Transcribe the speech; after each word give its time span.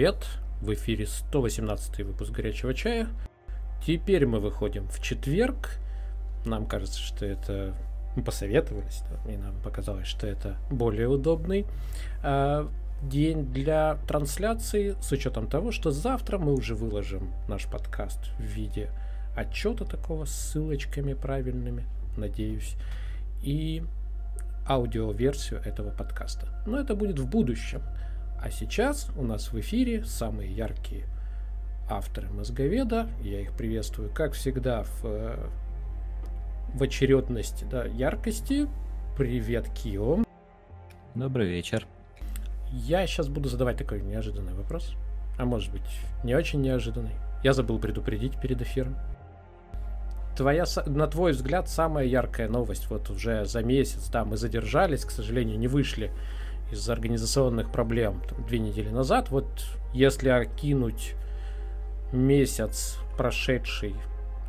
Привет! 0.00 0.24
В 0.62 0.72
эфире 0.72 1.06
118 1.06 2.06
выпуск 2.06 2.32
«Горячего 2.32 2.72
чая». 2.72 3.06
Теперь 3.86 4.24
мы 4.24 4.40
выходим 4.40 4.88
в 4.88 4.98
четверг. 5.02 5.78
Нам 6.46 6.64
кажется, 6.64 6.98
что 6.98 7.26
это... 7.26 7.74
Мы 8.16 8.22
посоветовались, 8.22 9.02
да, 9.10 9.30
и 9.30 9.36
нам 9.36 9.54
показалось, 9.60 10.06
что 10.06 10.26
это 10.26 10.56
более 10.70 11.06
удобный 11.06 11.66
а, 12.22 12.70
день 13.02 13.52
для 13.52 13.98
трансляции, 14.08 14.96
с 15.02 15.12
учетом 15.12 15.48
того, 15.48 15.70
что 15.70 15.90
завтра 15.90 16.38
мы 16.38 16.54
уже 16.54 16.74
выложим 16.74 17.30
наш 17.46 17.66
подкаст 17.66 18.30
в 18.38 18.42
виде 18.42 18.88
отчета 19.36 19.84
такого 19.84 20.24
с 20.24 20.30
ссылочками 20.30 21.12
правильными, 21.12 21.84
надеюсь, 22.16 22.74
и 23.42 23.84
аудиоверсию 24.66 25.60
этого 25.60 25.90
подкаста. 25.90 26.48
Но 26.64 26.80
это 26.80 26.94
будет 26.94 27.18
в 27.18 27.28
будущем. 27.28 27.82
А 28.42 28.50
сейчас 28.50 29.10
у 29.16 29.22
нас 29.22 29.52
в 29.52 29.60
эфире 29.60 30.02
самые 30.04 30.50
яркие 30.50 31.04
авторы 31.90 32.30
мозговеда. 32.30 33.06
Я 33.22 33.40
их 33.42 33.52
приветствую, 33.52 34.10
как 34.14 34.32
всегда, 34.32 34.84
в, 34.84 35.04
э, 35.04 35.46
в 36.72 36.82
очередности 36.82 37.66
да, 37.70 37.84
яркости. 37.84 38.66
Привет, 39.18 39.68
Кио. 39.68 40.24
Добрый 41.14 41.48
вечер. 41.48 41.86
Я 42.72 43.06
сейчас 43.06 43.28
буду 43.28 43.50
задавать 43.50 43.76
такой 43.76 44.00
неожиданный 44.00 44.54
вопрос. 44.54 44.94
А 45.38 45.44
может 45.44 45.70
быть, 45.70 45.82
не 46.24 46.34
очень 46.34 46.62
неожиданный. 46.62 47.12
Я 47.44 47.52
забыл 47.52 47.78
предупредить 47.78 48.40
перед 48.40 48.62
эфиром. 48.62 48.96
Твоя, 50.34 50.64
на 50.86 51.06
твой 51.08 51.32
взгляд, 51.32 51.68
самая 51.68 52.06
яркая 52.06 52.48
новость 52.48 52.88
вот 52.88 53.10
уже 53.10 53.44
за 53.44 53.62
месяц, 53.62 54.08
да, 54.08 54.24
мы 54.24 54.38
задержались, 54.38 55.04
к 55.04 55.10
сожалению, 55.10 55.58
не 55.58 55.68
вышли 55.68 56.10
из-за 56.70 56.92
организационных 56.92 57.70
проблем 57.70 58.22
там, 58.28 58.44
две 58.46 58.58
недели 58.58 58.88
назад. 58.88 59.30
Вот 59.30 59.46
если 59.92 60.28
окинуть 60.28 61.14
месяц 62.12 62.98
прошедший, 63.16 63.94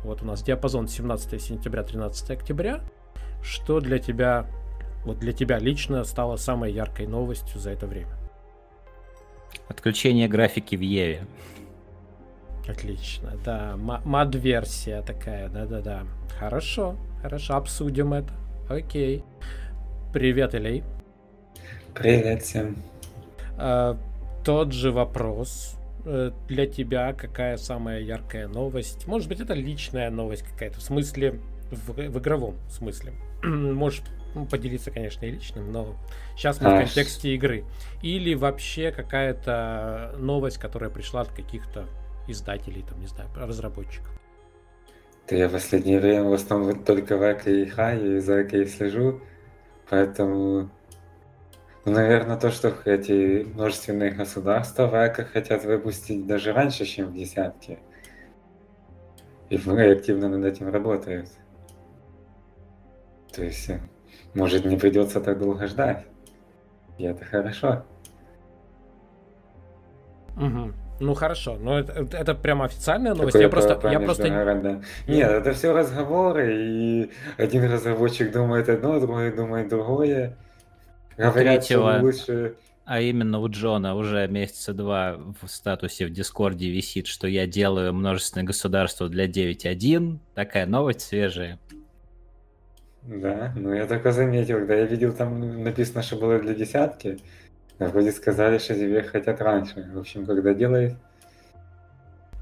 вот 0.04 0.22
у 0.22 0.26
нас 0.26 0.42
диапазон 0.42 0.88
17 0.88 1.40
сентября, 1.40 1.82
13 1.82 2.30
октября, 2.30 2.80
что 3.42 3.80
для 3.80 3.98
тебя 3.98 4.46
вот 5.04 5.18
для 5.18 5.32
тебя 5.32 5.58
лично 5.58 6.04
стало 6.04 6.36
самой 6.36 6.72
яркой 6.72 7.06
новостью 7.06 7.60
за 7.60 7.70
это 7.70 7.86
время? 7.86 8.14
Отключение 9.68 10.28
графики 10.28 10.76
в 10.76 10.80
Еве. 10.80 11.26
Отлично, 12.68 13.32
да, 13.44 13.76
мад-версия 13.76 15.02
такая, 15.02 15.48
да-да-да. 15.48 16.04
Хорошо, 16.38 16.96
хорошо, 17.20 17.56
обсудим 17.56 18.14
это. 18.14 18.32
Окей. 18.68 19.24
Привет, 20.12 20.54
Илей. 20.54 20.84
Привет 21.94 22.42
всем. 22.42 22.76
А, 23.58 23.98
тот 24.44 24.72
же 24.72 24.92
вопрос 24.92 25.76
э, 26.04 26.30
для 26.48 26.66
тебя, 26.66 27.12
какая 27.12 27.56
самая 27.56 28.00
яркая 28.00 28.48
новость? 28.48 29.06
Может 29.06 29.28
быть, 29.28 29.40
это 29.40 29.54
личная 29.54 30.10
новость 30.10 30.42
какая-то, 30.42 30.78
в 30.78 30.82
смысле, 30.82 31.40
в, 31.70 31.92
в 31.92 32.18
игровом 32.18 32.56
смысле. 32.70 33.12
Можешь 33.42 34.02
ну, 34.34 34.46
поделиться, 34.46 34.90
конечно, 34.90 35.26
и 35.26 35.30
личным, 35.30 35.70
но 35.70 35.94
сейчас 36.36 36.60
мы 36.60 36.70
а, 36.70 36.76
в 36.76 36.78
контексте 36.78 37.34
игры. 37.34 37.64
Или 38.02 38.34
вообще 38.34 38.90
какая-то 38.90 40.14
новость, 40.18 40.58
которая 40.58 40.90
пришла 40.90 41.20
от 41.20 41.28
каких-то 41.28 41.86
издателей, 42.26 42.84
там, 42.88 43.00
не 43.00 43.06
знаю, 43.06 43.28
разработчиков. 43.36 44.10
Да 45.28 45.36
я 45.36 45.48
в 45.48 45.52
последнее 45.52 46.00
время 46.00 46.24
в 46.24 46.32
основном 46.32 46.82
только 46.84 47.16
в 47.16 47.22
Аке 47.22 47.64
играю 47.64 48.16
и 48.16 48.20
за 48.20 48.40
Аке 48.40 48.66
слежу, 48.66 49.20
поэтому, 49.88 50.70
наверное, 51.90 52.36
то, 52.36 52.50
что 52.50 52.72
эти 52.84 53.44
множественные 53.44 54.12
государства 54.12 54.86
в 54.86 54.94
Аке 54.94 55.24
хотят 55.24 55.64
выпустить 55.64 56.26
даже 56.26 56.52
раньше, 56.52 56.84
чем 56.84 57.08
в 57.08 57.14
десятке. 57.14 57.78
И 59.50 59.56
активно 59.56 60.28
над 60.28 60.44
этим 60.44 60.70
работают. 60.70 61.28
То 63.34 63.44
есть 63.44 63.68
э, 63.70 63.80
может, 64.34 64.64
не 64.64 64.76
придется 64.76 65.20
так 65.20 65.38
долго 65.38 65.66
ждать. 65.66 66.04
И 66.98 67.04
это 67.04 67.24
хорошо. 67.24 67.84
Угу. 70.36 70.72
Ну 71.00 71.14
хорошо, 71.14 71.56
но 71.60 71.80
это, 71.80 72.06
это 72.16 72.34
прям 72.34 72.62
официальная 72.62 73.14
новость. 73.14 73.36
Я 73.36 73.48
просто, 73.48 73.78
я 73.90 73.98
просто... 74.00 74.28
Нет, 75.08 75.30
это 75.30 75.52
все 75.52 75.72
разговоры, 75.72 76.54
и 76.56 77.10
один 77.36 77.64
разработчик 77.64 78.32
думает 78.32 78.68
одно, 78.68 79.00
другой 79.00 79.32
думает 79.32 79.68
другое. 79.68 80.38
Говорят, 81.16 81.66
Третьего, 81.66 81.98
лучше... 82.00 82.54
А 82.84 83.00
именно 83.00 83.38
у 83.38 83.48
Джона 83.48 83.94
уже 83.94 84.26
месяца 84.26 84.74
два 84.74 85.16
в 85.40 85.46
статусе 85.46 86.06
в 86.06 86.10
Дискорде 86.10 86.68
висит, 86.68 87.06
что 87.06 87.28
я 87.28 87.46
делаю 87.46 87.94
множественное 87.94 88.44
государство 88.44 89.08
для 89.08 89.26
9.1. 89.26 90.18
Такая 90.34 90.66
новость 90.66 91.02
свежая. 91.02 91.60
Да, 93.02 93.52
ну 93.56 93.72
я 93.72 93.86
только 93.86 94.12
заметил, 94.12 94.58
когда 94.58 94.74
я 94.74 94.86
видел, 94.86 95.12
там 95.12 95.62
написано, 95.62 96.02
что 96.02 96.16
было 96.16 96.38
для 96.38 96.54
десятки, 96.54 97.18
а 97.78 97.86
вроде 97.86 98.12
сказали, 98.12 98.58
что 98.58 98.74
тебе 98.74 99.02
хотят 99.02 99.40
раньше. 99.40 99.88
В 99.92 99.98
общем, 99.98 100.26
когда 100.26 100.54
делает. 100.54 100.94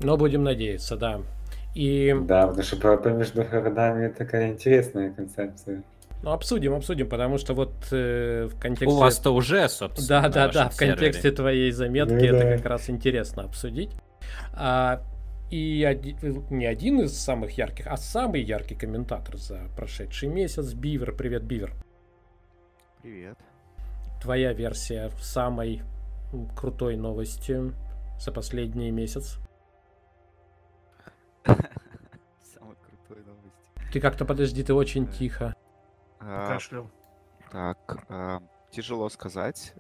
Но 0.03 0.17
будем 0.17 0.43
надеяться, 0.45 0.97
да. 0.97 1.21
И... 1.75 2.15
Да, 2.23 2.47
потому 2.47 2.63
что 2.63 2.77
по, 2.77 2.97
по 2.97 3.09
между 3.09 3.45
городами 3.45 4.09
такая 4.09 4.51
интересная 4.51 5.13
концепция. 5.13 5.83
Ну, 6.23 6.33
обсудим, 6.33 6.75
обсудим, 6.75 7.09
потому 7.09 7.39
что 7.39 7.55
вот 7.55 7.73
э, 7.93 8.47
в 8.51 8.59
контексте... 8.59 8.95
У 8.95 8.99
вас-то 8.99 9.31
уже, 9.31 9.69
собственно, 9.69 10.23
Да, 10.23 10.29
да, 10.29 10.49
да, 10.49 10.69
в 10.69 10.77
контексте 10.77 11.31
твоей 11.31 11.71
заметки 11.71 12.13
ну, 12.13 12.21
это 12.25 12.51
да. 12.51 12.57
как 12.57 12.67
раз 12.67 12.91
интересно 12.91 13.45
обсудить. 13.45 13.91
А, 14.53 15.03
и 15.51 15.83
один, 15.83 16.45
не 16.51 16.67
один 16.67 17.01
из 17.01 17.19
самых 17.19 17.57
ярких, 17.57 17.87
а 17.87 17.97
самый 17.97 18.43
яркий 18.43 18.75
комментатор 18.75 19.39
за 19.39 19.63
прошедший 19.77 20.29
месяц. 20.29 20.75
Бивер. 20.75 21.13
Привет, 21.13 21.43
Бивер. 21.43 21.73
Привет. 23.03 23.39
Твоя 24.23 24.53
версия 24.53 25.11
самой 25.23 25.83
крутой 26.55 26.97
новости 26.97 27.73
за 28.21 28.31
последний 28.31 28.91
месяц? 28.91 29.39
Самой 31.47 32.77
крутой 32.77 33.25
новости. 33.25 33.93
Ты 33.93 34.01
как-то 34.01 34.27
подожди, 34.27 34.63
ты 34.63 34.75
очень 34.75 35.05
э, 35.05 35.13
тихо. 35.19 35.55
А, 36.21 36.53
Кашлял. 36.53 36.91
Так, 37.51 38.05
а, 38.09 38.43
тяжело 38.71 39.09
сказать. 39.09 39.75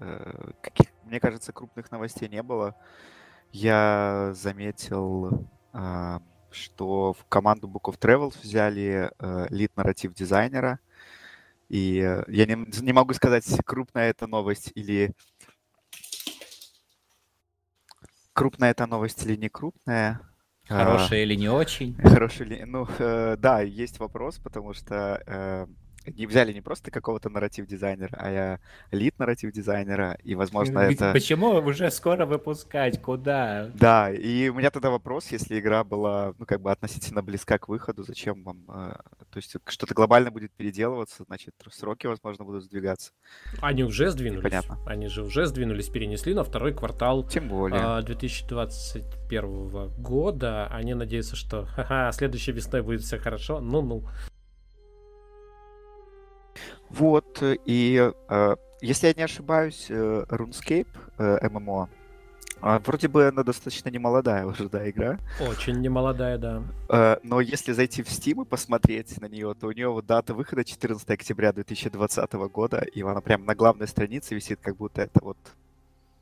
Э, 0.00 0.50
каких, 0.60 0.88
мне 1.04 1.20
кажется, 1.20 1.52
крупных 1.52 1.90
новостей 1.90 2.28
не 2.28 2.42
было 2.42 2.74
я 3.52 4.32
заметил, 4.34 5.46
а, 5.72 6.20
что 6.50 7.12
в 7.12 7.24
команду 7.26 7.68
Book 7.68 7.92
of 7.92 7.98
Travels 7.98 8.36
взяли 8.42 9.10
э, 9.18 9.46
лид 9.50 9.76
нарратив 9.76 10.14
дизайнера. 10.14 10.80
И 11.68 12.00
э, 12.00 12.24
я 12.28 12.46
не, 12.46 12.66
не 12.80 12.92
могу 12.92 13.14
сказать, 13.14 13.46
крупная 13.64 14.10
это 14.10 14.26
новость 14.26 14.72
или 14.74 15.12
крупная 18.32 18.70
это 18.70 18.86
новость 18.86 19.24
или 19.24 19.36
не 19.36 19.48
крупная. 19.48 20.20
Хорошая 20.66 21.20
а, 21.20 21.22
или 21.22 21.34
не 21.34 21.48
очень? 21.48 21.94
Хорошая 21.96 22.48
или... 22.48 22.62
Ну, 22.64 22.86
э, 22.98 23.36
да, 23.38 23.60
есть 23.60 23.98
вопрос, 23.98 24.38
потому 24.38 24.72
что 24.72 25.68
не 26.06 26.26
взяли 26.26 26.52
не 26.52 26.60
просто 26.60 26.90
какого-то 26.90 27.28
нарратив-дизайнера, 27.28 28.16
а 28.18 28.30
я 28.30 28.60
лид 28.90 29.18
нарратив-дизайнера, 29.18 30.18
и, 30.22 30.34
возможно, 30.34 30.80
это... 30.80 31.12
Почему 31.12 31.50
уже 31.50 31.90
скоро 31.90 32.26
выпускать? 32.26 33.00
Куда? 33.00 33.70
Да, 33.74 34.10
и 34.10 34.48
у 34.48 34.54
меня 34.54 34.70
тогда 34.70 34.90
вопрос, 34.90 35.28
если 35.30 35.58
игра 35.58 35.84
была, 35.84 36.34
ну, 36.38 36.46
как 36.46 36.60
бы 36.60 36.70
относительно 36.70 37.22
близка 37.22 37.58
к 37.58 37.68
выходу, 37.68 38.02
зачем 38.02 38.42
вам... 38.44 38.64
Э, 38.68 38.96
то 39.30 39.36
есть 39.36 39.54
что-то 39.66 39.94
глобально 39.94 40.30
будет 40.30 40.52
переделываться, 40.52 41.24
значит, 41.24 41.54
сроки, 41.70 42.06
возможно, 42.06 42.44
будут 42.44 42.64
сдвигаться. 42.64 43.12
Они 43.60 43.84
уже 43.84 44.10
сдвинулись. 44.10 44.42
Понятно. 44.42 44.78
Они 44.86 45.08
же 45.08 45.22
уже 45.22 45.46
сдвинулись, 45.46 45.88
перенесли 45.88 46.34
на 46.34 46.44
второй 46.44 46.74
квартал 46.74 47.26
Тем 47.26 47.48
более. 47.48 48.02
2021 48.02 49.44
а, 49.44 49.88
года. 49.98 50.66
Они 50.68 50.94
надеются, 50.94 51.36
что 51.36 51.64
ха-ха, 51.66 52.12
следующей 52.12 52.52
весной 52.52 52.82
будет 52.82 53.02
все 53.02 53.18
хорошо. 53.18 53.60
Ну-ну. 53.60 54.04
Вот, 56.90 57.42
и 57.42 58.12
э, 58.28 58.56
если 58.80 59.06
я 59.06 59.14
не 59.14 59.22
ошибаюсь, 59.22 59.86
э, 59.88 60.24
RuneScape, 60.28 60.88
э, 61.18 61.48
ММО, 61.48 61.88
а, 62.64 62.78
вроде 62.78 63.08
бы 63.08 63.26
она 63.26 63.42
достаточно 63.42 63.88
немолодая 63.88 64.46
уже, 64.46 64.68
да, 64.68 64.88
игра. 64.88 65.18
Очень 65.40 65.80
немолодая, 65.80 66.38
да. 66.38 66.62
Э, 66.88 67.16
но 67.24 67.40
если 67.40 67.72
зайти 67.72 68.04
в 68.04 68.06
Steam 68.06 68.42
и 68.42 68.44
посмотреть 68.44 69.20
на 69.20 69.26
нее, 69.26 69.52
то 69.58 69.66
у 69.66 69.72
нее 69.72 69.88
вот 69.88 70.06
дата 70.06 70.32
выхода 70.32 70.64
14 70.64 71.08
октября 71.10 71.52
2020 71.52 72.32
года, 72.32 72.78
и 72.78 73.02
она 73.02 73.20
прям 73.20 73.44
на 73.46 73.56
главной 73.56 73.88
странице 73.88 74.36
висит, 74.36 74.60
как 74.62 74.76
будто 74.76 75.02
это 75.02 75.20
вот 75.22 75.38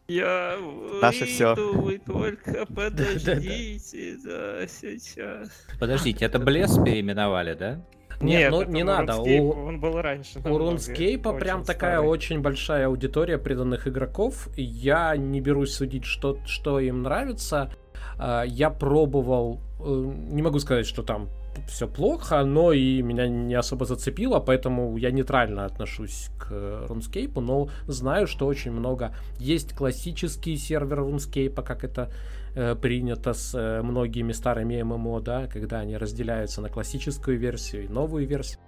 я 0.09 0.59
Наше 1.01 1.25
все. 1.25 1.55
вы 1.55 1.99
только 1.99 2.67
подождите, 2.75 4.17
да, 4.25 4.67
сейчас. 4.67 5.51
Подождите, 5.79 6.25
это 6.25 6.41
Блес 6.41 6.77
переименовали, 6.79 7.55
да? 7.55 7.81
Нет, 8.21 8.53
Нет 8.53 8.53
ну 8.53 8.63
не 8.65 8.85
надо. 8.85 9.17
У, 9.17 9.51
он 9.51 9.81
был 9.81 10.01
раньше. 10.01 10.41
У 10.45 10.59
Рунскейпа 10.59 11.33
прям 11.33 11.65
старый. 11.65 11.79
такая 11.79 12.01
очень 12.01 12.41
большая 12.41 12.87
аудитория 12.87 13.39
преданных 13.39 13.89
игроков. 13.89 14.49
Я 14.57 15.17
не 15.17 15.41
берусь 15.41 15.75
судить, 15.75 16.05
что, 16.05 16.39
что 16.45 16.81
им 16.81 17.03
нравится. 17.03 17.73
А, 18.19 18.43
я 18.43 18.71
пробовал, 18.71 19.61
э, 19.81 20.13
не 20.31 20.43
могу 20.43 20.59
сказать, 20.59 20.87
что 20.87 21.03
там 21.03 21.29
все 21.67 21.89
плохо, 21.89 22.45
но 22.45 22.73
и 22.73 23.03
меня 23.03 23.27
не 23.27 23.55
особо 23.55 23.85
зацепило, 23.85 24.41
поэтому 24.41 24.97
я 24.97 25.11
нейтрально 25.11 25.65
отношусь 25.65 26.31
к 26.39 26.53
RuneScape, 26.53 27.41
но 27.41 27.69
знаю, 27.87 28.27
что 28.27 28.47
очень 28.47 28.73
много 28.73 29.15
есть 29.39 29.75
классические 29.75 30.57
серверы 30.57 31.03
RuneScape, 31.03 31.63
как 31.63 31.85
это 31.85 32.11
Э, 32.55 32.75
принято 32.75 33.33
с 33.33 33.55
э, 33.55 33.83
многими 33.83 34.33
старыми 34.33 34.83
ММО, 34.83 35.21
да, 35.21 35.47
когда 35.47 35.81
они 35.81 35.97
разделяются 35.97 36.61
на 36.61 36.69
классическую 36.69 37.39
версию 37.39 37.85
и 37.85 37.89
новую 37.89 38.27
версию. 38.27 38.61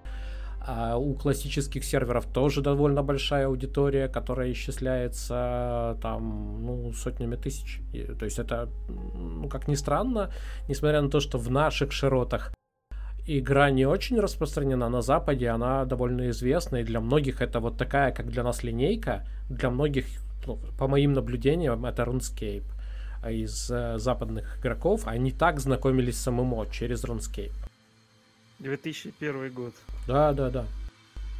А 0.64 0.96
у 0.96 1.14
классических 1.14 1.84
серверов 1.84 2.26
тоже 2.26 2.60
довольно 2.60 3.02
большая 3.02 3.46
аудитория, 3.46 4.06
которая 4.06 4.52
исчисляется 4.52 5.98
там, 6.00 6.64
ну, 6.64 6.92
сотнями 6.92 7.34
тысяч. 7.34 7.80
И, 7.92 8.04
то 8.04 8.24
есть 8.24 8.38
это, 8.38 8.68
ну, 8.88 9.48
как 9.48 9.66
ни 9.66 9.74
странно, 9.74 10.30
несмотря 10.68 11.02
на 11.02 11.10
то, 11.10 11.18
что 11.18 11.38
в 11.38 11.50
наших 11.50 11.90
широтах 11.90 12.52
игра 13.26 13.70
не 13.70 13.86
очень 13.86 14.20
распространена, 14.20 14.88
на 14.88 15.02
Западе 15.02 15.48
она 15.48 15.84
довольно 15.84 16.30
известна, 16.30 16.76
и 16.76 16.84
для 16.84 17.00
многих 17.00 17.42
это 17.42 17.58
вот 17.58 17.76
такая, 17.76 18.12
как 18.12 18.30
для 18.30 18.44
нас 18.44 18.62
линейка, 18.62 19.26
для 19.50 19.70
многих, 19.70 20.06
ну, 20.46 20.60
по 20.78 20.86
моим 20.86 21.12
наблюдениям, 21.14 21.84
это 21.84 22.04
RuneScape 22.04 22.81
из 23.30 23.70
э, 23.70 23.98
западных 23.98 24.58
игроков, 24.58 25.06
они 25.06 25.32
так 25.32 25.60
знакомились 25.60 26.18
с 26.18 26.30
ММО 26.30 26.66
через 26.70 27.04
RuneScape. 27.04 27.52
2001 28.58 29.52
год. 29.52 29.74
Да, 30.06 30.32
да, 30.32 30.50
да. 30.50 30.66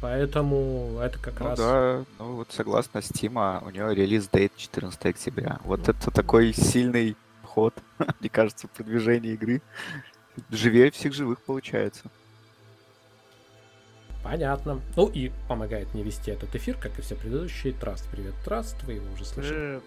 Поэтому 0.01 0.99
это 1.01 1.17
как 1.17 1.39
ну, 1.39 1.45
раз... 1.45 1.59
Да, 1.59 2.05
ну 2.19 2.35
вот 2.35 2.51
согласно 2.51 2.99
Steam, 2.99 3.65
у 3.65 3.69
него 3.69 3.91
релиз 3.91 4.27
дейт 4.27 4.51
14 4.57 5.05
октября. 5.05 5.59
Вот 5.63 5.87
это 5.87 6.11
такой 6.11 6.53
сильный 6.53 7.15
ход, 7.43 7.73
мне 8.19 8.29
кажется, 8.29 8.67
в 8.67 8.71
продвижении 8.71 9.31
игры. 9.31 9.61
Живее 10.49 10.91
всех 10.91 11.13
живых 11.13 11.41
получается. 11.41 12.03
Понятно. 14.23 14.81
Ну 14.95 15.07
и 15.07 15.31
помогает 15.47 15.93
мне 15.93 16.03
вести 16.03 16.31
этот 16.31 16.55
эфир, 16.55 16.77
как 16.77 16.97
и 16.97 17.01
все 17.01 17.15
предыдущие. 17.15 17.73
Траст, 17.73 18.05
привет, 18.09 18.33
Траст, 18.43 18.81
вы 18.83 18.93
его 18.93 19.13
уже 19.13 19.25
слышали. 19.25 19.53
Привет. 19.53 19.83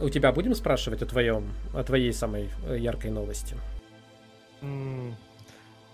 У 0.00 0.08
тебя 0.08 0.32
будем 0.32 0.54
спрашивать 0.54 1.02
о 1.02 1.06
твоем, 1.06 1.52
о 1.74 1.82
твоей 1.82 2.12
самой 2.12 2.50
э, 2.66 2.78
яркой 2.78 3.10
новости? 3.10 3.56
Mm, 4.62 5.12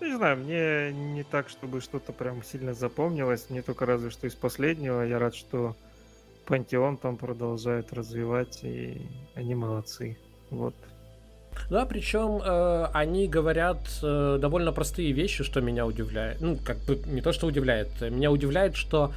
не 0.01 0.15
знаю, 0.15 0.37
мне 0.37 0.91
не 0.91 1.23
так, 1.23 1.49
чтобы 1.49 1.81
что-то 1.81 2.13
прям 2.13 2.43
сильно 2.43 2.73
запомнилось. 2.73 3.49
Мне 3.49 3.61
только 3.61 3.85
разве 3.85 4.09
что 4.09 4.27
из 4.27 4.35
последнего. 4.35 5.01
Я 5.01 5.19
рад, 5.19 5.35
что 5.35 5.75
Пантеон 6.45 6.97
там 6.97 7.17
продолжает 7.17 7.93
развивать, 7.93 8.63
и 8.63 9.01
они 9.35 9.55
молодцы. 9.55 10.17
Вот. 10.49 10.75
Да, 11.69 11.85
причем 11.85 12.41
э, 12.43 12.87
они 12.93 13.27
говорят 13.27 13.79
э, 14.03 14.37
довольно 14.39 14.71
простые 14.71 15.11
вещи, 15.13 15.43
что 15.43 15.61
меня 15.61 15.85
удивляет. 15.85 16.41
Ну, 16.41 16.57
как 16.57 16.77
бы 16.79 16.97
не 17.05 17.21
то, 17.21 17.31
что 17.31 17.47
удивляет. 17.47 17.89
Меня 18.01 18.31
удивляет, 18.31 18.75
что 18.75 19.13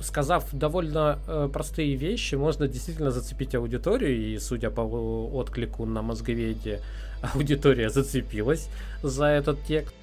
сказав 0.00 0.52
довольно 0.52 1.20
э, 1.28 1.48
простые 1.52 1.94
вещи, 1.94 2.34
можно 2.34 2.66
действительно 2.66 3.12
зацепить 3.12 3.54
аудиторию, 3.54 4.16
и 4.16 4.38
судя 4.40 4.70
по 4.70 4.80
отклику 4.80 5.86
на 5.86 6.02
мозговеде, 6.02 6.80
аудитория 7.34 7.88
зацепилась 7.88 8.68
за 9.00 9.26
этот 9.26 9.62
текст. 9.62 9.94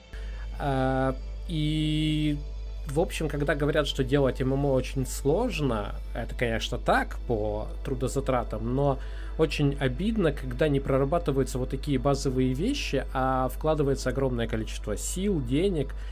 А, 0.58 1.18
и 1.50 2.38
в 2.88 2.98
общем, 2.98 3.28
когда 3.28 3.56
говорят, 3.56 3.88
что 3.88 4.06
делать 4.06 4.42
ММО 4.42 4.72
очень 4.72 5.06
сложно, 5.06 5.96
это, 6.14 6.34
конечно, 6.34 6.78
так 6.78 7.18
по 7.28 7.68
трудозатратам, 7.84 8.74
но 8.74 9.00
очень 9.38 9.76
обидно, 9.82 10.32
когда 10.32 10.70
не 10.70 10.80
прорабатываются 10.80 11.60
вот 11.60 11.72
такие 11.72 12.00
базовые 12.00 12.54
вещи, 12.54 13.06
а 13.14 13.50
вкладывается 13.50 14.12
огромное 14.12 14.48
количество 14.48 14.96
сил, 14.96 15.42
денег– 15.42 15.94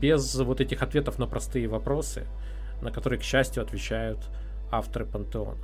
без 0.00 0.34
вот 0.36 0.60
этих 0.60 0.82
ответов 0.82 1.18
на 1.18 1.26
простые 1.26 1.68
вопросы, 1.68 2.26
на 2.82 2.90
которые, 2.90 3.18
к 3.18 3.22
счастью, 3.22 3.62
отвечают 3.62 4.18
авторы 4.70 5.04
Пантеона. 5.04 5.58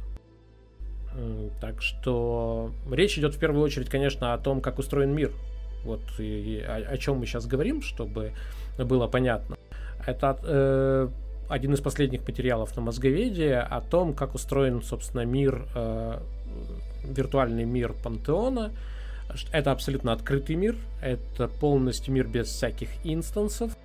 Так 1.61 1.81
что 1.81 2.73
речь 2.91 3.19
идет 3.19 3.35
в 3.35 3.39
первую 3.39 3.65
очередь, 3.65 3.89
конечно, 3.89 4.35
о 4.35 4.39
том, 4.39 4.61
как 4.61 4.79
устроен 4.79 5.15
мир. 5.15 5.33
Вот 5.85 6.03
и 6.19 6.63
о, 6.67 6.77
о 6.77 6.99
чем 6.99 7.19
мы 7.19 7.27
сейчас 7.27 7.47
говорим, 7.47 7.81
чтобы 7.81 8.33
было 8.77 9.07
понятно. 9.07 9.57
Это 10.05 10.39
э, 10.43 11.09
один 11.49 11.75
из 11.75 11.81
последних 11.81 12.27
материалов 12.27 12.77
на 12.77 12.83
Мозговеде 12.83 13.57
о 13.57 13.81
том, 13.81 14.15
как 14.15 14.35
устроен, 14.35 14.83
собственно, 14.83 15.25
мир, 15.25 15.67
э, 15.75 16.21
виртуальный 17.05 17.65
мир 17.65 17.95
Пантеона, 18.03 18.73
это 19.53 19.73
абсолютно 19.73 20.13
открытый 20.13 20.57
мир, 20.57 20.77
это 21.03 21.49
полностью 21.49 22.15
мир 22.15 22.27
без 22.27 22.49
всяких 22.49 22.89
инстансов. 23.05 23.77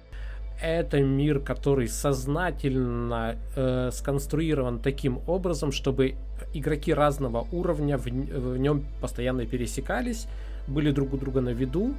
Это 0.62 1.02
мир, 1.02 1.40
который 1.40 1.88
сознательно 1.88 3.36
э, 3.56 3.90
сконструирован 3.92 4.78
таким 4.80 5.20
образом, 5.26 5.72
чтобы 5.72 6.14
игроки 6.54 6.94
разного 6.94 7.48
уровня 7.52 7.98
в, 7.98 8.04
в 8.04 8.58
нем 8.58 8.86
постоянно 9.02 9.48
пересекались, 9.48 10.28
были 10.68 10.92
друг 10.92 11.14
у 11.14 11.18
друга 11.18 11.42
на 11.42 11.50
виду. 11.50 11.96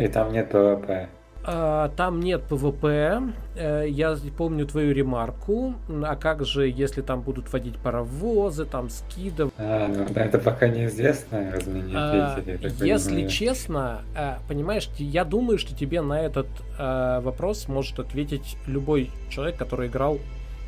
И 0.00 0.06
там 0.06 0.32
нет 0.32 0.50
PvP. 0.50 1.08
А, 1.50 1.88
там 1.96 2.20
нет 2.20 2.42
PvP. 2.42 3.22
Э, 3.56 3.86
я 3.88 4.14
помню 4.36 4.66
твою 4.66 4.92
ремарку. 4.92 5.76
А 6.04 6.14
как 6.14 6.44
же, 6.44 6.68
если 6.68 7.00
там 7.00 7.22
будут 7.22 7.50
водить 7.50 7.78
паровозы, 7.78 8.66
там 8.66 8.90
скидов? 8.90 9.50
А, 9.56 9.88
ну 9.88 10.06
да, 10.10 10.26
это 10.26 10.38
пока 10.38 10.68
неизвестно, 10.68 11.50
раз 11.50 11.66
мне 11.66 11.80
не 11.80 11.94
ответили. 11.94 12.70
А, 12.82 12.84
если 12.84 13.08
понимаю. 13.08 13.30
честно, 13.30 14.02
э, 14.14 14.34
понимаешь, 14.46 14.90
я 14.98 15.24
думаю, 15.24 15.56
что 15.56 15.74
тебе 15.74 16.02
на 16.02 16.20
этот 16.20 16.48
э, 16.78 17.20
вопрос 17.22 17.66
может 17.66 17.98
ответить 17.98 18.58
любой 18.66 19.10
человек, 19.30 19.56
который 19.56 19.88
играл 19.88 20.18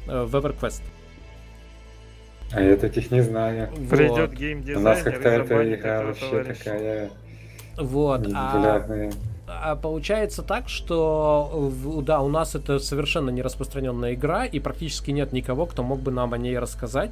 в 0.06 0.34
EverQuest. 0.34 0.80
А 2.52 2.62
я 2.62 2.76
таких 2.76 3.10
не 3.10 3.20
знаю. 3.20 3.68
Придет 3.90 4.32
геймдизайнер 4.32 4.80
У 4.80 4.82
нас 4.82 5.02
как-то 5.02 5.28
эта 5.28 5.75
игра 5.75 6.02
вообще 6.04 6.30
товарища. 6.30 6.64
такая... 6.64 7.10
Вот. 7.76 8.26
А, 8.34 9.10
а 9.50 9.76
получается 9.76 10.42
так, 10.42 10.69
что 10.69 11.73
да, 12.02 12.21
у 12.21 12.28
нас 12.28 12.54
это 12.54 12.78
совершенно 12.78 13.30
не 13.30 13.42
распространенная 13.42 14.14
игра, 14.14 14.45
и 14.45 14.61
практически 14.61 15.11
нет 15.11 15.33
никого, 15.33 15.66
кто 15.66 15.83
мог 15.83 16.00
бы 16.00 16.11
нам 16.11 16.33
о 16.33 16.38
ней 16.38 16.59
рассказать. 16.59 17.11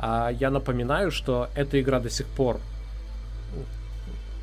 А 0.00 0.30
я 0.30 0.50
напоминаю, 0.50 1.10
что 1.10 1.48
эта 1.54 1.80
игра 1.80 2.00
до 2.00 2.08
сих 2.08 2.26
пор 2.26 2.58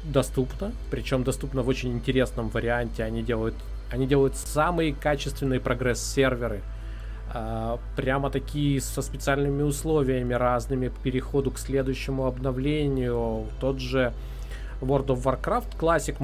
доступна, 0.03 0.72
причем 0.91 1.24
доступна 1.24 1.63
в 1.63 1.67
очень 1.67 1.94
интересном 1.94 2.50
варианте. 2.50 3.03
Они 3.03 3.24
делают, 3.24 3.55
они 3.91 4.05
делают 4.05 4.36
самые 4.36 4.94
качественные 4.94 5.60
прогресс-серверы, 5.60 6.62
а, 7.34 7.79
прямо 7.96 8.29
такие 8.29 8.79
со 8.82 9.01
специальными 9.01 9.63
условиями 9.63 10.34
разными 10.34 10.89
к 10.89 10.98
переходу 11.00 11.51
к 11.51 11.58
следующему 11.58 12.25
обновлению. 12.25 13.48
Тот 13.60 13.79
же 13.79 14.13
World 14.82 15.08
of 15.08 15.24
Warcraft 15.24 15.77
Classic 15.79 16.15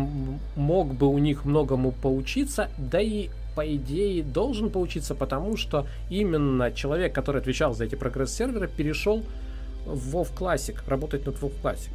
мог 0.55 0.93
бы 0.93 1.07
у 1.07 1.17
них 1.17 1.45
многому 1.45 1.91
поучиться, 1.91 2.69
да 2.77 2.99
и 2.99 3.29
по 3.55 3.75
идее 3.75 4.23
должен 4.23 4.69
поучиться, 4.69 5.15
потому 5.15 5.57
что 5.57 5.85
именно 6.09 6.71
человек, 6.71 7.13
который 7.13 7.41
отвечал 7.41 7.73
за 7.73 7.85
эти 7.85 7.95
прогресс-серверы, 7.95 8.67
перешел 8.67 9.23
в 9.85 10.15
WoW 10.15 10.27
Classic, 10.37 10.77
работать 10.87 11.25
над 11.25 11.35
WoW 11.35 11.51
Classic. 11.61 11.91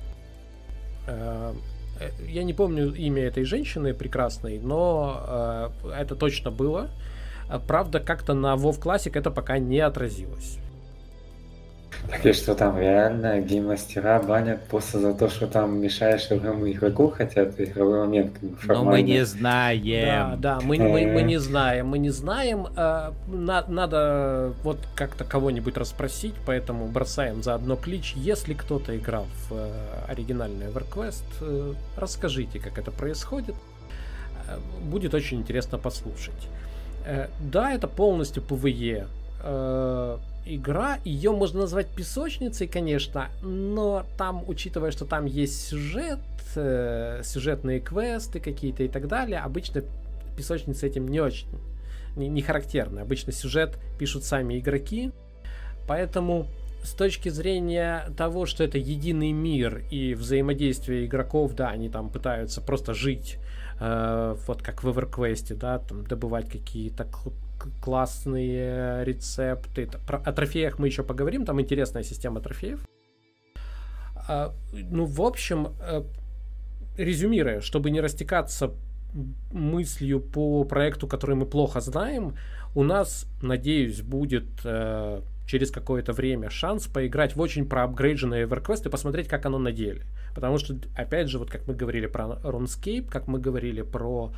Э, 1.07 1.55
э, 2.01 2.11
я 2.29 2.43
не 2.43 2.53
помню 2.53 2.93
имя 2.93 3.25
этой 3.25 3.45
женщины 3.45 3.95
прекрасной, 3.95 4.59
но 4.59 5.73
э, 5.85 5.91
это 6.01 6.15
точно 6.15 6.51
было. 6.51 6.91
Правда, 7.69 8.01
как-то 8.01 8.35
на 8.35 8.55
WoW 8.55 8.81
Classic 8.81 9.13
это 9.15 9.31
пока 9.31 9.59
не 9.59 9.79
отразилось. 9.79 10.59
Так 12.11 12.25
и 12.25 12.33
что 12.33 12.55
там 12.55 12.79
реально 12.79 13.41
гейммастера 13.41 14.23
банят 14.23 14.63
просто 14.69 15.01
за 15.01 15.13
то, 15.13 15.29
что 15.29 15.47
там 15.47 15.81
мешаешь 15.81 16.31
игровому 16.31 16.71
игроку, 16.71 17.09
хотя 17.09 17.43
это 17.43 17.65
игровой 17.65 18.01
момент 18.01 18.33
как 18.33 18.43
бы 18.43 18.75
Но 18.75 18.85
мы 18.85 19.03
не 19.03 19.25
знаем. 19.25 20.41
Да, 20.41 20.59
да, 20.59 20.61
мы, 20.61 20.79
мы, 20.79 21.07
мы 21.07 21.23
не 21.23 21.39
знаем, 21.39 21.89
мы 21.89 21.99
не 21.99 22.11
знаем. 22.11 22.69
Э, 22.77 23.13
на, 23.27 23.65
надо 23.67 24.53
вот 24.63 24.79
как-то 24.95 25.25
кого-нибудь 25.25 25.77
расспросить, 25.77 26.35
поэтому 26.47 26.87
бросаем 26.87 27.43
заодно 27.43 27.77
клич. 27.77 28.15
Если 28.15 28.55
кто-то 28.55 28.97
играл 28.97 29.27
в 29.49 29.55
э, 29.55 29.71
оригинальный 30.09 30.67
EverQuest, 30.67 31.25
э, 31.41 31.75
расскажите, 31.97 32.61
как 32.61 32.79
это 32.79 32.91
происходит. 32.91 33.55
Э, 34.49 34.59
будет 34.83 35.15
очень 35.15 35.39
интересно 35.39 35.79
послушать. 35.79 36.49
Э, 37.05 37.29
да, 37.41 37.73
это 37.73 37.89
полностью 37.89 38.43
PvE. 38.43 39.07
Э, 39.43 40.19
игра. 40.47 40.99
Ее 41.05 41.33
можно 41.33 41.61
назвать 41.61 41.89
песочницей, 41.89 42.69
конечно, 42.69 43.29
но 43.43 44.07
там, 44.17 44.45
учитывая, 44.47 44.91
что 44.91 45.05
там 45.05 45.27
есть 45.27 45.69
сюжет, 45.69 46.21
э, 46.55 47.23
сюжетные 47.25 47.81
квесты 47.81 48.41
какие-то 48.41 48.85
и 48.85 48.89
так 48.89 49.09
далее, 49.09 49.41
обычно 49.41 49.83
песочница 50.37 50.87
этим 50.87 51.09
не 51.09 51.21
очень 51.21 51.49
не, 52.17 52.29
не 52.29 52.43
характерна. 52.43 53.03
Обычно 53.03 53.33
сюжет 53.33 53.79
пишут 53.99 54.25
сами 54.25 54.59
игроки, 54.59 55.13
поэтому 55.87 56.47
с 56.83 56.93
точки 56.93 57.29
зрения 57.29 58.11
того, 58.17 58.47
что 58.47 58.65
это 58.65 58.79
единый 58.79 59.33
мир 59.33 59.83
и 59.91 60.15
взаимодействие 60.15 61.07
игроков, 61.07 61.55
да, 61.55 61.69
они 61.69 61.89
там 61.89 62.09
пытаются 62.11 62.61
просто 62.61 62.95
жить, 62.95 63.39
э, 63.81 64.37
вот 64.47 64.63
как 64.63 64.83
в 64.83 64.89
EverQuest, 64.89 65.55
да, 65.57 65.79
там 65.79 66.07
добывать 66.07 66.49
какие-то 66.49 67.07
классные 67.81 69.05
рецепты. 69.05 69.89
Про, 70.07 70.19
о 70.19 70.33
трофеях 70.33 70.79
мы 70.79 70.87
еще 70.87 71.03
поговорим, 71.03 71.45
там 71.45 71.61
интересная 71.61 72.03
система 72.03 72.41
трофеев. 72.41 72.81
А, 74.29 74.53
ну, 74.73 75.05
в 75.05 75.23
общем, 75.23 75.69
э, 75.81 76.03
резюмируя, 76.97 77.61
чтобы 77.61 77.91
не 77.91 78.01
растекаться 78.01 78.73
мыслью 79.53 80.21
по 80.21 80.65
проекту, 80.65 81.07
который 81.07 81.37
мы 81.37 81.47
плохо 81.47 81.81
знаем, 81.81 82.37
у 82.75 82.83
нас, 82.83 83.27
надеюсь, 83.41 84.03
будет 84.03 84.47
э, 84.65 85.23
через 85.47 85.71
какое-то 85.71 86.13
время 86.13 86.51
шанс 86.51 86.87
поиграть 86.87 87.37
в 87.37 87.41
очень 87.41 87.67
проапгрейдженный 87.67 88.43
EverQuest 88.43 88.87
и 88.87 88.91
посмотреть, 88.91 89.29
как 89.29 89.47
оно 89.47 89.59
на 89.59 89.73
деле. 89.73 90.05
Потому 90.35 90.59
что, 90.59 90.77
опять 90.95 91.29
же, 91.29 91.39
вот 91.39 91.51
как 91.51 91.67
мы 91.67 91.75
говорили 91.75 92.07
про 92.07 92.39
RuneScape, 92.43 93.09
как 93.09 93.29
мы 93.29 93.39
говорили 93.39 93.83
про 93.83 94.33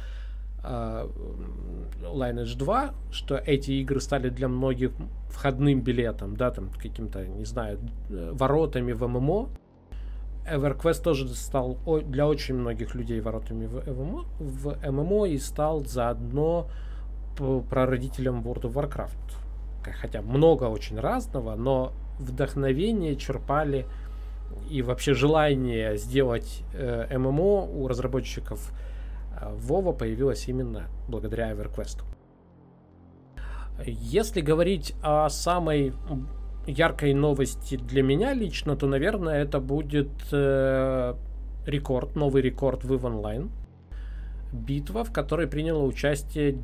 Lineage 0.62 2.56
2, 2.56 2.94
что 3.10 3.36
эти 3.36 3.72
игры 3.72 4.00
стали 4.00 4.28
для 4.28 4.48
многих 4.48 4.92
входным 5.28 5.80
билетом, 5.80 6.36
да, 6.36 6.50
там 6.50 6.70
каким-то, 6.70 7.26
не 7.26 7.44
знаю, 7.44 7.78
воротами 8.08 8.92
в 8.92 9.06
ММО. 9.06 9.48
EverQuest 10.50 11.02
тоже 11.02 11.28
стал 11.34 11.78
для 12.06 12.26
очень 12.26 12.54
многих 12.54 12.94
людей 12.94 13.20
воротами 13.20 13.66
в 13.66 13.86
ММО, 13.86 14.24
в 14.38 14.90
ММО 14.90 15.26
и 15.26 15.38
стал 15.38 15.84
заодно 15.84 16.68
прародителем 17.70 18.40
World 18.40 18.62
of 18.62 18.72
Warcraft. 18.72 19.92
Хотя 20.00 20.22
много 20.22 20.64
очень 20.64 20.98
разного, 20.98 21.54
но 21.54 21.92
вдохновение 22.18 23.16
черпали 23.16 23.86
и 24.68 24.82
вообще 24.82 25.14
желание 25.14 25.96
сделать 25.96 26.62
э, 26.74 27.16
ММО 27.16 27.64
у 27.64 27.86
разработчиков 27.86 28.72
Вова 29.40 29.92
появилась 29.92 30.48
именно 30.48 30.88
благодаря 31.08 31.52
EverQuest. 31.52 32.02
Если 33.84 34.40
говорить 34.40 34.94
о 35.02 35.28
самой 35.28 35.92
яркой 36.66 37.14
новости 37.14 37.76
для 37.76 38.02
меня 38.02 38.34
лично, 38.34 38.76
то, 38.76 38.86
наверное, 38.86 39.42
это 39.42 39.60
будет 39.60 40.10
э, 40.32 41.14
рекорд, 41.64 42.16
новый 42.16 42.42
рекорд 42.42 42.84
в 42.84 42.92
Online. 42.92 43.50
Битва, 44.52 45.04
в 45.04 45.12
которой 45.12 45.46
приняло 45.46 45.82
участие 45.84 46.58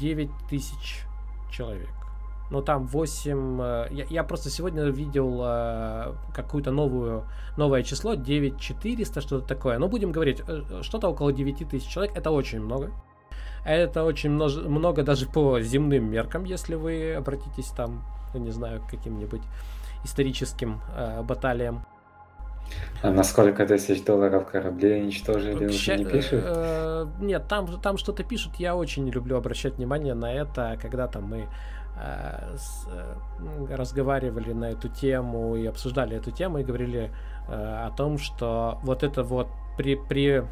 9 0.00 0.30
тысяч 0.48 1.04
человек 1.50 2.01
но 2.52 2.60
там 2.60 2.86
8... 2.86 3.60
Э, 3.60 3.86
я, 3.90 4.04
я 4.10 4.24
просто 4.24 4.50
сегодня 4.50 4.84
видел 4.84 5.40
э, 5.42 6.12
какую-то 6.34 6.70
новую, 6.70 7.24
новое 7.56 7.82
число, 7.82 8.14
9400, 8.14 9.20
что-то 9.22 9.46
такое. 9.46 9.78
Но 9.78 9.88
будем 9.88 10.12
говорить, 10.12 10.42
э, 10.46 10.82
что-то 10.82 11.08
около 11.08 11.32
9000 11.32 11.88
человек, 11.88 12.16
это 12.16 12.30
очень 12.30 12.60
много. 12.60 12.90
Это 13.64 14.04
очень 14.04 14.30
множ, 14.30 14.56
много 14.56 15.02
даже 15.02 15.26
по 15.26 15.60
земным 15.60 16.10
меркам, 16.10 16.44
если 16.44 16.74
вы 16.74 17.14
обратитесь 17.14 17.68
там, 17.68 18.04
ну, 18.34 18.40
не 18.40 18.50
знаю, 18.50 18.82
к 18.82 18.90
каким-нибудь 18.90 19.42
историческим 20.04 20.82
э, 20.94 21.22
баталиям. 21.22 21.86
А 23.02 23.10
на 23.10 23.24
сколько 23.24 23.66
тысяч 23.66 24.04
долларов 24.04 24.46
кораблей 24.46 25.02
уничтожили, 25.02 25.70
Ща... 25.72 25.96
не 25.96 26.04
пишут? 26.04 26.42
Э, 26.44 27.06
нет, 27.18 27.48
там, 27.48 27.80
там 27.80 27.96
что-то 27.96 28.24
пишут. 28.24 28.56
Я 28.56 28.76
очень 28.76 29.08
люблю 29.08 29.38
обращать 29.38 29.78
внимание 29.78 30.14
на 30.14 30.30
это, 30.30 30.76
когда 30.82 31.06
там 31.06 31.24
мы 31.24 31.38
Э, 31.38 31.44
э, 31.44 31.81
разговаривали 33.70 34.52
на 34.52 34.70
эту 34.70 34.88
тему 34.88 35.56
и 35.56 35.66
обсуждали 35.66 36.16
эту 36.16 36.30
тему 36.30 36.58
и 36.58 36.64
говорили 36.64 37.10
э, 37.48 37.52
о 37.52 37.90
том, 37.90 38.18
что 38.18 38.78
вот 38.82 39.02
это 39.02 39.22
вот 39.22 39.48
при, 39.76 39.96
при 39.96 40.44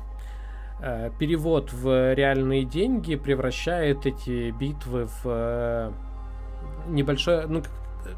перевод 1.18 1.74
в 1.74 2.14
реальные 2.14 2.64
деньги 2.64 3.14
превращает 3.14 4.06
эти 4.06 4.50
битвы 4.50 5.08
в 5.22 5.92
небольшое, 6.86 7.46
ну, 7.46 7.62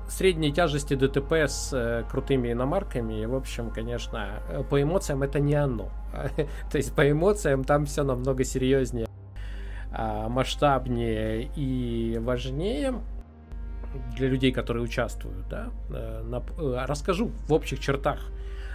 средней 0.08 0.52
тяжести 0.52 0.94
ДТП 0.94 1.32
с 1.32 2.06
крутыми 2.10 2.52
иномарками. 2.52 3.22
И, 3.22 3.26
в 3.26 3.34
общем, 3.34 3.70
конечно, 3.70 4.42
по 4.70 4.80
эмоциям 4.80 5.22
это 5.22 5.40
не 5.40 5.54
оно. 5.54 5.90
То 6.70 6.78
есть 6.78 6.94
по 6.94 7.10
эмоциям 7.10 7.64
там 7.64 7.86
все 7.86 8.02
намного 8.02 8.44
серьезнее, 8.44 9.06
а, 9.92 10.28
масштабнее 10.28 11.50
и 11.56 12.18
важнее 12.22 12.94
для 14.16 14.28
людей, 14.28 14.52
которые 14.52 14.82
участвуют, 14.82 15.48
да, 15.48 15.70
э, 15.90 16.40
э, 16.58 16.84
расскажу 16.86 17.30
в 17.48 17.52
общих 17.52 17.80
чертах, 17.80 18.20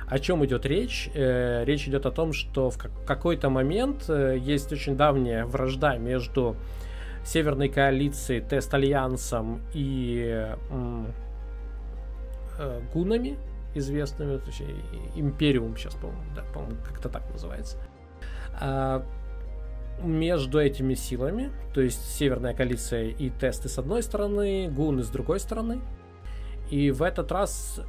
о 0.07 0.19
чем 0.19 0.45
идет 0.45 0.65
речь. 0.65 1.09
Э, 1.13 1.63
речь 1.65 1.87
идет 1.87 2.05
о 2.05 2.11
том, 2.11 2.33
что 2.33 2.69
в 2.69 2.77
какой-то 2.77 3.49
момент 3.49 4.09
есть 4.09 4.71
очень 4.71 4.95
давняя 4.95 5.45
вражда 5.45 5.97
между 5.97 6.55
Северной 7.25 7.69
коалицией, 7.69 8.41
Тест-Альянсом 8.41 9.61
и 9.73 10.47
гунами 12.93 13.37
известными, 13.75 14.37
то 14.37 14.47
есть 14.47 14.63
Империум 15.15 15.75
сейчас, 15.75 15.93
по-моему, 15.95 16.23
да, 16.35 16.43
по-моему, 16.53 16.77
как-то 16.83 17.09
так 17.09 17.29
называется. 17.31 17.77
Между 20.03 20.59
этими 20.59 20.93
силами, 20.93 21.51
то 21.73 21.81
есть 21.81 22.15
Северная 22.15 22.53
коалиция 22.53 23.09
и 23.09 23.29
тесты 23.31 23.67
с 23.67 23.79
одной 23.79 24.03
стороны, 24.03 24.69
гуны 24.69 25.03
с 25.03 25.09
другой 25.09 25.39
стороны. 25.39 25.79
И 26.69 26.91
в 26.91 27.01
этот 27.01 27.31
раз 27.31 27.81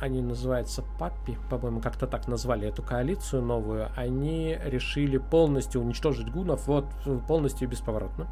они 0.00 0.20
называются 0.20 0.84
Паппи, 0.98 1.38
по-моему, 1.48 1.80
как-то 1.80 2.06
так 2.06 2.28
назвали 2.28 2.68
эту 2.68 2.82
коалицию 2.82 3.42
новую, 3.42 3.88
они 3.96 4.58
решили 4.64 5.16
полностью 5.16 5.80
уничтожить 5.80 6.30
гунов, 6.30 6.66
вот 6.66 6.86
полностью 7.26 7.68
бесповоротно. 7.68 8.28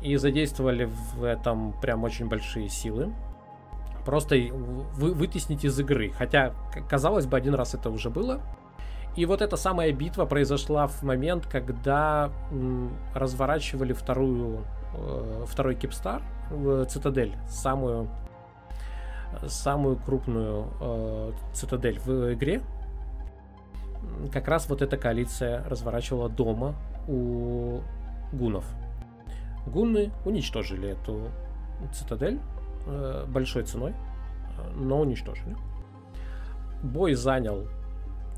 И 0.00 0.16
задействовали 0.16 0.88
в 1.16 1.24
этом 1.24 1.78
прям 1.80 2.04
очень 2.04 2.28
большие 2.28 2.68
силы. 2.68 3.12
Просто 4.04 4.36
вы, 4.36 5.12
вытеснить 5.12 5.64
из 5.64 5.78
игры. 5.80 6.10
Хотя, 6.10 6.54
казалось 6.88 7.26
бы, 7.26 7.36
один 7.36 7.54
раз 7.54 7.74
это 7.74 7.90
уже 7.90 8.08
было. 8.08 8.40
И 9.16 9.24
вот 9.24 9.40
эта 9.40 9.56
самая 9.56 9.92
битва 9.92 10.26
произошла 10.26 10.86
в 10.86 11.02
момент, 11.02 11.46
когда 11.46 12.30
разворачивали 13.14 13.94
вторую, 13.94 14.64
э, 14.94 15.44
второй 15.48 15.74
Кипстар, 15.74 16.22
в 16.50 16.84
Цитадель, 16.84 17.34
самую, 17.48 18.08
самую 19.46 19.96
крупную 19.96 20.68
э, 20.80 21.32
Цитадель 21.54 21.98
в 21.98 22.34
игре. 22.34 22.62
Как 24.32 24.48
раз 24.48 24.68
вот 24.68 24.82
эта 24.82 24.98
коалиция 24.98 25.64
разворачивала 25.64 26.28
дома 26.28 26.74
у 27.08 27.80
гунов. 28.32 28.66
Гунны 29.66 30.12
уничтожили 30.26 30.90
эту 30.90 31.30
Цитадель 31.94 32.38
э, 32.86 33.24
большой 33.26 33.62
ценой, 33.62 33.94
но 34.74 35.00
уничтожили. 35.00 35.56
бой 36.82 37.14
занял 37.14 37.66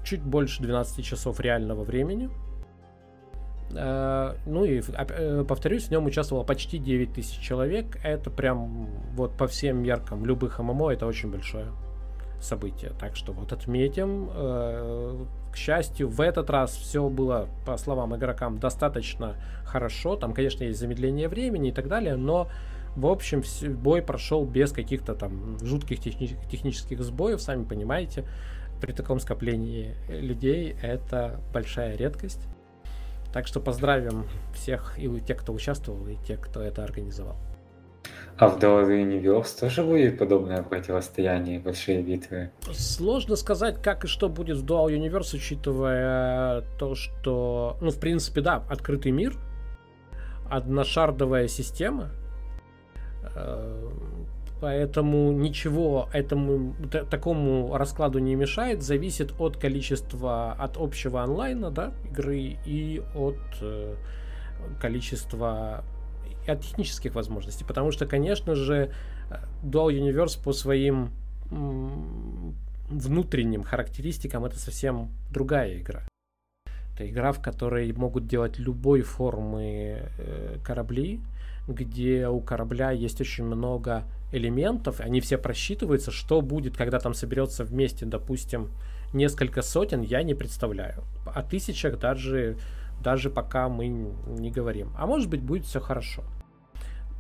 чуть 0.04 0.22
больше 0.22 0.62
12 0.62 1.04
часов 1.04 1.40
реального 1.40 1.84
времени. 1.84 2.30
Э, 3.74 4.34
ну 4.46 4.64
и 4.64 4.80
э, 4.80 5.44
повторюсь, 5.46 5.84
в 5.84 5.90
нем 5.90 6.06
участвовало 6.06 6.44
почти 6.44 6.78
9 6.78 7.12
тысяч 7.12 7.38
человек. 7.38 7.98
Это 8.02 8.30
прям 8.30 8.88
вот 9.14 9.36
по 9.36 9.46
всем 9.46 9.82
меркам 9.82 10.24
любых 10.24 10.58
ММО 10.58 10.92
это 10.92 11.06
очень 11.06 11.30
большое 11.30 11.66
событие. 12.40 12.92
Так 12.98 13.16
что 13.16 13.32
вот 13.32 13.52
отметим. 13.52 14.30
Э, 14.32 15.24
к 15.52 15.56
счастью, 15.56 16.08
в 16.08 16.20
этот 16.20 16.50
раз 16.50 16.72
все 16.72 17.08
было, 17.08 17.48
по 17.66 17.76
словам 17.78 18.14
игрокам, 18.14 18.58
достаточно 18.58 19.36
хорошо. 19.64 20.14
Там, 20.14 20.34
конечно, 20.34 20.62
есть 20.62 20.78
замедление 20.78 21.28
времени 21.28 21.70
и 21.70 21.72
так 21.72 21.88
далее, 21.88 22.16
но 22.16 22.48
в 22.96 23.06
общем, 23.06 23.42
бой 23.76 24.02
прошел 24.02 24.44
без 24.44 24.72
каких-то 24.72 25.14
там 25.14 25.58
жутких 25.62 26.00
техни- 26.00 26.36
технических 26.50 27.00
сбоев, 27.02 27.40
сами 27.40 27.64
понимаете. 27.64 28.24
При 28.80 28.92
таком 28.92 29.20
скоплении 29.20 29.94
людей 30.08 30.76
это 30.82 31.40
большая 31.52 31.96
редкость. 31.96 32.46
Так 33.32 33.46
что 33.46 33.60
поздравим 33.60 34.24
всех 34.54 34.98
и 34.98 35.20
тех, 35.20 35.38
кто 35.38 35.52
участвовал, 35.52 36.06
и 36.06 36.16
тех, 36.26 36.40
кто 36.40 36.62
это 36.62 36.84
организовал. 36.84 37.36
А 38.38 38.48
в 38.48 38.58
Dual 38.58 38.86
Universe 38.88 39.58
тоже 39.58 39.82
будет 39.82 40.18
подобное 40.18 40.62
противостояние, 40.62 41.58
большие 41.58 42.02
битвы? 42.02 42.50
Сложно 42.72 43.34
сказать, 43.34 43.82
как 43.82 44.04
и 44.04 44.06
что 44.06 44.28
будет 44.28 44.58
в 44.58 44.64
Dual 44.64 44.86
Universe, 44.96 45.34
учитывая 45.34 46.62
то, 46.78 46.94
что, 46.94 47.76
ну, 47.80 47.90
в 47.90 47.98
принципе, 47.98 48.40
да, 48.40 48.62
открытый 48.70 49.10
мир, 49.10 49.36
одношардовая 50.48 51.48
система, 51.48 52.10
э, 53.34 53.90
Поэтому 54.60 55.30
ничего 55.32 56.08
этому 56.12 56.74
такому 57.10 57.76
раскладу 57.76 58.18
не 58.18 58.34
мешает. 58.34 58.82
Зависит 58.82 59.32
от 59.38 59.56
количества, 59.56 60.52
от 60.52 60.76
общего 60.76 61.22
онлайна, 61.22 61.70
да, 61.70 61.92
игры 62.10 62.56
и 62.66 63.00
от 63.14 63.38
э, 63.60 63.94
количества 64.80 65.84
от 66.46 66.62
технических 66.62 67.14
возможностей. 67.14 67.64
Потому 67.64 67.92
что, 67.92 68.06
конечно 68.06 68.54
же, 68.54 68.90
Dual 69.62 69.90
Universe 69.90 70.42
по 70.42 70.52
своим 70.52 71.10
внутренним 72.90 73.62
характеристикам 73.62 74.44
это 74.44 74.58
совсем 74.58 75.10
другая 75.30 75.78
игра. 75.78 76.02
Это 76.94 77.08
игра, 77.08 77.32
в 77.32 77.40
которой 77.40 77.92
могут 77.92 78.26
делать 78.26 78.58
любой 78.58 79.02
формы 79.02 80.10
э, 80.18 80.56
корабли, 80.64 81.20
где 81.68 82.28
у 82.28 82.40
корабля 82.40 82.90
есть 82.90 83.20
очень 83.20 83.44
много 83.44 84.04
элементов, 84.32 85.00
они 85.00 85.20
все 85.20 85.38
просчитываются, 85.38 86.10
что 86.10 86.40
будет, 86.40 86.76
когда 86.76 86.98
там 86.98 87.14
соберется 87.14 87.64
вместе, 87.64 88.06
допустим, 88.06 88.70
несколько 89.12 89.62
сотен, 89.62 90.02
я 90.02 90.22
не 90.22 90.34
представляю. 90.34 91.04
О 91.26 91.42
тысячах 91.42 91.98
даже, 91.98 92.56
даже 93.02 93.30
пока 93.30 93.68
мы 93.68 93.88
не 93.88 94.50
говорим. 94.50 94.92
А 94.98 95.06
может 95.06 95.30
быть, 95.30 95.42
будет 95.42 95.64
все 95.64 95.80
хорошо. 95.80 96.22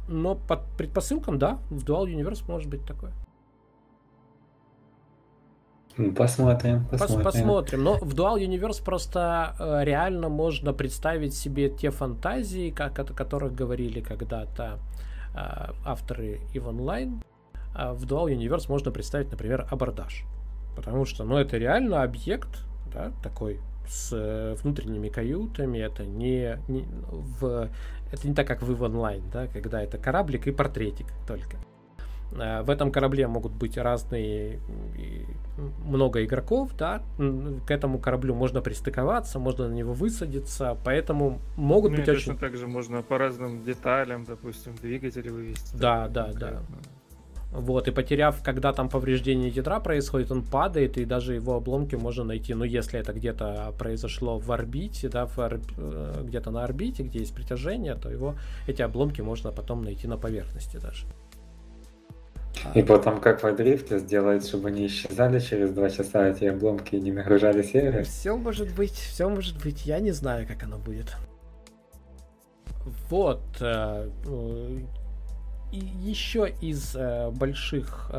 Но 0.08 0.34
под 0.34 0.64
предпосылкам, 0.76 1.38
да, 1.38 1.58
в 1.70 1.84
Dual 1.84 2.06
Universe 2.06 2.44
может 2.46 2.68
быть 2.68 2.84
такое. 2.86 3.12
Посмотрим, 6.16 6.86
посмотрим. 6.86 7.24
посмотрим. 7.24 7.82
Но 7.82 7.98
в 7.98 8.14
Dual 8.14 8.38
Universe 8.38 8.84
просто 8.84 9.56
э, 9.58 9.84
реально 9.84 10.28
можно 10.28 10.72
представить 10.72 11.34
себе 11.34 11.68
те 11.70 11.90
фантазии, 11.90 12.70
как, 12.70 12.98
о 13.00 13.04
которых 13.04 13.52
говорили 13.52 14.00
когда-то 14.00 14.78
авторы 15.84 16.40
и 16.52 16.58
в 16.58 16.68
онлайн. 16.68 17.22
А 17.74 17.94
в 17.94 18.04
Dual 18.04 18.26
Universe 18.34 18.66
можно 18.68 18.90
представить, 18.90 19.30
например, 19.30 19.66
абордаж. 19.70 20.24
Потому 20.74 21.04
что, 21.04 21.24
ну, 21.24 21.36
это 21.36 21.58
реально 21.58 22.02
объект, 22.02 22.64
да, 22.92 23.12
такой 23.22 23.60
с 23.86 24.10
э, 24.12 24.54
внутренними 24.62 25.08
каютами, 25.08 25.78
это 25.78 26.04
не, 26.04 26.58
не 26.68 26.86
в 27.10 27.70
это 28.12 28.28
не 28.28 28.34
так, 28.34 28.46
как 28.46 28.62
в 28.62 28.82
онлайн, 28.82 29.22
да, 29.32 29.46
когда 29.46 29.82
это 29.82 29.98
кораблик 29.98 30.46
и 30.46 30.52
портретик 30.52 31.06
только. 31.26 31.56
Э, 32.32 32.62
в 32.62 32.70
этом 32.70 32.90
корабле 32.90 33.26
могут 33.26 33.52
быть 33.52 33.76
разные, 33.78 34.60
много 35.84 36.24
игроков, 36.24 36.70
да, 36.76 37.02
к 37.66 37.70
этому 37.70 37.98
кораблю 37.98 38.34
можно 38.34 38.60
пристыковаться, 38.60 39.38
можно 39.38 39.68
на 39.68 39.74
него 39.74 39.92
высадиться, 39.92 40.76
поэтому 40.84 41.40
могут 41.56 41.92
ну, 41.92 41.98
быть 41.98 42.08
очень... 42.08 42.36
также 42.36 42.66
можно 42.66 43.02
по 43.02 43.18
разным 43.18 43.64
деталям, 43.64 44.24
допустим, 44.24 44.74
двигатели 44.80 45.28
вывести. 45.28 45.76
Да, 45.76 46.08
да, 46.08 46.32
да. 46.32 46.60
Вот, 47.50 47.88
и 47.88 47.92
потеряв, 47.92 48.42
когда 48.42 48.74
там 48.74 48.90
повреждение 48.90 49.48
ядра 49.48 49.80
происходит, 49.80 50.30
он 50.30 50.42
падает, 50.42 50.98
и 50.98 51.06
даже 51.06 51.34
его 51.34 51.54
обломки 51.54 51.94
можно 51.94 52.24
найти. 52.24 52.52
Но 52.52 52.64
если 52.64 53.00
это 53.00 53.14
где-то 53.14 53.74
произошло 53.78 54.38
в 54.38 54.52
орбите, 54.52 55.08
да, 55.08 55.24
в 55.24 55.38
орб... 55.38 55.62
Э, 55.78 56.24
где-то 56.24 56.50
на 56.50 56.64
орбите, 56.64 57.04
где 57.04 57.20
есть 57.20 57.34
притяжение, 57.34 57.94
то 57.94 58.10
его 58.10 58.34
эти 58.66 58.82
обломки 58.82 59.22
можно 59.22 59.50
потом 59.50 59.82
найти 59.82 60.06
на 60.06 60.18
поверхности 60.18 60.76
даже. 60.76 61.06
И 62.74 62.82
потом, 62.82 63.20
как 63.20 63.42
в 63.42 63.56
дрифте, 63.56 63.98
сделать, 63.98 64.46
чтобы 64.46 64.70
не 64.70 64.86
исчезали 64.86 65.38
через 65.40 65.70
два 65.70 65.90
часа 65.90 66.28
эти 66.28 66.44
обломки 66.44 66.94
и 66.94 67.00
не 67.00 67.12
нагружали 67.12 67.62
сервер. 67.62 68.04
Все 68.04 68.36
может 68.36 68.74
быть, 68.74 68.92
все 68.92 69.28
может 69.28 69.62
быть. 69.62 69.86
Я 69.86 70.00
не 70.00 70.12
знаю, 70.12 70.46
как 70.46 70.62
оно 70.62 70.78
будет. 70.78 71.16
Вот. 73.10 73.42
Э, 73.60 74.10
э, 74.26 74.80
и 75.72 75.78
еще 75.78 76.54
из 76.60 76.94
э, 76.96 77.30
больших 77.30 78.10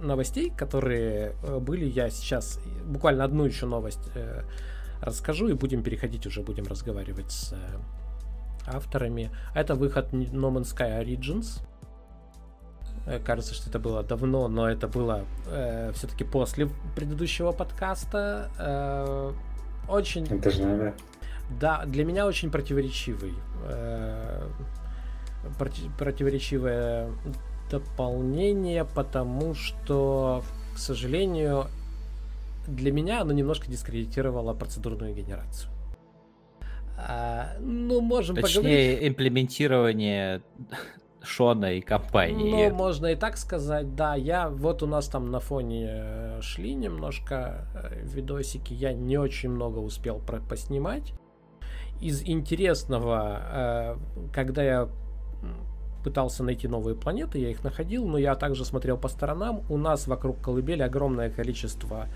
новостей, 0.00 0.52
которые 0.56 1.32
были, 1.60 1.84
я 1.84 2.08
сейчас 2.08 2.60
буквально 2.84 3.24
одну 3.24 3.44
еще 3.44 3.66
новость 3.66 4.10
расскажу 5.00 5.48
и 5.48 5.54
будем 5.54 5.82
переходить 5.82 6.24
уже, 6.24 6.42
будем 6.42 6.66
разговаривать 6.66 7.32
с 7.32 7.54
авторами. 8.64 9.30
Это 9.54 9.74
выход 9.74 10.12
No 10.12 10.52
Man's 10.52 10.74
Sky 10.74 11.02
Origins. 11.02 11.62
Э, 13.08 13.18
кажется, 13.18 13.54
что 13.54 13.70
это 13.70 13.78
было 13.78 14.02
давно, 14.02 14.48
но 14.48 14.68
это 14.68 14.86
было 14.86 15.24
э, 15.46 15.92
все-таки 15.94 16.24
после 16.24 16.68
предыдущего 16.94 17.52
подкаста. 17.52 18.50
Э, 18.58 19.32
очень... 19.88 20.26
Это 20.26 20.50
же 20.50 20.64
надо. 20.64 20.94
Да, 21.58 21.84
для 21.86 22.04
меня 22.04 22.26
очень 22.26 22.50
противоречивый. 22.50 23.32
Э, 23.64 24.46
проти- 25.58 25.90
противоречивое 25.98 27.10
дополнение, 27.70 28.84
потому 28.84 29.54
что, 29.54 30.42
к 30.74 30.78
сожалению, 30.78 31.66
для 32.66 32.92
меня 32.92 33.22
оно 33.22 33.32
немножко 33.32 33.70
дискредитировало 33.70 34.52
процедурную 34.52 35.14
генерацию. 35.14 35.70
А, 36.98 37.56
ну, 37.60 38.00
можем 38.00 38.36
Точнее, 38.36 38.56
поговорить. 38.60 39.08
имплементирование 39.08 40.42
Шона 41.22 41.74
и 41.74 41.80
компании. 41.80 42.68
Ну, 42.68 42.74
можно 42.74 43.06
и 43.06 43.16
так 43.16 43.36
сказать, 43.36 43.94
да. 43.94 44.14
Я 44.14 44.48
вот 44.48 44.82
у 44.82 44.86
нас 44.86 45.08
там 45.08 45.30
на 45.30 45.40
фоне 45.40 45.86
э, 45.90 46.40
шли 46.42 46.74
немножко 46.74 47.66
э, 47.74 48.04
видосики, 48.04 48.72
я 48.72 48.92
не 48.92 49.18
очень 49.18 49.50
много 49.50 49.78
успел 49.78 50.20
про 50.20 50.40
поснимать. 50.40 51.12
Из 52.00 52.22
интересного, 52.22 53.42
э, 53.52 53.96
когда 54.32 54.62
я 54.62 54.88
пытался 56.04 56.44
найти 56.44 56.68
новые 56.68 56.94
планеты, 56.94 57.38
я 57.38 57.50
их 57.50 57.64
находил, 57.64 58.06
но 58.06 58.18
я 58.18 58.36
также 58.36 58.64
смотрел 58.64 58.96
по 58.96 59.08
сторонам. 59.08 59.62
У 59.68 59.76
нас 59.76 60.06
вокруг 60.06 60.40
колыбели 60.40 60.82
огромное 60.82 61.30
количество 61.30 62.06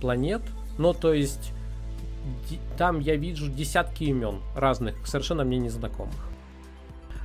планет, 0.00 0.42
ну 0.76 0.92
то 0.92 1.12
есть 1.12 1.52
там 2.76 3.00
я 3.00 3.16
вижу 3.16 3.50
десятки 3.50 4.04
имен 4.04 4.40
разных, 4.54 5.06
совершенно 5.06 5.44
мне 5.44 5.58
незнакомых. 5.58 6.27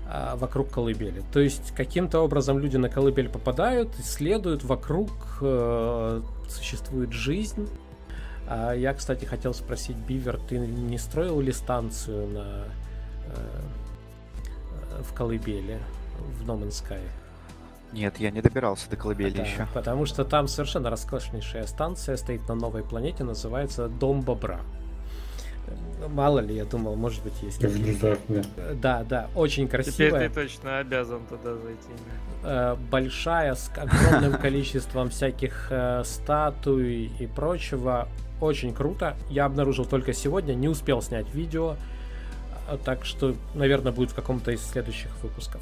А, 0.05 0.35
вокруг 0.35 0.69
колыбели. 0.69 1.23
То 1.31 1.39
есть 1.39 1.73
каким-то 1.75 2.19
образом 2.19 2.59
люди 2.59 2.77
на 2.77 2.89
колыбель 2.89 3.29
попадают, 3.29 3.97
исследуют, 3.99 4.63
вокруг 4.63 5.09
э, 5.41 6.21
существует 6.49 7.13
жизнь. 7.13 7.69
А 8.47 8.73
я, 8.73 8.93
кстати, 8.93 9.23
хотел 9.25 9.53
спросить, 9.53 9.95
Бивер, 9.95 10.37
ты 10.49 10.59
не 10.59 10.97
строил 10.97 11.39
ли 11.39 11.53
станцию 11.53 12.27
на, 12.27 12.65
э, 13.27 15.01
в 15.01 15.13
колыбели 15.13 15.79
в 16.19 16.47
No 16.47 16.59
Man's 16.59 16.83
Sky? 16.83 17.01
Нет, 17.93 18.19
я 18.19 18.31
не 18.31 18.41
добирался 18.41 18.89
до 18.89 18.97
колыбели 18.97 19.37
да, 19.37 19.43
еще. 19.43 19.67
Потому 19.73 20.05
что 20.05 20.25
там 20.25 20.47
совершенно 20.47 20.89
роскошнейшая 20.89 21.65
станция 21.65 22.17
стоит 22.17 22.47
на 22.49 22.55
новой 22.55 22.83
планете, 22.83 23.23
называется 23.23 23.87
Дом 23.87 24.21
Бобра. 24.21 24.59
Мало 26.09 26.39
ли, 26.39 26.55
я 26.55 26.65
думал, 26.65 26.95
может 26.95 27.23
быть, 27.23 27.33
есть. 27.41 27.59
Да, 28.73 29.03
да, 29.03 29.29
очень 29.35 29.67
красивая. 29.67 30.09
Теперь 30.09 30.29
ты 30.29 30.33
точно 30.33 30.79
обязан 30.79 31.21
туда 31.27 31.55
зайти. 31.55 31.89
Э, 32.43 32.75
большая, 32.91 33.55
с 33.55 33.71
огромным 33.75 34.33
количеством 34.41 35.09
всяких 35.09 35.67
э, 35.69 36.03
статуй 36.03 37.11
и 37.19 37.27
прочего. 37.27 38.07
Очень 38.41 38.73
круто. 38.73 39.15
Я 39.29 39.45
обнаружил 39.45 39.85
только 39.85 40.13
сегодня, 40.13 40.53
не 40.53 40.67
успел 40.67 41.01
снять 41.01 41.33
видео. 41.33 41.75
Э, 42.69 42.77
так 42.83 43.05
что, 43.05 43.35
наверное, 43.53 43.93
будет 43.93 44.11
в 44.11 44.15
каком-то 44.15 44.51
из 44.51 44.61
следующих 44.65 45.11
выпусков. 45.21 45.61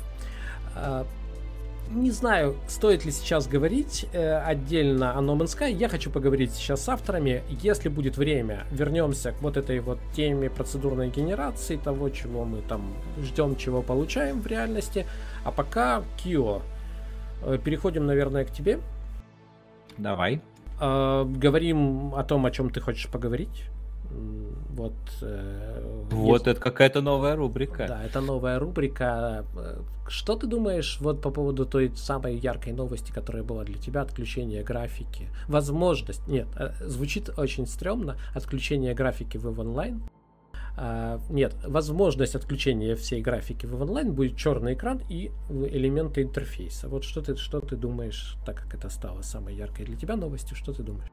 Не 1.92 2.12
знаю, 2.12 2.56
стоит 2.68 3.06
ли 3.06 3.12
сейчас 3.12 3.48
говорить 3.48 4.06
э, 4.14 4.38
отдельно 4.38 5.18
о 5.18 5.22
No 5.22 5.38
Man's 5.38 5.58
Sky. 5.58 5.72
Я 5.72 5.90
хочу 5.90 6.10
поговорить 6.10 6.52
сейчас 6.54 6.84
с 6.84 6.90
авторами. 6.90 7.44
Если 7.50 7.90
будет 7.90 8.18
время, 8.18 8.66
вернемся 8.72 9.32
к 9.32 9.42
вот 9.42 9.58
этой 9.58 9.80
вот 9.80 10.00
теме 10.16 10.50
процедурной 10.50 11.10
генерации, 11.10 11.78
того, 11.78 12.10
чего 12.10 12.46
мы 12.46 12.62
там 12.62 12.94
ждем, 13.22 13.56
чего 13.56 13.82
получаем 13.82 14.42
в 14.42 14.48
реальности. 14.48 15.06
А 15.44 15.52
пока, 15.52 16.04
Кио, 16.18 16.62
э, 17.44 17.58
переходим, 17.64 18.06
наверное, 18.06 18.46
к 18.46 18.52
тебе. 18.52 18.80
Давай. 19.98 20.42
Э, 20.80 21.26
говорим 21.26 22.16
о 22.16 22.24
том, 22.24 22.46
о 22.46 22.52
чем 22.52 22.70
ты 22.70 22.80
хочешь 22.80 23.08
поговорить. 23.08 23.71
Вот, 24.10 24.94
э, 25.22 26.06
вот 26.12 26.34
есть... 26.34 26.48
это 26.48 26.60
какая-то 26.60 27.02
новая 27.02 27.36
рубрика. 27.36 27.86
Да, 27.88 28.04
это 28.04 28.22
новая 28.22 28.60
рубрика. 28.60 29.46
Что 30.08 30.36
ты 30.36 30.48
думаешь 30.48 30.98
вот 31.00 31.22
по 31.22 31.30
поводу 31.32 31.66
той 31.66 31.92
самой 31.96 32.36
яркой 32.36 32.74
новости, 32.74 33.12
которая 33.12 33.44
была 33.44 33.64
для 33.64 33.78
тебя, 33.78 34.02
отключение 34.02 34.64
графики? 34.64 35.28
Возможность, 35.48 36.28
нет, 36.28 36.48
э, 36.58 36.72
звучит 36.82 37.30
очень 37.38 37.68
стрёмно, 37.68 38.18
отключение 38.34 38.94
графики 38.94 39.38
в 39.38 39.60
онлайн. 39.60 40.02
А, 40.78 41.20
нет, 41.30 41.54
возможность 41.66 42.36
отключения 42.36 42.96
всей 42.96 43.22
графики 43.22 43.66
в 43.66 43.82
онлайн 43.82 44.14
будет 44.14 44.38
черный 44.38 44.74
экран 44.74 45.02
и 45.10 45.32
элементы 45.50 46.22
интерфейса. 46.22 46.88
Вот 46.88 47.04
что 47.04 47.22
ты, 47.22 47.36
что 47.36 47.60
ты 47.60 47.76
думаешь, 47.76 48.38
так 48.46 48.58
как 48.58 48.74
это 48.74 48.90
стало 48.90 49.22
самой 49.22 49.56
яркой 49.56 49.86
для 49.86 49.98
тебя 49.98 50.16
новостью, 50.16 50.56
что 50.56 50.74
ты 50.74 50.84
думаешь? 50.84 51.12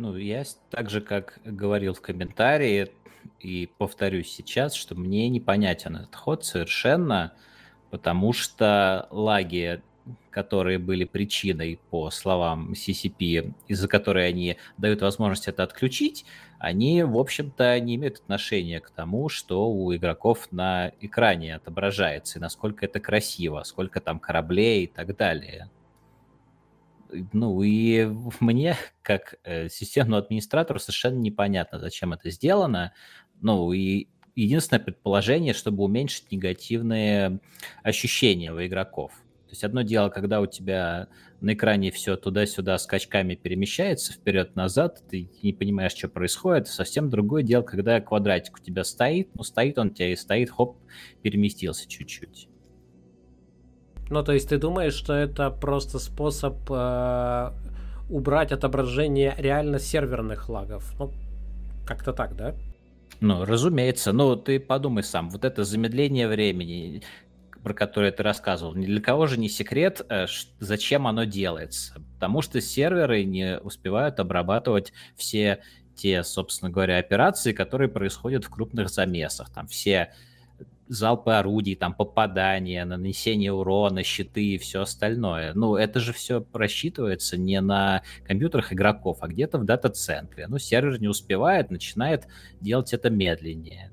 Ну, 0.00 0.16
я 0.16 0.44
так 0.70 0.88
же, 0.88 1.02
как 1.02 1.40
говорил 1.44 1.92
в 1.92 2.00
комментарии, 2.00 2.90
и 3.38 3.68
повторюсь 3.76 4.32
сейчас, 4.32 4.72
что 4.72 4.94
мне 4.94 5.28
непонятен 5.28 5.94
этот 5.96 6.16
ход 6.16 6.42
совершенно, 6.42 7.34
потому 7.90 8.32
что 8.32 9.08
лаги, 9.10 9.82
которые 10.30 10.78
были 10.78 11.04
причиной, 11.04 11.78
по 11.90 12.10
словам 12.10 12.72
CCP, 12.72 13.52
из-за 13.68 13.88
которой 13.88 14.26
они 14.26 14.56
дают 14.78 15.02
возможность 15.02 15.48
это 15.48 15.64
отключить, 15.64 16.24
они, 16.58 17.02
в 17.02 17.18
общем-то, 17.18 17.78
не 17.80 17.96
имеют 17.96 18.20
отношения 18.20 18.80
к 18.80 18.88
тому, 18.88 19.28
что 19.28 19.70
у 19.70 19.94
игроков 19.94 20.48
на 20.50 20.92
экране 21.02 21.56
отображается, 21.56 22.38
и 22.38 22.40
насколько 22.40 22.86
это 22.86 23.00
красиво, 23.00 23.62
сколько 23.64 24.00
там 24.00 24.18
кораблей 24.18 24.84
и 24.84 24.86
так 24.86 25.14
далее. 25.14 25.68
Ну 27.32 27.62
и 27.62 28.06
мне, 28.40 28.76
как 29.02 29.36
э, 29.44 29.68
системному 29.68 30.22
администратору, 30.22 30.78
совершенно 30.78 31.18
непонятно, 31.18 31.78
зачем 31.78 32.12
это 32.12 32.30
сделано. 32.30 32.92
Ну 33.40 33.72
и 33.72 34.08
единственное 34.34 34.80
предположение, 34.80 35.54
чтобы 35.54 35.84
уменьшить 35.84 36.30
негативные 36.30 37.40
ощущения 37.82 38.52
у 38.52 38.64
игроков. 38.64 39.12
То 39.50 39.52
есть 39.52 39.64
одно 39.64 39.82
дело, 39.82 40.10
когда 40.10 40.40
у 40.40 40.46
тебя 40.46 41.08
на 41.40 41.54
экране 41.54 41.90
все 41.90 42.16
туда-сюда 42.16 42.78
скачками 42.78 43.34
перемещается, 43.34 44.12
вперед-назад, 44.12 45.02
ты 45.08 45.28
не 45.42 45.52
понимаешь, 45.52 45.92
что 45.92 46.08
происходит. 46.08 46.68
Совсем 46.68 47.10
другое 47.10 47.42
дело, 47.42 47.62
когда 47.62 48.00
квадратик 48.00 48.58
у 48.58 48.62
тебя 48.62 48.84
стоит, 48.84 49.34
ну 49.34 49.42
стоит 49.42 49.76
он 49.78 49.88
у 49.88 49.90
тебя 49.90 50.12
и 50.12 50.16
стоит, 50.16 50.50
хоп, 50.50 50.78
переместился 51.22 51.88
чуть-чуть. 51.88 52.49
Ну, 54.10 54.24
то 54.24 54.32
есть 54.32 54.48
ты 54.48 54.58
думаешь, 54.58 54.94
что 54.94 55.12
это 55.12 55.50
просто 55.50 56.00
способ 56.00 56.56
э, 56.68 57.50
убрать 58.08 58.50
отображение 58.50 59.34
реально 59.38 59.78
серверных 59.78 60.48
лагов? 60.48 60.92
Ну, 60.98 61.12
как-то 61.86 62.12
так, 62.12 62.34
да? 62.36 62.56
Ну, 63.20 63.44
разумеется. 63.44 64.12
Ну, 64.12 64.34
ты 64.34 64.58
подумай 64.58 65.04
сам, 65.04 65.30
вот 65.30 65.44
это 65.44 65.62
замедление 65.62 66.26
времени, 66.26 67.02
про 67.62 67.72
которое 67.72 68.10
ты 68.10 68.24
рассказывал, 68.24 68.74
ни 68.74 68.86
для 68.86 69.00
кого 69.00 69.28
же 69.28 69.38
не 69.38 69.48
секрет, 69.48 70.04
э, 70.08 70.26
зачем 70.58 71.06
оно 71.06 71.22
делается. 71.22 72.02
Потому 72.14 72.42
что 72.42 72.60
серверы 72.60 73.22
не 73.22 73.60
успевают 73.60 74.18
обрабатывать 74.18 74.92
все 75.14 75.60
те, 75.94 76.24
собственно 76.24 76.70
говоря, 76.70 76.98
операции, 76.98 77.52
которые 77.52 77.88
происходят 77.88 78.44
в 78.44 78.50
крупных 78.50 78.88
замесах. 78.88 79.50
Там 79.52 79.68
все 79.68 80.12
залпы 80.90 81.32
орудий, 81.32 81.76
там 81.76 81.94
попадания, 81.94 82.84
нанесение 82.84 83.52
урона, 83.52 84.02
щиты 84.02 84.44
и 84.54 84.58
все 84.58 84.82
остальное. 84.82 85.54
Ну, 85.54 85.76
это 85.76 86.00
же 86.00 86.12
все 86.12 86.40
просчитывается 86.40 87.38
не 87.38 87.60
на 87.60 88.02
компьютерах 88.26 88.72
игроков, 88.72 89.18
а 89.20 89.28
где-то 89.28 89.58
в 89.58 89.64
дата-центре. 89.64 90.48
Ну, 90.48 90.58
сервер 90.58 91.00
не 91.00 91.06
успевает, 91.06 91.70
начинает 91.70 92.26
делать 92.60 92.92
это 92.92 93.08
медленнее. 93.08 93.92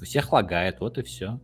У 0.00 0.04
всех 0.04 0.32
лагает, 0.32 0.80
вот 0.80 0.96
и 0.96 1.02
все. 1.02 1.38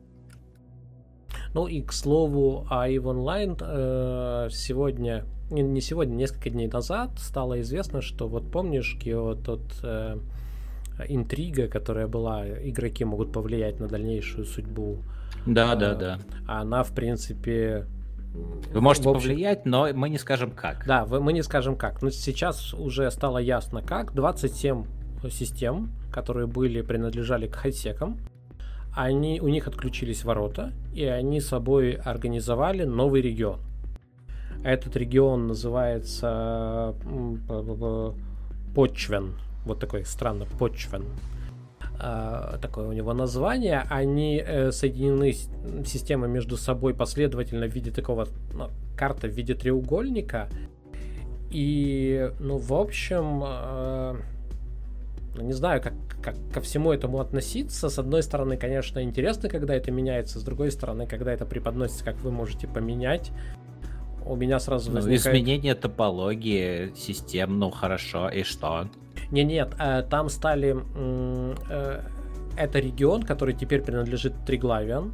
Ну 1.53 1.67
и 1.67 1.83
к 1.83 1.93
слову 1.93 2.67
о 2.71 2.89
EVE 2.89 3.03
Online, 3.03 3.59
э, 3.61 4.49
сегодня, 4.51 5.27
не 5.51 5.81
сегодня, 5.83 6.15
несколько 6.15 6.51
дней 6.51 6.67
назад 6.67 7.11
стало 7.19 7.61
известно, 7.61 8.01
что 8.01 8.27
вот 8.27 8.51
помнишь, 8.51 8.97
Кио, 9.01 9.35
тот 9.35 9.63
э, 9.83 10.17
интрига, 11.07 11.69
которая 11.69 12.07
была, 12.07 12.47
игроки 12.49 13.05
могут 13.05 13.33
повлиять 13.33 13.81
на 13.81 13.89
дальнейшую 13.89 14.45
судьбу. 14.45 14.99
Да, 15.47 15.73
а, 15.73 15.77
да, 15.77 15.95
да. 15.95 16.19
Она, 16.47 16.83
в 16.83 16.93
принципе... 16.93 17.87
Вы 18.73 18.81
можете 18.81 19.09
общем... 19.09 19.21
повлиять, 19.21 19.67
но 19.67 19.89
мы 19.95 20.09
не 20.11 20.19
скажем 20.19 20.51
как. 20.51 20.85
Да, 20.87 21.07
мы 21.07 21.33
не 21.33 21.43
скажем 21.43 21.77
как. 21.77 22.03
Но 22.03 22.11
сейчас 22.11 22.75
уже 22.75 23.11
стало 23.11 23.39
ясно 23.39 23.83
как. 23.83 24.15
27 24.15 24.85
систем, 25.31 25.91
которые 26.13 26.47
были, 26.47 26.83
принадлежали 26.83 27.49
к 27.49 27.57
хай-секам, 27.57 28.19
они, 28.95 29.41
у 29.41 29.49
них 29.49 29.69
отключились 29.69 30.25
ворота, 30.25 30.73
и 30.95 31.05
они 31.05 31.41
собой 31.41 31.93
организовали 31.93 32.85
новый 32.85 33.21
регион. 33.21 33.61
Этот 34.65 34.97
регион 34.97 35.47
называется 35.47 36.95
Почвен 38.75 39.35
вот 39.69 39.81
такой 39.81 40.05
странно 40.05 40.47
почвен. 40.59 41.05
Uh, 42.01 42.59
такое 42.61 42.87
у 42.87 42.93
него 42.93 43.13
название, 43.13 43.85
они 43.91 44.39
uh, 44.39 44.71
соединены 44.71 45.33
системы 45.85 46.29
между 46.29 46.57
собой 46.57 46.95
последовательно 46.95 47.67
в 47.67 47.75
виде 47.75 47.91
такого, 47.91 48.29
ну, 48.55 48.71
карта 48.97 49.27
в 49.27 49.33
виде 49.33 49.55
треугольника. 49.55 50.49
И, 51.51 52.31
ну, 52.39 52.59
в 52.59 52.73
общем, 52.73 53.43
uh, 53.43 54.21
не 55.41 55.53
знаю, 55.53 55.83
как, 55.83 55.95
как 56.23 56.37
ко 56.53 56.61
всему 56.61 56.93
этому 56.93 57.21
относиться. 57.21 57.89
С 57.89 57.99
одной 57.99 58.23
стороны, 58.23 58.57
конечно, 58.57 59.03
интересно, 59.03 59.49
когда 59.49 59.75
это 59.75 59.91
меняется, 59.91 60.39
с 60.39 60.43
другой 60.43 60.71
стороны, 60.71 61.07
когда 61.07 61.33
это 61.33 61.47
преподносится, 61.47 62.05
как 62.05 62.17
вы 62.21 62.31
можете 62.31 62.67
поменять. 62.67 63.33
У 64.25 64.37
меня 64.37 64.61
сразу 64.61 64.91
ну, 64.91 64.97
возникает... 64.97 65.37
Изменение 65.37 65.75
топологии 65.75 66.93
систем, 66.95 67.59
ну 67.59 67.71
хорошо, 67.71 68.29
и 68.29 68.43
что? 68.43 68.89
Не, 69.31 69.45
нет, 69.45 69.75
э, 69.79 70.03
там 70.03 70.29
стали... 70.29 70.77
Э, 70.95 72.03
это 72.57 72.81
регион, 72.81 73.23
который 73.23 73.55
теперь 73.55 73.83
принадлежит 73.83 74.35
Триглавиан. 74.45 75.13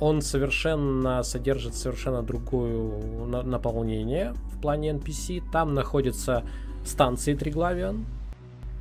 Он 0.00 0.20
совершенно 0.20 1.22
содержит 1.22 1.74
совершенно 1.76 2.22
другое 2.22 3.44
наполнение 3.44 4.32
в 4.52 4.60
плане 4.60 4.90
NPC. 4.90 5.42
Там 5.52 5.74
находятся 5.74 6.42
станции 6.84 7.34
Триглавиан, 7.34 8.06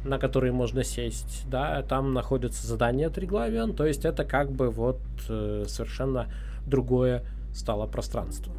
на 0.04 0.18
которые 0.18 0.52
можно 0.52 0.84
сесть, 0.84 1.46
да, 1.48 1.84
там 1.84 2.14
находятся 2.14 2.66
задания 2.66 3.10
Триглавиан, 3.10 3.76
то 3.76 3.86
есть 3.86 4.06
это 4.06 4.26
как 4.26 4.52
бы 4.52 4.70
вот 4.70 5.00
э, 5.30 5.66
совершенно 5.68 6.28
другое 6.66 7.24
стало 7.54 7.86
пространство. 7.88 8.54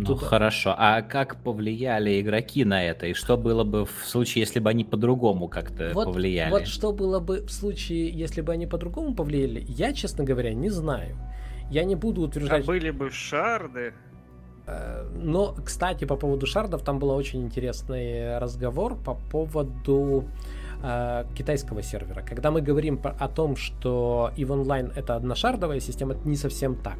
Ну 0.00 0.06
Тут... 0.06 0.22
хорошо. 0.22 0.74
А 0.76 1.02
как 1.02 1.36
повлияли 1.36 2.20
игроки 2.20 2.64
на 2.64 2.82
это? 2.82 3.06
И 3.06 3.14
что 3.14 3.36
было 3.36 3.64
бы 3.64 3.84
в 3.84 4.04
случае, 4.04 4.40
если 4.40 4.58
бы 4.58 4.70
они 4.70 4.84
по-другому 4.84 5.48
как-то 5.48 5.90
вот, 5.92 6.06
повлияли? 6.06 6.50
Вот 6.50 6.66
что 6.66 6.92
было 6.92 7.20
бы 7.20 7.42
в 7.42 7.50
случае, 7.50 8.08
если 8.08 8.40
бы 8.40 8.52
они 8.52 8.66
по-другому 8.66 9.14
повлияли, 9.14 9.64
я, 9.68 9.92
честно 9.92 10.24
говоря, 10.24 10.54
не 10.54 10.70
знаю. 10.70 11.16
Я 11.70 11.84
не 11.84 11.96
буду 11.96 12.22
утверждать... 12.22 12.64
А 12.64 12.66
были 12.66 12.90
бы 12.90 13.10
шарды? 13.10 13.92
Э, 14.66 15.06
но, 15.14 15.54
кстати, 15.64 16.06
по 16.06 16.16
поводу 16.16 16.46
шардов, 16.46 16.82
там 16.82 16.98
был 16.98 17.10
очень 17.10 17.42
интересный 17.42 18.38
разговор 18.38 18.96
по 18.96 19.14
поводу 19.14 20.24
э, 20.82 21.24
китайского 21.36 21.82
сервера. 21.82 22.22
Когда 22.22 22.50
мы 22.50 22.62
говорим 22.62 22.98
о 23.02 23.28
том, 23.28 23.54
что 23.54 24.30
EVE 24.36 24.64
Online 24.64 24.92
это 24.96 25.14
одношардовая 25.16 25.80
система, 25.80 26.14
это 26.14 26.26
не 26.26 26.36
совсем 26.36 26.74
так 26.74 26.98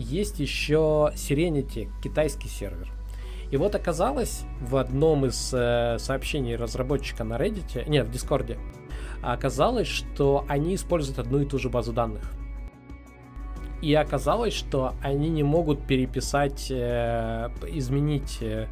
есть 0.00 0.40
еще 0.40 1.12
Serenity, 1.14 1.88
китайский 2.02 2.48
сервер. 2.48 2.90
И 3.50 3.56
вот 3.56 3.74
оказалось 3.74 4.42
в 4.60 4.76
одном 4.76 5.26
из 5.26 5.52
э, 5.52 5.98
сообщений 5.98 6.54
разработчика 6.54 7.24
на 7.24 7.34
Reddit, 7.34 7.88
нет, 7.88 8.06
в 8.06 8.10
Дискорде, 8.10 8.58
оказалось, 9.22 9.88
что 9.88 10.44
они 10.48 10.76
используют 10.76 11.18
одну 11.18 11.40
и 11.40 11.44
ту 11.44 11.58
же 11.58 11.68
базу 11.68 11.92
данных. 11.92 12.30
И 13.82 13.94
оказалось, 13.94 14.52
что 14.52 14.94
они 15.02 15.30
не 15.30 15.42
могут 15.42 15.86
переписать, 15.86 16.70
э, 16.70 17.48
изменить, 17.68 18.38
э, 18.40 18.68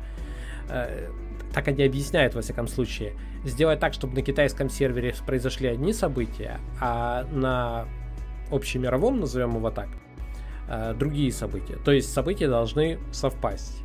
э, 0.68 1.08
так 1.52 1.66
они 1.68 1.82
объясняют 1.82 2.34
во 2.34 2.42
всяком 2.42 2.68
случае, 2.68 3.14
сделать 3.44 3.80
так, 3.80 3.94
чтобы 3.94 4.14
на 4.14 4.22
китайском 4.22 4.68
сервере 4.68 5.14
произошли 5.26 5.68
одни 5.68 5.92
события, 5.92 6.60
а 6.80 7.24
на 7.32 7.86
общемировом, 8.50 9.20
назовем 9.20 9.56
его 9.56 9.70
так, 9.70 9.88
э, 10.68 10.94
другие 10.94 11.32
события. 11.32 11.76
То 11.84 11.92
есть 11.92 12.12
события 12.12 12.48
должны 12.48 12.98
совпасть. 13.12 13.82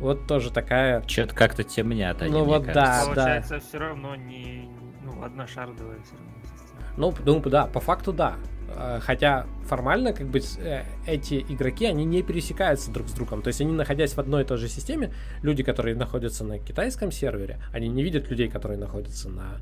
Вот 0.00 0.26
тоже 0.26 0.52
такая... 0.52 1.02
Что-то 1.06 1.34
как-то 1.34 1.64
темнят 1.64 2.22
они, 2.22 2.32
Ну 2.32 2.44
вот 2.44 2.66
да, 2.66 2.72
да. 2.72 3.04
Получается, 3.06 3.60
все 3.60 3.78
равно 3.78 4.14
не... 4.14 4.68
Ну, 5.04 5.22
одна 5.22 5.46
шардовая 5.46 5.98
все 6.02 6.14
равно 6.14 6.32
система. 6.44 6.82
Ну, 6.96 7.14
ну, 7.24 7.40
да, 7.50 7.66
по 7.66 7.80
факту 7.80 8.12
да. 8.12 8.36
Э, 8.68 9.00
хотя 9.02 9.46
формально, 9.66 10.12
как 10.12 10.26
бы, 10.28 10.40
э, 10.58 10.82
эти 11.06 11.44
игроки, 11.48 11.86
они 11.86 12.04
не 12.04 12.22
пересекаются 12.22 12.92
друг 12.92 13.08
с 13.08 13.12
другом. 13.12 13.42
То 13.42 13.48
есть 13.48 13.60
они, 13.60 13.72
находясь 13.72 14.12
в 14.12 14.18
одной 14.18 14.42
и 14.42 14.46
той 14.46 14.58
же 14.58 14.68
системе, 14.68 15.12
люди, 15.42 15.62
которые 15.62 15.96
находятся 15.96 16.44
на 16.44 16.58
китайском 16.58 17.10
сервере, 17.10 17.58
они 17.72 17.88
не 17.88 18.02
видят 18.02 18.30
людей, 18.30 18.48
которые 18.48 18.78
находятся 18.78 19.28
на 19.28 19.60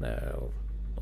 э, 0.00 0.38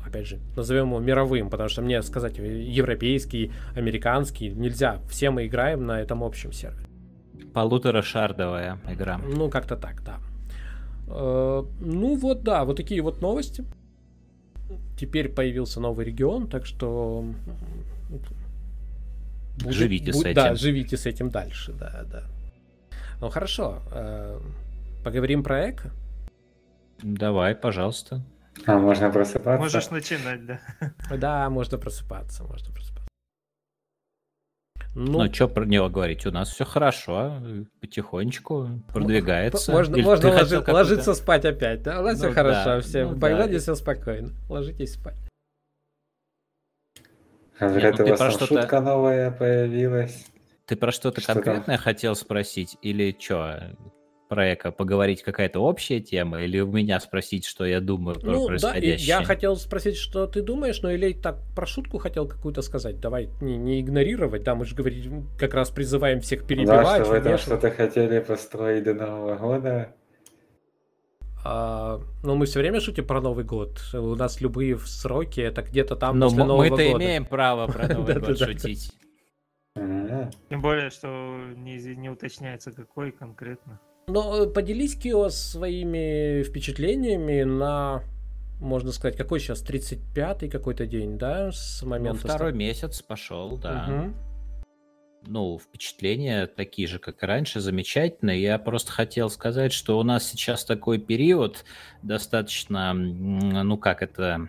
опять 0.07 0.27
же, 0.27 0.39
назовем 0.55 0.87
его 0.87 0.99
мировым, 0.99 1.49
потому 1.49 1.69
что 1.69 1.81
мне 1.81 2.01
сказать 2.01 2.37
европейский, 2.37 3.51
американский 3.75 4.49
нельзя. 4.49 4.99
Все 5.09 5.29
мы 5.29 5.45
играем 5.45 5.85
на 5.85 6.01
этом 6.01 6.23
общем 6.23 6.51
сервере. 6.51 6.87
Полуторашардовая 7.53 8.79
игра. 8.89 9.17
Ну, 9.17 9.49
как-то 9.49 9.75
так, 9.75 10.03
да. 10.03 10.17
Ну 11.07 12.15
вот, 12.15 12.43
да, 12.43 12.65
вот 12.65 12.77
такие 12.77 13.01
вот 13.01 13.21
новости. 13.21 13.63
Теперь 14.99 15.29
появился 15.29 15.79
новый 15.79 16.05
регион, 16.05 16.47
так 16.47 16.65
что... 16.65 17.23
Будет, 19.59 19.73
живите 19.73 20.11
будет, 20.11 20.21
с 20.21 20.25
этим. 20.25 20.35
Да, 20.35 20.55
живите 20.55 20.97
с 20.97 21.05
этим 21.05 21.29
дальше, 21.29 21.73
да, 21.73 22.03
да. 22.11 22.23
Ну 23.21 23.29
хорошо, 23.29 23.81
э, 23.91 24.39
поговорим 25.03 25.43
про 25.43 25.71
эко? 25.71 25.91
Давай, 27.01 27.55
пожалуйста. 27.55 28.21
А, 28.65 28.77
можно 28.77 29.09
просыпаться? 29.09 29.61
Можешь 29.61 29.89
начинать, 29.89 30.45
да. 30.45 30.59
Да, 31.17 31.49
можно 31.49 31.77
просыпаться, 31.77 32.43
можно 32.43 32.73
просыпаться. 32.73 33.07
Ну, 34.99 35.23
ну 35.23 35.33
что 35.33 35.47
про 35.47 35.63
него 35.63 35.89
говорить? 35.89 36.25
У 36.25 36.31
нас 36.31 36.49
все 36.49 36.65
хорошо, 36.65 37.39
потихонечку 37.81 38.81
продвигается. 38.91 39.71
Можно, 39.71 39.95
Или 39.95 40.03
можно 40.03 40.29
ложи, 40.31 40.63
ложиться 40.67 41.13
спать 41.13 41.45
опять, 41.45 41.83
да? 41.83 41.99
У 41.99 42.03
нас 42.03 42.19
ну, 42.19 42.25
все 42.25 42.33
хорошо, 42.33 42.65
да, 42.65 42.81
все. 42.81 43.05
Ну, 43.05 43.13
в 43.13 43.17
Багдаде 43.19 43.53
да. 43.53 43.59
все 43.59 43.75
спокойно. 43.75 44.31
Ложитесь 44.49 44.95
спать. 44.95 45.15
Говорят, 47.59 47.99
Нет, 47.99 48.07
ну, 48.07 48.13
у 48.13 48.17
вас 48.17 48.39
шутка 48.39 48.81
новая 48.81 49.29
появилась. 49.29 50.25
Ты 50.65 50.75
про 50.75 50.91
что-то 50.91 51.21
что 51.21 51.33
конкретное 51.33 51.77
хотел 51.77 52.15
спросить? 52.15 52.77
Или 52.81 53.15
что? 53.19 53.77
Проекта 54.27 54.71
поговорить 54.71 55.23
какая-то 55.23 55.59
общая 55.59 55.99
тема 55.99 56.41
или 56.41 56.59
у 56.59 56.71
меня 56.71 56.99
спросить, 56.99 57.45
что 57.45 57.65
я 57.65 57.79
думаю 57.79 58.19
про 58.19 58.31
ну, 58.31 58.47
происходящее? 58.47 59.15
Да, 59.15 59.21
я 59.21 59.25
хотел 59.25 59.55
спросить, 59.55 59.97
что 59.97 60.27
ты 60.27 60.41
думаешь, 60.41 60.81
но 60.81 60.91
или 60.91 61.13
так 61.13 61.39
про 61.55 61.65
шутку 61.65 61.97
хотел 61.97 62.27
какую-то 62.27 62.61
сказать. 62.61 62.99
Давай 62.99 63.29
не, 63.41 63.57
не 63.57 63.81
игнорировать, 63.81 64.43
да, 64.43 64.55
мы 64.55 64.65
же 64.65 64.75
говорим, 64.75 65.27
как 65.39 65.53
раз 65.53 65.69
призываем 65.69 66.21
всех 66.21 66.45
перебивать. 66.45 66.85
Да, 66.85 67.03
что 67.03 67.13
вы 67.13 67.21
там 67.21 67.37
что-то 67.37 67.71
хотели 67.71 68.19
построить 68.19 68.83
до 68.83 68.93
Нового 68.93 69.35
года. 69.35 69.93
А, 71.43 72.01
ну, 72.23 72.35
мы 72.35 72.45
все 72.45 72.59
время 72.59 72.81
шутим 72.81 73.07
про 73.07 73.21
Новый 73.21 73.45
год. 73.45 73.79
У 73.93 74.15
нас 74.15 74.41
любые 74.41 74.77
сроки 74.79 75.39
это 75.39 75.61
где-то 75.61 75.95
там 75.95 76.19
но 76.19 76.25
после 76.25 76.43
Нового 76.43 76.69
года. 76.69 76.83
мы-то 76.83 76.97
имеем 76.97 77.25
право 77.25 77.67
про 77.67 77.87
Новый 77.93 78.19
год 78.19 78.37
шутить. 78.37 78.91
Тем 79.75 80.61
более, 80.61 80.89
что 80.89 81.07
не, 81.55 81.77
не 81.95 82.09
уточняется, 82.09 82.71
какой 82.71 83.11
конкретно. 83.11 83.79
Но 84.09 84.43
э, 84.43 84.47
поделись, 84.47 84.95
Кио, 84.95 85.27
своими 85.27 86.41
впечатлениями 86.43 87.43
на, 87.43 88.03
можно 88.61 88.93
сказать, 88.93 89.17
какой 89.17 89.41
сейчас, 89.41 89.61
35-й 89.61 90.49
какой-то 90.49 90.85
день, 90.85 91.17
да, 91.17 91.51
с 91.51 91.81
ну, 91.81 91.89
момента... 91.89 92.21
Ну, 92.23 92.29
второй 92.29 92.53
месяц 92.53 93.01
пошел, 93.01 93.57
да. 93.57 93.85
Угу. 93.89 94.13
Ну, 95.29 95.59
впечатления 95.59 96.47
такие 96.47 96.87
же, 96.87 96.99
как 96.99 97.21
и 97.21 97.25
раньше, 97.25 97.59
замечательные. 97.59 98.41
Я 98.41 98.57
просто 98.59 98.93
хотел 98.93 99.29
сказать, 99.29 99.73
что 99.73 99.99
у 99.99 100.03
нас 100.03 100.25
сейчас 100.25 100.63
такой 100.63 100.99
период 100.99 101.65
достаточно, 102.01 102.93
ну 102.93 103.77
как 103.77 104.01
это, 104.01 104.47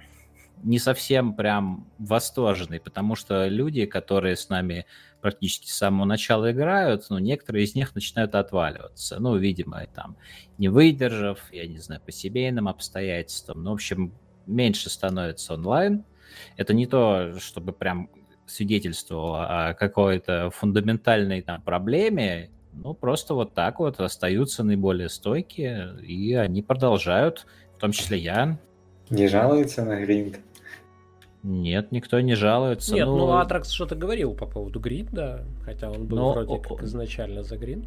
не 0.63 0.79
совсем 0.79 1.35
прям 1.35 1.89
восторженный, 1.99 2.81
потому 2.81 3.15
что 3.15 3.47
люди, 3.47 3.87
которые 3.87 4.37
с 4.37 4.49
нами 4.49 4.87
практически 5.21 5.69
с 5.69 5.77
самого 5.77 6.05
начала 6.05 6.53
играют, 6.53 7.07
но 7.11 7.19
некоторые 7.19 7.65
из 7.65 7.75
них 7.75 7.95
начинают 7.95 8.35
отваливаться. 8.35 9.19
Ну, 9.19 9.37
видимо, 9.37 9.87
там, 9.95 10.17
не 10.59 10.69
выдержав, 10.69 11.41
я 11.53 11.67
не 11.67 11.79
знаю, 11.79 12.01
по 12.05 12.13
семейным 12.13 12.69
обстоятельствам. 12.69 13.63
Ну, 13.63 13.71
в 13.71 13.75
общем, 13.75 14.13
меньше 14.47 14.91
становится 14.91 15.55
онлайн. 15.55 16.05
Это 16.57 16.75
не 16.75 16.87
то, 16.87 17.39
чтобы 17.39 17.73
прям 17.73 18.11
свидетельствовало 18.47 19.69
о 19.69 19.75
какой-то 19.75 20.51
фундаментальной 20.51 21.43
там 21.43 21.63
проблеме, 21.63 22.51
ну, 22.73 22.95
просто 22.95 23.35
вот 23.35 23.55
так 23.55 23.81
вот 23.81 24.01
остаются 24.01 24.63
наиболее 24.63 25.09
стойкие, 25.09 25.97
и 26.03 26.35
они 26.35 26.63
продолжают, 26.63 27.47
в 27.75 27.79
том 27.79 27.93
числе 27.93 28.19
я. 28.19 28.59
Не 29.11 29.27
жалуются 29.27 29.85
на 29.85 30.01
гринд? 30.01 30.39
Нет, 31.43 31.93
никто 31.93 32.21
не 32.21 32.35
жалуется. 32.35 32.95
Нет, 32.95 33.07
ну, 33.07 33.19
ну 33.19 33.37
Атракс 33.37 33.71
что-то 33.71 33.95
говорил 33.95 34.35
по 34.35 34.47
поводу 34.47 34.81
гринда, 34.81 35.45
хотя 35.65 35.91
он 35.91 36.07
был 36.07 36.17
Но... 36.17 36.33
вроде 36.33 36.59
как 36.59 36.83
изначально 36.83 37.43
за 37.43 37.57
гринд. 37.57 37.87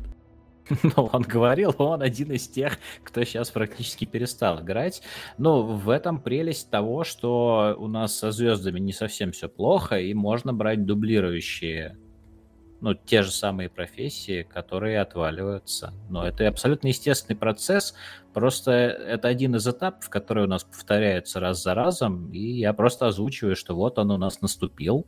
Ну, 0.84 1.10
он 1.12 1.24
говорил, 1.24 1.74
он 1.80 2.02
один 2.02 2.32
из 2.32 2.48
тех, 2.48 2.78
кто 3.04 3.24
сейчас 3.24 3.50
практически 3.52 4.06
перестал 4.06 4.62
играть. 4.62 5.02
Но 5.38 5.64
в 5.64 5.90
этом 5.90 6.22
прелесть 6.22 6.70
того, 6.70 7.04
что 7.04 7.76
у 7.78 7.88
нас 7.88 8.18
со 8.18 8.32
звездами 8.32 8.80
не 8.80 8.94
совсем 8.94 9.32
все 9.32 9.50
плохо, 9.50 10.00
и 10.00 10.14
можно 10.14 10.54
брать 10.54 10.86
дублирующие 10.86 11.98
ну, 12.82 12.96
те 12.96 13.22
же 13.22 13.32
самые 13.32 13.70
профессии, 13.70 14.42
которые 14.44 15.00
отваливаются. 15.00 15.94
Но 16.10 16.28
это 16.28 16.48
абсолютно 16.48 16.88
естественный 16.88 17.38
процесс, 17.38 17.94
просто 18.34 18.72
это 18.72 19.28
один 19.28 19.56
из 19.56 19.68
этапов, 19.68 20.10
который 20.10 20.44
у 20.44 20.48
нас 20.48 20.64
повторяется 20.64 21.40
раз 21.40 21.62
за 21.62 21.76
разом, 21.76 22.32
и 22.32 22.40
я 22.40 22.74
просто 22.74 23.08
озвучиваю, 23.08 23.56
что 23.56 23.76
вот 23.76 24.00
он 24.00 24.12
у 24.12 24.18
нас 24.18 24.42
наступил. 24.42 25.06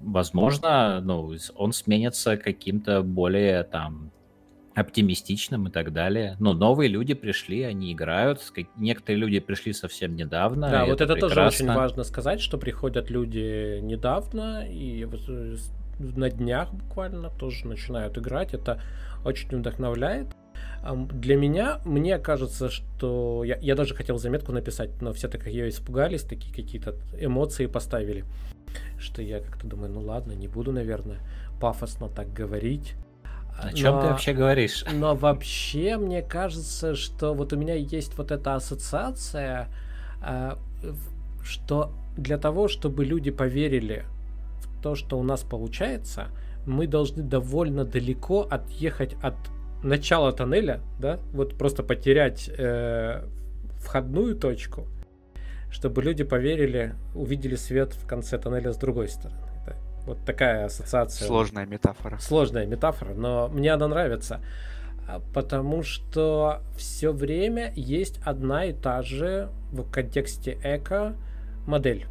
Возможно, 0.00 1.00
ну, 1.00 1.34
он 1.54 1.72
сменится 1.72 2.36
каким-то 2.36 3.02
более 3.02 3.62
там 3.62 4.10
оптимистичным 4.74 5.68
и 5.68 5.70
так 5.70 5.92
далее. 5.92 6.36
Но 6.40 6.54
новые 6.54 6.88
люди 6.88 7.14
пришли, 7.14 7.62
они 7.62 7.92
играют. 7.92 8.40
Некоторые 8.76 9.18
люди 9.18 9.38
пришли 9.38 9.72
совсем 9.72 10.16
недавно. 10.16 10.70
Да, 10.70 10.86
вот 10.86 11.00
это, 11.00 11.12
это 11.12 11.28
тоже 11.28 11.44
очень 11.44 11.66
важно 11.66 12.04
сказать, 12.04 12.40
что 12.40 12.58
приходят 12.58 13.10
люди 13.10 13.80
недавно, 13.80 14.66
и 14.66 15.04
на 15.98 16.30
днях 16.30 16.72
буквально 16.72 17.30
тоже 17.30 17.66
начинают 17.66 18.18
играть. 18.18 18.54
Это 18.54 18.80
очень 19.24 19.48
вдохновляет. 19.48 20.28
Для 21.12 21.36
меня, 21.36 21.80
мне 21.84 22.18
кажется, 22.18 22.68
что... 22.68 23.44
Я, 23.44 23.56
я 23.58 23.74
даже 23.76 23.94
хотел 23.94 24.18
заметку 24.18 24.52
написать, 24.52 24.90
но 25.00 25.12
все 25.12 25.28
так 25.28 25.46
ее 25.46 25.68
испугались, 25.68 26.22
такие 26.22 26.52
какие-то 26.52 26.96
эмоции 27.18 27.66
поставили, 27.66 28.24
что 28.98 29.22
я 29.22 29.40
как-то 29.40 29.66
думаю, 29.66 29.92
ну 29.92 30.00
ладно, 30.00 30.32
не 30.32 30.48
буду, 30.48 30.72
наверное, 30.72 31.18
пафосно 31.60 32.08
так 32.08 32.32
говорить. 32.32 32.94
О 33.56 33.72
чем 33.72 33.94
но, 33.94 34.00
ты 34.00 34.06
вообще 34.08 34.32
говоришь? 34.32 34.84
Но 34.92 35.14
вообще, 35.14 35.96
мне 35.98 36.22
кажется, 36.22 36.96
что 36.96 37.34
вот 37.34 37.52
у 37.52 37.56
меня 37.56 37.74
есть 37.74 38.16
вот 38.18 38.32
эта 38.32 38.54
ассоциация, 38.54 39.68
а, 40.20 40.58
что 41.44 41.92
для 42.16 42.38
того, 42.38 42.66
чтобы 42.66 43.04
люди 43.04 43.30
поверили 43.30 44.04
то, 44.82 44.94
что 44.94 45.18
у 45.18 45.22
нас 45.22 45.42
получается, 45.42 46.28
мы 46.66 46.86
должны 46.86 47.22
довольно 47.22 47.84
далеко 47.84 48.42
отъехать 48.42 49.14
от 49.22 49.34
начала 49.82 50.32
тоннеля, 50.32 50.80
да, 50.98 51.18
вот 51.32 51.56
просто 51.56 51.82
потерять 51.82 52.48
э, 52.56 53.24
входную 53.78 54.36
точку, 54.36 54.86
чтобы 55.70 56.02
люди 56.02 56.24
поверили, 56.24 56.94
увидели 57.14 57.56
свет 57.56 57.94
в 57.94 58.06
конце 58.06 58.38
тоннеля 58.38 58.72
с 58.72 58.76
другой 58.76 59.08
стороны. 59.08 59.40
Да. 59.66 59.74
Вот 60.06 60.24
такая 60.24 60.66
ассоциация. 60.66 61.26
Сложная 61.26 61.66
метафора. 61.66 62.18
Сложная 62.20 62.66
метафора, 62.66 63.14
но 63.14 63.48
мне 63.48 63.72
она 63.72 63.88
нравится, 63.88 64.40
а, 65.08 65.20
потому 65.34 65.82
что 65.82 66.60
все 66.76 67.12
время 67.12 67.72
есть 67.74 68.20
одна 68.24 68.66
и 68.66 68.72
та 68.72 69.02
же 69.02 69.50
в 69.72 69.90
контексте 69.90 70.58
эко 70.62 71.16
модель 71.66 72.06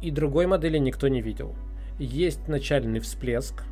и 0.00 0.10
другой 0.10 0.46
модели 0.46 0.78
никто 0.78 1.08
не 1.08 1.20
видел. 1.20 1.54
Есть 1.98 2.48
начальный 2.48 3.00
всплеск, 3.00 3.64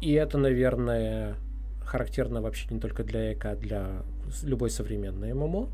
и 0.00 0.12
это, 0.12 0.38
наверное, 0.38 1.36
характерно 1.84 2.42
вообще 2.42 2.66
не 2.70 2.80
только 2.80 3.04
для 3.04 3.32
эко, 3.32 3.52
а 3.52 3.56
для 3.56 4.02
любой 4.42 4.70
современной 4.70 5.32
ММО. 5.32 5.68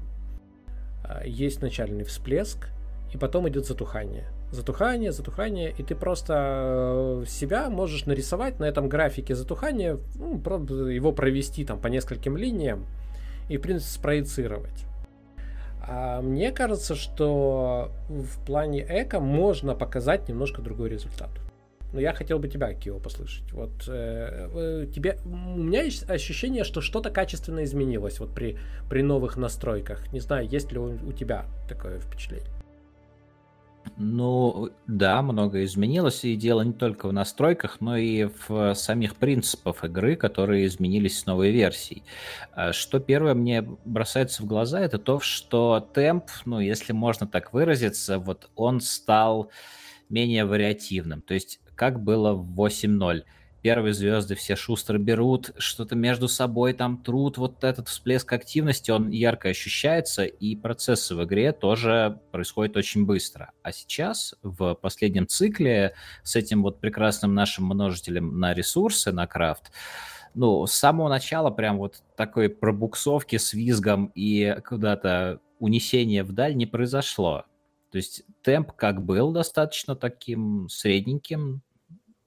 А, 1.05 1.25
есть 1.25 1.63
начальный 1.63 2.05
всплеск, 2.05 2.69
и 3.13 3.17
потом 3.17 3.49
идет 3.49 3.67
затухание. 3.67 4.29
Затухание, 4.53 5.13
затухание, 5.13 5.73
и 5.77 5.83
ты 5.83 5.95
просто 5.95 7.23
э, 7.23 7.25
себя 7.27 7.71
можешь 7.71 8.07
нарисовать 8.07 8.59
на 8.59 8.65
этом 8.65 8.89
графике 8.89 9.35
затухания, 9.35 9.99
ну, 10.17 10.41
его 10.89 11.13
провести 11.13 11.65
там 11.65 11.81
по 11.81 11.87
нескольким 11.87 12.37
линиям 12.37 12.87
и, 13.49 13.57
в 13.57 13.61
принципе, 13.61 13.93
спроецировать. 13.93 14.87
А 15.83 16.21
мне 16.21 16.53
кажется, 16.53 16.95
что 16.95 17.91
в 18.09 18.45
плане 18.45 18.85
эко 18.89 19.21
можно 19.21 19.75
показать 19.75 20.29
немножко 20.29 20.63
другой 20.63 20.91
результат. 20.91 21.31
но 21.93 22.01
я 22.01 22.13
хотел 22.13 22.39
бы 22.39 22.49
тебя, 22.49 22.73
Кио, 22.73 22.99
послышать. 22.99 23.51
Вот 23.53 23.73
э, 23.89 24.87
тебе, 24.95 25.19
у 25.25 25.29
меня 25.59 25.83
есть 25.83 26.09
ощущение, 26.09 26.65
что 26.65 26.81
что-то 26.81 27.11
качественно 27.11 27.65
изменилось 27.65 28.21
вот 28.21 28.33
при, 28.33 28.59
при 28.89 29.03
новых 29.03 29.37
настройках. 29.37 30.13
Не 30.13 30.21
знаю, 30.21 30.49
есть 30.49 30.71
ли 30.71 30.79
у, 30.79 30.95
у 31.05 31.13
тебя 31.13 31.47
такое 31.69 31.99
впечатление? 31.99 32.49
Ну, 33.97 34.71
да, 34.87 35.21
многое 35.23 35.65
изменилось, 35.65 36.25
и 36.25 36.37
дело 36.37 36.63
не 36.63 36.73
только 36.73 37.09
в 37.09 37.13
настройках, 37.13 37.81
но 37.81 37.97
и 37.97 38.29
в 38.49 38.75
самих 38.75 39.17
принципах 39.17 39.85
игры, 39.85 40.17
которые 40.17 40.67
изменились 40.67 41.19
с 41.19 41.27
новой 41.27 41.51
версией. 41.51 42.03
А 42.53 42.73
что 42.73 42.99
первое 42.99 43.35
мне 43.35 43.63
бросается 43.63 44.43
в 44.43 44.47
глаза, 44.47 44.81
это 44.81 44.99
то, 44.99 45.21
что 45.21 45.87
темп, 45.95 46.27
ну, 46.45 46.61
если 46.61 46.93
можно 46.93 47.27
так 47.27 47.53
выразиться, 47.53 48.19
вот 48.19 48.51
он 48.55 48.81
стал 48.81 49.51
менее 50.09 50.45
вариативным. 50.45 51.23
То 51.23 51.35
есть, 51.35 51.61
как 51.75 52.03
было 52.03 52.33
в 52.33 52.55
8.0 52.55 53.25
первые 53.63 53.93
звезды 53.93 54.35
все 54.35 54.57
шустро 54.57 54.99
берут, 54.99 55.53
что-то 55.59 55.97
между 55.97 56.29
собой 56.29 56.73
там 56.73 56.99
трут, 56.99 57.39
вот 57.39 57.65
этот 57.65 57.89
всплеск 57.89 58.33
активности, 58.33 58.91
он 58.91 59.11
ярко 59.11 59.49
ощущается, 59.49 60.25
и 60.25 60.57
процессы 60.57 61.15
в 61.15 61.25
игре 61.25 61.53
тоже 61.53 62.21
происходят 62.33 62.77
очень 62.77 63.07
быстро. 63.07 63.53
А 63.63 63.73
сейчас, 63.73 64.35
в 64.43 64.75
последнем 64.75 65.27
цикле, 65.27 65.95
с 66.23 66.37
этим 66.37 66.63
вот 66.63 66.81
прекрасным 66.81 67.35
нашим 67.35 67.67
множителем 67.67 68.39
на 68.39 68.55
ресурсы, 68.55 69.13
на 69.13 69.27
крафт, 69.27 69.71
ну, 70.35 70.67
с 70.67 70.73
самого 70.73 71.09
начала 71.09 71.51
прям 71.51 71.79
вот 71.79 72.03
такой 72.17 72.49
пробуксовки 72.49 73.37
с 73.37 73.53
визгом 73.53 74.13
и 74.15 74.57
куда-то 74.65 75.41
унесение 75.59 76.23
вдаль 76.23 76.57
не 76.57 76.67
произошло. 76.67 77.45
То 77.91 77.97
есть 77.97 78.23
темп 78.43 78.73
как 78.73 79.05
был 79.05 79.33
достаточно 79.33 79.97
таким 79.97 80.69
средненьким, 80.69 81.63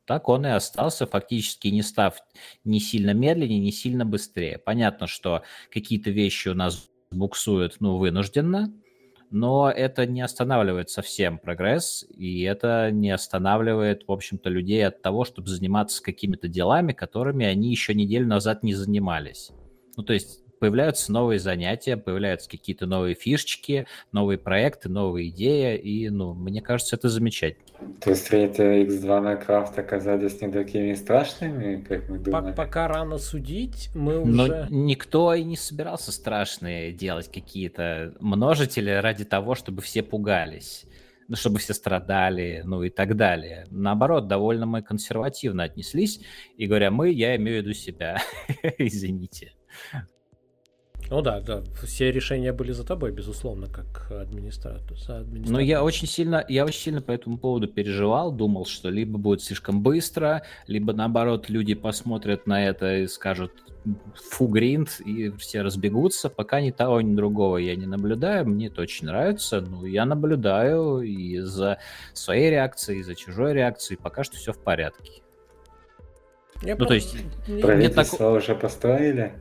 так 0.06 0.30
он 0.30 0.46
и 0.46 0.50
остался, 0.50 1.06
фактически 1.06 1.68
не 1.70 1.82
став 1.82 2.18
ни 2.64 2.80
сильно 2.80 3.12
медленнее, 3.14 3.60
ни 3.60 3.72
сильно 3.72 4.06
быстрее. 4.06 4.58
Понятно, 4.58 5.08
что 5.08 5.44
какие-то 5.72 6.10
вещи 6.10 6.50
у 6.50 6.54
нас 6.54 6.90
буксуют, 7.12 7.78
ну, 7.80 7.98
вынужденно, 7.98 8.74
но 9.34 9.72
это 9.72 10.06
не 10.06 10.22
останавливает 10.22 10.92
совсем 10.92 11.40
прогресс, 11.40 12.06
и 12.16 12.42
это 12.42 12.92
не 12.92 13.10
останавливает, 13.10 14.08
в 14.08 14.12
общем-то, 14.12 14.50
людей 14.50 14.86
от 14.86 15.02
того, 15.02 15.26
чтобы 15.26 15.48
заниматься 15.48 16.04
какими-то 16.04 16.48
делами, 16.48 16.94
которыми 16.94 17.46
они 17.46 17.72
еще 17.72 17.96
неделю 17.96 18.28
назад 18.28 18.62
не 18.62 18.76
занимались. 18.76 19.52
Ну, 19.98 20.04
то 20.04 20.14
есть 20.14 20.44
появляются 20.60 21.12
новые 21.12 21.40
занятия, 21.40 21.98
появляются 21.98 22.50
какие-то 22.50 22.86
новые 22.86 23.16
фишечки, 23.16 23.88
новые 24.12 24.38
проекты, 24.38 24.88
новые 24.88 25.30
идеи, 25.30 25.78
и, 25.78 26.10
ну, 26.10 26.34
мне 26.34 26.62
кажется, 26.62 26.96
это 26.96 27.10
замечательно. 27.10 27.73
То 28.02 28.12
есть 28.12 28.32
эти 28.32 28.62
X2 28.86 29.20
на 29.22 29.36
крафт 29.36 29.78
оказались 29.78 30.42
не 30.42 30.52
такими 30.52 30.94
страшными, 30.94 31.84
как 31.84 32.10
мы 32.10 32.20
думали? 32.20 32.54
Пока 32.54 32.88
рано 32.88 33.18
судить, 33.18 33.90
мы 33.94 34.20
уже... 34.20 34.32
Но 34.32 34.68
никто 34.70 35.34
и 35.34 35.44
не 35.44 35.56
собирался 35.56 36.12
страшные 36.12 36.92
делать 36.92 37.32
какие-то 37.32 38.14
множители 38.20 38.92
ради 38.92 39.26
того, 39.26 39.56
чтобы 39.56 39.82
все 39.82 40.04
пугались 40.04 40.86
ну, 41.28 41.36
чтобы 41.36 41.60
все 41.60 41.74
страдали, 41.74 42.62
ну 42.66 42.84
и 42.84 42.90
так 42.90 43.16
далее. 43.16 43.66
Наоборот, 43.72 44.28
довольно 44.28 44.66
мы 44.66 44.82
консервативно 44.82 45.64
отнеслись, 45.64 46.20
и 46.58 46.68
говоря 46.68 46.92
мы, 46.92 47.12
я 47.12 47.36
имею 47.36 47.62
в 47.62 47.66
виду 47.66 47.74
себя, 47.74 48.22
извините. 48.78 49.54
Ну 51.14 51.22
да, 51.22 51.42
да, 51.42 51.62
все 51.84 52.12
решения 52.12 52.52
были 52.52 52.72
за 52.72 52.84
тобой, 52.84 53.12
безусловно, 53.12 53.68
как 53.68 54.12
администратор. 54.12 54.98
За 54.98 55.20
администратор. 55.20 55.54
Но 55.54 55.60
я 55.60 55.84
очень 55.84 56.08
сильно, 56.08 56.44
я 56.50 56.66
очень 56.66 56.80
сильно 56.80 57.04
по 57.04 57.12
этому 57.12 57.38
поводу 57.38 57.68
переживал, 57.68 58.32
думал, 58.32 58.66
что 58.66 58.90
либо 58.90 59.20
будет 59.20 59.44
слишком 59.44 59.84
быстро, 59.84 60.42
либо 60.66 60.92
наоборот 60.92 61.52
люди 61.52 61.76
посмотрят 61.76 62.48
на 62.48 62.68
это 62.68 62.96
и 62.96 63.08
скажут 63.08 63.52
фу 64.16 64.48
гринд, 64.48 65.02
и 65.06 65.30
все 65.38 65.62
разбегутся. 65.62 66.32
Пока 66.32 66.62
ни 66.62 66.72
того, 66.72 67.00
ни 67.02 67.14
другого 67.14 67.58
я 67.58 67.76
не 67.76 67.86
наблюдаю, 67.86 68.48
мне 68.48 68.66
это 68.66 68.82
очень 68.82 69.06
нравится. 69.06 69.62
Ну, 69.62 69.86
я 69.86 70.06
наблюдаю 70.06 71.02
и 71.02 71.38
за 71.42 71.78
своей 72.14 72.50
реакцией, 72.50 73.02
и 73.02 73.04
за 73.04 73.14
чужой 73.14 73.54
реакцией, 73.54 74.00
пока 74.02 74.24
что 74.24 74.38
все 74.38 74.52
в 74.52 74.58
порядке. 74.58 75.22
Я 76.64 76.76
ну, 76.76 76.88
то 76.88 76.96
есть... 76.96 77.16
Правительство 77.62 78.18
так... 78.18 78.44
уже 78.44 78.56
построили? 78.56 79.34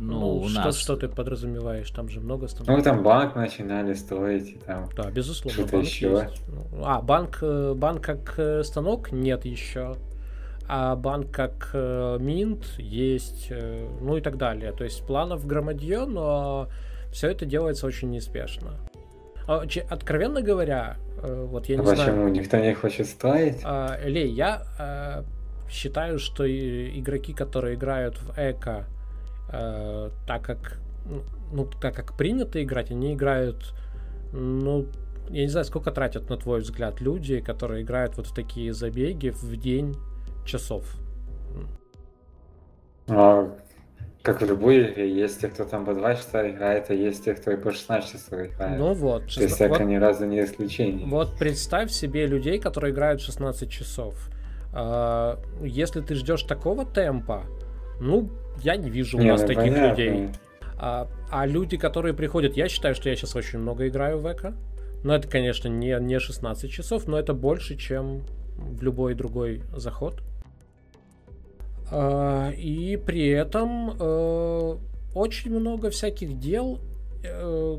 Ну, 0.00 0.20
ну 0.20 0.36
у 0.38 0.48
что, 0.48 0.60
нас... 0.60 0.78
что 0.78 0.96
ты 0.96 1.08
подразумеваешь? 1.08 1.90
Там 1.90 2.08
же 2.08 2.20
много 2.20 2.46
станков. 2.48 2.76
Ну, 2.76 2.82
там 2.82 3.02
банк 3.02 3.34
начинали 3.34 3.94
строить. 3.94 4.50
И 4.50 4.58
там 4.58 4.88
да, 4.96 5.10
безусловно. 5.10 5.52
Что-то 5.52 5.78
еще. 5.78 6.10
Есть. 6.10 6.42
Ну, 6.48 6.84
а, 6.84 7.02
банк, 7.02 7.38
э, 7.42 7.74
банк 7.74 8.04
как 8.04 8.34
э, 8.38 8.62
станок 8.62 9.10
нет 9.10 9.44
еще. 9.44 9.96
А 10.68 10.94
банк 10.94 11.32
как 11.32 11.70
э, 11.72 12.18
Минт 12.20 12.64
есть, 12.78 13.50
ну 14.00 14.16
и 14.16 14.20
так 14.20 14.36
далее. 14.36 14.72
То 14.72 14.84
есть 14.84 15.04
планов 15.04 15.46
громадье, 15.46 16.04
но 16.04 16.68
все 17.10 17.30
это 17.30 17.44
делается 17.44 17.86
очень 17.86 18.10
неспешно. 18.10 18.74
А, 19.48 19.64
откровенно 19.88 20.42
говоря, 20.42 20.98
вот 21.22 21.68
я 21.68 21.76
а 21.76 21.78
не 21.78 21.84
почему? 21.84 21.96
знаю... 21.96 22.10
Почему? 22.12 22.28
Никто 22.28 22.58
не 22.58 22.74
хочет 22.74 23.06
строить? 23.06 23.60
А, 23.64 23.98
Лей, 24.04 24.30
я 24.30 25.24
считаю, 25.70 26.18
что 26.18 26.46
игроки, 26.46 27.32
которые 27.32 27.74
играют 27.74 28.18
в 28.20 28.32
эко, 28.36 28.86
э, 29.50 30.10
так 30.26 30.42
как 30.42 30.78
ну, 31.52 31.64
так 31.80 31.94
как 31.94 32.16
принято 32.16 32.62
играть, 32.62 32.90
они 32.90 33.14
играют, 33.14 33.74
ну, 34.32 34.86
я 35.30 35.42
не 35.42 35.48
знаю, 35.48 35.64
сколько 35.64 35.90
тратят, 35.90 36.28
на 36.28 36.36
твой 36.36 36.60
взгляд, 36.60 37.00
люди, 37.00 37.40
которые 37.40 37.82
играют 37.82 38.16
вот 38.16 38.26
в 38.26 38.34
такие 38.34 38.72
забеги 38.72 39.30
в 39.30 39.56
день 39.56 39.96
часов. 40.44 40.84
А, 43.08 43.50
как 44.22 44.42
в 44.42 44.46
любой 44.46 44.82
игре, 44.82 45.10
есть 45.10 45.40
те, 45.40 45.48
кто 45.48 45.64
там 45.64 45.86
по 45.86 45.94
2 45.94 46.14
часа 46.16 46.50
играет, 46.50 46.90
а 46.90 46.94
есть 46.94 47.24
те, 47.24 47.34
кто 47.34 47.50
и 47.50 47.56
по 47.56 47.72
16 47.72 48.12
часов 48.12 48.32
играет. 48.34 48.78
Ну 48.78 48.92
вот. 48.92 49.30
16... 49.30 49.36
То 49.36 49.42
есть 49.42 49.60
это 49.60 49.84
вот, 49.84 49.88
ни 49.88 49.96
разу 49.96 50.26
не 50.26 50.44
исключение. 50.44 51.06
Вот 51.06 51.38
представь 51.38 51.90
себе 51.90 52.26
людей, 52.26 52.58
которые 52.58 52.92
играют 52.92 53.22
16 53.22 53.70
часов. 53.70 54.28
А, 54.74 55.38
если 55.62 56.02
ты 56.02 56.14
ждешь 56.14 56.42
такого 56.42 56.84
темпа, 56.84 57.44
ну, 58.00 58.30
я 58.62 58.76
не 58.76 58.90
вижу 58.90 59.18
у 59.18 59.20
не, 59.20 59.28
нас 59.28 59.42
ну, 59.42 59.46
таких 59.46 59.74
понятно. 59.74 59.90
людей. 59.90 60.28
А, 60.78 61.08
а 61.30 61.46
люди, 61.46 61.76
которые 61.76 62.14
приходят, 62.14 62.56
я 62.56 62.68
считаю, 62.68 62.94
что 62.94 63.08
я 63.08 63.16
сейчас 63.16 63.34
очень 63.34 63.58
много 63.58 63.88
играю 63.88 64.18
в 64.18 64.30
ЭКО. 64.30 64.54
Но 65.04 65.14
это, 65.14 65.28
конечно, 65.28 65.68
не, 65.68 65.96
не 66.00 66.18
16 66.18 66.70
часов, 66.70 67.06
но 67.06 67.18
это 67.18 67.34
больше, 67.34 67.76
чем 67.76 68.22
в 68.56 68.82
любой 68.82 69.14
другой 69.14 69.62
заход. 69.74 70.22
А, 71.90 72.50
и 72.50 72.96
при 72.96 73.28
этом 73.28 73.96
э, 73.98 74.76
очень 75.14 75.52
много 75.52 75.90
всяких 75.90 76.38
дел. 76.38 76.80
Э, 77.24 77.78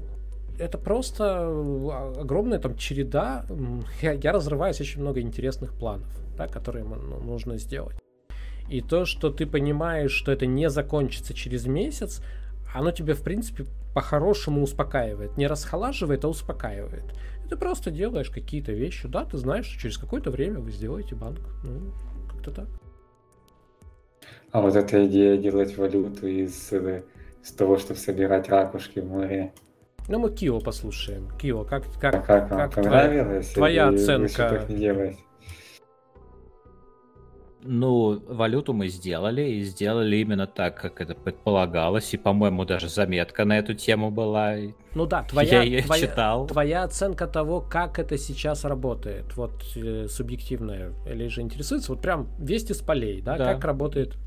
это 0.58 0.78
просто 0.78 1.48
огромная 2.18 2.60
там 2.60 2.76
череда. 2.76 3.46
Я, 4.02 4.14
я 4.14 4.32
разрываюсь 4.32 4.82
очень 4.82 5.02
много 5.02 5.22
интересных 5.22 5.74
планов, 5.74 6.08
да, 6.38 6.48
которые 6.48 6.84
ну, 6.84 7.20
нужно 7.20 7.58
сделать. 7.58 7.96
И 8.70 8.82
то, 8.82 9.06
что 9.06 9.32
ты 9.32 9.46
понимаешь, 9.46 10.12
что 10.12 10.32
это 10.32 10.46
не 10.46 10.70
закончится 10.70 11.34
через 11.34 11.66
месяц, 11.66 12.22
оно 12.74 12.92
тебя, 12.92 13.16
в 13.16 13.24
принципе, 13.24 13.66
по-хорошему 13.94 14.62
успокаивает. 14.62 15.38
Не 15.38 15.48
расхолаживает, 15.48 16.24
а 16.24 16.28
успокаивает. 16.28 17.06
И 17.46 17.50
ты 17.50 17.56
просто 17.58 17.90
делаешь 17.90 18.30
какие-то 18.30 18.72
вещи. 18.72 19.08
Да, 19.08 19.26
ты 19.26 19.38
знаешь, 19.38 19.66
что 19.66 19.82
через 19.82 19.98
какое-то 19.98 20.30
время 20.30 20.60
вы 20.60 20.72
сделаете 20.72 21.16
банк. 21.16 21.40
Ну, 21.64 21.92
как-то 22.32 22.52
так. 22.52 22.68
А 24.52 24.62
вот 24.62 24.76
эта 24.76 25.06
идея 25.08 25.38
делать 25.38 25.76
валюту 25.78 26.28
из, 26.28 26.72
из 26.72 27.52
того, 27.52 27.78
чтобы 27.78 28.00
собирать 28.00 28.50
ракушки 28.50 29.00
в 29.00 29.06
море. 29.06 29.52
Ну, 30.08 30.20
мы 30.20 30.32
Кио 30.32 30.60
послушаем. 30.60 31.30
Кио, 31.38 31.64
как, 31.64 31.84
как, 32.00 32.16
а 32.16 32.20
как, 32.20 32.50
как? 32.50 32.74
Твоя, 32.74 33.42
твоя 33.54 33.90
оценка? 33.90 34.50
Вы 34.50 34.58
так 34.58 34.70
не 34.70 34.78
делаете? 34.78 35.20
Ну, 37.62 38.22
валюту 38.28 38.74
мы 38.74 38.88
сделали, 38.88 39.42
и 39.42 39.64
сделали 39.64 40.16
именно 40.18 40.48
так, 40.48 40.80
как 40.80 41.02
это 41.02 41.14
предполагалось, 41.14 42.14
и, 42.14 42.18
по-моему, 42.18 42.64
даже 42.66 42.88
заметка 42.88 43.44
на 43.44 43.58
эту 43.58 43.74
тему 43.74 44.12
была. 44.12 44.56
Ну 44.96 45.06
да, 45.06 45.24
твоя, 45.24 45.62
Я 45.62 45.64
ее 45.64 45.84
твоя, 45.84 46.08
читал. 46.08 46.48
твоя 46.48 46.84
оценка 46.84 47.28
того, 47.28 47.62
как 47.62 48.00
это 48.00 48.18
сейчас 48.18 48.64
работает, 48.64 49.36
вот 49.36 49.52
э, 49.76 50.08
субъективная, 50.08 50.94
или 51.06 51.28
же 51.28 51.42
интересуется, 51.42 51.92
вот 51.92 52.02
прям 52.02 52.30
вести 52.40 52.74
с 52.74 52.80
полей, 52.80 53.22
да, 53.22 53.38
да. 53.38 53.54
как 53.54 53.66
работает 53.66 54.18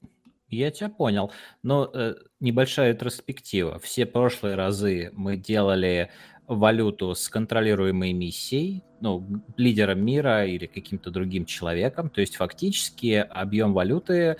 я 0.52 0.70
тебя 0.70 0.90
понял. 0.90 1.32
Но 1.62 1.90
э, 1.92 2.14
небольшая 2.40 2.92
ретроспектива. 2.92 3.78
Все 3.78 4.06
прошлые 4.06 4.54
разы 4.54 5.10
мы 5.14 5.36
делали 5.36 6.10
валюту 6.54 7.14
с 7.14 7.28
контролируемой 7.28 8.12
миссией, 8.12 8.82
ну, 9.00 9.24
лидером 9.56 10.04
мира 10.04 10.46
или 10.46 10.66
каким-то 10.66 11.10
другим 11.10 11.44
человеком. 11.44 12.10
То 12.10 12.20
есть 12.20 12.36
фактически 12.36 13.26
объем 13.28 13.72
валюты 13.72 14.36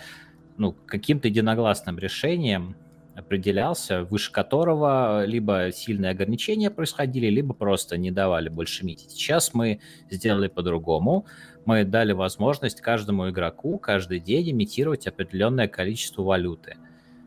ну, 0.56 0.72
каким-то 0.72 1.28
единогласным 1.28 1.98
решением 1.98 2.76
определялся, 3.14 4.04
выше 4.04 4.32
которого 4.32 5.24
либо 5.24 5.70
сильные 5.72 6.12
ограничения 6.12 6.70
происходили, 6.70 7.26
либо 7.26 7.54
просто 7.54 7.96
не 7.96 8.10
давали 8.10 8.48
больше 8.48 8.84
митить. 8.84 9.10
Сейчас 9.10 9.52
мы 9.54 9.80
сделали 10.10 10.48
по-другому. 10.48 11.26
Мы 11.64 11.84
дали 11.84 12.12
возможность 12.12 12.80
каждому 12.80 13.28
игроку 13.30 13.78
каждый 13.78 14.18
день 14.18 14.50
имитировать 14.50 15.06
определенное 15.06 15.68
количество 15.68 16.22
валюты. 16.22 16.76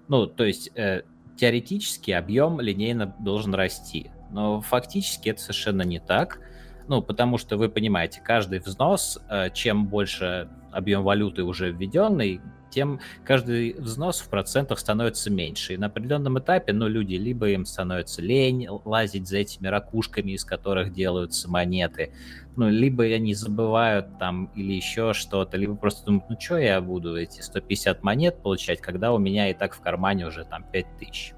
Ну, 0.07 0.27
то 0.27 0.43
есть 0.43 0.71
э, 0.75 1.03
теоретически 1.37 2.11
объем 2.11 2.59
линейно 2.59 3.15
должен 3.19 3.53
расти, 3.53 4.11
но 4.31 4.61
фактически 4.61 5.29
это 5.29 5.41
совершенно 5.41 5.81
не 5.81 5.99
так. 5.99 6.39
Ну, 6.87 7.01
потому 7.01 7.37
что 7.37 7.57
вы 7.57 7.69
понимаете, 7.69 8.21
каждый 8.23 8.59
взнос, 8.59 9.19
э, 9.29 9.49
чем 9.51 9.87
больше 9.87 10.47
объем 10.71 11.03
валюты 11.03 11.43
уже 11.43 11.71
введенный, 11.71 12.41
тем 12.75 12.99
каждый 13.23 13.73
взнос 13.73 14.19
в 14.19 14.29
процентах 14.29 14.79
становится 14.79 15.31
меньше. 15.31 15.73
И 15.73 15.77
на 15.77 15.87
определенном 15.87 16.37
этапе, 16.39 16.73
ну, 16.73 16.87
люди 16.87 17.15
либо 17.15 17.49
им 17.49 17.65
становится 17.65 18.21
лень 18.21 18.67
лазить 18.69 19.27
за 19.27 19.37
этими 19.37 19.67
ракушками, 19.67 20.33
из 20.33 20.43
которых 20.43 20.91
делаются 20.91 21.49
монеты, 21.49 22.11
ну, 22.57 22.69
либо 22.69 23.05
они 23.05 23.33
забывают 23.33 24.17
там 24.19 24.51
или 24.55 24.73
еще 24.73 25.13
что-то, 25.13 25.57
либо 25.57 25.75
просто 25.75 26.05
думают, 26.05 26.25
ну, 26.29 26.37
что 26.39 26.57
я 26.57 26.81
буду 26.81 27.17
эти 27.17 27.41
150 27.41 28.03
монет 28.03 28.41
получать, 28.41 28.81
когда 28.81 29.13
у 29.13 29.17
меня 29.17 29.49
и 29.49 29.53
так 29.53 29.73
в 29.73 29.79
кармане 29.79 30.27
уже 30.27 30.43
там 30.43 30.65
5000. 30.69 31.33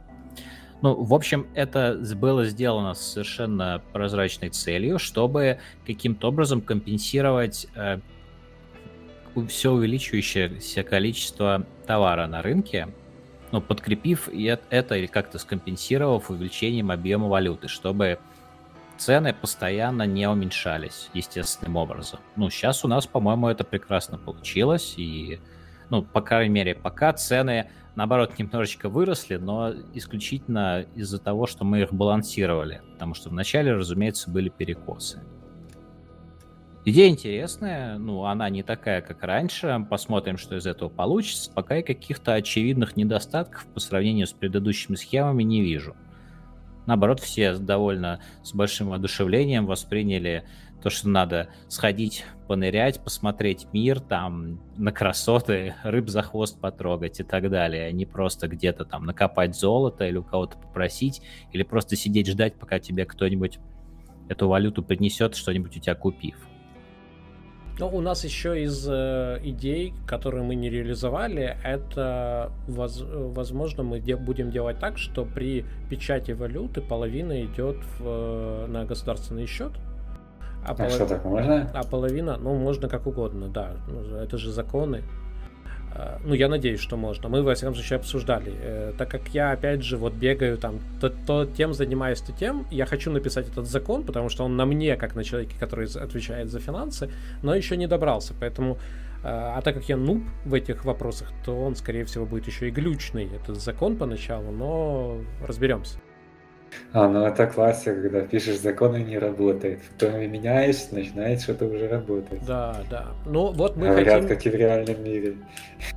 Ну, 0.81 0.95
в 0.95 1.13
общем, 1.13 1.47
это 1.55 1.99
было 2.15 2.45
сделано 2.45 2.93
с 2.93 3.01
совершенно 3.01 3.81
прозрачной 3.93 4.49
целью, 4.49 4.99
чтобы 4.99 5.59
каким-то 5.85 6.27
образом 6.27 6.61
компенсировать 6.61 7.67
э, 7.75 7.99
все 9.47 9.71
увеличивающееся 9.71 10.83
количество 10.83 11.65
товара 11.85 12.27
на 12.27 12.41
рынке, 12.41 12.89
ну, 13.51 13.61
подкрепив 13.61 14.29
это 14.69 14.95
или 14.95 15.07
как-то 15.07 15.39
скомпенсировав 15.39 16.29
увеличением 16.29 16.91
объема 16.91 17.27
валюты, 17.27 17.67
чтобы 17.67 18.19
цены 18.97 19.33
постоянно 19.33 20.03
не 20.03 20.27
уменьшались 20.27 21.09
естественным 21.13 21.77
образом. 21.77 22.19
Ну, 22.35 22.49
сейчас 22.49 22.83
у 22.83 22.87
нас, 22.87 23.07
по-моему, 23.07 23.47
это 23.47 23.63
прекрасно 23.63 24.17
получилось, 24.17 24.95
и, 24.97 25.39
ну, 25.89 26.01
по 26.01 26.21
крайней 26.21 26.53
мере, 26.53 26.75
пока 26.75 27.13
цены, 27.13 27.69
наоборот, 27.97 28.37
немножечко 28.37 28.87
выросли, 28.89 29.35
но 29.35 29.73
исключительно 29.93 30.85
из-за 30.95 31.17
того, 31.19 31.47
что 31.47 31.65
мы 31.65 31.81
их 31.81 31.91
балансировали, 31.91 32.81
потому 32.93 33.15
что 33.15 33.29
вначале, 33.29 33.73
разумеется, 33.73 34.29
были 34.29 34.49
перекосы. 34.49 35.21
Идея 36.85 37.09
интересная, 37.09 37.97
ну, 37.97 38.23
она 38.23 38.49
не 38.49 38.63
такая, 38.63 39.01
как 39.01 39.21
раньше. 39.23 39.85
Посмотрим, 39.89 40.37
что 40.37 40.55
из 40.55 40.65
этого 40.65 40.87
получится. 40.87 41.51
Пока 41.53 41.75
я 41.75 41.83
каких-то 41.83 42.33
очевидных 42.35 42.95
недостатков 42.95 43.65
по 43.73 43.81
сравнению 43.81 44.25
с 44.25 44.31
предыдущими 44.31 44.95
схемами 44.95 45.43
не 45.43 45.61
вижу. 45.61 45.97
Наоборот, 46.85 47.19
все 47.19 47.57
довольно 47.57 48.21
с 48.43 48.53
большим 48.53 48.93
одушевлением 48.93 49.65
восприняли 49.65 50.45
то, 50.87 50.91
что 50.91 51.09
надо 51.09 51.49
сходить, 51.67 52.23
понырять, 52.47 53.01
посмотреть 53.03 53.67
мир, 53.73 53.99
там, 53.99 54.61
на 54.77 54.93
красоты, 54.93 55.75
рыб 55.83 56.07
за 56.07 56.21
хвост 56.21 56.61
потрогать 56.61 57.19
и 57.19 57.23
так 57.23 57.49
далее, 57.49 57.87
а 57.87 57.91
не 57.91 58.05
просто 58.05 58.47
где-то 58.47 58.85
там 58.85 59.05
накопать 59.05 59.53
золото 59.53 60.07
или 60.07 60.15
у 60.15 60.23
кого-то 60.23 60.57
попросить, 60.57 61.21
или 61.51 61.63
просто 61.63 61.97
сидеть 61.97 62.27
ждать, 62.27 62.55
пока 62.55 62.79
тебе 62.79 63.03
кто-нибудь 63.03 63.59
эту 64.29 64.47
валюту 64.47 64.81
принесет, 64.81 65.35
что-нибудь 65.35 65.75
у 65.75 65.79
тебя 65.81 65.93
купив. 65.93 66.37
Ну, 67.79 67.89
у 67.89 67.99
нас 67.99 68.23
еще 68.23 68.63
из 68.63 68.87
э, 68.89 69.41
идей, 69.43 69.93
которые 70.07 70.45
мы 70.45 70.55
не 70.55 70.69
реализовали, 70.69 71.57
это, 71.65 72.53
воз, 72.65 73.03
возможно, 73.05 73.83
мы 73.83 73.99
де, 73.99 74.15
будем 74.15 74.51
делать 74.51 74.79
так, 74.79 74.97
что 74.97 75.25
при 75.25 75.65
печати 75.89 76.31
валюты 76.31 76.79
половина 76.79 77.43
идет 77.43 77.75
в, 77.99 78.05
э, 78.05 78.67
на 78.67 78.85
государственный 78.85 79.47
счет. 79.47 79.73
А, 80.65 80.71
а 80.71 80.75
полов... 80.75 80.93
что 80.93 81.05
так 81.07 81.25
можно? 81.25 81.69
А 81.73 81.83
половина, 81.83 82.37
ну, 82.37 82.55
можно 82.55 82.89
как 82.89 83.07
угодно, 83.07 83.47
да. 83.47 83.71
Ну, 83.87 84.17
это 84.17 84.37
же 84.37 84.51
законы. 84.51 85.03
Э, 85.97 86.17
ну, 86.23 86.33
я 86.33 86.47
надеюсь, 86.47 86.79
что 86.79 86.97
можно. 86.97 87.29
Мы, 87.29 87.41
во 87.41 87.55
всяком 87.55 87.75
случае, 87.75 87.97
обсуждали. 87.97 88.53
Э, 88.55 88.93
так 88.97 89.09
как 89.09 89.29
я, 89.29 89.51
опять 89.51 89.83
же, 89.83 89.97
вот 89.97 90.13
бегаю 90.13 90.57
там, 90.57 90.79
то, 91.01 91.09
то 91.09 91.45
тем 91.45 91.73
занимаюсь, 91.73 92.21
то 92.21 92.31
тем, 92.31 92.65
я 92.71 92.85
хочу 92.85 93.11
написать 93.11 93.49
этот 93.49 93.67
закон, 93.67 94.03
потому 94.03 94.29
что 94.29 94.43
он 94.43 94.55
на 94.55 94.65
мне, 94.65 94.95
как 94.95 95.15
на 95.15 95.23
человеке, 95.23 95.55
который 95.59 95.87
отвечает 95.87 96.49
за 96.49 96.59
финансы, 96.59 97.09
но 97.41 97.55
еще 97.55 97.77
не 97.77 97.87
добрался. 97.87 98.33
Поэтому, 98.39 98.75
э, 99.23 99.27
а 99.27 99.61
так 99.61 99.75
как 99.75 99.89
я 99.89 99.97
нуб 99.97 100.23
в 100.45 100.53
этих 100.53 100.85
вопросах, 100.85 101.31
то 101.45 101.59
он, 101.59 101.75
скорее 101.75 102.05
всего, 102.05 102.25
будет 102.25 102.47
еще 102.47 102.67
и 102.67 102.71
глючный, 102.71 103.29
этот 103.35 103.57
закон 103.61 103.97
поначалу, 103.97 104.51
но 104.51 105.21
разберемся. 105.45 105.99
А, 106.93 107.07
ну 107.07 107.25
это 107.25 107.47
классика, 107.47 108.01
когда 108.01 108.21
пишешь 108.21 108.59
закон 108.59 108.95
и 108.95 109.03
не 109.03 109.17
работает. 109.17 109.81
Потом 109.99 110.19
меняешь, 110.19 110.89
начинает 110.91 111.41
что-то 111.41 111.65
уже 111.65 111.87
работать. 111.87 112.45
Да, 112.45 112.77
да. 112.89 113.07
Ну 113.25 113.51
вот 113.51 113.75
мы 113.75 113.87
Говорят, 113.87 114.23
хотим... 114.23 114.29
как 114.29 114.45
и 114.45 114.49
в 114.49 114.55
реальном 114.55 115.03
мире. 115.03 115.35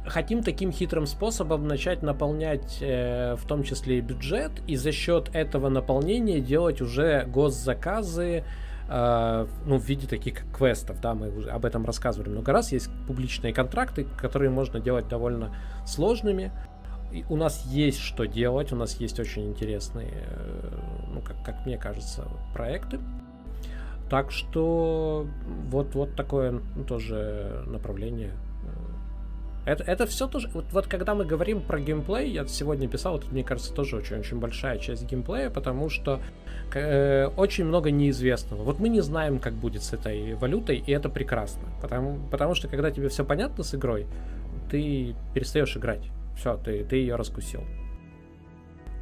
Хотим 0.05 0.43
таким 0.43 0.73
хитрым 0.73 1.07
способом 1.07 1.67
начать 1.67 2.03
наполнять 2.03 2.79
э, 2.81 3.37
в 3.37 3.47
том 3.47 3.63
числе 3.63 3.99
и 3.99 4.01
бюджет, 4.01 4.53
и 4.67 4.77
за 4.77 4.93
счет 4.93 5.31
этого 5.33 5.69
наполнения 5.69 6.41
делать 6.41 6.81
уже 6.81 7.25
госзаказы, 7.27 8.45
э, 8.89 9.47
ну, 9.67 9.79
в 9.79 9.85
виде 9.85 10.07
таких 10.07 10.35
как 10.35 10.57
квестов, 10.57 11.01
да, 11.01 11.15
мы 11.15 11.31
уже 11.31 11.51
об 11.51 11.65
этом 11.65 11.87
рассказывали 11.87 12.29
много 12.29 12.53
раз. 12.53 12.73
Есть 12.73 12.91
публичные 13.07 13.55
контракты, 13.55 14.07
которые 14.19 14.51
можно 14.51 14.81
делать 14.81 15.09
довольно 15.09 15.55
сложными 15.87 16.53
у 17.29 17.37
нас 17.37 17.65
есть 17.67 18.01
что 18.01 18.27
делать, 18.27 18.73
у 18.73 18.77
нас 18.77 18.97
есть 18.97 19.19
очень 19.19 19.49
интересные, 19.49 20.13
э, 20.27 20.79
ну, 21.13 21.21
как, 21.21 21.43
как 21.45 21.67
мне 21.67 21.77
кажется, 21.79 22.27
проекты. 22.55 22.99
Так 24.09 24.33
что 24.33 25.27
вот, 25.69 25.95
вот 25.95 26.17
такое 26.17 26.61
ну, 26.75 26.85
тоже 26.85 27.65
направление. 27.67 28.33
Это, 29.67 29.85
это 29.85 30.07
все 30.07 30.27
тоже... 30.27 30.49
Вот, 30.55 30.65
вот 30.73 30.87
когда 30.87 31.15
мы 31.15 31.25
говорим 31.25 31.61
про 31.61 31.79
геймплей, 31.79 32.31
я 32.31 32.47
сегодня 32.47 32.89
писал, 32.89 33.19
это, 33.19 33.27
мне 33.31 33.45
кажется, 33.45 33.73
тоже 33.73 33.97
очень-очень 33.97 34.39
большая 34.39 34.79
часть 34.79 35.07
геймплея, 35.07 35.51
потому 35.51 35.91
что 35.91 36.21
э, 36.75 37.27
очень 37.37 37.67
много 37.67 37.91
неизвестного. 37.91 38.63
Вот 38.63 38.81
мы 38.81 38.89
не 38.89 39.01
знаем, 39.01 39.39
как 39.39 39.53
будет 39.53 39.83
с 39.83 39.93
этой 39.93 40.35
валютой, 40.35 40.83
и 40.85 40.91
это 40.91 41.09
прекрасно. 41.09 41.63
Потому, 41.83 42.19
потому 42.31 42.55
что 42.55 42.69
когда 42.69 42.91
тебе 42.91 43.09
все 43.11 43.25
понятно 43.25 43.63
с 43.63 43.75
игрой, 43.75 44.07
ты 44.71 45.15
перестаешь 45.35 45.77
играть. 45.77 46.11
Все, 46.37 46.57
ты, 46.57 46.85
ты 46.85 46.97
ее 46.97 47.17
раскусил. 47.17 47.63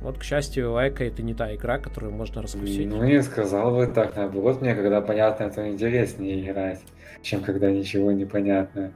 Вот, 0.01 0.19
к 0.19 0.23
счастью, 0.23 0.75
Эко 0.77 1.05
это 1.05 1.23
не 1.23 1.35
та 1.35 1.55
игра, 1.55 1.79
которую 1.79 2.13
можно 2.13 2.41
раскусить. 2.41 2.87
Ну, 2.87 3.03
не 3.05 3.21
сказал 3.23 3.75
бы 3.75 3.87
так. 3.87 4.15
Наоборот, 4.17 4.61
мне, 4.61 4.75
когда 4.75 5.01
понятно, 5.01 5.51
то 5.51 5.69
интереснее 5.69 6.41
играть, 6.41 6.81
чем 7.23 7.43
когда 7.43 7.71
ничего 7.71 8.13
не 8.13 8.25
понятно. 8.25 8.93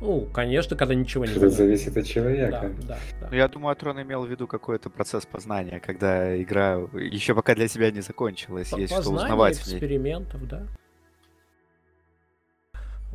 Ну, 0.00 0.28
конечно, 0.32 0.76
когда 0.76 0.94
ничего 0.94 1.24
не 1.24 1.30
понятно. 1.30 1.46
Это 1.46 1.56
зависит 1.56 1.96
от 1.96 2.06
человека. 2.06 2.70
Да, 2.82 2.86
да, 2.86 2.98
да. 3.20 3.28
Ну, 3.30 3.36
я 3.36 3.48
думаю, 3.48 3.72
Атрон 3.72 4.00
имел 4.00 4.24
в 4.24 4.30
виду 4.30 4.46
какой-то 4.46 4.90
процесс 4.90 5.26
познания, 5.26 5.80
когда 5.80 6.40
игра 6.40 6.74
еще 6.94 7.34
пока 7.34 7.56
для 7.56 7.66
себя 7.66 7.90
не 7.90 8.00
закончилась, 8.00 8.68
По 8.70 8.76
есть 8.76 8.92
что 8.92 9.10
узнавать 9.10 9.58
экспериментов, 9.58 10.46
да. 10.46 10.68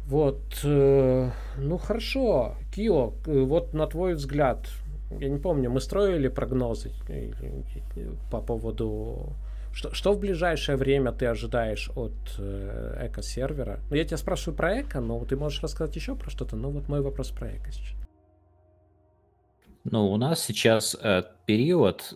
Вот, 0.06 0.60
э, 0.64 1.30
ну 1.58 1.78
хорошо, 1.78 2.56
Кио, 2.74 3.14
э, 3.26 3.42
вот 3.44 3.74
на 3.74 3.88
твой 3.88 4.14
взгляд, 4.14 4.68
я 5.20 5.30
не 5.30 5.40
помню, 5.40 5.70
мы 5.70 5.80
строили 5.80 6.28
прогнозы 6.28 6.92
э, 7.08 7.32
по 8.30 8.42
поводу 8.42 9.34
что, 9.74 9.92
что 9.94 10.14
в 10.14 10.20
ближайшее 10.20 10.78
время 10.78 11.12
ты 11.12 11.26
ожидаешь 11.26 11.90
от 11.96 12.14
э, 12.38 13.08
эко-сервера? 13.08 13.80
Ну, 13.90 13.96
я 13.96 14.06
тебя 14.06 14.18
спрашиваю 14.18 14.56
про 14.56 14.82
эко, 14.82 15.00
но 15.02 15.24
ты 15.26 15.36
можешь 15.36 15.64
рассказать 15.64 15.96
еще 15.96 16.16
про 16.16 16.30
что-то. 16.30 16.56
Ну, 16.56 16.70
вот 16.70 16.88
мой 16.88 17.02
вопрос 17.02 17.32
про 17.32 17.50
эко 17.50 17.72
сейчас. 17.72 17.98
Ну, 19.84 20.12
у 20.12 20.18
нас 20.18 20.44
сейчас 20.44 20.96
э, 21.02 21.24
период 21.48 22.14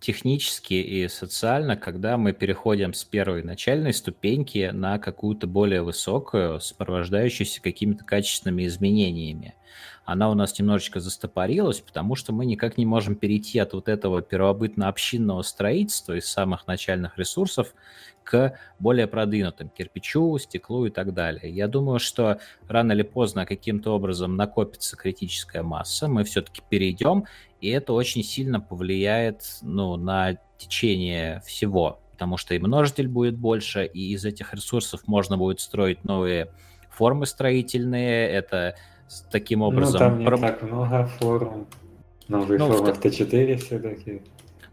технически 0.00 0.74
и 0.74 1.08
социально, 1.08 1.76
когда 1.76 2.16
мы 2.16 2.32
переходим 2.32 2.94
с 2.94 3.04
первой 3.04 3.42
начальной 3.42 3.92
ступеньки 3.92 4.70
на 4.72 4.98
какую-то 4.98 5.46
более 5.46 5.82
высокую, 5.82 6.60
сопровождающуюся 6.60 7.62
какими-то 7.62 8.04
качественными 8.04 8.66
изменениями. 8.66 9.54
Она 10.04 10.30
у 10.30 10.34
нас 10.34 10.58
немножечко 10.58 10.98
застопорилась, 10.98 11.80
потому 11.80 12.16
что 12.16 12.32
мы 12.32 12.44
никак 12.46 12.78
не 12.78 12.86
можем 12.86 13.14
перейти 13.14 13.58
от 13.58 13.74
вот 13.74 13.88
этого 13.88 14.22
первобытно-общинного 14.22 15.42
строительства 15.42 16.14
из 16.14 16.26
самых 16.26 16.66
начальных 16.66 17.16
ресурсов 17.16 17.74
к 18.30 18.56
более 18.78 19.08
продвинутым 19.08 19.68
кирпичу, 19.70 20.38
стеклу 20.38 20.86
и 20.86 20.90
так 20.90 21.12
далее. 21.12 21.52
Я 21.52 21.66
думаю, 21.66 21.98
что 21.98 22.38
рано 22.68 22.92
или 22.92 23.02
поздно 23.02 23.44
каким-то 23.44 23.92
образом 23.92 24.36
накопится 24.36 24.96
критическая 24.96 25.62
масса, 25.62 26.06
мы 26.06 26.22
все-таки 26.22 26.62
перейдем, 26.68 27.24
и 27.60 27.68
это 27.70 27.92
очень 27.92 28.22
сильно 28.22 28.60
повлияет 28.60 29.42
ну, 29.62 29.96
на 29.96 30.36
течение 30.58 31.40
всего, 31.44 31.98
потому 32.12 32.36
что 32.36 32.54
и 32.54 32.60
множитель 32.60 33.08
будет 33.08 33.36
больше, 33.36 33.84
и 33.84 34.12
из 34.12 34.24
этих 34.24 34.54
ресурсов 34.54 35.08
можно 35.08 35.36
будет 35.36 35.58
строить 35.58 36.04
новые 36.04 36.52
формы 36.88 37.26
строительные, 37.26 38.28
это 38.28 38.76
таким 39.32 39.58
ну, 39.58 39.66
образом... 39.66 39.92
Ну, 39.94 39.98
там 39.98 40.18
не 40.20 40.24
про... 40.24 40.38
так 40.38 40.62
много 40.62 41.06
форм. 41.18 41.66
Новый 42.28 42.58
ну, 42.58 42.68
формат 42.68 42.96
в... 42.98 43.04
Т4 43.04 43.56
все-таки. 43.56 44.22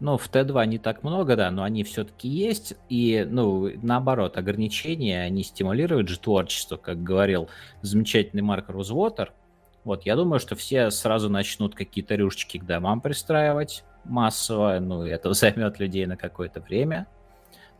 Ну, 0.00 0.16
в 0.16 0.30
Т2 0.30 0.66
не 0.66 0.78
так 0.78 1.02
много, 1.02 1.34
да, 1.34 1.50
но 1.50 1.64
они 1.64 1.82
все-таки 1.82 2.28
есть. 2.28 2.74
И, 2.88 3.26
ну, 3.28 3.70
наоборот, 3.82 4.36
ограничения, 4.36 5.22
они 5.22 5.42
стимулируют 5.42 6.08
же 6.08 6.20
творчество, 6.20 6.76
как 6.76 7.02
говорил 7.02 7.48
замечательный 7.82 8.42
Марк 8.42 8.68
Рузвотер. 8.68 9.32
Вот, 9.82 10.04
я 10.04 10.14
думаю, 10.14 10.38
что 10.38 10.54
все 10.54 10.90
сразу 10.90 11.28
начнут 11.28 11.74
какие-то 11.74 12.14
рюшечки 12.14 12.58
к 12.58 12.64
домам 12.66 13.00
пристраивать 13.00 13.84
массово, 14.04 14.78
ну, 14.80 15.04
это 15.04 15.32
займет 15.34 15.78
людей 15.78 16.06
на 16.06 16.16
какое-то 16.16 16.60
время. 16.60 17.06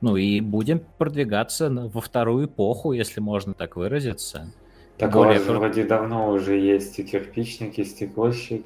Ну, 0.00 0.16
и 0.16 0.40
будем 0.40 0.80
продвигаться 0.96 1.70
во 1.70 2.00
вторую 2.00 2.46
эпоху, 2.46 2.92
если 2.92 3.20
можно 3.20 3.52
так 3.52 3.76
выразиться. 3.76 4.52
Так 4.96 5.12
Более... 5.12 5.40
вроде 5.40 5.84
давно 5.84 6.30
уже 6.30 6.56
есть 6.56 6.98
и 6.98 7.04
кирпичник, 7.04 7.78
и 7.78 7.84
стекольщик. 7.84 8.64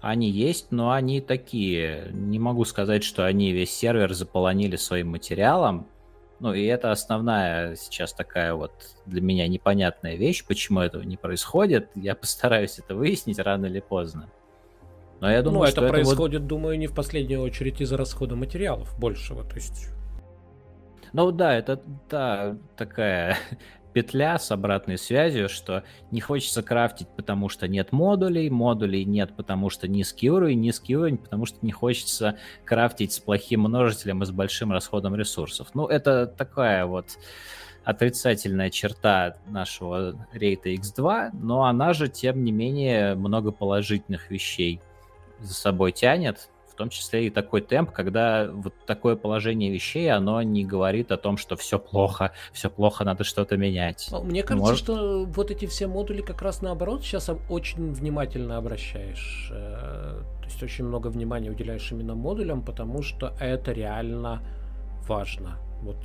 Они 0.00 0.30
есть, 0.30 0.72
но 0.72 0.92
они 0.92 1.20
такие. 1.20 2.08
Не 2.12 2.38
могу 2.38 2.64
сказать, 2.64 3.04
что 3.04 3.26
они 3.26 3.52
весь 3.52 3.72
сервер 3.72 4.14
заполонили 4.14 4.76
своим 4.76 5.08
материалом. 5.08 5.86
Ну, 6.38 6.54
и 6.54 6.64
это 6.64 6.90
основная 6.90 7.76
сейчас 7.76 8.14
такая 8.14 8.54
вот 8.54 8.72
для 9.04 9.20
меня 9.20 9.46
непонятная 9.46 10.16
вещь, 10.16 10.44
почему 10.46 10.80
этого 10.80 11.02
не 11.02 11.18
происходит. 11.18 11.90
Я 11.94 12.14
постараюсь 12.16 12.78
это 12.78 12.94
выяснить 12.94 13.38
рано 13.38 13.66
или 13.66 13.80
поздно. 13.80 14.30
Но 15.20 15.30
я 15.30 15.42
думаю, 15.42 15.60
ну, 15.60 15.64
это, 15.66 15.82
это 15.82 15.90
происходит, 15.90 16.40
вот... 16.40 16.48
думаю, 16.48 16.78
не 16.78 16.86
в 16.86 16.94
последнюю 16.94 17.42
очередь 17.42 17.82
из-за 17.82 17.98
расхода 17.98 18.36
материалов 18.36 18.98
большего. 18.98 19.44
То 19.44 19.56
есть 19.56 19.90
ну 21.12 21.32
да, 21.32 21.56
это 21.56 21.80
да, 22.08 22.56
такая 22.76 23.36
петля 23.92 24.38
с 24.38 24.50
обратной 24.50 24.98
связью, 24.98 25.48
что 25.48 25.84
не 26.10 26.20
хочется 26.20 26.62
крафтить, 26.62 27.08
потому 27.08 27.48
что 27.48 27.68
нет 27.68 27.92
модулей, 27.92 28.50
модулей 28.50 29.04
нет, 29.04 29.34
потому 29.36 29.70
что 29.70 29.88
низкий 29.88 30.30
уровень, 30.30 30.60
низкий 30.60 30.96
уровень, 30.96 31.18
потому 31.18 31.46
что 31.46 31.58
не 31.62 31.72
хочется 31.72 32.38
крафтить 32.64 33.12
с 33.12 33.18
плохим 33.18 33.60
множителем 33.62 34.22
и 34.22 34.26
с 34.26 34.30
большим 34.30 34.72
расходом 34.72 35.14
ресурсов. 35.14 35.68
Ну, 35.74 35.86
это 35.86 36.26
такая 36.26 36.86
вот 36.86 37.18
отрицательная 37.84 38.70
черта 38.70 39.36
нашего 39.46 40.26
рейта 40.32 40.70
X2, 40.70 41.30
но 41.32 41.64
она 41.64 41.92
же, 41.92 42.08
тем 42.08 42.44
не 42.44 42.52
менее, 42.52 43.14
много 43.14 43.50
положительных 43.52 44.30
вещей 44.30 44.80
за 45.40 45.54
собой 45.54 45.92
тянет, 45.92 46.49
том 46.80 46.88
числе 46.88 47.26
и 47.26 47.30
такой 47.30 47.60
темп, 47.60 47.90
когда 47.90 48.48
вот 48.50 48.72
такое 48.86 49.14
положение 49.14 49.70
вещей, 49.70 50.10
оно 50.10 50.40
не 50.40 50.64
говорит 50.64 51.12
о 51.12 51.18
том, 51.18 51.36
что 51.36 51.54
все 51.56 51.78
плохо, 51.78 52.32
все 52.52 52.70
плохо, 52.70 53.04
надо 53.04 53.22
что-то 53.22 53.58
менять. 53.58 54.08
Ну, 54.10 54.22
мне 54.22 54.42
кажется, 54.42 54.66
Может... 54.66 54.82
что 54.82 55.24
вот 55.26 55.50
эти 55.50 55.66
все 55.66 55.86
модули 55.86 56.22
как 56.22 56.40
раз 56.40 56.62
наоборот 56.62 57.02
сейчас 57.02 57.30
очень 57.50 57.92
внимательно 57.92 58.56
обращаешь. 58.56 59.50
Э, 59.52 60.22
то 60.40 60.44
есть 60.46 60.62
очень 60.62 60.86
много 60.86 61.08
внимания 61.08 61.50
уделяешь 61.50 61.92
именно 61.92 62.14
модулям, 62.14 62.62
потому 62.62 63.02
что 63.02 63.34
это 63.38 63.72
реально 63.72 64.42
важно. 65.06 65.58
Вот 65.82 65.98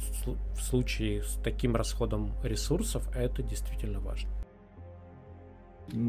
в 0.55 0.61
случае 0.61 1.23
с 1.23 1.39
таким 1.41 1.77
расходом 1.77 2.33
ресурсов 2.43 3.09
это 3.15 3.41
действительно 3.43 4.01
важно. 4.01 4.34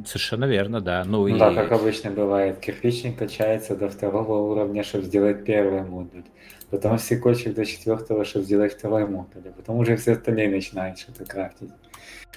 Совершенно 0.06 0.44
верно, 0.46 0.80
да. 0.80 1.04
Ну, 1.04 1.28
ну 1.28 1.28
и... 1.28 1.38
Да, 1.38 1.52
как 1.54 1.72
обычно 1.72 2.10
бывает, 2.10 2.58
кирпичник 2.60 3.18
качается 3.18 3.76
до 3.76 3.88
второго 3.88 4.50
уровня, 4.50 4.82
чтобы 4.82 5.04
сделать 5.04 5.44
первый 5.44 5.82
модуль. 5.82 6.24
Потом 6.70 6.98
стекольчик 6.98 7.54
до 7.54 7.64
четвертого, 7.64 8.24
чтобы 8.24 8.44
сделать 8.44 8.74
второй 8.74 9.06
модуль. 9.06 9.42
А 9.48 9.52
потом 9.52 9.78
уже 9.78 9.96
все 9.96 10.12
остальные 10.12 10.50
начинают 10.50 10.98
что-то 10.98 11.24
крафтить. 11.24 11.70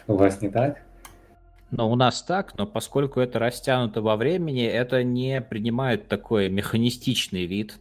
У 0.07 0.15
вас 0.15 0.41
не 0.41 0.49
так? 0.49 0.81
Ну, 1.71 1.89
у 1.89 1.95
нас 1.95 2.23
так, 2.23 2.57
но 2.57 2.65
поскольку 2.65 3.19
это 3.19 3.37
растянуто 3.37 4.01
во 4.01 4.15
времени, 4.15 4.65
это 4.65 5.03
не 5.03 5.39
принимает 5.39 6.07
такой 6.07 6.49
механистичный 6.49 7.45
вид, 7.45 7.77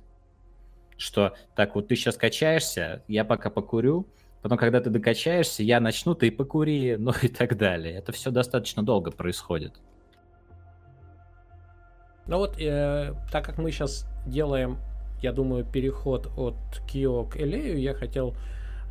что 0.98 1.34
так 1.54 1.74
вот 1.74 1.88
ты 1.88 1.96
сейчас 1.96 2.16
качаешься, 2.16 3.02
я 3.08 3.24
пока 3.24 3.48
покурю, 3.48 4.06
Потом, 4.42 4.56
когда 4.56 4.80
ты 4.80 4.90
докачаешься, 4.90 5.62
я 5.62 5.80
начну, 5.80 6.14
ты 6.14 6.30
покури, 6.30 6.96
ну 6.98 7.12
и 7.22 7.28
так 7.28 7.56
далее. 7.56 7.94
Это 7.94 8.12
все 8.12 8.30
достаточно 8.30 8.82
долго 8.82 9.10
происходит. 9.10 9.74
Ну 12.26 12.38
вот, 12.38 12.60
э, 12.60 13.14
так 13.32 13.44
как 13.44 13.58
мы 13.58 13.70
сейчас 13.70 14.06
делаем, 14.26 14.78
я 15.22 15.32
думаю, 15.32 15.64
переход 15.64 16.28
от 16.36 16.56
Кио 16.86 17.24
к 17.24 17.38
Элею, 17.38 17.80
я 17.80 17.94
хотел, 17.94 18.34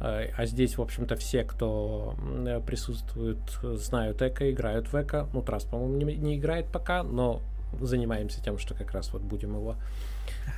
э, 0.02 0.32
а 0.36 0.46
здесь, 0.46 0.78
в 0.78 0.82
общем-то, 0.82 1.16
все, 1.16 1.44
кто 1.44 2.16
э, 2.20 2.60
присутствует, 2.66 3.38
знают 3.62 4.24
Эко, 4.24 4.50
играют 4.52 4.92
в 4.92 4.96
Эко. 4.96 5.30
Ну, 5.34 5.44
Трас, 5.44 5.66
по-моему, 5.66 5.98
не, 5.98 6.16
не 6.16 6.38
играет 6.38 6.72
пока, 6.72 7.04
но 7.04 7.42
занимаемся 7.80 8.44
тем, 8.44 8.58
что 8.58 8.74
как 8.74 8.92
раз 8.92 9.14
вот 9.14 9.22
будем 9.22 9.56
его 9.56 9.76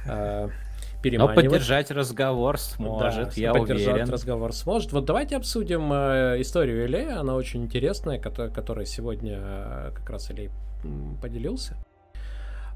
э, 0.05 0.49
переманивать. 1.01 1.35
Но 1.35 1.51
поддержать 1.51 1.91
разговор 1.91 2.57
сможет, 2.57 3.29
да, 3.29 3.31
я 3.35 3.53
поддержать 3.53 3.93
уверен. 3.93 4.09
разговор 4.09 4.53
сможет. 4.53 4.91
Вот 4.91 5.05
давайте 5.05 5.37
обсудим 5.37 5.91
э, 5.93 6.41
историю 6.41 6.85
Илея, 6.85 7.19
она 7.19 7.35
очень 7.35 7.63
интересная, 7.63 8.19
которая, 8.19 8.85
сегодня 8.85 9.39
э, 9.41 9.91
как 9.95 10.09
раз 10.09 10.31
Илей 10.31 10.49
поделился. 11.21 11.77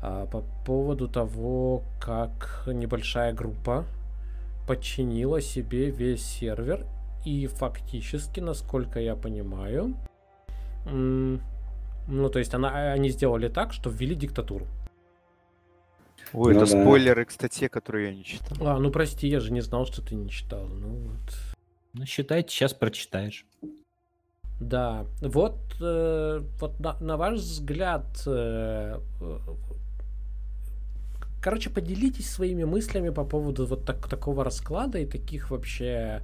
Э, 0.02 0.28
по 0.32 0.44
поводу 0.66 1.08
того, 1.08 1.84
как 2.00 2.64
небольшая 2.68 3.34
группа 3.34 3.86
подчинила 4.68 5.42
себе 5.42 5.90
весь 5.90 6.24
сервер 6.24 6.86
и 7.26 7.48
фактически, 7.48 8.40
насколько 8.40 9.00
я 9.00 9.16
понимаю, 9.16 9.96
ну, 10.86 12.30
то 12.30 12.40
есть 12.40 12.54
она, 12.54 12.92
они 12.92 13.10
сделали 13.10 13.48
так, 13.48 13.72
что 13.72 13.90
ввели 13.90 14.16
диктатуру. 14.16 14.68
Ой, 16.34 16.54
ну, 16.54 16.62
это 16.62 16.72
да. 16.72 16.82
спойлеры 16.82 17.26
к 17.26 17.32
статье, 17.32 17.70
которую 17.70 18.06
я 18.06 18.14
не 18.14 18.24
читал. 18.24 18.58
А, 18.68 18.80
ну 18.80 18.90
прости, 18.92 19.28
я 19.28 19.40
же 19.40 19.52
не 19.52 19.62
знал, 19.62 19.86
что 19.86 20.02
ты 20.02 20.16
не 20.16 20.30
читал. 20.30 20.66
Ну 20.68 20.88
вот. 20.88 21.56
Ну, 21.94 22.06
считайте, 22.06 22.50
сейчас 22.50 22.74
прочитаешь. 22.74 23.46
Да, 24.60 25.06
вот, 25.22 25.58
э, 25.82 26.42
вот 26.60 26.80
на, 26.80 26.98
на 27.00 27.18
ваш 27.18 27.36
взгляд, 27.40 28.06
э, 28.26 29.00
короче, 31.42 31.70
поделитесь 31.70 32.30
своими 32.30 32.64
мыслями 32.64 33.10
по 33.10 33.26
поводу 33.26 33.66
вот 33.66 33.86
так, 33.86 34.08
такого 34.08 34.44
расклада 34.44 35.00
и 35.00 35.06
таких 35.06 35.52
вообще 35.52 36.22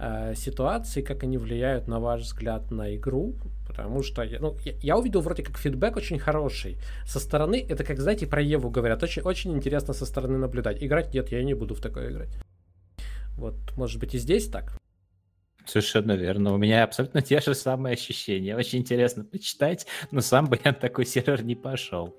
э, 0.00 0.34
ситуаций, 0.34 1.02
как 1.02 1.22
они 1.22 1.38
влияют, 1.38 1.88
на 1.88 2.00
ваш 2.00 2.22
взгляд, 2.22 2.70
на 2.70 2.96
игру. 2.96 3.34
Потому 3.74 4.02
что 4.02 4.24
ну, 4.40 4.56
я, 4.64 4.72
я 4.80 4.96
увидел 4.96 5.20
вроде 5.20 5.42
как 5.42 5.58
фидбэк 5.58 5.96
очень 5.96 6.18
хороший. 6.18 6.78
Со 7.04 7.18
стороны, 7.18 7.64
это 7.68 7.82
как, 7.82 7.98
знаете, 7.98 8.26
про 8.26 8.40
Еву 8.40 8.70
говорят, 8.70 9.02
очень, 9.02 9.22
очень 9.22 9.52
интересно 9.52 9.94
со 9.94 10.06
стороны 10.06 10.38
наблюдать. 10.38 10.82
Играть 10.82 11.12
нет, 11.12 11.32
я 11.32 11.42
не 11.42 11.54
буду 11.54 11.74
в 11.74 11.80
такое 11.80 12.12
играть. 12.12 12.30
Вот, 13.36 13.56
может 13.76 13.98
быть, 13.98 14.14
и 14.14 14.18
здесь 14.18 14.48
так? 14.48 14.78
Совершенно 15.66 16.12
верно. 16.12 16.52
У 16.52 16.56
меня 16.56 16.84
абсолютно 16.84 17.20
те 17.20 17.40
же 17.40 17.54
самые 17.54 17.94
ощущения. 17.94 18.56
Очень 18.56 18.80
интересно 18.80 19.24
почитать, 19.24 19.86
но 20.12 20.20
сам 20.20 20.46
бы 20.46 20.58
я 20.62 20.70
на 20.70 20.76
такой 20.76 21.06
сервер 21.06 21.42
не 21.42 21.56
пошел. 21.56 22.14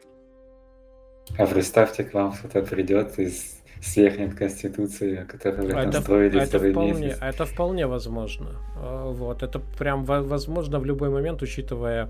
А 1.37 1.45
представьте, 1.45 2.03
к 2.03 2.13
вам 2.13 2.33
кто-то 2.33 2.63
придет 2.63 3.17
из 3.17 3.54
свергнет 3.81 4.35
Конституцию, 4.35 5.27
которую 5.27 5.77
а 5.77 5.83
это, 5.83 6.01
строили 6.01 6.41
это 6.41 6.59
вполне, 6.59 6.93
месяц. 6.93 7.17
Это 7.21 7.45
вполне 7.45 7.87
возможно. 7.87 8.49
А, 8.77 9.11
вот, 9.11 9.43
это 9.43 9.59
прям 9.59 10.05
возможно 10.05 10.79
в 10.79 10.85
любой 10.85 11.09
момент, 11.09 11.41
учитывая 11.41 12.09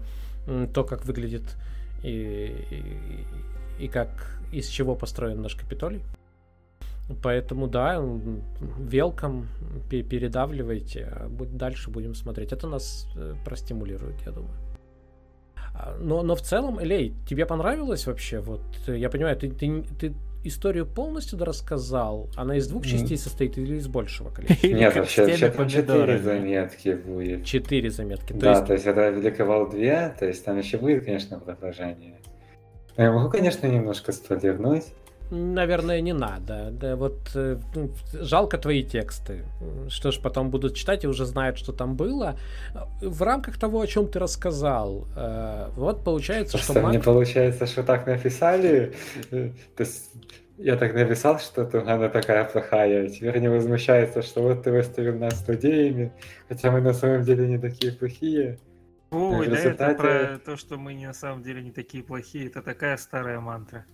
то, 0.74 0.84
как 0.84 1.06
выглядит 1.06 1.56
и, 2.04 2.56
и, 3.80 3.86
и 3.86 3.88
как 3.88 4.10
из 4.52 4.68
чего 4.68 4.96
построен 4.96 5.42
наш 5.42 5.56
Капитолий. 5.56 6.02
Поэтому 7.22 7.68
да, 7.68 8.04
велком, 8.80 9.48
передавливайте, 9.90 11.08
а 11.12 11.30
дальше 11.30 11.92
будем 11.92 12.16
смотреть. 12.16 12.52
Это 12.52 12.68
нас 12.68 13.08
э, 13.16 13.36
простимулирует, 13.46 14.16
я 14.26 14.32
думаю. 14.32 14.56
А, 15.76 15.96
но, 16.00 16.24
но 16.24 16.36
в 16.36 16.42
целом, 16.42 16.80
Лей, 16.80 17.14
тебе 17.28 17.46
понравилось 17.46 18.08
вообще? 18.08 18.40
Вот 18.40 18.62
я 18.88 19.10
понимаю, 19.10 19.38
ты, 19.38 19.52
ты, 19.52 19.84
ты 20.00 20.14
историю 20.48 20.86
полностью 20.86 21.38
рассказал? 21.44 22.30
Она 22.36 22.58
из 22.58 22.68
двух 22.68 22.86
частей 22.86 23.18
состоит 23.18 23.58
или 23.58 23.76
из 23.76 23.88
большего 23.88 24.30
количества? 24.34 24.68
Нет, 24.68 24.96
вообще, 24.96 25.38
четыре 25.38 26.20
заметки 26.20 26.90
будет. 27.06 27.46
Четыре 27.46 27.90
заметки. 27.90 28.34
То 28.34 28.40
да, 28.40 28.52
есть... 28.52 28.66
то 28.66 28.74
есть 28.74 28.86
это 28.86 29.10
великовал 29.10 29.70
две, 29.70 30.16
то 30.18 30.26
есть 30.26 30.44
там 30.46 30.58
еще 30.58 30.78
будет, 30.78 31.06
конечно, 31.06 31.40
продолжение. 31.40 32.16
Я 32.98 33.12
могу, 33.12 33.30
конечно, 33.30 33.68
немножко 33.68 34.12
спойлернуть. 34.12 34.86
Наверное, 35.32 36.02
не 36.02 36.14
надо. 36.14 36.70
Да, 36.72 36.96
вот 36.96 37.32
э, 37.36 37.58
ну, 37.76 37.90
жалко 38.14 38.58
твои 38.58 38.84
тексты. 38.84 39.44
Что 39.90 40.12
ж, 40.12 40.20
потом 40.22 40.50
будут 40.50 40.76
читать 40.76 41.04
и 41.04 41.08
уже 41.08 41.26
знают, 41.26 41.58
что 41.58 41.74
там 41.74 41.96
было. 41.96 42.38
В 43.02 43.22
рамках 43.24 43.58
того, 43.58 43.82
о 43.82 43.88
чем 43.88 44.08
ты 44.08 44.20
рассказал, 44.20 45.08
э, 45.16 45.70
вот 45.76 46.04
получается, 46.04 46.58
Просто 46.58 46.74
что... 46.74 46.82
Мне 46.82 46.98
Мак... 46.98 47.06
получается, 47.06 47.66
что 47.66 47.84
так 47.84 48.08
написали. 48.08 48.94
То 49.32 49.54
есть 49.80 50.12
я 50.58 50.78
так 50.78 50.94
написал, 50.94 51.40
что 51.40 51.66
Тугана 51.66 52.10
такая 52.10 52.46
плохая, 52.46 53.10
теперь 53.10 53.40
не 53.40 53.50
возмущается, 53.50 54.22
что 54.22 54.42
вот 54.42 54.64
ты 54.64 54.72
выставил 54.72 55.18
нас 55.18 55.40
студиями, 55.40 56.14
хотя 56.48 56.72
мы 56.72 56.82
на 56.82 56.94
самом 56.94 57.24
деле 57.24 57.48
не 57.48 57.58
такие 57.58 57.92
плохие. 57.92 58.58
Ой, 59.12 59.48
да 59.48 59.56
результате... 59.56 59.92
это 59.92 60.02
про 60.02 60.40
то, 60.40 60.58
что 60.58 60.78
мы 60.78 60.94
не 60.94 61.08
на 61.08 61.14
самом 61.14 61.44
деле 61.44 61.62
не 61.62 61.72
такие 61.72 62.04
плохие, 62.04 62.48
это 62.48 62.62
такая 62.62 62.98
старая 62.98 63.40
мантра. 63.40 63.86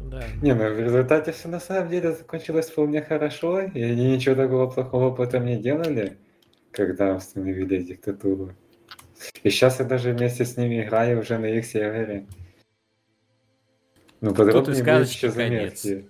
Да. 0.00 0.22
Не, 0.40 0.54
ну 0.54 0.72
в 0.72 0.80
результате 0.80 1.32
все 1.32 1.48
на 1.48 1.60
самом 1.60 1.90
деле 1.90 2.12
закончилось 2.12 2.70
вполне 2.70 3.02
хорошо, 3.02 3.60
и 3.60 3.82
они 3.82 4.12
ничего 4.12 4.34
такого 4.34 4.68
плохого 4.68 5.14
потом 5.14 5.44
не 5.44 5.56
делали, 5.56 6.16
когда 6.72 7.14
установили 7.14 7.82
диктатуру. 7.82 8.54
И 9.42 9.50
сейчас 9.50 9.78
я 9.78 9.84
даже 9.84 10.12
вместе 10.12 10.44
с 10.44 10.56
ними 10.56 10.82
играю 10.82 11.20
уже 11.20 11.38
на 11.38 11.46
их 11.46 11.66
сервере. 11.66 12.26
Ну, 14.20 14.34
подробнее 14.34 14.82
будет 14.82 15.08
еще 15.08 15.30
заметки. 15.30 16.06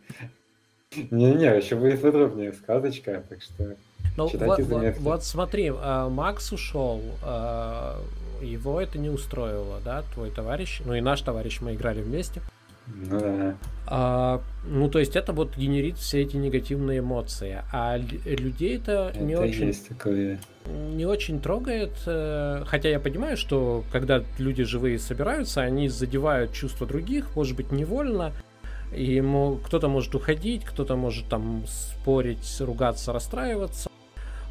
Не-не, 1.11 1.57
еще 1.57 1.77
будет 1.77 2.01
подробнее 2.01 2.53
сказочка, 2.53 3.25
так 3.29 3.43
что 3.43 3.77
ну, 4.17 4.29
читайте 4.29 4.63
вот, 4.65 4.69
заметки. 4.69 4.99
Вот, 4.99 5.13
вот 5.13 5.25
смотри, 5.25 5.73
а, 5.73 6.09
Макс 6.09 6.53
ушел, 6.53 7.01
а, 7.23 8.01
его 8.43 8.81
это 8.81 8.99
не 8.99 9.09
устроило, 9.09 9.81
да, 9.85 10.03
твой 10.15 10.31
товарищ, 10.31 10.81
ну 10.85 10.95
и 10.95 11.01
наш 11.01 11.21
товарищ, 11.23 11.61
мы 11.61 11.75
играли 11.75 12.03
вместе. 12.03 12.41
Ну 12.95 13.21
да. 13.21 13.57
А, 13.87 14.41
ну, 14.65 14.89
то 14.89 14.99
есть 14.99 15.17
это 15.17 15.33
вот 15.33 15.57
генерит 15.57 15.99
все 15.99 16.23
эти 16.23 16.37
негативные 16.37 17.01
эмоции. 17.01 17.63
А 17.73 17.97
людей 17.97 18.77
это, 18.77 19.11
это 19.13 19.21
не 19.21 19.37
очень... 19.37 19.67
Есть 19.67 19.89
такое. 19.89 20.39
Не 20.67 21.07
очень 21.07 21.41
трогает. 21.41 21.93
Э, 22.07 22.63
хотя 22.67 22.89
я 22.89 23.01
понимаю, 23.01 23.37
что 23.37 23.85
когда 23.91 24.23
люди 24.39 24.63
живые 24.63 24.99
собираются, 24.99 25.63
они 25.63 25.89
задевают 25.89 26.53
чувства 26.53 26.87
других, 26.87 27.35
может 27.35 27.57
быть, 27.57 27.73
невольно. 27.73 28.33
И 28.95 29.05
ему 29.05 29.59
кто-то 29.65 29.89
может 29.89 30.15
уходить, 30.15 30.65
кто-то 30.65 30.97
может 30.97 31.27
там 31.29 31.65
спорить, 31.67 32.61
ругаться, 32.61 33.13
расстраиваться. 33.13 33.91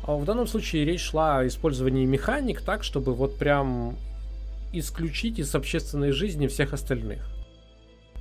А 0.04 0.16
в 0.16 0.26
данном 0.26 0.48
случае 0.48 0.86
речь 0.86 1.02
шла 1.02 1.40
о 1.40 1.48
использовании 1.48 2.06
механик 2.06 2.62
так, 2.62 2.84
чтобы 2.84 3.14
вот 3.14 3.38
прям 3.38 3.96
исключить 4.74 5.40
из 5.40 5.54
общественной 5.56 6.12
жизни 6.12 6.48
всех 6.48 6.74
остальных. 6.74 7.39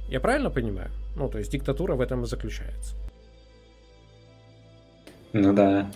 Я 0.09 0.21
правильно 0.21 0.51
понимаю? 0.51 0.91
Ну, 1.17 1.29
то 1.29 1.39
есть 1.39 1.51
диктатура 1.53 1.95
в 1.95 2.01
этом 2.01 2.25
и 2.25 2.27
заключается. 2.27 2.95
Ну 5.33 5.53
да. 5.53 5.91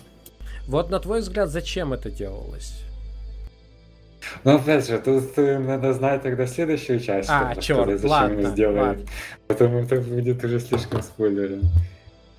Вот 0.67 0.89
на 0.89 0.99
твой 0.99 1.21
взгляд, 1.21 1.49
зачем 1.49 1.93
это 1.93 2.11
делалось? 2.11 2.83
Ну, 4.43 4.55
опять 4.55 4.87
же, 4.87 4.99
тут 4.99 5.35
надо 5.35 5.93
знать 5.93 6.21
тогда 6.21 6.47
следующую 6.47 6.99
часть, 6.99 7.29
а, 7.29 7.55
черт, 7.55 7.89
зачем 7.99 8.09
ладно, 8.09 8.49
сделали. 8.49 8.79
Ладно. 8.79 9.05
Потому 9.47 9.79
это 9.79 9.99
будет 9.99 10.43
уже 10.43 10.59
слишком 10.59 11.01
спойлером. 11.01 11.61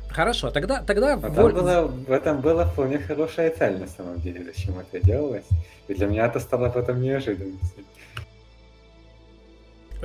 Хорошо, 0.08 0.50
тогда... 0.50 0.80
тогда 0.82 1.14
а 1.14 1.16
воль... 1.16 1.52
было, 1.52 1.82
в 1.82 2.10
этом 2.10 2.40
была 2.40 2.66
вполне 2.66 2.98
хорошая 2.98 3.50
цель, 3.50 3.78
на 3.78 3.88
самом 3.88 4.20
деле, 4.20 4.44
зачем 4.44 4.78
это 4.78 5.04
делалось. 5.04 5.44
И 5.88 5.94
для 5.94 6.06
меня 6.06 6.26
это 6.26 6.38
стало 6.38 6.70
потом 6.70 7.02
неожиданностью. 7.02 7.84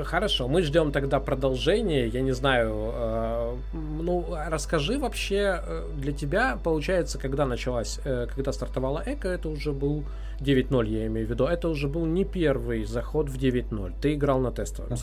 Хорошо, 0.03 0.47
мы 0.47 0.61
ждем 0.61 0.91
тогда 0.91 1.19
продолжения. 1.19 2.07
Я 2.07 2.21
не 2.21 2.31
знаю, 2.31 2.91
э, 2.93 3.55
ну 3.73 4.25
расскажи 4.49 4.97
вообще 4.97 5.61
э, 5.61 5.87
для 5.97 6.11
тебя, 6.11 6.57
получается, 6.63 7.17
когда 7.17 7.45
началась, 7.45 7.99
э, 8.05 8.27
когда 8.33 8.51
стартовала 8.51 9.03
Эко, 9.05 9.27
это 9.27 9.49
уже 9.49 9.71
был 9.71 10.03
9.0, 10.39 10.87
я 10.87 11.07
имею 11.07 11.27
в 11.27 11.29
виду, 11.29 11.45
это 11.45 11.69
уже 11.69 11.87
был 11.87 12.05
не 12.05 12.25
первый 12.25 12.85
заход 12.85 13.29
в 13.29 13.37
9.0. 13.37 13.93
Ты 14.01 14.13
играл 14.13 14.39
на 14.39 14.51
тестовом 14.51 14.97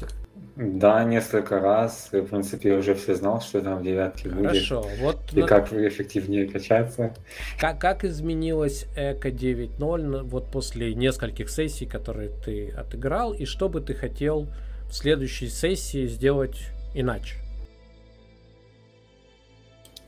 Да, 0.56 1.04
несколько 1.04 1.60
раз. 1.60 2.08
В 2.12 2.22
принципе, 2.22 2.70
я 2.70 2.78
уже 2.78 2.94
все 2.94 3.14
знал, 3.14 3.40
что 3.40 3.60
там 3.60 3.80
в 3.80 3.82
девятке 3.82 4.28
будет. 4.30 4.48
Хорошо, 4.48 4.86
вот 5.00 5.18
и 5.32 5.40
на... 5.40 5.46
как 5.46 5.72
эффективнее 5.72 6.48
качаться. 6.48 7.14
Как, 7.60 7.78
как 7.78 8.04
изменилась 8.04 8.86
Эко 8.96 9.28
9.0 9.28 10.22
вот 10.22 10.50
после 10.50 10.94
нескольких 10.94 11.50
сессий, 11.50 11.86
которые 11.86 12.30
ты 12.30 12.70
отыграл, 12.70 13.34
и 13.34 13.44
что 13.44 13.68
бы 13.68 13.80
ты 13.80 13.94
хотел 13.94 14.48
в 14.88 14.94
следующей 14.94 15.48
сессии 15.48 16.06
сделать 16.06 16.58
иначе. 16.94 17.36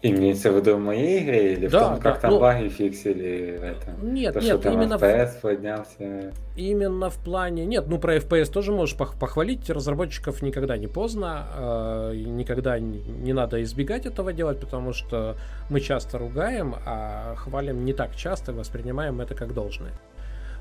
Имеется 0.01 0.53
в 0.53 0.57
виду 0.57 0.76
в 0.76 0.79
моей 0.79 1.24
игре 1.24 1.55
или 1.55 1.66
да, 1.66 1.79
в 1.79 1.89
том, 1.89 2.01
как 2.01 2.14
да, 2.14 2.20
там 2.20 2.31
ну, 2.31 2.39
баги 2.39 2.68
фиксили 2.68 3.59
это? 3.61 3.97
Нет, 4.01 4.33
То, 4.33 4.41
нет, 4.41 4.49
что 4.49 4.59
там 4.59 4.74
именно 4.74 4.95
FPS 4.95 5.39
в... 5.39 5.41
поднялся. 5.41 6.33
Именно 6.57 7.11
в 7.11 7.16
плане. 7.16 7.66
Нет, 7.66 7.89
ну 7.89 7.99
про 7.99 8.16
FPS 8.16 8.53
тоже 8.53 8.70
можешь 8.70 8.97
похвалить. 8.97 9.68
Разработчиков 9.68 10.41
никогда 10.41 10.76
не 10.76 10.87
поздно. 10.87 11.47
Э, 11.57 12.12
никогда 12.14 12.79
не, 12.79 13.01
не 13.01 13.33
надо 13.33 13.61
избегать 13.64 14.07
этого 14.07 14.33
делать, 14.33 14.61
потому 14.61 14.93
что 14.93 15.37
мы 15.68 15.81
часто 15.81 16.18
ругаем, 16.18 16.76
а 16.87 17.35
хвалим 17.35 17.85
не 17.85 17.93
так 17.93 18.14
часто, 18.14 18.53
воспринимаем 18.53 19.20
это 19.20 19.35
как 19.35 19.53
должное. 19.53 19.91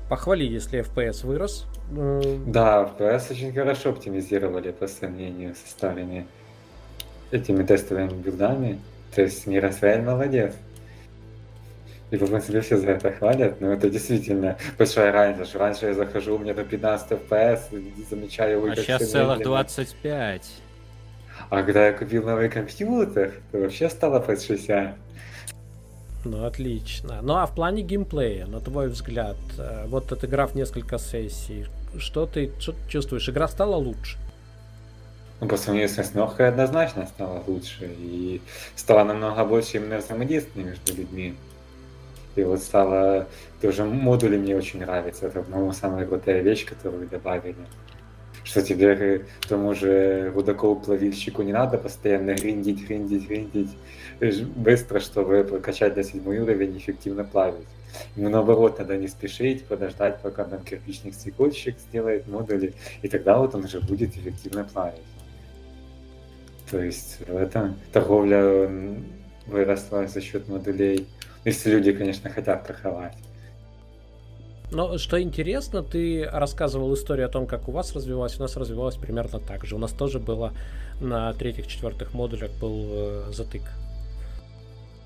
Похвали, 0.08 0.44
если 0.44 0.80
FPS 0.80 1.26
вырос. 1.26 1.66
Да, 1.90 2.92
FPS 2.98 3.32
очень 3.32 3.52
хорошо 3.52 3.90
оптимизировали 3.90 4.70
по 4.70 4.86
сравнению 4.86 5.54
со 5.54 5.68
старыми 5.68 6.26
этими 7.30 7.62
тестовыми 7.62 8.12
билдами. 8.12 8.80
То 9.14 9.22
есть 9.22 9.46
Миросвель 9.46 10.02
молодец. 10.02 10.54
И 12.10 12.16
в 12.16 12.24
принципе 12.24 12.62
все 12.62 12.78
за 12.78 12.92
это 12.92 13.12
хвалят, 13.12 13.60
но 13.60 13.70
это 13.72 13.90
действительно 13.90 14.56
большая 14.78 15.12
разница. 15.12 15.58
Раньше 15.58 15.86
я 15.86 15.94
захожу, 15.94 16.36
у 16.36 16.38
меня 16.38 16.54
там 16.54 16.64
15 16.64 17.10
FPS, 17.10 18.08
замечаю... 18.08 18.64
А 18.70 18.76
сейчас 18.76 19.10
целых 19.10 19.42
25. 19.42 20.50
А 21.50 21.62
когда 21.62 21.86
я 21.86 21.92
купил 21.92 22.24
новый 22.24 22.48
компьютер, 22.48 23.34
то 23.52 23.58
вообще 23.58 23.90
стало 23.90 24.20
под 24.20 24.40
60. 24.40 24.94
Ну, 26.30 26.44
отлично. 26.44 27.20
Ну, 27.22 27.36
а 27.36 27.46
в 27.46 27.54
плане 27.54 27.82
геймплея, 27.82 28.46
на 28.46 28.60
твой 28.60 28.88
взгляд, 28.88 29.38
э, 29.56 29.86
вот 29.86 30.12
отыграв 30.12 30.54
несколько 30.54 30.98
сессий, 30.98 31.66
что 31.98 32.26
ты, 32.26 32.52
что 32.60 32.74
чувствуешь? 32.86 33.28
Игра 33.30 33.48
стала 33.48 33.76
лучше? 33.76 34.18
Ну, 35.40 35.48
по 35.48 35.56
сравнению 35.56 35.88
с 35.88 36.14
Нохой 36.14 36.48
однозначно 36.48 37.06
стала 37.06 37.42
лучше. 37.46 37.90
И 37.98 38.42
стало 38.76 39.04
намного 39.04 39.42
больше 39.46 39.78
именно 39.78 39.98
взаимодействия 39.98 40.64
между 40.64 40.94
людьми. 40.94 41.34
И 42.36 42.42
вот 42.42 42.60
стало... 42.60 43.26
Тоже 43.62 43.84
модули 43.84 44.36
мне 44.36 44.54
очень 44.54 44.80
нравятся. 44.80 45.28
Это, 45.28 45.42
по-моему, 45.42 45.72
самая 45.72 46.06
крутая 46.06 46.42
вещь, 46.42 46.66
которую 46.66 47.08
добавили. 47.08 47.56
Что 48.48 48.62
теперь 48.62 49.26
тому 49.46 49.74
же 49.74 50.32
рудакову-плавильщику 50.34 51.42
не 51.42 51.52
надо 51.52 51.76
постоянно 51.76 52.34
гриндить, 52.34 52.88
гриндить, 52.88 53.28
гриндить 53.28 53.76
быстро, 54.56 55.00
чтобы 55.00 55.44
прокачать 55.44 55.94
на 55.96 56.02
седьмой 56.02 56.38
уровень 56.38 56.78
эффективно 56.78 57.24
плавить. 57.24 57.66
Ему 58.16 58.30
наоборот 58.30 58.78
надо 58.78 58.96
не 58.96 59.06
спешить, 59.06 59.66
подождать, 59.66 60.22
пока 60.22 60.44
там 60.44 60.62
кирпичный 60.62 61.12
стекольщик 61.12 61.76
сделает 61.78 62.26
модули, 62.26 62.72
и 63.02 63.08
тогда 63.08 63.36
вот 63.36 63.54
он 63.54 63.64
уже 63.64 63.80
будет 63.80 64.16
эффективно 64.16 64.64
плавить. 64.64 65.02
То 66.70 66.82
есть 66.82 67.18
в 67.28 67.36
этом 67.36 67.76
торговля 67.92 68.70
выросла 69.46 70.06
за 70.06 70.22
счет 70.22 70.48
модулей. 70.48 71.06
Если 71.44 71.70
люди, 71.70 71.92
конечно, 71.92 72.30
хотят 72.30 72.66
торговать. 72.66 73.14
Но 74.70 74.98
что 74.98 75.20
интересно, 75.20 75.82
ты 75.82 76.28
рассказывал 76.30 76.92
историю 76.94 77.26
о 77.26 77.30
том, 77.30 77.46
как 77.46 77.68
у 77.68 77.72
вас 77.72 77.94
развивалось, 77.94 78.38
у 78.38 78.42
нас 78.42 78.56
развивалось 78.56 78.96
примерно 78.96 79.40
так 79.40 79.64
же. 79.64 79.76
У 79.76 79.78
нас 79.78 79.92
тоже 79.92 80.18
было 80.18 80.52
на 81.00 81.32
третьих-четвертых 81.32 82.12
модулях 82.12 82.50
был 82.60 82.86
э, 82.90 83.30
затык 83.32 83.62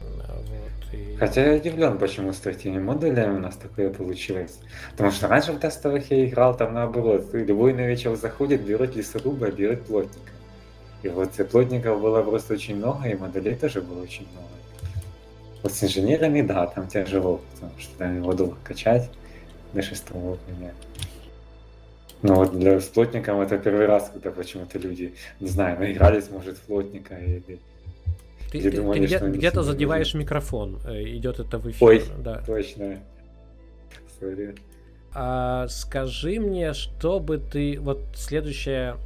вот, 0.02 0.94
и... 0.94 1.16
Хотя 1.16 1.46
я 1.46 1.56
удивлен, 1.56 1.98
почему 1.98 2.32
с 2.32 2.38
третьими 2.38 2.78
модулями 2.78 3.36
у 3.36 3.40
нас 3.40 3.56
такое 3.56 3.90
получилось. 3.90 4.58
Потому 4.92 5.10
что 5.10 5.28
раньше 5.28 5.52
в 5.52 5.58
тестовых 5.58 6.10
я 6.10 6.26
играл 6.26 6.56
там 6.56 6.74
наоборот. 6.74 7.28
Любой 7.32 7.72
новичок 7.72 8.16
заходит, 8.16 8.62
берет 8.62 8.96
лесоруба, 8.96 9.50
берет 9.50 9.84
плотника. 9.84 10.32
И 11.02 11.08
вот 11.08 11.30
плотников 11.50 12.00
было 12.00 12.22
просто 12.22 12.54
очень 12.54 12.76
много, 12.76 13.08
и 13.08 13.14
моделей 13.14 13.54
тоже 13.54 13.80
было 13.80 14.02
очень 14.02 14.26
много. 14.32 14.48
Вот 15.62 15.72
с 15.72 15.84
инженерами, 15.84 16.42
да, 16.42 16.66
там 16.66 16.88
тяжело, 16.88 17.40
потому 17.54 17.72
что 17.78 17.96
там 17.98 18.16
его 18.16 18.32
долго 18.32 18.56
качать 18.64 19.10
до 19.72 19.82
шестого 19.82 20.32
уровня. 20.32 20.74
Но 22.22 22.36
вот 22.36 22.56
для 22.56 22.80
с 22.80 22.86
плотником 22.86 23.40
это 23.40 23.58
первый 23.58 23.86
раз, 23.86 24.10
когда 24.12 24.30
почему-то 24.30 24.78
люди, 24.78 25.14
не 25.40 25.48
знаю, 25.48 25.78
наигрались, 25.78 26.30
может, 26.30 26.56
в 26.56 26.60
плотника 26.62 27.16
или 27.16 27.58
ты, 28.52 28.60
ты, 28.60 28.70
думали, 28.70 29.06
ты 29.06 29.16
где, 29.16 29.38
где-то 29.38 29.62
задеваешь 29.62 30.14
микрофон, 30.14 30.78
э, 30.84 31.04
идет 31.04 31.40
это 31.40 31.58
в 31.58 31.70
эфир. 31.70 31.88
Ой, 31.88 32.04
да. 32.18 32.42
точно. 32.46 32.98
Sorry. 34.20 34.58
А, 35.14 35.66
скажи 35.68 36.38
мне, 36.38 36.74
что 36.74 37.18
бы 37.18 37.38
ты... 37.38 37.78
Вот 37.80 38.00
следующая 38.14 38.96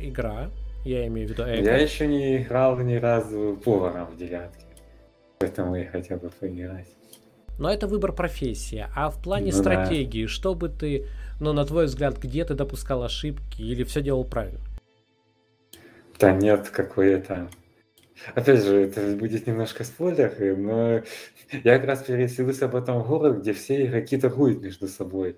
игра, 0.00 0.50
я 0.84 1.06
имею 1.06 1.28
в 1.28 1.30
виду... 1.30 1.42
Эго. 1.44 1.62
Я 1.62 1.76
еще 1.76 2.06
не 2.06 2.42
играл 2.42 2.78
ни 2.78 2.96
разу 2.96 3.58
поваром 3.64 4.06
в 4.06 4.16
девятке. 4.16 4.64
Поэтому 5.38 5.76
я 5.76 5.86
хотел 5.86 6.18
бы 6.18 6.30
поиграть. 6.30 6.88
Но 7.58 7.72
это 7.72 7.86
выбор 7.86 8.12
профессии. 8.12 8.86
А 8.94 9.10
в 9.10 9.22
плане 9.22 9.52
ну, 9.52 9.58
стратегии, 9.58 10.24
да. 10.24 10.28
что 10.28 10.54
бы 10.54 10.68
ты, 10.68 11.06
ну, 11.40 11.52
на 11.52 11.64
твой 11.64 11.86
взгляд, 11.86 12.18
где 12.18 12.44
ты 12.44 12.54
допускал 12.54 13.02
ошибки 13.02 13.62
или 13.62 13.84
все 13.84 14.02
делал 14.02 14.24
правильно? 14.24 14.60
Да 16.18 16.32
нет, 16.32 16.70
какой 16.70 17.12
это 17.12 17.48
Опять 18.34 18.64
же, 18.64 18.76
это 18.76 19.16
будет 19.16 19.46
немножко 19.46 19.84
спойлер, 19.84 20.56
но 20.56 21.02
я 21.52 21.78
как 21.78 21.86
раз 21.86 22.02
переселился 22.02 22.68
потом 22.68 23.02
в 23.02 23.08
город, 23.08 23.40
где 23.40 23.52
все 23.52 23.84
игроки 23.86 24.16
торгуют 24.16 24.62
между 24.62 24.88
собой. 24.88 25.36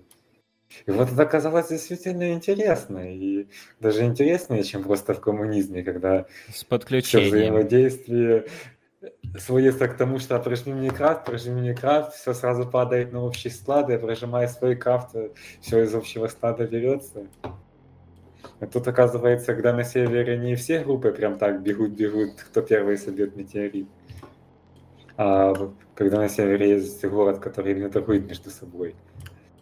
И 0.85 0.91
вот 0.91 1.11
это 1.11 1.21
оказалось 1.21 1.69
действительно 1.69 2.33
интересно. 2.33 3.13
И 3.13 3.47
даже 3.79 4.03
интереснее, 4.03 4.63
чем 4.63 4.83
просто 4.83 5.13
в 5.13 5.21
коммунизме, 5.21 5.83
когда 5.83 6.25
С 6.53 6.63
подключением. 6.63 7.29
все 7.29 7.37
взаимодействие 7.37 8.45
сводится 9.37 9.87
к 9.87 9.97
тому, 9.97 10.19
что 10.19 10.39
прожми 10.39 10.73
мне 10.73 10.89
крафт, 10.89 11.25
прожми 11.25 11.53
мне 11.53 11.73
крафт, 11.73 12.13
все 12.13 12.33
сразу 12.33 12.65
падает 12.65 13.13
на 13.13 13.23
общий 13.23 13.49
склад, 13.49 13.89
и 13.89 13.97
прожимая 13.97 14.47
свой 14.47 14.75
крафт, 14.75 15.15
все 15.61 15.83
из 15.83 15.93
общего 15.93 16.27
склада 16.27 16.65
берется. 16.65 17.27
А 18.59 18.65
тут 18.65 18.87
оказывается, 18.87 19.53
когда 19.53 19.73
на 19.73 19.83
севере 19.83 20.37
не 20.37 20.55
все 20.55 20.83
группы 20.83 21.11
прям 21.11 21.37
так 21.37 21.61
бегут-бегут, 21.61 22.41
кто 22.41 22.61
первый 22.61 22.97
собьет 22.97 23.35
метеорит. 23.35 23.87
А 25.15 25.53
когда 25.95 26.17
на 26.17 26.29
севере 26.29 26.71
есть 26.71 27.03
город, 27.05 27.39
который 27.39 27.73
именно 27.73 27.89
торгует 27.89 28.27
между 28.27 28.49
собой, 28.49 28.95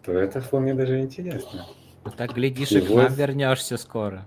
то 0.04 0.12
это 0.14 0.42
вполне 0.42 0.74
даже 0.74 1.00
интересно. 1.00 1.66
Ну, 2.04 2.12
так 2.12 2.34
глядишь, 2.34 2.72
и, 2.72 2.80
и 2.80 2.82
к 2.82 2.90
вот... 2.90 3.04
нам 3.04 3.14
вернешься 3.14 3.78
скоро. 3.78 4.26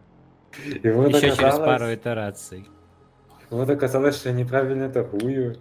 И 0.66 0.90
вот 0.90 1.08
Еще 1.08 1.28
оказалось... 1.28 1.38
через 1.38 1.58
пару 1.58 1.94
итераций. 1.94 2.68
Вот 3.50 3.70
оказалось, 3.70 4.16
что 4.16 4.28
я 4.28 4.34
неправильно 4.34 4.88
торгую. 4.90 5.56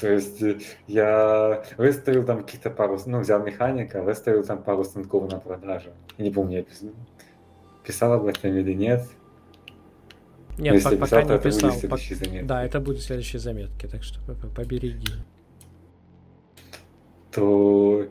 То 0.00 0.10
есть 0.10 0.42
я 0.86 1.62
выставил 1.76 2.24
там 2.24 2.42
каких-то 2.42 2.70
пару, 2.70 2.98
ну, 3.06 3.20
взял 3.20 3.42
механика, 3.42 4.02
выставил 4.02 4.42
там 4.42 4.62
пару 4.62 4.84
станков 4.84 5.30
на 5.30 5.38
продажу. 5.38 5.90
Не 6.18 6.30
помню, 6.30 6.58
я 6.58 6.88
писал 7.84 8.12
об 8.14 8.26
этом 8.26 8.50
или 8.50 8.72
нет. 8.72 9.06
Нет, 10.58 10.82
по- 10.82 10.90
пока 10.96 11.38
писал, 11.38 11.70
не 11.70 11.80
писал. 11.80 12.40
По... 12.40 12.46
Да, 12.46 12.64
это 12.64 12.80
будет 12.80 12.98
в 12.98 13.02
следующей 13.04 13.38
заметке, 13.38 13.88
так 13.88 14.02
что 14.02 14.20
побереги. 14.56 15.12
То 17.30 18.06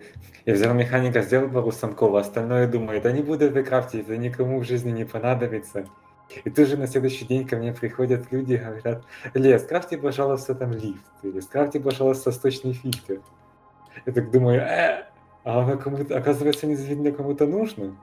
я 0.46 0.54
взял 0.54 0.74
механика, 0.74 1.22
сделал 1.22 1.50
пару 1.50 1.72
станков, 1.72 2.14
а 2.16 2.20
остальное 2.20 2.68
думаю, 2.68 3.02
да 3.02 3.12
не 3.12 3.22
буду 3.22 3.46
это 3.46 3.64
крафтить, 3.64 4.02
это 4.02 4.18
никому 4.18 4.60
в 4.60 4.66
жизни 4.66 4.92
не 4.92 5.06
понадобится. 5.06 5.86
И 6.44 6.50
тут 6.50 6.68
же 6.68 6.78
на 6.78 6.88
следующий 6.88 7.26
день 7.26 7.48
ко 7.48 7.58
мне 7.58 7.74
приходят 7.74 8.32
люди 8.32 8.54
и 8.54 8.58
говорят, 8.58 9.04
Илья, 9.34 9.60
скрафти, 9.60 9.96
пожалуйста, 9.96 10.56
там 10.56 10.72
лифт, 10.72 11.06
или 11.24 11.40
скрафти, 11.40 11.80
пожалуйста, 11.80 12.32
сточный 12.32 12.74
фильтр. 12.74 13.22
Я 14.06 14.14
так 14.14 14.32
думаю, 14.32 14.62
э, 14.62 15.06
а 15.44 15.62
оно 15.62 15.78
кому-то, 15.78 16.18
оказывается, 16.18 16.68
не 16.68 16.76
видно 16.76 17.12
кому-то 17.12 17.46
нужно. 17.46 17.96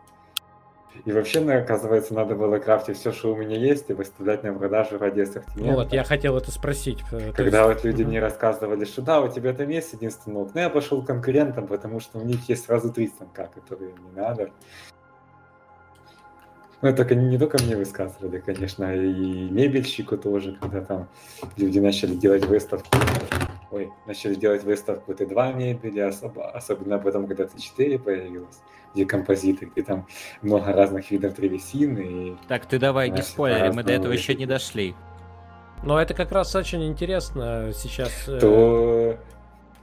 И 1.05 1.13
вообще, 1.13 1.41
ну, 1.41 1.57
оказывается, 1.57 2.15
надо 2.15 2.35
было 2.35 2.59
крафтить 2.59 2.99
все, 2.99 3.13
что 3.13 3.33
у 3.33 3.37
меня 3.37 3.57
есть, 3.57 3.89
и 3.89 3.93
выставлять 3.93 4.43
на 4.43 4.53
продажу 4.53 4.99
ради 4.99 5.21
ассортимента. 5.21 5.75
Вот, 5.75 5.93
я 5.93 6.05
хотел 6.05 6.37
это 6.37 6.51
спросить. 6.51 6.99
Э, 7.13 7.33
Когда 7.33 7.67
есть... 7.67 7.77
вот 7.77 7.85
люди 7.85 8.03
мне 8.03 8.21
рассказывали, 8.21 8.85
что 8.85 9.01
да, 9.01 9.21
у 9.21 9.29
тебя 9.29 9.55
там 9.55 9.69
есть 9.69 9.95
один 9.95 10.11
станок, 10.11 10.55
но 10.55 10.61
я 10.61 10.69
пошел 10.71 11.03
к 11.03 11.07
конкурентам, 11.07 11.67
потому 11.67 12.01
что 12.01 12.19
у 12.19 12.25
них 12.25 12.49
есть 12.49 12.67
сразу 12.67 12.93
три 12.93 13.09
станка, 13.09 13.47
которые 13.47 13.93
не 13.93 14.21
надо. 14.21 14.51
Ну, 16.83 16.89
это 16.89 17.15
не 17.15 17.39
только 17.39 17.63
мне 17.63 17.77
высказывали, 17.77 18.39
конечно, 18.39 18.95
и 18.95 19.51
мебельщику 19.51 20.17
тоже, 20.17 20.57
когда 20.61 20.81
там 20.81 21.09
люди 21.57 21.79
начали 21.79 22.15
делать 22.15 22.47
выставку. 22.47 22.89
Ой, 23.71 23.91
начали 24.07 24.35
делать 24.35 24.65
выставку 24.65 25.13
Т2 25.13 25.55
мебели, 25.55 26.01
особо, 26.01 26.51
особенно 26.51 26.99
потом, 26.99 27.27
когда 27.27 27.45
Т4 27.45 27.99
появилась, 27.99 28.61
где 28.95 29.05
композиты, 29.05 29.67
где 29.67 29.83
там 29.83 30.07
много 30.41 30.73
разных 30.73 31.11
видов 31.11 31.35
древесины. 31.35 32.01
И 32.01 32.37
так, 32.49 32.65
ты 32.65 32.79
давай 32.79 33.11
не 33.11 33.23
спойлери, 33.23 33.71
мы 33.71 33.83
до 33.83 33.93
этого 33.93 34.13
еще 34.13 34.35
не 34.35 34.47
дошли. 34.47 34.95
Но 35.83 36.01
это 36.01 36.15
как 36.15 36.33
раз 36.33 36.55
очень 36.55 36.85
интересно 36.87 37.71
сейчас. 37.75 38.11
Э, 38.27 38.39
То 38.39 39.19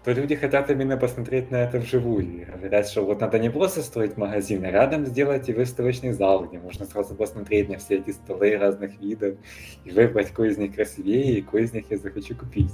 то 0.07 0.13
люди 0.13 0.37
хотят 0.37 0.69
именно 0.69 0.95
посмотреть 0.95 1.51
на 1.51 1.57
это 1.57 1.79
вживую. 1.79 2.47
Говорят, 2.55 2.87
что 2.87 3.03
вот 3.03 3.19
надо 3.19 3.39
не 3.39 3.49
просто 3.49 3.81
строить 3.81 4.15
магазин, 4.15 4.63
а 4.63 4.71
рядом 4.71 5.05
сделать 5.05 5.49
и 5.49 5.53
выставочный 5.53 6.13
зал, 6.13 6.45
где 6.45 6.59
можно 6.59 6.85
сразу 6.85 7.13
посмотреть 7.13 7.67
на 7.67 7.77
все 7.77 7.97
эти 7.97 8.11
столы 8.11 8.57
разных 8.57 8.97
видов 9.01 9.35
и 9.83 9.91
выбрать, 9.91 10.29
какой 10.29 10.51
из 10.51 10.57
них 10.57 10.73
красивее 10.75 11.39
и 11.39 11.41
какой 11.41 11.63
из 11.63 11.73
них 11.73 11.91
я 11.91 11.97
захочу 11.97 12.37
купить. 12.37 12.71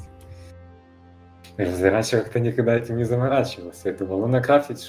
Раньше 1.57 2.19
как-то 2.19 2.39
никогда 2.39 2.77
этим 2.77 2.97
не 2.97 3.03
заморачивался. 3.03 3.89
Я 3.89 3.95
думал, 3.95 4.19
ну 4.19 4.27
накрафтить 4.27 4.87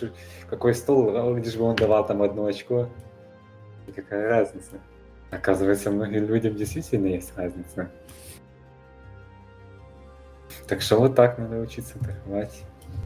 какой 0.50 0.74
стол, 0.74 1.36
лишь 1.36 1.56
бы 1.56 1.64
он 1.64 1.76
давал 1.76 2.06
там 2.06 2.20
одно 2.20 2.44
очко. 2.44 2.90
И 3.86 3.92
какая 3.92 4.28
разница? 4.28 4.72
Оказывается, 5.30 5.90
многим 5.90 6.26
людям 6.26 6.56
действительно 6.56 7.06
есть 7.06 7.32
разница. 7.38 7.88
Так 10.68 10.80
что 10.80 10.98
вот 10.98 11.14
так 11.14 11.38
надо 11.38 11.60
учиться 11.60 11.98
торговать. 11.98 12.64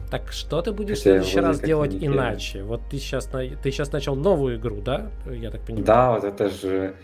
Так 0.09 0.31
что 0.31 0.61
ты 0.61 0.71
будешь 0.71 0.99
в 0.99 1.01
следующий 1.01 1.39
раз 1.39 1.59
делать 1.59 1.93
иначе? 1.93 2.63
Вот 2.63 2.81
ты 2.89 2.97
сейчас, 2.97 3.25
ты 3.25 3.71
сейчас 3.71 3.91
начал 3.91 4.15
новую 4.15 4.57
игру, 4.57 4.81
да? 4.81 5.11
Я 5.29 5.51
так 5.51 5.61
понимаю. 5.61 5.85
Да, 5.85 6.11
вот 6.13 6.23
это 6.23 6.49
же... 6.49 6.95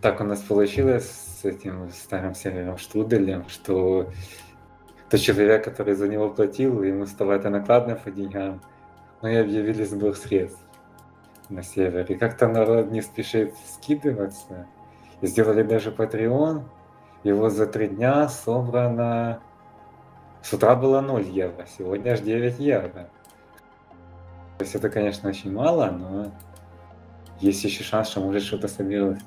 Так 0.00 0.20
у 0.20 0.24
нас 0.24 0.40
получилось 0.40 1.10
с 1.40 1.44
этим 1.44 1.90
старым 1.90 2.34
сервером 2.34 2.78
Штруделем, 2.78 3.48
что 3.48 4.10
тот 5.10 5.20
человек, 5.20 5.64
который 5.64 5.94
за 5.94 6.06
него 6.06 6.28
платил, 6.28 6.82
ему 6.82 7.06
стало 7.06 7.32
это 7.32 7.50
накладно 7.50 7.96
по 7.96 8.10
деньгам, 8.10 8.60
но 9.22 9.28
и 9.28 9.36
объявили 9.36 9.84
сбор 9.84 10.14
средств 10.14 10.60
на 11.48 11.62
сервере. 11.62 12.14
И 12.14 12.18
как-то 12.18 12.46
народ 12.46 12.90
не 12.90 13.02
спешит 13.02 13.54
скидываться. 13.74 14.66
И 15.22 15.26
сделали 15.26 15.62
даже 15.62 15.90
Patreon, 15.90 16.62
вот 17.32 17.52
за 17.52 17.66
три 17.66 17.88
дня 17.88 18.28
собрано... 18.28 19.40
С 20.42 20.52
утра 20.52 20.76
было 20.76 21.00
0 21.00 21.24
евро, 21.24 21.66
сегодня 21.76 22.12
аж 22.12 22.20
9 22.20 22.60
евро. 22.60 23.10
То 24.58 24.64
есть 24.64 24.74
это, 24.74 24.88
конечно, 24.88 25.28
очень 25.28 25.52
мало, 25.52 25.90
но 25.90 26.32
есть 27.40 27.64
еще 27.64 27.82
шанс, 27.82 28.08
что 28.08 28.20
может 28.20 28.42
что-то 28.42 28.68
соберут. 28.68 29.18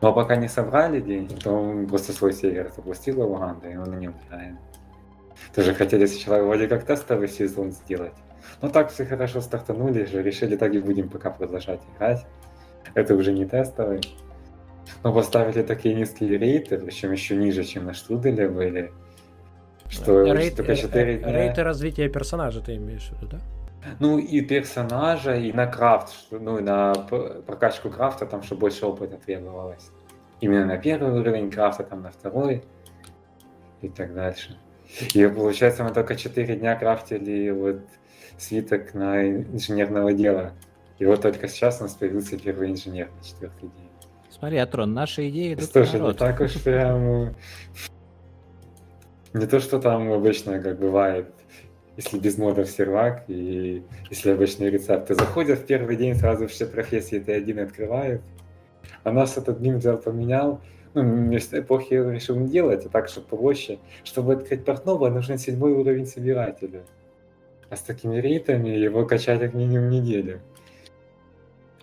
Но 0.00 0.12
пока 0.12 0.36
не 0.36 0.48
собрали 0.48 1.00
деньги, 1.00 1.34
то 1.34 1.86
просто 1.88 2.12
свой 2.12 2.32
сервер 2.32 2.70
запустил 2.74 3.22
Уганда, 3.22 3.68
и 3.68 3.76
он 3.76 3.90
на 3.90 3.94
нем 3.94 4.14
играет. 4.26 4.56
Тоже 5.54 5.74
хотели 5.74 6.04
сначала 6.06 6.42
вроде 6.42 6.68
как 6.68 6.84
тестовый 6.84 7.28
сезон 7.28 7.70
сделать. 7.70 8.12
Но 8.60 8.68
так 8.68 8.90
все 8.90 9.06
хорошо 9.06 9.40
стартанули 9.40 10.04
же, 10.04 10.22
решили 10.22 10.56
так 10.56 10.74
и 10.74 10.80
будем 10.80 11.08
пока 11.08 11.30
продолжать 11.30 11.80
играть. 11.94 12.26
Это 12.94 13.14
уже 13.14 13.32
не 13.32 13.46
тестовый. 13.46 14.00
Но 15.02 15.12
поставили 15.12 15.62
такие 15.62 15.94
низкие 15.94 16.38
рейты, 16.38 16.78
причем 16.78 17.12
еще 17.12 17.36
ниже, 17.36 17.64
чем 17.64 17.86
на 17.86 17.94
Штруделе 17.94 18.48
были. 18.48 18.92
Что 19.88 20.32
Рейт, 20.32 20.56
только 20.56 20.74
4 20.74 21.14
э, 21.14 21.18
дня... 21.18 21.32
Рейты 21.32 21.62
развития 21.62 22.08
персонажа 22.08 22.60
ты 22.60 22.76
имеешь 22.76 23.08
в 23.08 23.12
виду, 23.12 23.28
да? 23.32 23.40
Ну 24.00 24.18
и 24.18 24.40
персонажа, 24.40 25.36
и 25.36 25.52
на 25.52 25.66
крафт, 25.66 26.12
ну 26.30 26.58
и 26.58 26.62
на 26.62 26.92
прокачку 27.46 27.88
крафта, 27.88 28.26
там, 28.26 28.42
что 28.42 28.56
больше 28.56 28.84
опыта 28.84 29.16
требовалось. 29.16 29.90
Именно 30.40 30.66
на 30.66 30.76
первый 30.76 31.18
уровень 31.20 31.50
крафта, 31.50 31.84
там 31.84 32.02
на 32.02 32.10
второй 32.10 32.64
и 33.80 33.88
так 33.88 34.12
дальше. 34.12 34.58
И 35.14 35.26
получается, 35.28 35.84
мы 35.84 35.92
только 35.92 36.16
4 36.16 36.56
дня 36.56 36.76
крафтили 36.76 37.50
вот 37.50 37.80
свиток 38.38 38.94
на 38.94 39.26
инженерного 39.28 40.12
дела. 40.12 40.52
И 40.98 41.04
вот 41.04 41.22
только 41.22 41.48
сейчас 41.48 41.80
у 41.80 41.84
нас 41.84 41.94
появился 41.94 42.38
первый 42.38 42.70
инженер 42.70 43.08
на 43.16 43.24
четвертый 43.24 43.68
день. 43.68 43.85
Смотри, 44.38 44.58
Атрон, 44.58 44.92
наши 44.92 45.28
идеи 45.30 45.54
идут 45.54 45.70
Слушай, 45.70 46.00
не 46.00 46.12
так 46.12 46.40
уж 46.40 46.62
прям... 46.62 47.34
Не 49.32 49.46
то, 49.46 49.60
что 49.60 49.78
там 49.78 50.12
обычно, 50.12 50.60
как 50.60 50.78
бывает, 50.78 51.26
если 51.96 52.18
без 52.18 52.38
модов 52.38 52.68
сервак, 52.68 53.24
и 53.28 53.82
если 54.10 54.30
обычные 54.30 54.70
рецепты 54.70 55.14
заходят 55.14 55.60
в 55.60 55.66
первый 55.66 55.96
день, 55.96 56.14
сразу 56.14 56.46
все 56.48 56.66
профессии 56.66 57.18
Т1 57.18 57.62
открывают. 57.62 58.22
А 59.04 59.12
нас 59.12 59.36
этот 59.36 59.58
взял, 59.58 59.98
поменял, 59.98 60.60
ну, 60.94 61.02
вместо 61.02 61.60
эпохи 61.60 61.94
решил 61.94 62.36
не 62.36 62.48
делать, 62.48 62.86
а 62.86 62.88
так, 62.88 63.08
чтобы 63.08 63.26
проще. 63.26 63.78
Чтобы 64.04 64.34
открыть 64.34 64.64
портного, 64.64 65.08
нужен 65.10 65.38
седьмой 65.38 65.72
уровень 65.72 66.06
собирателя. 66.06 66.84
А 67.68 67.76
с 67.76 67.82
такими 67.82 68.18
рейтами 68.18 68.68
его 68.68 69.04
качать 69.04 69.40
как 69.40 69.54
минимум 69.54 69.90
неделю. 69.90 70.40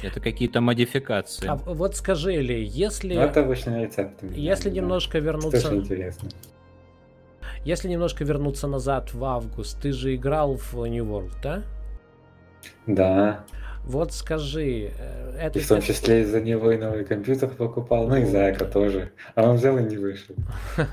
Это 0.03 0.19
какие-то 0.19 0.61
модификации. 0.61 1.47
А 1.47 1.55
вот 1.55 1.95
скажи, 1.95 2.33
ли, 2.41 2.63
если... 2.63 3.15
Ну, 3.15 3.21
это 3.21 3.41
обычный 3.41 3.85
рецепт. 3.85 4.23
Если 4.23 4.69
да. 4.69 4.75
немножко 4.75 5.19
вернуться... 5.19 5.61
Тоже 5.61 5.75
интересно. 5.77 6.29
Если 7.65 7.87
немножко 7.87 8.23
вернуться 8.23 8.67
назад 8.67 9.13
в 9.13 9.23
август, 9.23 9.81
ты 9.81 9.93
же 9.93 10.15
играл 10.15 10.55
в 10.57 10.73
New 10.73 11.05
World, 11.05 11.31
да? 11.41 11.63
Да. 12.87 13.45
Вот 13.85 14.13
скажи, 14.13 14.91
э, 14.97 15.37
это... 15.39 15.59
И 15.59 15.61
в 15.61 15.67
том 15.67 15.81
числе 15.81 16.21
из-за 16.21 16.41
него 16.41 16.71
и 16.71 16.77
новый 16.77 17.05
компьютер 17.05 17.49
покупал, 17.49 18.07
ну 18.07 18.15
и 18.17 18.25
за 18.25 18.39
это 18.39 18.65
тоже. 18.65 19.11
А 19.35 19.43
он 19.43 19.57
взял 19.57 19.77
и 19.77 19.83
не 19.83 19.97
вышел. 19.97 20.35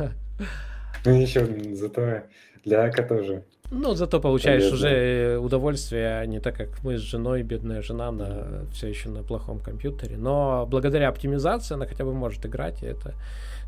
Ну 1.07 1.17
ничего, 1.17 1.47
зато 1.77 2.25
для 2.63 2.85
Ака 2.85 3.03
тоже. 3.03 3.45
Ну, 3.71 3.95
зато 3.95 4.21
получаешь 4.21 4.65
Полезно. 4.65 4.89
уже 4.89 5.39
удовольствие, 5.39 6.19
а 6.19 6.27
не 6.27 6.41
так, 6.41 6.57
как 6.57 6.83
мы 6.83 6.99
с 6.99 7.01
женой, 7.01 7.43
бедная 7.43 7.83
жена, 7.83 8.11
на 8.11 8.67
все 8.73 8.89
еще 8.89 9.09
на 9.09 9.23
плохом 9.23 9.61
компьютере. 9.61 10.17
Но 10.17 10.67
благодаря 10.69 11.09
оптимизации 11.09 11.75
она 11.75 11.87
хотя 11.87 12.05
бы 12.05 12.13
может 12.13 12.45
играть, 12.45 12.83
и 12.83 12.87
это, 12.87 13.15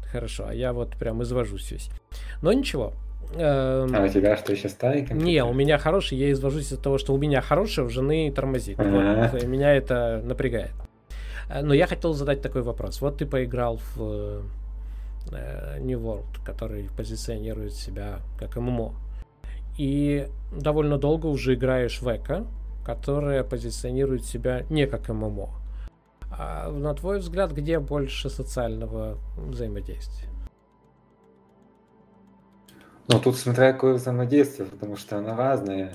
это 0.01 0.09
хорошо. 0.11 0.47
А 0.49 0.55
я 0.55 0.73
вот 0.73 0.97
прям 0.97 1.23
извожусь 1.23 1.71
весь. 1.71 1.89
Но 2.43 2.53
ничего. 2.53 2.95
Эм... 3.37 3.95
А 3.95 4.05
у 4.05 4.09
тебя 4.09 4.37
что, 4.37 4.53
еще 4.53 4.69
старый 4.69 5.01
компьютер? 5.01 5.25
Не, 5.25 5.45
у 5.45 5.53
меня 5.53 5.79
хороший, 5.79 6.19
я 6.19 6.33
извожусь 6.33 6.73
от 6.73 6.83
того, 6.83 6.99
что 6.99 7.15
у 7.15 7.19
меня 7.19 7.41
хороший, 7.41 7.85
у 7.85 7.89
жены 7.89 8.33
тормозит. 8.35 8.79
Вот, 8.79 9.43
меня 9.45 9.73
это 9.73 10.21
напрягает. 10.25 10.73
Э, 11.49 11.63
но 11.63 11.75
я 11.75 11.87
хотел 11.87 12.13
задать 12.13 12.43
такой 12.43 12.63
вопрос. 12.63 13.01
Вот 13.01 13.19
ты 13.19 13.27
поиграл 13.27 13.79
в 13.95 14.43
э, 15.31 15.79
New 15.81 16.01
World, 16.01 16.45
который 16.45 16.89
позиционирует 16.97 17.75
себя 17.75 18.19
как 18.39 18.57
ММО. 18.57 18.95
И 19.79 20.29
довольно 20.53 20.99
долго 20.99 21.27
уже 21.27 21.55
играешь 21.55 22.03
в 22.03 22.09
Эко, 22.09 22.47
которая 22.85 23.45
позиционирует 23.45 24.25
себя 24.25 24.65
не 24.71 24.87
как 24.87 25.09
ММО. 25.09 25.51
А 26.31 26.71
на 26.71 26.95
твой 26.95 27.19
взгляд, 27.19 27.53
где 27.53 27.79
больше 27.79 28.31
социального 28.31 29.19
взаимодействия? 29.37 30.29
Ну, 33.09 33.19
тут 33.19 33.37
смотря 33.37 33.73
какое 33.73 33.95
взаимодействие, 33.95 34.69
потому 34.69 34.97
что 34.97 35.19
оно 35.19 35.37
разное. 35.37 35.95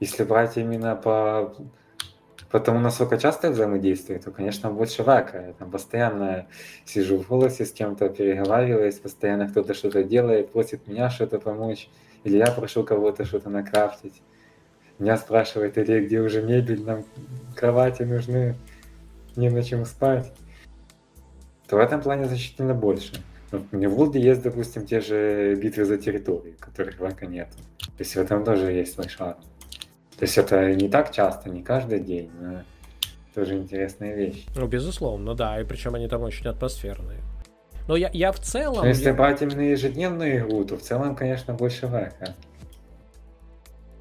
Если 0.00 0.24
брать 0.24 0.56
именно 0.56 0.96
по, 0.96 1.54
по 2.50 2.60
тому, 2.60 2.80
насколько 2.80 3.16
часто 3.16 3.50
взаимодействие, 3.50 4.18
то, 4.18 4.30
конечно, 4.30 4.70
больше 4.70 5.02
рака. 5.02 5.46
Я 5.46 5.52
там 5.54 5.70
постоянно 5.70 6.46
сижу 6.84 7.18
в 7.18 7.28
голосе 7.28 7.64
с 7.64 7.72
кем-то, 7.72 8.08
переговариваюсь, 8.08 8.98
постоянно 8.98 9.48
кто-то 9.48 9.72
что-то 9.72 10.04
делает, 10.04 10.52
просит 10.52 10.86
меня 10.86 11.10
что-то 11.10 11.38
помочь, 11.38 11.88
или 12.28 12.36
я 12.38 12.50
прошу 12.52 12.84
кого-то 12.84 13.24
что-то 13.24 13.48
накрафтить. 13.50 14.22
Меня 14.98 15.16
спрашивают, 15.16 15.78
или 15.78 16.04
где 16.04 16.20
уже 16.20 16.42
мебель, 16.42 16.84
нам 16.84 17.04
кровати 17.56 18.02
нужны, 18.02 18.56
не 19.36 19.48
на 19.48 19.62
чем 19.62 19.84
спать. 19.84 20.32
То 21.68 21.76
в 21.76 21.80
этом 21.80 22.00
плане 22.00 22.26
значительно 22.26 22.74
больше. 22.74 23.12
Ну, 23.50 23.64
в 23.70 23.76
Ньюволде 23.76 24.20
есть, 24.20 24.42
допустим, 24.42 24.84
те 24.84 25.00
же 25.00 25.54
битвы 25.54 25.84
за 25.84 25.96
территорию, 25.96 26.54
которых 26.60 26.98
в 26.98 27.24
нет. 27.26 27.48
То 27.78 28.00
есть 28.00 28.14
в 28.14 28.18
этом 28.18 28.44
тоже 28.44 28.72
есть 28.72 28.94
свой 28.94 29.08
шарм. 29.08 29.38
То 30.18 30.24
есть 30.24 30.36
это 30.36 30.74
не 30.74 30.88
так 30.88 31.12
часто, 31.12 31.48
не 31.48 31.62
каждый 31.62 32.00
день, 32.00 32.30
но 32.38 32.62
тоже 33.34 33.56
интересная 33.56 34.14
вещь. 34.14 34.46
Ну, 34.56 34.66
безусловно, 34.66 35.34
да, 35.34 35.60
и 35.60 35.64
причем 35.64 35.94
они 35.94 36.08
там 36.08 36.22
очень 36.22 36.46
атмосферные. 36.46 37.20
Но 37.88 37.96
я, 37.96 38.10
я 38.12 38.32
в 38.32 38.38
целом... 38.38 38.82
Но 38.82 38.86
если 38.86 39.06
я... 39.06 39.14
брать 39.14 39.40
именно 39.40 39.62
ежедневную 39.62 40.40
игру, 40.40 40.62
то 40.64 40.76
в 40.76 40.82
целом, 40.82 41.16
конечно, 41.16 41.54
больше 41.54 41.86
Вака. 41.86 42.34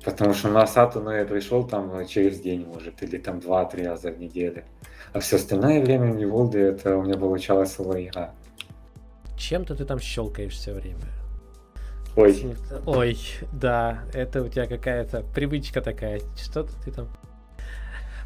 Потому 0.04 0.34
что 0.34 0.50
на 0.50 0.64
Асату 0.64 1.00
ну, 1.00 1.12
я 1.12 1.26
пришел 1.26 1.66
там 1.66 2.06
через 2.06 2.40
день, 2.42 2.66
может, 2.66 3.02
или 3.02 3.18
там 3.18 3.40
два-три 3.40 3.88
раза 3.88 4.12
в 4.12 4.20
неделю. 4.20 4.64
А 5.14 5.22
все 5.22 5.38
остальное 5.38 5.82
время 5.82 6.12
в 6.12 6.18
Ньюволде 6.18 6.62
это 6.62 6.98
у 6.98 7.04
меня 7.04 7.18
получалась 7.18 7.72
целая 7.72 8.04
игра. 8.04 8.32
Чем-то 9.38 9.76
ты 9.76 9.86
там 9.86 10.00
щелкаешь 10.00 10.54
все 10.54 10.74
время. 10.74 11.08
Ой. 12.18 12.56
Ой, 12.86 13.18
да, 13.54 14.00
это 14.14 14.44
у 14.44 14.50
тебя 14.50 14.66
какая-то 14.66 15.24
привычка 15.34 15.82
такая. 15.82 16.20
Что-то 16.36 16.74
ты 16.84 16.92
там. 16.92 17.08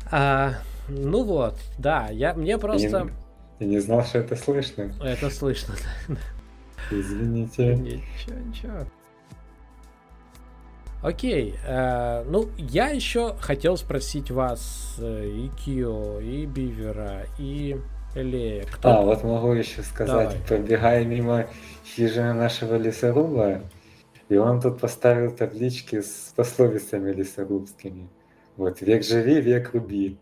А, 0.09 0.53
ну 0.87 1.23
вот, 1.23 1.55
да, 1.77 2.07
я 2.09 2.33
мне 2.33 2.57
просто. 2.57 3.11
Я, 3.61 3.67
не 3.67 3.79
знал, 3.79 4.03
что 4.03 4.19
это 4.19 4.35
слышно. 4.35 4.91
Это 5.03 5.29
слышно, 5.29 5.75
да. 6.07 6.15
Извините. 6.89 7.75
Ничего, 7.75 8.39
ничего. 8.39 8.87
Окей, 11.03 11.55
э, 11.65 12.23
ну 12.27 12.49
я 12.57 12.89
еще 12.89 13.35
хотел 13.39 13.77
спросить 13.77 14.29
вас 14.29 14.95
э, 14.99 15.27
и 15.27 15.49
Кио, 15.49 16.19
и 16.19 16.45
Бивера, 16.45 17.25
и 17.39 17.77
или 18.15 18.65
кто? 18.71 18.89
А, 18.89 19.01
вот 19.01 19.23
могу 19.23 19.53
еще 19.53 19.83
сказать, 19.83 20.29
Давай. 20.29 20.47
пробегая 20.47 21.05
мимо 21.05 21.47
хижины 21.85 22.33
нашего 22.33 22.75
лесоруба, 22.75 23.61
и 24.29 24.37
он 24.37 24.59
тут 24.59 24.79
поставил 24.79 25.31
таблички 25.31 26.01
с 26.01 26.33
пословицами 26.35 27.11
лесорубскими. 27.13 28.09
Вот, 28.57 28.81
век 28.81 29.03
живи, 29.03 29.39
век 29.39 29.73
руби. 29.73 30.17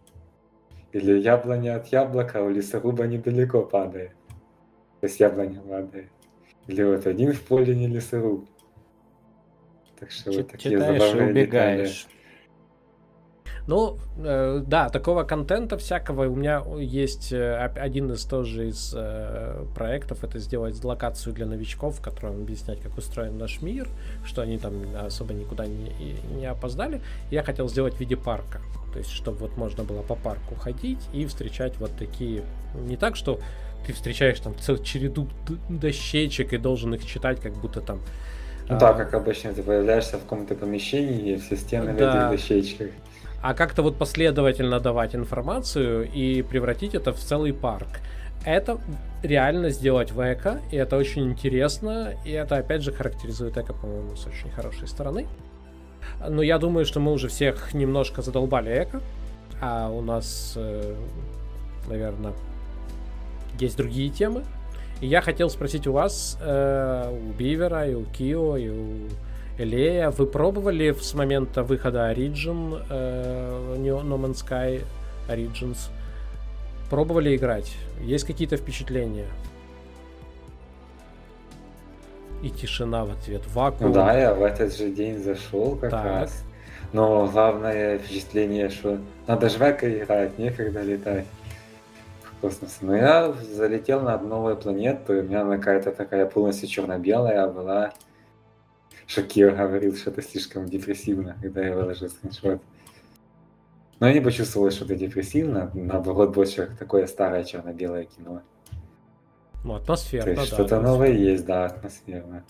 Или 0.91 1.19
яблоня 1.19 1.75
от 1.75 1.87
яблока 1.87 2.41
у 2.43 2.49
лесоруба 2.49 3.05
недалеко 3.05 3.61
падает. 3.61 4.11
То 5.01 5.07
есть 5.07 5.19
яблоня 5.19 5.61
падает. 5.61 6.09
Или 6.67 6.83
вот 6.83 7.05
один 7.07 7.33
в 7.33 7.41
поле 7.41 7.75
не 7.75 7.87
лесоруб. 7.87 8.47
Так 9.99 10.11
что 10.11 10.31
Ч- 10.31 10.37
вот 10.37 10.51
такие 10.51 10.75
читаешь 10.75 11.13
и 11.13 11.17
убегаешь. 11.17 12.05
Детали. 12.05 12.18
Ну, 13.69 13.99
э, 14.17 14.63
да, 14.65 14.89
такого 14.89 15.23
контента 15.23 15.77
всякого. 15.77 16.27
У 16.27 16.35
меня 16.35 16.63
есть 16.79 17.31
э, 17.31 17.55
один 17.55 18.11
из 18.11 18.25
тоже 18.25 18.69
из 18.69 18.95
э, 18.97 19.63
проектов, 19.75 20.23
это 20.23 20.39
сделать 20.39 20.83
локацию 20.83 21.35
для 21.35 21.45
новичков, 21.45 21.99
в 21.99 22.01
котором 22.01 22.41
объяснять, 22.41 22.81
как 22.81 22.97
устроен 22.97 23.37
наш 23.37 23.61
мир, 23.61 23.87
что 24.25 24.41
они 24.41 24.57
там 24.57 24.73
особо 25.05 25.35
никуда 25.35 25.67
не, 25.67 25.91
не 26.35 26.47
опоздали. 26.47 26.99
Я 27.29 27.43
хотел 27.43 27.69
сделать 27.69 27.93
в 27.93 27.99
виде 27.99 28.17
парка. 28.17 28.59
То 28.91 28.97
есть, 28.97 29.11
чтобы 29.11 29.37
вот 29.37 29.55
можно 29.55 29.83
было 29.83 30.01
по 30.01 30.15
парку 30.15 30.55
ходить 30.55 31.07
и 31.13 31.27
встречать 31.27 31.77
вот 31.77 31.91
такие... 31.95 32.41
Не 32.73 32.97
так, 32.97 33.15
что 33.15 33.39
ты 33.85 33.93
встречаешь 33.93 34.39
там 34.39 34.57
целую 34.57 34.83
череду 34.83 35.27
дощечек 35.69 36.53
и 36.53 36.57
должен 36.57 36.95
их 36.95 37.05
читать, 37.05 37.39
как 37.39 37.53
будто 37.53 37.81
там... 37.81 37.99
Ну 38.67 38.77
а... 38.77 38.79
да, 38.79 38.93
как 38.93 39.13
обычно, 39.13 39.53
ты 39.53 39.61
появляешься 39.61 40.17
в 40.17 40.21
каком-то 40.21 40.55
помещении, 40.55 41.33
и 41.33 41.37
все 41.37 41.55
стены 41.55 41.93
да. 41.93 42.29
в 42.29 42.31
этих 42.31 42.47
дощечках 42.49 42.87
а 43.41 43.53
как-то 43.53 43.83
вот 43.83 43.97
последовательно 43.97 44.79
давать 44.79 45.15
информацию 45.15 46.09
и 46.11 46.41
превратить 46.41 46.95
это 46.95 47.13
в 47.13 47.19
целый 47.19 47.53
парк. 47.53 47.87
Это 48.45 48.79
реально 49.21 49.69
сделать 49.69 50.11
в 50.11 50.21
эко, 50.21 50.61
и 50.71 50.77
это 50.77 50.97
очень 50.97 51.29
интересно, 51.29 52.13
и 52.25 52.31
это 52.31 52.57
опять 52.57 52.81
же 52.81 52.91
характеризует 52.91 53.57
эко, 53.57 53.73
по-моему, 53.73 54.15
с 54.15 54.25
очень 54.25 54.49
хорошей 54.49 54.87
стороны. 54.87 55.27
Но 56.27 56.41
я 56.41 56.57
думаю, 56.57 56.85
что 56.85 56.99
мы 56.99 57.11
уже 57.11 57.27
всех 57.27 57.73
немножко 57.73 58.21
задолбали 58.21 58.83
эко, 58.83 59.01
а 59.61 59.89
у 59.89 60.01
нас, 60.01 60.53
э, 60.55 60.95
наверное, 61.87 62.33
есть 63.59 63.77
другие 63.77 64.09
темы. 64.09 64.43
И 65.01 65.07
я 65.07 65.21
хотел 65.21 65.49
спросить 65.49 65.87
у 65.87 65.93
вас, 65.93 66.37
э, 66.41 67.09
у 67.11 67.33
Бивера, 67.37 67.87
и 67.87 67.93
у 67.93 68.05
Кио, 68.05 68.57
и 68.57 68.69
у 68.69 69.07
Элея. 69.59 70.09
Вы 70.09 70.25
пробовали 70.25 70.93
с 70.93 71.13
момента 71.13 71.63
выхода 71.63 72.11
Origin, 72.11 72.81
э, 72.89 73.75
No 73.77 74.17
Man's 74.17 74.45
Sky 74.45 74.83
Origins? 75.27 75.89
Пробовали 76.89 77.35
играть? 77.35 77.75
Есть 78.01 78.25
какие-то 78.25 78.55
впечатления? 78.55 79.27
И 82.41 82.49
тишина 82.49 83.03
в 83.03 83.11
ответ. 83.11 83.41
Вакуум. 83.53 83.89
Ну 83.89 83.93
да, 83.93 84.17
я 84.17 84.33
в 84.33 84.41
этот 84.43 84.75
же 84.75 84.89
день 84.89 85.21
зашел 85.21 85.75
как 85.75 85.91
так. 85.91 86.05
раз. 86.05 86.43
Но 86.93 87.27
главное 87.27 87.99
впечатление, 87.99 88.69
что 88.69 88.97
надо 89.27 89.49
в 89.49 89.57
играть, 89.57 90.39
некогда 90.39 90.81
летать 90.81 91.25
в 92.23 92.41
космос. 92.41 92.77
Но 92.79 92.95
я 92.95 93.33
залетел 93.33 93.99
на 94.01 94.17
новую 94.17 94.55
планету, 94.55 95.15
и 95.15 95.19
у 95.19 95.23
меня 95.23 95.43
какая-то 95.57 95.91
такая 95.91 96.25
полностью 96.25 96.69
черно-белая 96.69 97.47
была. 97.47 97.91
Шакир 99.09 99.55
говорил, 99.55 99.95
что 99.95 100.11
это 100.11 100.21
слишком 100.21 100.67
депрессивно, 100.67 101.35
когда 101.41 101.65
я 101.65 101.75
выложил 101.75 102.09
скриншот. 102.09 102.61
Но 103.99 104.07
я 104.07 104.13
не 104.13 104.21
почувствовал, 104.21 104.69
что 104.69 104.85
это 104.85 104.95
депрессивно, 104.95 105.71
наоборот, 105.73 106.35
больше 106.35 106.69
такое 106.77 107.07
старое 107.07 107.43
черно-белое 107.43 108.05
кино. 108.05 108.43
Ну, 109.63 109.73
атмосферно, 109.73 110.35
То 110.35 110.41
есть 110.41 110.51
да. 110.51 110.55
Что-то 110.55 110.79
новое 110.79 111.11
есть, 111.11 111.43
да, 111.43 111.65
атмосферно. 111.65 112.45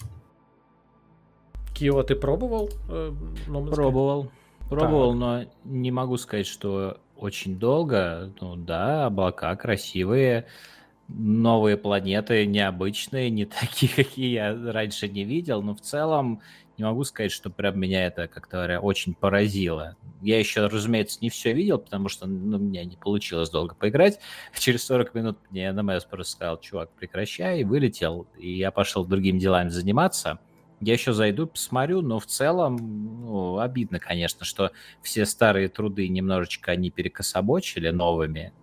Кио, 1.73 2.03
ты 2.03 2.15
пробовал? 2.15 2.69
Э, 2.89 3.13
пробовал. 3.47 4.29
Пробовал, 4.69 5.11
так. 5.11 5.19
но 5.19 5.45
не 5.63 5.91
могу 5.91 6.17
сказать, 6.17 6.45
что 6.45 6.99
очень 7.15 7.57
долго. 7.57 8.33
Ну 8.41 8.57
да, 8.57 9.05
облака 9.05 9.55
красивые 9.55 10.45
новые 11.09 11.77
планеты 11.77 12.45
необычные, 12.45 13.29
не 13.29 13.45
такие, 13.45 13.91
какие 13.95 14.31
я 14.31 14.71
раньше 14.71 15.09
не 15.09 15.23
видел, 15.23 15.61
но 15.61 15.75
в 15.75 15.81
целом 15.81 16.41
не 16.77 16.85
могу 16.85 17.03
сказать, 17.03 17.31
что 17.31 17.49
прям 17.49 17.77
меня 17.77 18.05
это, 18.05 18.27
как-то 18.27 18.57
говоря, 18.57 18.79
очень 18.79 19.13
поразило. 19.13 19.97
Я 20.21 20.39
еще, 20.39 20.65
разумеется, 20.67 21.19
не 21.21 21.29
все 21.29 21.51
видел, 21.51 21.77
потому 21.79 22.07
что 22.07 22.25
ну, 22.25 22.57
меня 22.57 22.85
не 22.85 22.95
получилось 22.95 23.49
долго 23.49 23.75
поиграть. 23.75 24.19
Через 24.57 24.85
40 24.85 25.13
минут 25.13 25.37
мне 25.49 25.71
НМС 25.71 26.05
просто 26.05 26.33
сказал, 26.33 26.59
чувак, 26.59 26.89
прекращай, 26.91 27.63
вылетел. 27.65 28.27
И 28.37 28.57
я 28.57 28.71
пошел 28.71 29.03
другими 29.03 29.39
делами 29.39 29.69
заниматься. 29.69 30.39
Я 30.79 30.93
еще 30.93 31.11
зайду, 31.11 31.47
посмотрю, 31.47 32.01
но 32.01 32.19
в 32.19 32.25
целом 32.25 32.77
ну, 33.25 33.59
обидно, 33.59 33.99
конечно, 33.99 34.45
что 34.45 34.71
все 35.01 35.25
старые 35.25 35.67
труды 35.67 36.07
немножечко 36.07 36.71
они 36.71 36.89
перекособочили 36.89 37.89
новыми. 37.89 38.53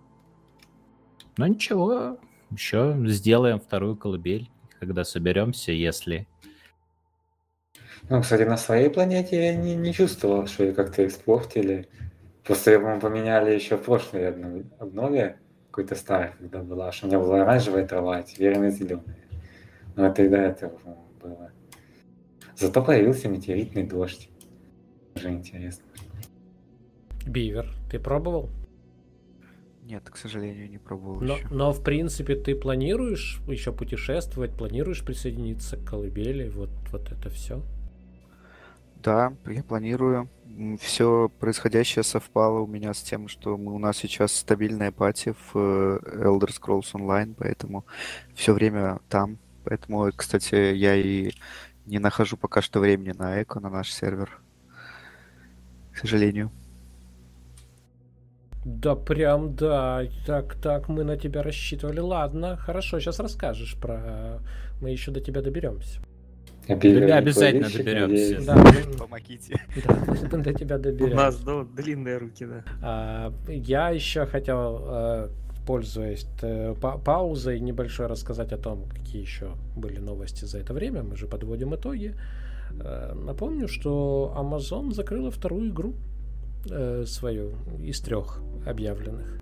Но 1.37 1.45
ничего, 1.45 2.17
еще 2.51 2.95
сделаем 3.07 3.59
вторую 3.59 3.95
колыбель, 3.95 4.49
когда 4.79 5.03
соберемся, 5.03 5.71
если... 5.71 6.27
Ну, 8.09 8.21
кстати, 8.21 8.43
на 8.43 8.57
своей 8.57 8.89
планете 8.89 9.47
я 9.47 9.55
не, 9.55 9.75
не 9.75 9.93
чувствовал, 9.93 10.47
что 10.47 10.63
ее 10.63 10.73
как-то 10.73 11.05
испортили. 11.05 11.89
Просто, 12.43 12.79
мы 12.79 12.99
поменяли 12.99 13.53
еще 13.53 13.75
в 13.75 13.83
прошлой 13.83 14.29
обнове, 14.79 15.37
какой-то 15.71 15.95
старой, 15.95 16.31
когда 16.39 16.63
была, 16.63 16.91
что 16.91 17.07
у 17.07 17.09
меня 17.09 17.19
была 17.19 17.41
оранжевая 17.41 17.85
трава, 17.85 18.17
а 18.17 18.23
теперь 18.23 18.55
она 18.55 18.69
зеленая. 18.69 19.17
Но 19.95 20.07
это 20.07 20.23
и 20.23 20.29
до 20.29 20.37
этого 20.37 20.79
было. 21.21 21.51
Зато 22.55 22.81
появился 22.81 23.27
метеоритный 23.27 23.83
дождь. 23.83 24.29
Уже 25.15 25.29
интересно. 25.29 25.83
Бивер, 27.25 27.67
ты 27.91 27.99
пробовал? 27.99 28.49
Нет, 29.87 30.09
к 30.09 30.17
сожалению, 30.17 30.69
не 30.69 30.79
пробовал 30.79 31.21
но, 31.21 31.37
еще. 31.37 31.47
Но, 31.49 31.71
в 31.71 31.81
принципе, 31.81 32.35
ты 32.35 32.55
планируешь 32.55 33.39
еще 33.47 33.71
путешествовать, 33.71 34.51
планируешь 34.51 35.01
присоединиться 35.01 35.77
к 35.77 35.85
колыбели, 35.85 36.49
вот, 36.49 36.69
вот 36.91 37.09
это 37.09 37.29
все? 37.29 37.63
Да, 39.01 39.33
я 39.45 39.63
планирую. 39.63 40.27
Все 40.81 41.31
происходящее 41.39 42.03
совпало 42.03 42.59
у 42.59 42.67
меня 42.67 42.93
с 42.93 43.01
тем, 43.01 43.29
что 43.29 43.57
мы, 43.57 43.73
у 43.73 43.79
нас 43.79 43.95
сейчас 43.95 44.33
стабильная 44.33 44.91
пати 44.91 45.33
в 45.53 45.55
э, 45.55 45.99
Elder 46.25 46.49
Scrolls 46.49 46.91
Online, 46.91 47.33
поэтому 47.37 47.85
все 48.35 48.51
время 48.51 48.99
там. 49.07 49.37
Поэтому, 49.63 50.11
кстати, 50.13 50.73
я 50.73 50.95
и 50.95 51.31
не 51.85 51.99
нахожу 51.99 52.35
пока 52.35 52.61
что 52.61 52.81
времени 52.81 53.13
на 53.17 53.41
эко, 53.41 53.61
на 53.61 53.69
наш 53.69 53.93
сервер. 53.93 54.37
К 55.93 55.99
сожалению. 55.99 56.51
Да 58.67 58.95
прям, 58.95 59.55
да. 59.55 60.03
Так, 60.25 60.55
так, 60.55 60.89
мы 60.89 61.05
на 61.05 61.15
тебя 61.15 61.41
рассчитывали. 61.41 62.01
Ладно, 62.01 62.57
хорошо, 62.57 62.99
сейчас 62.99 63.17
расскажешь 63.19 63.77
про... 63.79 64.41
Мы 64.81 64.89
еще 64.89 65.11
до 65.11 65.21
тебя 65.21 65.41
доберемся. 65.41 66.01
Обязательно 66.67 67.69
доберемся. 67.69 68.45
Да, 68.45 68.61
Помогите. 68.99 69.57
Да, 69.85 69.97
мы 70.31 70.37
до 70.43 70.53
тебя 70.53 70.77
доберемся. 70.79 71.13
У 71.13 71.17
нас 71.17 71.39
да, 71.39 71.63
длинные 71.81 72.17
руки, 72.17 72.45
да. 72.45 72.63
А, 72.81 73.33
я 73.47 73.91
еще 73.91 74.25
хотел, 74.25 74.79
а, 74.81 75.29
пользуясь 75.65 76.27
э, 76.41 76.75
па 76.81 76.97
паузой, 76.97 77.61
небольшой 77.61 78.07
рассказать 78.07 78.51
о 78.51 78.57
том, 78.57 78.83
какие 78.89 79.21
еще 79.21 79.51
были 79.77 79.99
новости 79.99 80.43
за 80.43 80.57
это 80.57 80.73
время. 80.73 81.03
Мы 81.03 81.15
же 81.15 81.27
подводим 81.27 81.73
итоги. 81.73 82.15
А, 82.81 83.15
напомню, 83.15 83.69
что 83.69 84.35
Amazon 84.37 84.91
закрыла 84.93 85.31
вторую 85.31 85.69
игру 85.69 85.93
э, 86.69 87.05
свою 87.05 87.53
из 87.83 87.99
трех 88.01 88.39
объявленных. 88.65 89.41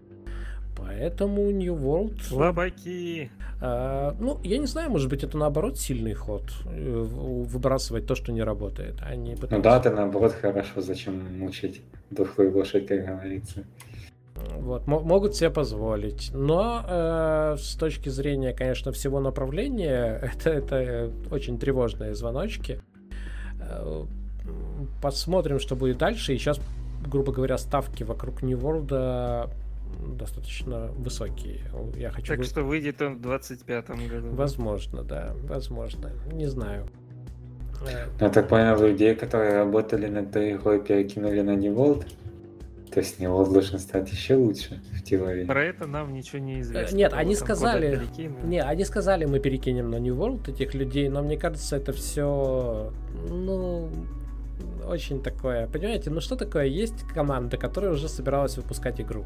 Поэтому 0.76 1.52
New 1.52 1.76
World... 1.76 2.22
Слабаки! 2.22 3.32
Э, 3.62 4.14
ну, 4.20 4.40
я 4.44 4.58
не 4.58 4.68
знаю, 4.68 4.90
может 4.92 5.10
быть, 5.10 5.24
это 5.24 5.38
наоборот 5.38 5.78
сильный 5.78 6.14
ход. 6.14 6.44
Э, 6.66 7.04
выбрасывать 7.04 8.06
то, 8.06 8.16
что 8.16 8.32
не 8.32 8.44
работает. 8.44 8.96
Они 9.02 9.34
а 9.34 9.36
пытаются... 9.36 9.58
Ну 9.58 9.64
да, 9.64 9.78
это 9.78 9.92
наоборот 9.92 10.34
хорошо. 10.34 10.82
Зачем 10.82 11.40
мучить 11.40 11.82
дохлую 12.12 12.54
лошадь, 12.54 12.88
как 12.88 13.06
говорится. 13.06 13.64
Вот, 14.36 14.86
могут 14.86 15.36
себе 15.36 15.50
позволить. 15.50 16.32
Но 16.34 16.84
э, 16.86 17.56
с 17.58 17.76
точки 17.76 18.10
зрения, 18.10 18.54
конечно, 18.54 18.92
всего 18.92 19.22
направления, 19.22 20.20
это, 20.36 20.50
это 20.50 21.12
очень 21.32 21.58
тревожные 21.58 22.16
звоночки. 22.16 22.82
Э, 23.62 24.04
посмотрим, 25.02 25.60
что 25.60 25.76
будет 25.76 25.98
дальше. 25.98 26.34
И 26.34 26.38
сейчас 26.38 26.60
грубо 27.08 27.32
говоря, 27.32 27.58
ставки 27.58 28.04
вокруг 28.04 28.42
New 28.42 28.58
World 28.58 29.50
достаточно 30.18 30.90
высокие. 30.98 31.62
Я 31.98 32.12
хочу... 32.12 32.28
Так 32.28 32.40
вы... 32.40 32.44
что 32.44 32.64
выйдет 32.64 33.02
он 33.02 33.18
в 33.18 33.22
25-м 33.22 34.08
году. 34.08 34.36
Возможно, 34.36 35.04
да, 35.04 35.34
возможно. 35.44 36.12
Не 36.32 36.48
знаю. 36.48 36.88
Э, 37.88 38.08
Я 38.20 38.30
так 38.30 38.48
понял, 38.48 38.80
людей, 38.82 39.16
которые 39.16 39.58
работали 39.58 40.08
над 40.08 40.30
этой 40.30 40.54
игрой, 40.54 40.84
перекинули 40.84 41.42
на 41.42 41.56
New 41.56 41.74
World. 41.74 42.06
То 42.92 43.02
есть 43.02 43.20
New 43.20 43.30
World 43.30 43.52
должен 43.52 43.80
стать 43.80 44.10
еще 44.12 44.36
лучше 44.36 44.82
в 44.94 45.04
теории. 45.04 45.46
Про 45.46 45.66
это 45.66 45.86
нам 45.86 46.14
ничего 46.14 46.40
не 46.40 46.62
известно. 46.62 46.96
Нет, 46.96 47.14
они 47.14 47.36
сказали... 47.36 48.02
Не, 48.44 48.62
они 48.62 48.86
сказали, 48.86 49.26
мы 49.26 49.40
перекинем 49.40 49.90
на 49.92 50.00
New 50.00 50.16
World 50.16 50.50
этих 50.50 50.74
людей, 50.74 51.10
но 51.10 51.22
мне 51.22 51.38
кажется, 51.38 51.76
это 51.76 51.92
все... 51.92 52.94
Ну, 53.30 53.90
очень 54.86 55.22
такое, 55.22 55.68
понимаете, 55.68 56.10
ну 56.10 56.22
что 56.22 56.36
такое, 56.36 56.66
есть 56.66 57.04
команда, 57.14 57.58
которая 57.58 57.92
уже 57.92 58.08
собиралась 58.08 58.58
выпускать 58.58 59.02
игру. 59.02 59.26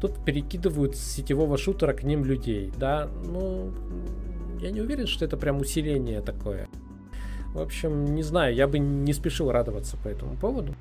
Тут 0.00 0.24
перекидывают 0.24 0.96
с 0.96 1.00
сетевого 1.00 1.56
шутера 1.58 1.92
к 1.92 2.02
ним 2.02 2.24
людей, 2.24 2.72
да, 2.76 3.08
ну, 3.24 3.72
я 4.60 4.70
не 4.70 4.80
уверен, 4.80 5.06
что 5.06 5.24
это 5.24 5.36
прям 5.36 5.58
усиление 5.58 6.20
такое. 6.20 6.68
В 7.54 7.60
общем, 7.60 8.14
не 8.14 8.22
знаю, 8.22 8.54
я 8.54 8.68
бы 8.68 8.78
не 8.78 9.12
спешил 9.12 9.50
радоваться 9.50 9.96
по 9.96 10.08
этому 10.08 10.36
поводу. 10.36 10.74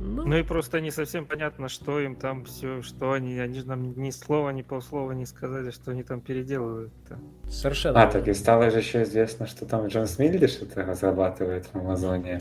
Ну, 0.00 0.24
ну 0.26 0.36
и 0.36 0.42
просто 0.42 0.80
не 0.80 0.92
совсем 0.92 1.26
понятно, 1.26 1.68
что 1.68 1.98
им 1.98 2.14
там 2.14 2.44
все, 2.44 2.82
что 2.82 3.12
они, 3.12 3.38
они 3.38 3.58
же 3.58 3.66
нам 3.66 4.00
ни 4.00 4.10
слова, 4.10 4.50
ни 4.50 4.62
полслова 4.62 5.10
не 5.12 5.26
сказали, 5.26 5.70
что 5.70 5.90
они 5.90 6.04
там 6.04 6.20
переделывают. 6.20 6.92
-то. 7.08 7.18
Совершенно. 7.50 8.02
А, 8.02 8.06
так 8.06 8.28
и 8.28 8.34
стало 8.34 8.70
же 8.70 8.78
еще 8.78 9.02
известно, 9.02 9.46
что 9.46 9.66
там 9.66 9.88
Джон 9.88 10.06
Смилли 10.06 10.46
что-то 10.46 10.84
разрабатывает 10.84 11.66
в 11.66 11.76
Амазоне. 11.76 12.38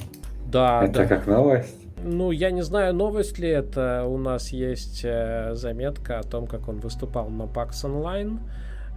Да, 0.48 0.84
это 0.84 1.00
да. 1.00 1.06
как 1.06 1.28
новость? 1.28 1.76
Ну, 2.04 2.32
я 2.32 2.52
не 2.52 2.62
знаю, 2.62 2.93
новость 2.93 3.39
ли 3.39 3.50
это. 3.50 4.06
У 4.08 4.18
нас 4.18 4.50
есть 4.50 5.02
э, 5.04 5.52
заметка 5.54 6.20
о 6.20 6.24
том, 6.24 6.48
как 6.48 6.68
он 6.68 6.80
выступал 6.80 7.30
на 7.30 7.43
PAX 7.43 7.72
Online. 7.84 8.39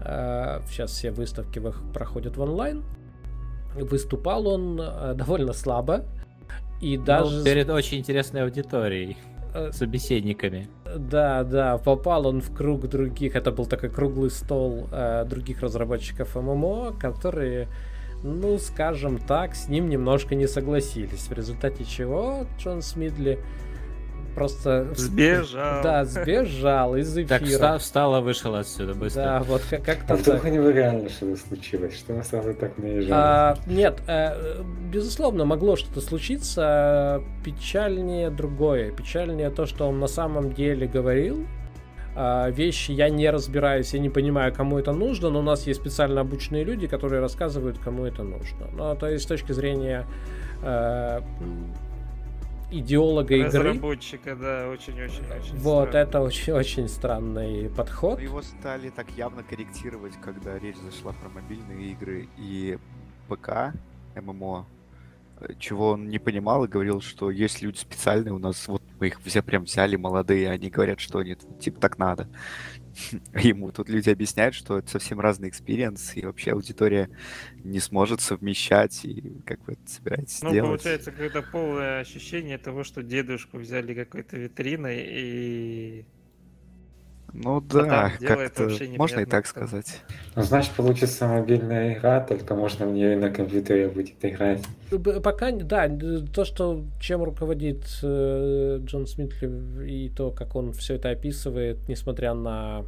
Э, 0.05 0.61
сейчас 0.69 0.93
все 0.93 1.11
выставки 1.11 1.59
в, 1.59 1.75
проходят 1.93 2.37
в 2.37 2.43
онлайн. 2.43 2.85
Выступал 3.75 4.47
он 4.47 4.81
э, 4.81 5.15
довольно 5.15 5.53
слабо. 5.53 6.05
И 6.81 6.99
ну, 6.99 7.05
даже... 7.05 7.39
Ну, 7.39 7.45
перед 7.45 7.69
очень 7.71 7.99
интересной 7.99 8.43
аудиторией 8.43 9.17
собеседниками. 9.73 10.69
Да, 10.97 11.43
да, 11.43 11.79
попал 11.79 12.27
он 12.27 12.41
в 12.41 12.55
круг 12.55 12.89
других, 12.89 13.35
это 13.35 13.51
был 13.51 13.67
такой 13.67 13.89
круглый 13.89 14.31
стол 14.31 14.87
э, 14.93 15.25
других 15.29 15.63
разработчиков 15.63 16.37
ММО, 16.37 16.95
которые 17.01 17.67
ну, 18.23 18.59
скажем 18.59 19.19
так, 19.19 19.55
с 19.55 19.69
ним 19.69 19.89
немножко 19.89 20.35
не 20.35 20.47
согласились. 20.47 21.29
В 21.29 21.33
результате 21.33 21.85
чего 21.85 22.47
Джон 22.59 22.83
Смидли 22.83 23.39
просто... 24.35 24.89
Сбежал. 24.95 25.83
Да, 25.83 26.05
сбежал 26.05 26.97
из 26.97 27.17
эфира. 27.17 27.59
Так 27.59 27.81
встал, 27.81 28.23
вышел 28.23 28.55
отсюда 28.55 28.95
быстро. 28.95 29.23
Да, 29.23 29.43
вот 29.43 29.63
как-то 29.71 30.15
а 30.15 30.17
вдруг 30.17 30.45
у 30.45 30.49
него 30.49 30.71
реально 30.71 31.09
что-то 31.09 31.37
случилось? 31.37 31.97
Что 31.97 32.13
мы 32.13 32.25
сразу 32.25 32.55
так 32.55 32.79
наезжали? 32.79 33.13
А, 33.13 33.59
нет, 33.67 34.01
э, 34.07 34.63
безусловно, 34.93 35.45
могло 35.45 35.77
что-то 35.77 36.01
случиться. 36.01 37.23
Печальнее 37.45 38.31
другое. 38.31 38.93
Печальнее 38.93 39.51
то, 39.51 39.67
что 39.67 39.89
он 39.89 39.99
на 39.99 40.09
самом 40.09 40.53
деле 40.53 40.87
говорил, 40.87 41.45
а, 41.45 41.60
вещи 42.17 42.93
я 42.93 43.09
не 43.09 43.31
разбираюсь, 43.31 43.95
я 43.95 44.01
не 44.01 44.11
понимаю, 44.11 44.53
кому 44.53 44.79
это 44.79 44.93
нужно, 44.93 45.31
но 45.31 45.41
у 45.41 45.43
нас 45.43 45.67
есть 45.67 45.81
специально 45.81 46.21
обученные 46.21 46.65
люди, 46.65 46.87
которые 46.87 47.21
рассказывают, 47.21 47.79
кому 47.79 48.05
это 48.05 48.23
нужно. 48.23 48.67
Ну, 48.73 48.97
то 48.97 49.09
есть 49.09 49.25
с 49.25 49.27
точки 49.27 49.53
зрения 49.53 50.07
э, 50.63 51.21
идеолога 52.71 53.35
игры. 53.35 53.71
Разработчика, 53.71 54.37
да, 54.37 54.69
очень-очень-очень. 54.69 55.57
Вот, 55.57 55.89
странно. 55.89 56.03
это 56.03 56.21
очень-очень 56.21 56.89
странный 56.89 57.71
подход. 57.71 58.19
Но 58.19 58.25
его 58.25 58.43
стали 58.43 58.91
так 58.91 59.07
явно 59.17 59.43
корректировать, 59.43 60.15
когда 60.23 60.59
речь 60.59 60.77
зашла 60.77 61.13
про 61.13 61.29
мобильные 61.29 61.93
игры 61.93 62.29
и 62.39 62.79
ПК, 63.29 63.75
MMO, 64.17 64.67
чего 65.59 65.91
он 65.91 66.09
не 66.09 66.19
понимал 66.19 66.65
и 66.65 66.69
говорил, 66.69 67.01
что 67.01 67.31
есть 67.31 67.63
люди 67.63 67.79
специальные 67.79 68.33
у 68.33 68.39
нас, 68.39 68.69
вот 68.69 68.83
мы 68.99 69.09
их 69.09 69.21
все 69.25 69.43
прям 69.43 69.65
взяли, 69.65 69.97
молодые, 69.97 70.51
они 70.51 70.71
говорят, 70.71 71.01
что 71.01 71.19
они, 71.19 71.37
типа, 71.61 71.81
так 71.81 71.99
надо. 71.99 72.29
Ему 73.35 73.73
тут 73.73 73.89
люди 73.89 74.11
объясняют, 74.11 74.55
что 74.55 74.79
это 74.79 74.91
совсем 74.91 75.21
разный 75.21 75.49
experience, 75.49 76.17
и 76.17 76.27
вообще 76.27 76.53
аудитория 76.53 77.09
не 77.65 77.81
сможет 77.81 78.21
совмещать, 78.21 79.05
и 79.05 79.41
как 79.47 79.67
вы 79.67 79.75
это 79.75 79.91
собираетесь 79.91 80.43
ну, 80.43 80.53
делать. 80.53 80.71
Ну, 80.71 80.77
получается, 80.77 81.11
какое-то 81.11 81.43
полное 81.43 82.01
ощущение 82.01 82.59
того, 82.59 82.85
что 82.85 83.03
дедушку 83.03 83.59
взяли 83.59 83.95
какой-то 83.95 84.37
витриной 84.37 85.07
и 85.09 86.07
ну 87.33 87.59
а 87.59 87.61
да, 87.61 88.13
как-то 88.21 88.71
можно 88.97 89.21
и 89.21 89.25
так 89.25 89.47
сказать. 89.47 90.01
Ну, 90.37 90.43
значит, 90.43 90.73
получится 90.73 91.27
мобильная 91.27 91.95
игра, 91.95 92.21
только 92.21 92.55
можно 92.55 92.87
в 92.87 92.93
нее 92.93 93.15
и 93.15 93.17
на 93.17 93.31
компьютере 93.31 93.89
будет 93.89 94.23
играть. 94.23 94.63
Пока, 95.23 95.51
да, 95.53 95.89
то, 95.89 96.45
что 96.45 96.85
чем 97.01 97.23
руководит 97.23 97.85
э, 98.03 98.81
Джон 98.85 99.07
Смитли 99.07 99.51
и 99.87 100.09
то, 100.09 100.31
как 100.31 100.57
он 100.57 100.73
все 100.73 100.95
это 100.95 101.11
описывает, 101.11 101.89
несмотря 101.89 102.35
на 102.35 102.85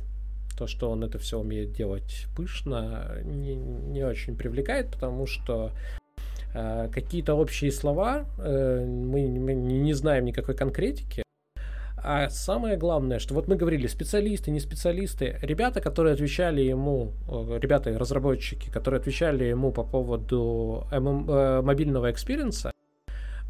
то, 0.57 0.67
что 0.67 0.91
он 0.91 1.03
это 1.05 1.19
все 1.19 1.39
умеет 1.39 1.73
делать 1.73 2.27
пышно, 2.37 3.19
не, 3.25 3.55
не 3.55 4.05
очень 4.05 4.37
привлекает, 4.37 4.91
потому 4.93 5.27
что 5.27 5.73
э, 6.55 6.89
какие-то 6.93 7.35
общие 7.35 7.73
слова, 7.73 8.27
э, 8.39 8.85
мы, 8.85 9.29
мы 9.29 9.55
не 9.55 9.95
знаем 9.95 10.25
никакой 10.25 10.55
конкретики, 10.55 11.23
а 12.05 12.29
самое 12.31 12.77
главное, 12.77 13.19
что 13.19 13.35
вот 13.35 13.49
мы 13.49 13.57
говорили, 13.57 13.87
специалисты, 13.87 14.51
не 14.51 14.61
специалисты, 14.61 15.39
ребята, 15.43 15.81
которые 15.81 16.15
отвечали 16.15 16.61
ему, 16.61 17.13
ребята 17.61 17.97
разработчики, 17.97 18.71
которые 18.71 18.99
отвечали 18.99 19.45
ему 19.45 19.71
по 19.71 19.85
поводу 19.85 20.87
MM, 20.91 21.31
э, 21.31 21.63
мобильного 21.63 22.11
experience 22.11 22.62
а, 22.62 22.73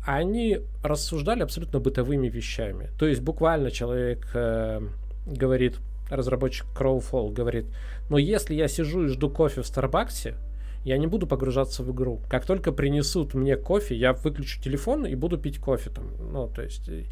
они 0.06 0.60
рассуждали 0.82 1.42
абсолютно 1.42 1.80
бытовыми 1.80 2.28
вещами. 2.28 2.90
То 2.98 3.06
есть 3.06 3.22
буквально 3.22 3.70
человек 3.70 4.28
э, 4.34 4.80
говорит, 5.26 5.78
разработчик 6.10 6.66
Crowfall 6.76 7.32
говорит, 7.32 7.66
но 8.10 8.18
если 8.18 8.54
я 8.54 8.68
сижу 8.68 9.04
и 9.04 9.08
жду 9.08 9.30
кофе 9.30 9.62
в 9.62 9.66
Старбаксе, 9.66 10.34
я 10.84 10.98
не 10.98 11.06
буду 11.06 11.26
погружаться 11.26 11.82
в 11.82 11.92
игру. 11.92 12.20
Как 12.28 12.44
только 12.44 12.72
принесут 12.72 13.34
мне 13.34 13.56
кофе, 13.56 13.94
я 13.94 14.12
выключу 14.12 14.60
телефон 14.60 15.06
и 15.06 15.14
буду 15.14 15.38
пить 15.38 15.58
кофе 15.58 15.90
там. 15.90 16.10
Ну, 16.32 16.48
то 16.48 16.62
есть 16.62 16.88
э, 16.88 17.04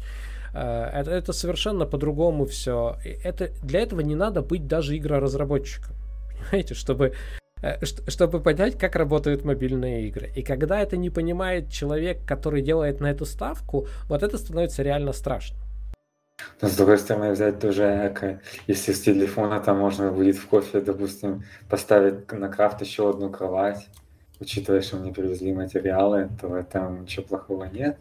это, 0.59 1.11
это 1.11 1.33
совершенно 1.33 1.85
по-другому 1.85 2.45
все. 2.45 2.97
Это, 3.23 3.51
для 3.63 3.81
этого 3.81 4.01
не 4.01 4.15
надо 4.15 4.41
быть 4.41 4.67
даже 4.67 4.97
игроразработчиком. 4.97 5.95
Понимаете, 6.49 6.73
чтобы 6.73 7.13
Э, 7.61 7.77
чтобы 8.07 8.39
понять, 8.39 8.77
как 8.77 8.95
работают 8.95 9.45
мобильные 9.45 10.07
игры. 10.07 10.31
И 10.35 10.41
когда 10.41 10.81
это 10.81 10.97
не 10.97 11.09
понимает 11.09 11.69
человек, 11.69 12.25
который 12.25 12.61
делает 12.61 12.99
на 12.99 13.11
эту 13.11 13.25
ставку, 13.25 13.87
вот 14.09 14.23
это 14.23 14.37
становится 14.37 14.81
реально 14.81 15.13
страшно. 15.13 15.57
Но 16.59 16.67
с 16.67 16.75
другой 16.75 16.97
стороны, 16.97 17.31
взять 17.31 17.59
тоже 17.59 17.83
Eco. 17.83 18.41
Если 18.65 18.93
с 18.93 19.01
телефона 19.01 19.59
там 19.59 19.77
можно 19.77 20.11
будет 20.11 20.37
в 20.37 20.47
кофе, 20.47 20.81
допустим, 20.81 21.43
поставить 21.69 22.31
на 22.31 22.49
крафт 22.49 22.81
еще 22.81 23.09
одну 23.09 23.29
кровать, 23.29 23.87
учитывая, 24.39 24.81
что 24.81 24.97
мне 24.97 25.13
привезли 25.13 25.53
материалы, 25.53 26.29
то 26.41 26.63
там 26.63 27.03
ничего 27.03 27.25
плохого 27.27 27.65
нет. 27.65 27.97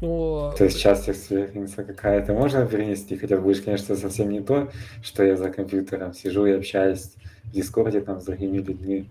Ну, 0.00 0.52
то 0.56 0.64
есть 0.64 0.80
часть 0.80 1.08
experience 1.08 1.77
а 1.77 1.84
какая-то 1.84 2.32
можно 2.32 2.66
перенести, 2.66 3.16
хотя 3.16 3.36
будет, 3.36 3.64
конечно, 3.64 3.96
совсем 3.96 4.30
не 4.30 4.40
то, 4.40 4.70
что 5.02 5.22
я 5.22 5.36
за 5.36 5.50
компьютером 5.50 6.14
сижу 6.14 6.46
и 6.46 6.52
общаюсь 6.52 7.14
в 7.44 7.50
Discord 7.52 7.94
е 7.94 8.00
там 8.00 8.20
с 8.20 8.24
другими 8.24 8.58
людьми. 8.58 9.08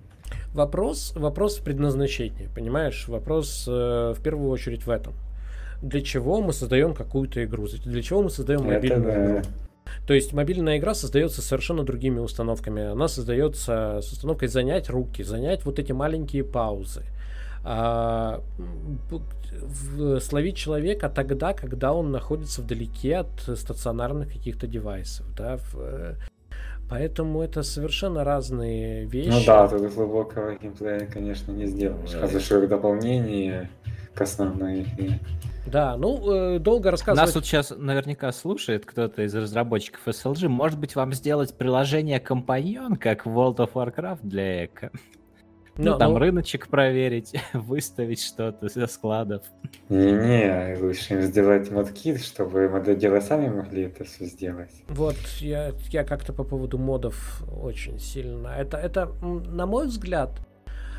Вопрос, 0.53 1.13
вопрос 1.15 1.57
в 1.57 1.63
предназначении, 1.63 2.49
понимаешь? 2.55 3.07
Вопрос 3.07 3.65
э, 3.67 4.13
в 4.17 4.21
первую 4.23 4.49
очередь 4.49 4.85
в 4.85 4.89
этом. 4.89 5.13
Для 5.81 6.01
чего 6.01 6.41
мы 6.41 6.53
создаем 6.53 6.93
какую-то 6.93 7.43
игру? 7.45 7.67
Для 7.85 8.01
чего 8.01 8.23
мы 8.23 8.29
создаем 8.29 8.65
мобильную 8.65 9.03
да. 9.03 9.25
игру? 9.25 9.41
То 10.07 10.13
есть 10.13 10.33
мобильная 10.33 10.77
игра 10.77 10.93
создается 10.93 11.41
совершенно 11.41 11.83
другими 11.83 12.19
установками. 12.19 12.83
Она 12.83 13.07
создается 13.07 13.99
с 14.01 14.11
установкой 14.11 14.47
занять 14.47 14.89
руки, 14.89 15.23
занять 15.23 15.65
вот 15.65 15.79
эти 15.79 15.91
маленькие 15.91 16.43
паузы. 16.43 17.01
А, 17.01 17.18
словить 20.21 20.57
человека 20.57 21.09
тогда, 21.09 21.53
когда 21.53 21.93
он 21.93 22.11
находится 22.11 22.61
вдалеке 22.61 23.17
от 23.17 23.41
стационарных 23.57 24.29
каких-то 24.31 24.67
девайсов. 24.67 25.25
Да, 25.35 25.57
в, 25.57 26.15
Поэтому 26.89 27.43
это 27.43 27.61
совершенно 27.61 28.23
разные 28.23 29.05
вещи. 29.05 29.29
Ну 29.29 29.45
да, 29.45 29.67
тут 29.67 29.93
глубокого 29.93 30.55
геймплея, 30.55 31.05
конечно, 31.05 31.51
не 31.51 31.67
сделаешь. 31.67 32.15
Разве 32.15 32.39
что 32.39 32.65
дополнение 32.65 33.69
к 34.15 34.21
основной 34.21 34.81
игре. 34.81 35.19
Да, 35.67 35.95
ну, 35.97 36.55
э, 36.55 36.59
долго 36.59 36.89
рассказывать... 36.89 37.27
Нас 37.27 37.33
тут 37.33 37.45
сейчас 37.45 37.71
наверняка 37.77 38.31
слушает 38.31 38.87
кто-то 38.87 39.21
из 39.21 39.35
разработчиков 39.35 40.01
SLG. 40.07 40.47
Может 40.47 40.79
быть, 40.79 40.95
вам 40.95 41.13
сделать 41.13 41.53
приложение 41.55 42.19
компаньон, 42.19 42.95
как 42.95 43.27
World 43.27 43.57
of 43.57 43.73
Warcraft 43.73 44.19
для 44.23 44.65
эко? 44.65 44.91
Ну, 45.79 45.97
там 45.97 46.13
ну... 46.13 46.19
рыночек 46.19 46.67
проверить, 46.67 47.33
выставить 47.53 48.21
что-то 48.21 48.67
со 48.67 48.85
складов. 48.87 49.43
Не-не, 49.87 50.77
лучше 50.81 51.13
им 51.13 51.21
сделать 51.21 51.71
модкит, 51.71 52.21
чтобы 52.21 52.67
мододелы 52.67 53.21
сами 53.21 53.47
могли 53.47 53.83
это 53.83 54.03
все 54.03 54.25
сделать. 54.25 54.71
Вот, 54.89 55.15
я, 55.39 55.71
я 55.89 56.03
как-то 56.03 56.33
по 56.33 56.43
поводу 56.43 56.77
модов 56.77 57.41
очень 57.61 57.97
сильно. 57.97 58.49
Это, 58.49 58.75
это, 58.77 59.05
на 59.21 59.65
мой 59.65 59.87
взгляд, 59.87 60.31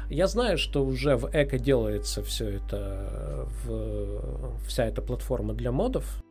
я 0.08 0.26
знаю, 0.26 0.56
что 0.56 0.82
уже 0.82 1.16
в 1.16 1.28
Эко 1.30 1.58
делается 1.58 2.22
все 2.22 2.48
это, 2.48 3.46
в, 3.64 4.58
вся 4.66 4.86
эта 4.86 5.02
платформа 5.02 5.52
для 5.52 5.72
модов. 5.72 6.22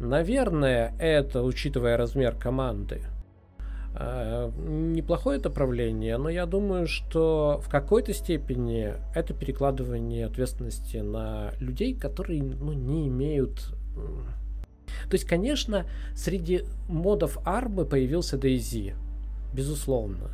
Наверное, 0.00 0.92
это, 0.98 1.44
учитывая 1.44 1.96
размер 1.96 2.34
команды, 2.34 3.02
неплохое 3.94 5.38
направление, 5.38 6.16
но 6.16 6.28
я 6.28 6.46
думаю, 6.46 6.86
что 6.86 7.60
в 7.64 7.68
какой-то 7.68 8.12
степени 8.12 8.94
это 9.14 9.34
перекладывание 9.34 10.26
ответственности 10.26 10.96
на 10.96 11.52
людей, 11.60 11.94
которые 11.94 12.42
ну, 12.42 12.72
не 12.72 13.08
имеют... 13.08 13.72
То 13.94 15.12
есть, 15.12 15.24
конечно, 15.24 15.86
среди 16.14 16.64
модов 16.88 17.38
армы 17.44 17.84
появился 17.84 18.36
DayZ, 18.36 18.94
безусловно. 19.52 20.30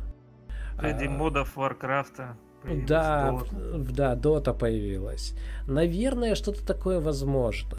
Среди 0.79 1.05
а, 1.05 1.09
модов 1.09 1.55
Варкрафта 1.55 2.37
да, 2.63 3.31
Dota. 3.31 3.91
да, 3.91 4.15
Дота 4.15 4.53
появилась. 4.53 5.35
Наверное, 5.67 6.35
что-то 6.35 6.65
такое 6.65 6.99
возможно. 6.99 7.77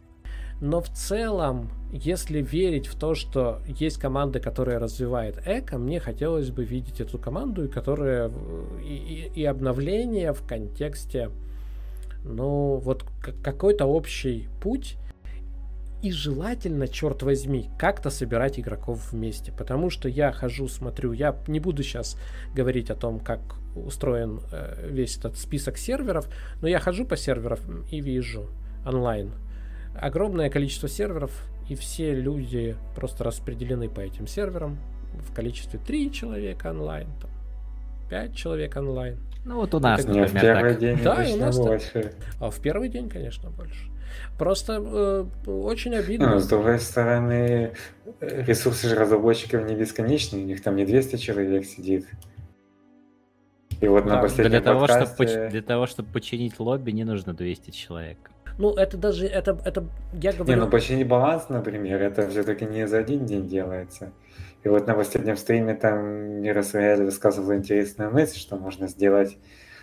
Но 0.62 0.80
в 0.80 0.90
целом, 0.90 1.70
если 1.90 2.40
верить 2.40 2.86
в 2.86 2.94
то, 2.94 3.16
что 3.16 3.58
есть 3.66 3.98
команда, 3.98 4.38
которая 4.38 4.78
развивает 4.78 5.42
эко, 5.44 5.76
мне 5.76 5.98
хотелось 5.98 6.50
бы 6.50 6.64
видеть 6.64 7.00
эту 7.00 7.18
команду, 7.18 7.68
которая 7.68 8.30
и, 8.80 8.94
и, 8.94 9.40
и 9.40 9.44
обновление 9.44 10.32
в 10.32 10.46
контексте, 10.46 11.30
ну, 12.22 12.76
вот 12.76 13.04
какой-то 13.42 13.86
общий 13.86 14.48
путь, 14.60 14.98
и 16.00 16.12
желательно, 16.12 16.86
черт 16.86 17.24
возьми, 17.24 17.68
как-то 17.76 18.08
собирать 18.10 18.60
игроков 18.60 19.10
вместе. 19.10 19.50
Потому 19.50 19.90
что 19.90 20.08
я 20.08 20.30
хожу, 20.30 20.68
смотрю, 20.68 21.10
я 21.10 21.36
не 21.48 21.58
буду 21.58 21.82
сейчас 21.82 22.16
говорить 22.54 22.88
о 22.88 22.94
том, 22.94 23.18
как 23.18 23.40
устроен 23.74 24.38
э, 24.52 24.88
весь 24.88 25.16
этот 25.16 25.36
список 25.38 25.76
серверов, 25.76 26.28
но 26.60 26.68
я 26.68 26.78
хожу 26.78 27.04
по 27.04 27.16
серверам 27.16 27.84
и 27.90 28.00
вижу 28.00 28.48
онлайн 28.86 29.32
огромное 29.94 30.50
количество 30.50 30.88
серверов, 30.88 31.32
и 31.68 31.74
все 31.74 32.14
люди 32.14 32.76
просто 32.94 33.24
распределены 33.24 33.88
по 33.88 34.00
этим 34.00 34.26
серверам 34.26 34.78
в 35.14 35.34
количестве 35.34 35.78
3 35.78 36.12
человека 36.12 36.70
онлайн, 36.70 37.08
там, 37.20 37.30
5 38.10 38.34
человек 38.34 38.76
онлайн. 38.76 39.18
Ну 39.44 39.56
вот 39.56 39.74
у 39.74 39.80
нас, 39.80 40.04
например, 40.04 40.28
в 40.28 40.32
первый 40.32 40.70
так. 40.72 40.80
день 40.80 40.98
да, 41.02 41.24
у 41.32 41.36
нас 41.36 41.58
больше. 41.58 42.12
А 42.40 42.50
в 42.50 42.60
первый 42.60 42.88
день, 42.88 43.08
конечно, 43.08 43.50
больше. 43.50 43.90
Просто 44.38 44.74
э, 44.74 45.24
очень 45.46 45.94
обидно. 45.94 46.34
Ну, 46.34 46.38
с 46.38 46.46
другой 46.46 46.78
стороны, 46.78 47.72
ресурсы 48.20 48.88
же 48.88 48.94
разработчиков 48.94 49.64
не 49.64 49.74
бесконечны, 49.74 50.38
у 50.38 50.44
них 50.44 50.62
там 50.62 50.76
не 50.76 50.84
200 50.84 51.16
человек 51.16 51.64
сидит. 51.64 52.06
И 53.82 53.88
вот 53.88 54.06
на 54.06 54.18
последнем 54.18 54.50
для 54.52 54.60
того, 54.60 54.80
подкасте... 54.80 55.26
чтобы, 55.26 55.48
для 55.50 55.62
того, 55.62 55.86
чтобы 55.86 56.08
починить 56.12 56.60
лобби, 56.60 56.92
не 56.92 57.02
нужно 57.02 57.34
200 57.34 57.72
человек. 57.72 58.30
Ну, 58.56 58.72
это 58.74 58.96
даже, 58.96 59.26
это, 59.26 59.58
это, 59.64 59.84
я 60.12 60.32
говорю... 60.32 60.52
Не, 60.52 60.64
ну 60.64 60.70
почти 60.70 61.02
баланс, 61.02 61.48
например, 61.48 62.00
это 62.00 62.28
все-таки 62.28 62.64
не 62.64 62.86
за 62.86 62.98
один 62.98 63.26
день 63.26 63.48
делается. 63.48 64.12
И 64.62 64.68
вот 64.68 64.86
на 64.86 64.94
последнем 64.94 65.36
стриме 65.36 65.74
там 65.74 66.42
Мирос 66.42 66.74
Рояль 66.74 67.02
высказывал 67.02 67.54
интересную 67.54 68.12
мысль, 68.12 68.38
что 68.38 68.56
можно 68.56 68.86
сделать, 68.86 69.36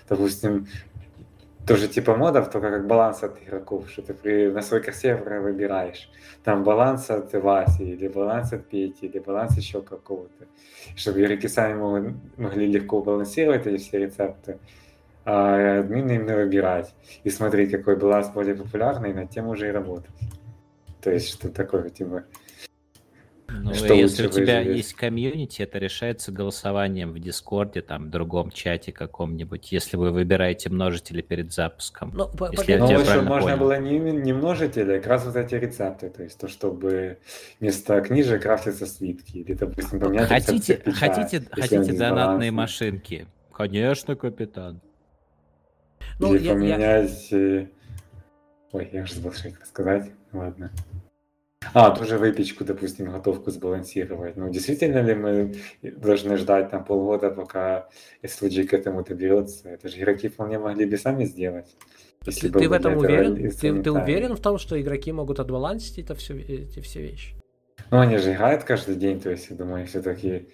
допустим, 0.08 0.68
тоже 1.70 1.88
типа 1.88 2.16
модов, 2.16 2.50
только 2.50 2.72
как 2.72 2.88
баланс 2.88 3.24
от 3.24 3.42
игроков, 3.44 3.90
что 3.92 4.02
ты 4.02 4.16
при 4.16 4.52
настройках 4.52 4.96
сервера 4.96 5.40
выбираешь. 5.40 6.10
Там 6.44 6.64
баланс 6.64 7.12
от 7.12 7.32
Васи, 7.34 7.84
или 7.84 8.08
баланс 8.08 8.54
от 8.54 8.66
Пети, 8.66 9.06
или 9.06 9.20
баланс 9.20 9.56
еще 9.56 9.82
какого-то. 9.82 10.46
Чтобы 10.96 11.22
игроки 11.22 11.48
сами 11.48 12.16
могли 12.38 12.66
легко 12.66 13.02
балансировать 13.02 13.68
эти 13.68 13.78
все 13.78 14.00
рецепты 14.00 14.58
а 15.26 15.82
админы 15.82 16.16
именно 16.16 16.36
выбирать 16.36 16.96
и 17.24 17.30
смотреть, 17.30 17.72
какой 17.72 17.98
баланс 17.98 18.30
более 18.30 18.56
популярный, 18.56 19.14
над 19.14 19.30
тем 19.30 19.48
уже 19.48 19.68
и 19.68 19.72
работать. 19.72 20.16
То 21.02 21.12
есть, 21.12 21.30
что 21.30 21.50
такое, 21.50 21.90
типа... 21.90 22.24
Ну, 23.52 23.74
что 23.74 23.94
если 23.94 24.28
у 24.28 24.30
тебя 24.30 24.60
выживет. 24.60 24.78
есть 24.78 24.94
комьюнити, 24.94 25.62
это 25.62 25.80
решается 25.80 26.32
голосованием 26.32 27.12
в 27.12 27.20
Дискорде, 27.20 27.82
там, 27.82 28.06
в 28.06 28.10
другом 28.10 28.52
чате 28.52 28.92
каком-нибудь, 28.92 29.72
если 29.72 29.98
вы 29.98 30.12
выбираете 30.12 30.70
множители 30.70 31.22
перед 31.22 31.52
запуском. 31.52 32.12
Ну, 32.14 32.30
если 32.52 32.76
ну 32.76 32.88
чтобы 33.04 33.22
можно 33.24 33.52
понял. 33.52 33.58
было 33.58 33.80
не, 33.80 34.00
не 34.00 34.34
множители, 34.34 34.94
а 34.94 34.98
как 35.00 35.08
раз 35.08 35.26
вот 35.26 35.36
эти 35.36 35.56
рецепты, 35.56 36.10
то 36.10 36.24
есть 36.24 36.40
то, 36.40 36.48
чтобы 36.48 37.18
вместо 37.60 38.02
книжек 38.02 38.42
крафтятся 38.42 38.86
свитки, 38.86 39.38
или, 39.38 39.54
допустим, 39.54 40.00
поменять 40.00 40.28
хотите, 40.28 40.76
печать, 40.76 40.96
хотите, 40.98 41.44
хотите 41.52 41.94
донатные 41.94 42.52
машинки? 42.52 43.28
Конечно, 43.54 44.16
капитан. 44.16 44.80
Ну, 46.20 46.36
Или 46.36 46.44
я, 46.44 46.54
поменять... 46.54 47.32
Я... 47.32 47.68
Ой, 48.72 48.90
я 48.92 49.04
уже 49.04 49.16
забыл, 49.16 49.34
что 49.34 49.48
это 49.48 49.66
сказать. 49.66 50.12
Ладно. 50.32 50.72
А, 51.74 51.92
тоже 51.92 52.18
выпечку, 52.18 52.64
допустим, 52.64 53.12
готовку 53.12 53.52
сбалансировать. 53.52 54.38
Ну, 54.38 54.50
действительно 54.50 55.00
ли 55.00 55.14
мы 55.14 55.56
должны 55.82 56.38
ждать 56.38 56.72
там 56.72 56.84
полгода, 56.84 57.30
пока 57.30 57.90
SLG 58.24 58.66
к 58.66 58.74
этому 58.74 59.04
доберется? 59.04 59.70
Это 59.70 59.88
же 59.90 60.00
игроки 60.00 60.30
вполне 60.30 60.60
могли 60.60 60.86
бы 60.86 60.98
сами 60.98 61.26
сделать. 61.26 61.76
Если 62.26 62.50
ты, 62.50 62.60
ты 62.60 62.70
в 62.70 62.74
этом 62.74 62.98
уверен? 62.98 63.52
Ты, 63.52 63.82
ты 63.82 63.92
уверен 63.92 64.36
в 64.36 64.42
том, 64.42 64.58
что 64.58 64.80
игроки 64.80 65.12
могут 65.12 65.40
отбалансить 65.40 66.00
это 66.00 66.16
все, 66.16 66.38
эти 66.40 66.80
все 66.82 67.02
вещи? 67.02 67.36
Ну, 67.92 68.00
они 68.00 68.18
же 68.18 68.34
играют 68.34 68.64
каждый 68.64 68.96
день, 68.96 69.20
то 69.20 69.30
есть, 69.30 69.50
я 69.50 69.56
думаю, 69.56 69.88
все-таки, 69.88 70.48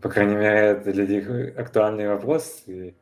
по 0.00 0.08
крайней 0.08 0.36
мере, 0.36 0.58
это 0.68 0.92
для 0.92 1.06
них 1.06 1.58
актуальный 1.58 2.08
вопрос. 2.08 2.62
И 2.66 2.94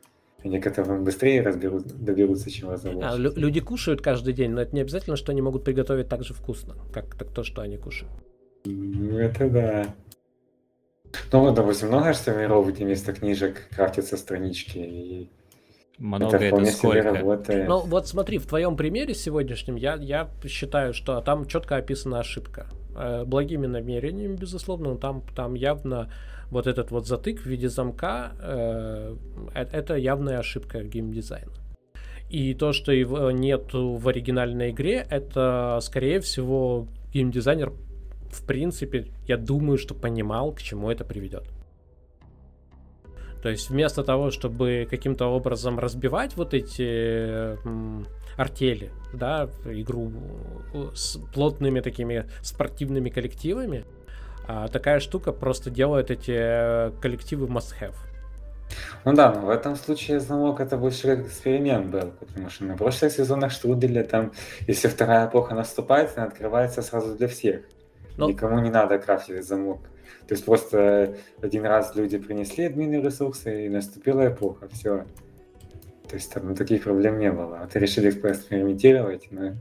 они 0.46 0.60
к 0.60 0.66
этому 0.66 1.02
быстрее 1.02 1.42
разберут, 1.42 1.86
доберутся, 1.86 2.50
чем 2.50 2.70
разработчики. 2.70 3.12
А, 3.12 3.16
люди 3.16 3.60
кушают 3.60 4.00
каждый 4.00 4.32
день, 4.32 4.50
но 4.50 4.62
это 4.62 4.74
не 4.74 4.80
обязательно, 4.80 5.16
что 5.16 5.32
они 5.32 5.42
могут 5.42 5.64
приготовить 5.64 6.08
так 6.08 6.24
же 6.24 6.34
вкусно, 6.34 6.74
как 6.92 7.14
так 7.16 7.32
то, 7.32 7.42
что 7.42 7.62
они 7.62 7.76
кушают. 7.76 8.12
Ну, 8.64 9.18
это 9.18 9.48
да. 9.50 9.94
Ну 11.32 11.40
вот, 11.40 11.54
допустим, 11.54 11.88
много 11.88 12.12
же 12.12 12.20
миров, 12.34 12.68
где 12.68 12.84
вместо 12.84 13.12
книжек 13.12 13.68
крафтятся 13.70 14.16
странички, 14.16 14.78
и 14.78 15.30
много 15.98 16.36
это, 16.36 16.56
это 16.56 16.66
сколько? 16.66 17.02
Работает. 17.02 17.68
Ну 17.68 17.80
вот 17.80 18.06
смотри, 18.06 18.38
в 18.38 18.46
твоем 18.46 18.76
примере 18.76 19.14
сегодняшнем 19.14 19.76
я, 19.76 19.94
я 19.94 20.28
считаю, 20.46 20.92
что 20.92 21.20
там 21.20 21.46
четко 21.46 21.76
описана 21.76 22.20
ошибка. 22.20 22.66
Э, 22.94 23.24
благими 23.24 23.66
намерениями, 23.66 24.36
безусловно, 24.36 24.90
но 24.90 24.96
там, 24.96 25.22
там 25.34 25.54
явно 25.54 26.10
вот 26.50 26.66
этот 26.66 26.90
вот 26.90 27.06
затык 27.06 27.40
в 27.40 27.46
виде 27.46 27.68
замка, 27.68 28.32
э, 28.40 29.16
э 29.54 29.66
это 29.72 29.96
явная 29.96 30.38
ошибка 30.38 30.82
геймдизайна. 30.82 31.52
И 32.28 32.54
то, 32.54 32.72
что 32.72 32.92
его 32.92 33.30
нет 33.30 33.72
в 33.72 34.08
оригинальной 34.08 34.70
игре, 34.70 35.06
это, 35.08 35.78
скорее 35.80 36.20
всего, 36.20 36.88
геймдизайнер, 37.12 37.72
в 38.30 38.46
принципе, 38.46 39.06
я 39.26 39.36
думаю, 39.36 39.78
что 39.78 39.94
понимал, 39.94 40.52
к 40.52 40.60
чему 40.60 40.90
это 40.90 41.04
приведет. 41.04 41.44
То 43.42 43.50
есть 43.50 43.70
вместо 43.70 44.02
того, 44.02 44.32
чтобы 44.32 44.88
каким-то 44.90 45.26
образом 45.26 45.78
разбивать 45.78 46.36
вот 46.36 46.52
эти 46.52 47.56
артели, 48.36 48.90
да, 49.12 49.48
игру 49.64 50.12
с 50.94 51.16
плотными 51.32 51.78
такими 51.78 52.26
спортивными 52.42 53.08
коллективами, 53.08 53.84
такая 54.46 55.00
штука 55.00 55.32
просто 55.32 55.70
делает 55.70 56.10
эти 56.10 56.34
э, 56.34 56.90
коллективы 57.00 57.46
must-have. 57.46 57.94
Ну 59.04 59.14
да, 59.14 59.32
но 59.32 59.46
в 59.46 59.50
этом 59.50 59.76
случае 59.76 60.20
замок 60.20 60.60
это 60.60 60.76
больше 60.76 61.16
как 61.16 61.26
эксперимент 61.26 61.86
был, 61.86 62.12
потому 62.18 62.50
что 62.50 62.64
на 62.64 62.76
прошлых 62.76 63.12
сезонах 63.12 63.52
Штруделя 63.52 64.02
там, 64.02 64.32
если 64.66 64.88
вторая 64.88 65.28
эпоха 65.28 65.54
наступает, 65.54 66.12
она 66.16 66.26
открывается 66.26 66.82
сразу 66.82 67.14
для 67.14 67.28
всех. 67.28 67.62
Но... 68.16 68.26
Ну. 68.26 68.32
Никому 68.32 68.58
не 68.58 68.70
надо 68.70 68.98
крафтить 68.98 69.46
замок. 69.46 69.80
То 70.26 70.34
есть 70.34 70.44
просто 70.44 71.16
один 71.40 71.64
раз 71.64 71.94
люди 71.94 72.18
принесли 72.18 72.64
админы 72.64 72.96
ресурсы, 72.96 73.66
и 73.66 73.68
наступила 73.68 74.26
эпоха, 74.26 74.68
все. 74.68 75.04
То 76.08 76.14
есть 76.14 76.32
там 76.32 76.48
ну, 76.48 76.54
таких 76.54 76.84
проблем 76.84 77.18
не 77.18 77.30
было. 77.30 77.60
А 77.60 77.66
ты 77.66 77.78
решили 77.78 78.10
поэкспериментировать, 78.10 79.28
но 79.30 79.52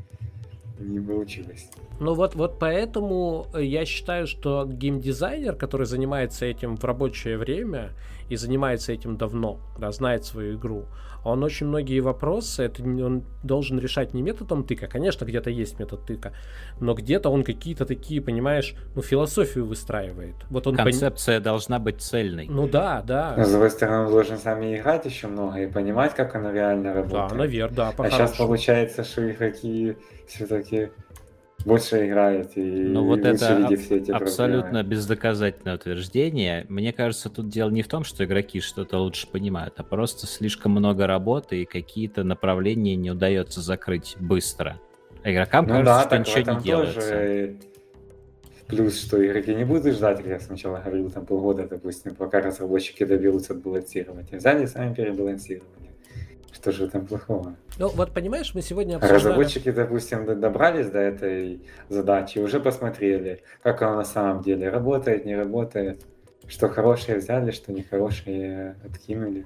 не 0.80 1.00
получилось. 1.00 1.70
Ну 2.00 2.14
вот, 2.14 2.36
вот 2.36 2.60
поэтому 2.60 3.48
я 3.58 3.86
считаю, 3.86 4.28
что 4.28 4.66
геймдизайнер, 4.66 5.56
который 5.56 5.86
занимается 5.86 6.46
этим 6.46 6.76
в 6.78 6.84
рабочее 6.84 7.38
время 7.38 7.92
и 8.30 8.36
занимается 8.36 8.92
этим 8.92 9.18
давно, 9.18 9.60
да, 9.80 9.92
знает 9.92 10.26
свою 10.26 10.58
игру, 10.58 10.86
он 11.26 11.44
очень 11.44 11.68
многие 11.68 12.00
вопросы, 12.00 12.64
это 12.64 12.84
он 12.84 13.24
должен 13.44 13.80
решать 13.80 14.14
не 14.14 14.22
методом 14.22 14.64
тыка, 14.64 14.88
конечно, 14.88 15.26
где-то 15.26 15.50
есть 15.50 15.80
метод 15.80 16.06
тыка, 16.06 16.34
но 16.80 16.94
где-то 16.94 17.30
он 17.30 17.44
какие-то 17.44 17.86
такие, 17.86 18.22
понимаешь, 18.22 18.76
ну, 18.96 19.02
философию 19.02 19.66
выстраивает. 19.66 20.36
Вот 20.50 20.68
он 20.68 20.76
Концепция 20.76 21.38
пон... 21.38 21.44
должна 21.44 21.80
быть 21.80 22.02
цельной. 22.02 22.48
Ну 22.48 22.68
да, 22.68 23.02
да. 23.02 23.34
Но, 23.38 23.44
с 23.44 23.52
другой 23.52 23.72
стороны, 23.72 24.06
он 24.06 24.12
должен 24.12 24.38
сами 24.38 24.78
играть 24.78 25.06
еще 25.06 25.28
много 25.28 25.60
и 25.62 25.68
понимать, 25.68 26.14
как 26.14 26.36
оно 26.36 26.52
реально 26.52 26.94
работает. 26.94 27.30
Да, 27.30 27.36
наверное, 27.36 27.76
да. 27.76 27.94
А 27.98 28.10
сейчас 28.10 28.38
получается, 28.38 29.04
что 29.04 29.30
игроки 29.30 29.98
все-таки 30.28 30.90
больше 31.66 32.06
играет 32.06 32.52
и 32.56 32.62
ну, 32.62 33.04
вот 33.04 33.26
это 33.26 33.56
видит 33.56 33.80
все 33.82 33.98
эти 33.98 34.12
абсолютно 34.12 34.62
проблемы. 34.62 34.90
бездоказательное 34.90 35.76
утверждение. 35.76 36.66
Мне 36.70 36.94
кажется, 36.94 37.30
тут 37.30 37.50
дело 37.50 37.72
не 37.72 37.82
в 37.82 37.88
том, 37.88 38.04
что 38.04 38.24
игроки 38.24 38.62
что-то 38.62 39.00
лучше 39.00 39.28
понимают, 39.28 39.74
а 39.78 39.84
просто 39.84 40.28
слишком 40.28 40.74
много 40.74 41.08
работы 41.08 41.64
и 41.64 41.66
какие-то 41.66 42.24
направления 42.24 42.96
не 42.96 43.12
удается 43.12 43.62
закрыть 43.62 44.16
быстро. 44.20 44.80
А 45.24 45.32
игрокам 45.32 45.66
ну, 45.66 45.84
кажется, 45.84 46.10
да, 46.10 46.24
что 46.24 46.40
ничего 46.40 46.54
не 46.56 46.64
делается. 46.64 47.02
Тоже... 47.02 47.56
Плюс, 48.68 49.00
что 49.00 49.26
игроки 49.26 49.54
не 49.54 49.64
будут 49.64 49.96
ждать, 49.96 50.18
как 50.18 50.28
я 50.28 50.40
сначала 50.40 50.80
говорил, 50.80 51.10
там 51.12 51.26
полгода, 51.26 51.68
допустим, 51.68 52.16
пока 52.16 52.42
разработчики 52.42 53.04
доберутся 53.04 53.54
отбалансирования. 53.54 54.38
Взяли 54.38 54.66
сами 54.66 54.94
перебалансирование. 54.94 55.92
Что 56.56 56.72
же 56.72 56.88
там 56.88 57.06
плохого? 57.06 57.56
Ну, 57.78 57.90
вот 57.90 58.14
понимаешь, 58.14 58.56
мы 58.56 58.62
сегодня 58.62 58.96
обсуждали... 58.96 59.20
Разработчики, 59.20 59.72
допустим, 59.72 60.40
добрались 60.40 60.90
до 60.90 61.00
этой 61.00 61.62
задачи, 61.90 62.40
уже 62.40 62.62
посмотрели, 62.62 63.42
как 63.62 63.82
она 63.82 63.98
на 63.98 64.06
самом 64.06 64.42
деле 64.42 64.70
работает, 64.70 65.26
не 65.26 65.36
работает, 65.36 66.06
что 66.48 66.70
хорошее 66.70 67.18
взяли, 67.18 67.52
что 67.52 67.74
нехорошее 67.74 68.78
откинули. 68.86 69.46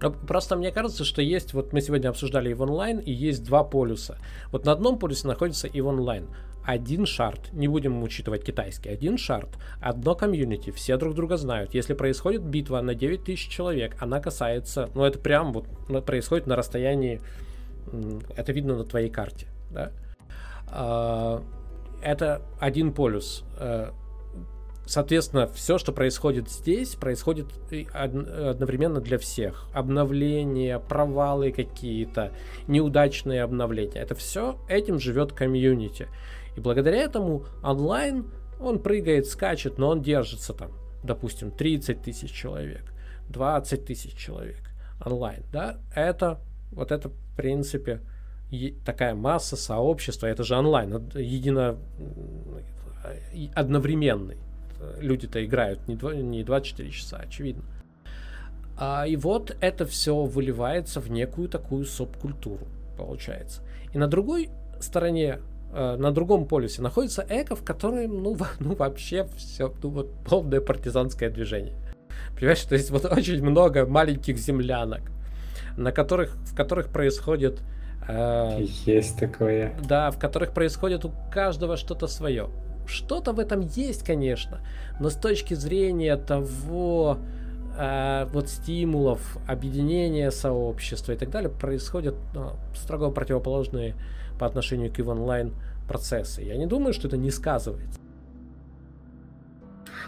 Ну, 0.00 0.12
просто 0.12 0.56
мне 0.56 0.70
кажется, 0.70 1.02
что 1.02 1.20
есть, 1.20 1.52
вот 1.52 1.72
мы 1.72 1.80
сегодня 1.80 2.10
обсуждали 2.10 2.50
и 2.50 2.54
в 2.54 2.62
онлайн, 2.62 2.98
и 2.98 3.10
есть 3.10 3.42
два 3.42 3.64
полюса. 3.64 4.18
Вот 4.52 4.66
на 4.66 4.72
одном 4.72 5.00
полюсе 5.00 5.26
находится 5.26 5.66
и 5.66 5.80
в 5.80 5.88
онлайн 5.88 6.28
один 6.64 7.06
шарт, 7.06 7.52
не 7.52 7.68
будем 7.68 8.02
учитывать 8.02 8.44
китайский, 8.44 8.88
один 8.88 9.18
шарт, 9.18 9.50
одно 9.80 10.14
комьюнити, 10.14 10.70
все 10.70 10.96
друг 10.96 11.14
друга 11.14 11.36
знают. 11.36 11.74
Если 11.74 11.94
происходит 11.94 12.42
битва 12.42 12.80
на 12.80 12.94
9000 12.94 13.48
человек, 13.48 13.96
она 14.00 14.20
касается, 14.20 14.90
ну 14.94 15.04
это 15.04 15.18
прям 15.18 15.52
вот 15.52 15.66
происходит 16.06 16.46
на 16.46 16.56
расстоянии, 16.56 17.20
это 18.36 18.52
видно 18.52 18.76
на 18.76 18.84
твоей 18.84 19.10
карте, 19.10 19.46
да? 19.70 19.92
А, 20.68 21.42
это 22.02 22.42
один 22.60 22.92
полюс. 22.92 23.44
Э, 23.58 23.90
соответственно, 24.86 25.46
все, 25.48 25.78
что 25.78 25.92
происходит 25.92 26.50
здесь, 26.50 26.94
происходит 26.94 27.46
одновременно 27.92 29.00
для 29.00 29.18
всех. 29.18 29.68
Обновления, 29.72 30.78
провалы 30.78 31.52
какие-то, 31.52 32.32
неудачные 32.68 33.42
обновления. 33.42 34.00
Это 34.00 34.14
все, 34.14 34.58
этим 34.68 34.98
живет 34.98 35.32
комьюнити. 35.32 36.08
И 36.56 36.60
благодаря 36.60 36.98
этому 36.98 37.44
онлайн 37.62 38.26
он 38.60 38.78
прыгает, 38.78 39.26
скачет, 39.26 39.78
но 39.78 39.88
он 39.88 40.02
держится 40.02 40.52
там, 40.52 40.72
допустим, 41.02 41.50
30 41.50 42.02
тысяч 42.02 42.32
человек, 42.32 42.92
20 43.28 43.84
тысяч 43.84 44.14
человек 44.14 44.70
онлайн, 45.04 45.42
да, 45.52 45.78
это 45.94 46.40
вот 46.70 46.92
это 46.92 47.08
в 47.08 47.36
принципе 47.36 48.00
такая 48.84 49.14
масса 49.14 49.56
сообщества, 49.56 50.26
это 50.26 50.44
же 50.44 50.56
онлайн, 50.56 50.92
едино 51.14 51.76
одновременный. 53.54 54.36
Люди-то 54.98 55.44
играют 55.44 55.88
не, 55.88 55.96
2, 55.96 56.14
не 56.14 56.44
24 56.44 56.90
часа, 56.90 57.16
очевидно. 57.16 57.64
А, 58.76 59.06
и 59.06 59.16
вот 59.16 59.56
это 59.60 59.86
все 59.86 60.24
выливается 60.24 61.00
в 61.00 61.10
некую 61.10 61.48
такую 61.48 61.84
субкультуру, 61.84 62.66
получается. 62.96 63.62
И 63.92 63.98
на 63.98 64.08
другой 64.08 64.50
стороне 64.80 65.40
Э, 65.40 65.53
на 65.74 66.12
другом 66.12 66.46
полюсе 66.46 66.82
находится 66.82 67.26
эко, 67.28 67.56
в 67.56 67.64
котором, 67.64 68.22
ну, 68.22 68.36
ну 68.60 68.74
вообще 68.74 69.26
все, 69.36 69.72
ну, 69.82 69.90
вот 69.90 70.12
полное 70.24 70.60
партизанское 70.60 71.30
движение. 71.30 71.74
Понимаешь, 72.34 72.62
то 72.62 72.74
есть 72.74 72.90
вот 72.90 73.04
очень 73.04 73.42
много 73.42 73.86
маленьких 73.86 74.36
землянок, 74.38 75.02
на 75.76 75.92
которых, 75.92 76.36
в 76.44 76.54
которых 76.54 76.88
происходит... 76.88 77.60
Э, 78.08 78.58
есть 78.60 79.18
такое. 79.18 79.74
Да, 79.88 80.10
в 80.10 80.18
которых 80.18 80.52
происходит 80.52 81.04
у 81.04 81.12
каждого 81.32 81.76
что-то 81.76 82.06
свое. 82.06 82.48
Что-то 82.86 83.32
в 83.32 83.40
этом 83.40 83.60
есть, 83.60 84.04
конечно, 84.04 84.60
но 85.00 85.08
с 85.08 85.14
точки 85.14 85.54
зрения 85.54 86.16
того, 86.16 87.18
э, 87.78 88.26
вот 88.32 88.48
стимулов, 88.48 89.38
объединения 89.46 90.30
сообщества 90.30 91.12
и 91.12 91.16
так 91.16 91.30
далее, 91.30 91.50
происходят 91.50 92.16
ну, 92.34 92.52
строго 92.74 93.10
противоположные 93.10 93.94
по 94.38 94.46
отношению 94.46 94.92
к 94.92 94.98
онлайн 95.06 95.54
процессы. 95.88 96.42
Я 96.42 96.56
не 96.56 96.66
думаю, 96.66 96.92
что 96.92 97.08
это 97.08 97.16
не 97.16 97.30
сказывается. 97.30 98.00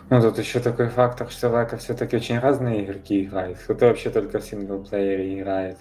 Ну, 0.09 0.20
тут 0.23 0.39
еще 0.39 0.61
такой 0.61 0.89
фактор, 0.89 1.28
что 1.31 1.48
Лака 1.48 1.77
все-таки 1.78 2.16
очень 2.16 2.39
разные 2.39 2.85
игроки 2.85 3.24
играют. 3.24 3.59
Кто-то 3.59 3.86
вообще 3.86 4.11
только 4.11 4.39
в 4.39 4.44
синглплеере 4.44 5.39
играет. 5.39 5.78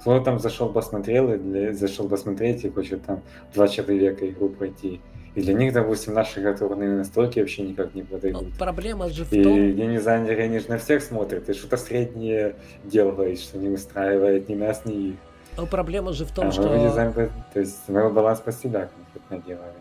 Кто 0.00 0.20
там 0.20 0.38
зашел 0.38 0.72
посмотрел, 0.72 1.32
и 1.32 1.38
для... 1.38 1.72
зашел 1.72 2.08
посмотреть 2.08 2.64
и 2.64 2.70
хочет 2.70 3.04
там 3.04 3.22
два 3.54 3.68
человека 3.68 4.28
игру 4.28 4.48
пройти. 4.48 5.00
И 5.34 5.42
для 5.42 5.54
них, 5.54 5.72
допустим, 5.72 6.14
наши 6.14 6.40
готовые 6.40 6.90
настройки 6.96 7.38
вообще 7.38 7.62
никак 7.62 7.94
не 7.94 8.02
продают. 8.02 8.40
Но 8.40 8.48
проблема 8.58 9.08
же 9.08 9.24
в 9.24 9.30
том... 9.30 9.38
И 9.38 9.72
геймдизайнеры, 9.72 10.42
они 10.42 10.58
же 10.58 10.68
на 10.68 10.78
всех 10.78 11.02
смотрят, 11.02 11.48
и 11.48 11.52
что-то 11.52 11.76
среднее 11.76 12.56
делают, 12.84 13.38
что 13.38 13.58
не 13.58 13.68
устраивает 13.68 14.48
ни 14.48 14.56
нас, 14.56 14.84
ни 14.84 15.10
их. 15.10 15.14
Но 15.58 15.66
проблема 15.66 16.12
же 16.12 16.24
в 16.24 16.30
том, 16.30 16.48
а 16.48 16.52
что... 16.52 16.68
Мы 16.68 16.78
дизайн, 16.78 17.12
то 17.12 17.30
есть 17.60 17.88
мы 17.88 18.08
баланс 18.10 18.40
по 18.40 18.52
себя 18.52 18.88
конкретно 19.12 19.46
делали. 19.46 19.72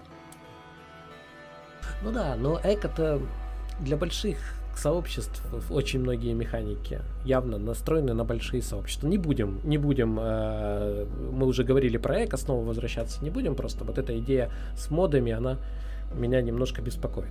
Ну 2.02 2.12
да, 2.12 2.36
но 2.36 2.60
эко-то 2.64 3.22
для 3.80 3.95
больших 3.95 4.38
сообществ 4.76 5.44
очень 5.70 5.99
многие 5.99 6.34
механики 6.34 7.02
явно 7.24 7.60
настроены 7.60 8.14
на 8.14 8.24
большие 8.24 8.64
сообщества. 8.64 9.08
Не 9.08 9.20
будем, 9.20 9.60
не 9.64 9.78
будем, 9.78 10.18
э, 10.20 11.06
мы 11.32 11.45
уже 11.45 11.64
говорили 11.64 11.98
про 11.98 12.26
эко, 12.26 12.38
снова 12.38 12.66
возвращаться 12.66 13.24
не 13.24 13.30
будем, 13.30 13.56
просто 13.56 13.84
вот 13.84 13.99
эта 13.99 14.18
идея 14.18 14.49
с 14.76 14.90
модами, 14.90 15.32
она 15.32 15.58
меня 16.14 16.41
немножко 16.41 16.82
беспокоит. 16.82 17.30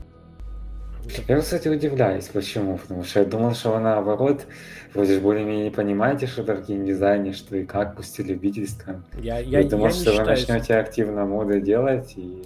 Я, 1.29 1.41
кстати, 1.41 1.69
удивляюсь, 1.69 2.29
почему. 2.29 2.79
Потому 2.79 3.05
что 3.05 3.21
я 3.21 3.27
думал, 3.27 3.55
что 3.55 3.73
вы 3.73 3.81
наоборот, 3.81 4.47
вроде 4.95 5.15
же 5.15 5.21
более-менее 5.21 5.71
понимаете, 5.71 6.27
что 6.27 6.43
это 6.43 6.55
в 6.57 6.67
геймдизайне, 6.67 7.33
что 7.33 7.57
и 7.57 7.65
как, 7.65 7.97
пусть 7.97 8.19
любительском. 8.19 9.05
Я, 9.21 9.39
я, 9.39 9.61
я 9.61 9.69
думал, 9.69 9.87
я 9.87 9.93
что 9.93 10.13
вы 10.13 10.25
начнете 10.25 10.77
активно 10.77 11.25
моды 11.25 11.61
делать, 11.61 12.15
и 12.17 12.43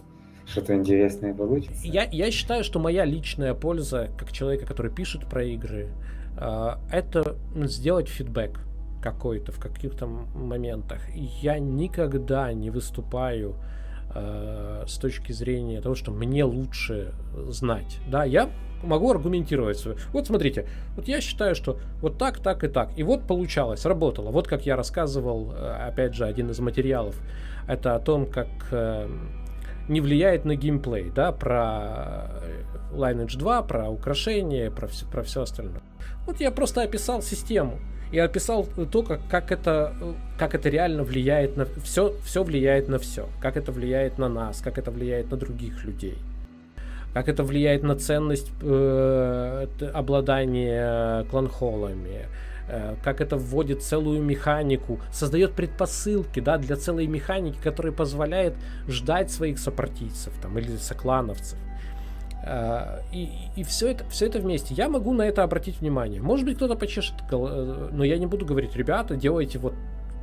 что-то 0.46 0.74
интересное 0.74 1.34
получится. 1.34 1.86
Я, 1.86 2.04
я 2.04 2.30
считаю, 2.30 2.64
что 2.64 2.78
моя 2.78 3.04
личная 3.04 3.54
польза, 3.54 4.08
как 4.18 4.32
человека, 4.32 4.66
который 4.66 4.92
пишет 4.92 5.26
про 5.26 5.44
игры, 5.44 5.88
э, 6.36 6.68
это 6.92 7.36
сделать 7.54 8.08
фидбэк 8.08 8.60
какой-то 9.02 9.52
в 9.52 9.58
каких-то 9.58 10.06
моментах. 10.06 11.00
Я 11.14 11.58
никогда 11.58 12.52
не 12.52 12.70
выступаю 12.70 13.56
э, 13.56 13.79
с 14.12 14.98
точки 14.98 15.32
зрения 15.32 15.80
того, 15.80 15.94
что 15.94 16.10
мне 16.10 16.44
лучше 16.44 17.12
знать. 17.48 18.00
Да, 18.08 18.24
я 18.24 18.50
могу 18.82 19.10
аргументировать 19.10 19.78
свое. 19.78 19.98
Вот 20.12 20.26
смотрите, 20.26 20.66
вот 20.96 21.08
я 21.08 21.20
считаю, 21.20 21.54
что 21.54 21.78
вот 22.00 22.18
так, 22.18 22.38
так 22.38 22.64
и 22.64 22.68
так. 22.68 22.90
И 22.96 23.02
вот 23.02 23.26
получалось, 23.26 23.84
работало. 23.84 24.30
Вот 24.30 24.48
как 24.48 24.66
я 24.66 24.76
рассказывал, 24.76 25.52
э, 25.52 25.88
опять 25.88 26.14
же, 26.14 26.24
один 26.24 26.50
из 26.50 26.60
материалов. 26.60 27.20
Это 27.68 27.94
о 27.94 28.00
том, 28.00 28.26
как 28.26 28.48
э, 28.70 29.08
не 29.88 30.00
влияет 30.00 30.44
на 30.44 30.56
геймплей, 30.56 31.10
да, 31.10 31.32
про 31.32 32.30
э, 32.42 32.62
Lineage 32.92 33.38
2, 33.38 33.62
про 33.62 33.90
украшения, 33.90 34.70
про 34.70 34.86
все, 34.86 35.06
про 35.06 35.22
все 35.22 35.42
остальное. 35.42 35.82
Вот 36.26 36.40
я 36.40 36.50
просто 36.50 36.82
описал 36.82 37.22
систему 37.22 37.78
и 38.12 38.18
описал 38.18 38.66
то, 38.90 39.02
как, 39.02 39.20
как, 39.28 39.52
это, 39.52 39.94
как 40.38 40.54
это 40.54 40.68
реально 40.68 41.04
влияет 41.04 41.56
на 41.56 41.66
все, 41.82 42.14
все 42.24 42.42
влияет 42.42 42.88
на 42.88 42.98
все, 42.98 43.28
как 43.40 43.56
это 43.56 43.72
влияет 43.72 44.18
на 44.18 44.28
нас, 44.28 44.60
как 44.60 44.78
это 44.78 44.90
влияет 44.90 45.30
на 45.30 45.36
других 45.36 45.84
людей, 45.84 46.18
как 47.14 47.28
это 47.28 47.44
влияет 47.44 47.82
на 47.82 47.94
ценность 47.96 48.50
э, 48.62 49.66
обладания 49.94 51.24
кланхолами, 51.30 52.26
э, 52.68 52.96
как 53.04 53.20
это 53.20 53.36
вводит 53.36 53.82
целую 53.82 54.20
механику, 54.22 54.98
создает 55.12 55.52
предпосылки 55.52 56.40
да, 56.40 56.58
для 56.58 56.76
целой 56.76 57.06
механики, 57.06 57.58
которая 57.62 57.92
позволяет 57.92 58.54
ждать 58.88 59.30
своих 59.30 59.60
сопартийцев 59.60 60.32
там, 60.42 60.58
или 60.58 60.76
соклановцев. 60.76 61.58
А, 62.42 63.00
и, 63.12 63.28
и 63.56 63.64
все, 63.64 63.88
это, 63.88 64.08
все 64.08 64.26
это 64.26 64.38
вместе. 64.38 64.74
Я 64.74 64.88
могу 64.88 65.12
на 65.12 65.22
это 65.22 65.42
обратить 65.42 65.80
внимание. 65.80 66.22
Может 66.22 66.46
быть, 66.46 66.56
кто-то 66.56 66.74
почешет, 66.74 67.14
э, 67.30 67.88
но 67.92 68.04
я 68.04 68.18
не 68.18 68.26
буду 68.26 68.46
говорить, 68.46 68.74
ребята, 68.76 69.16
делайте 69.16 69.58
вот 69.58 69.74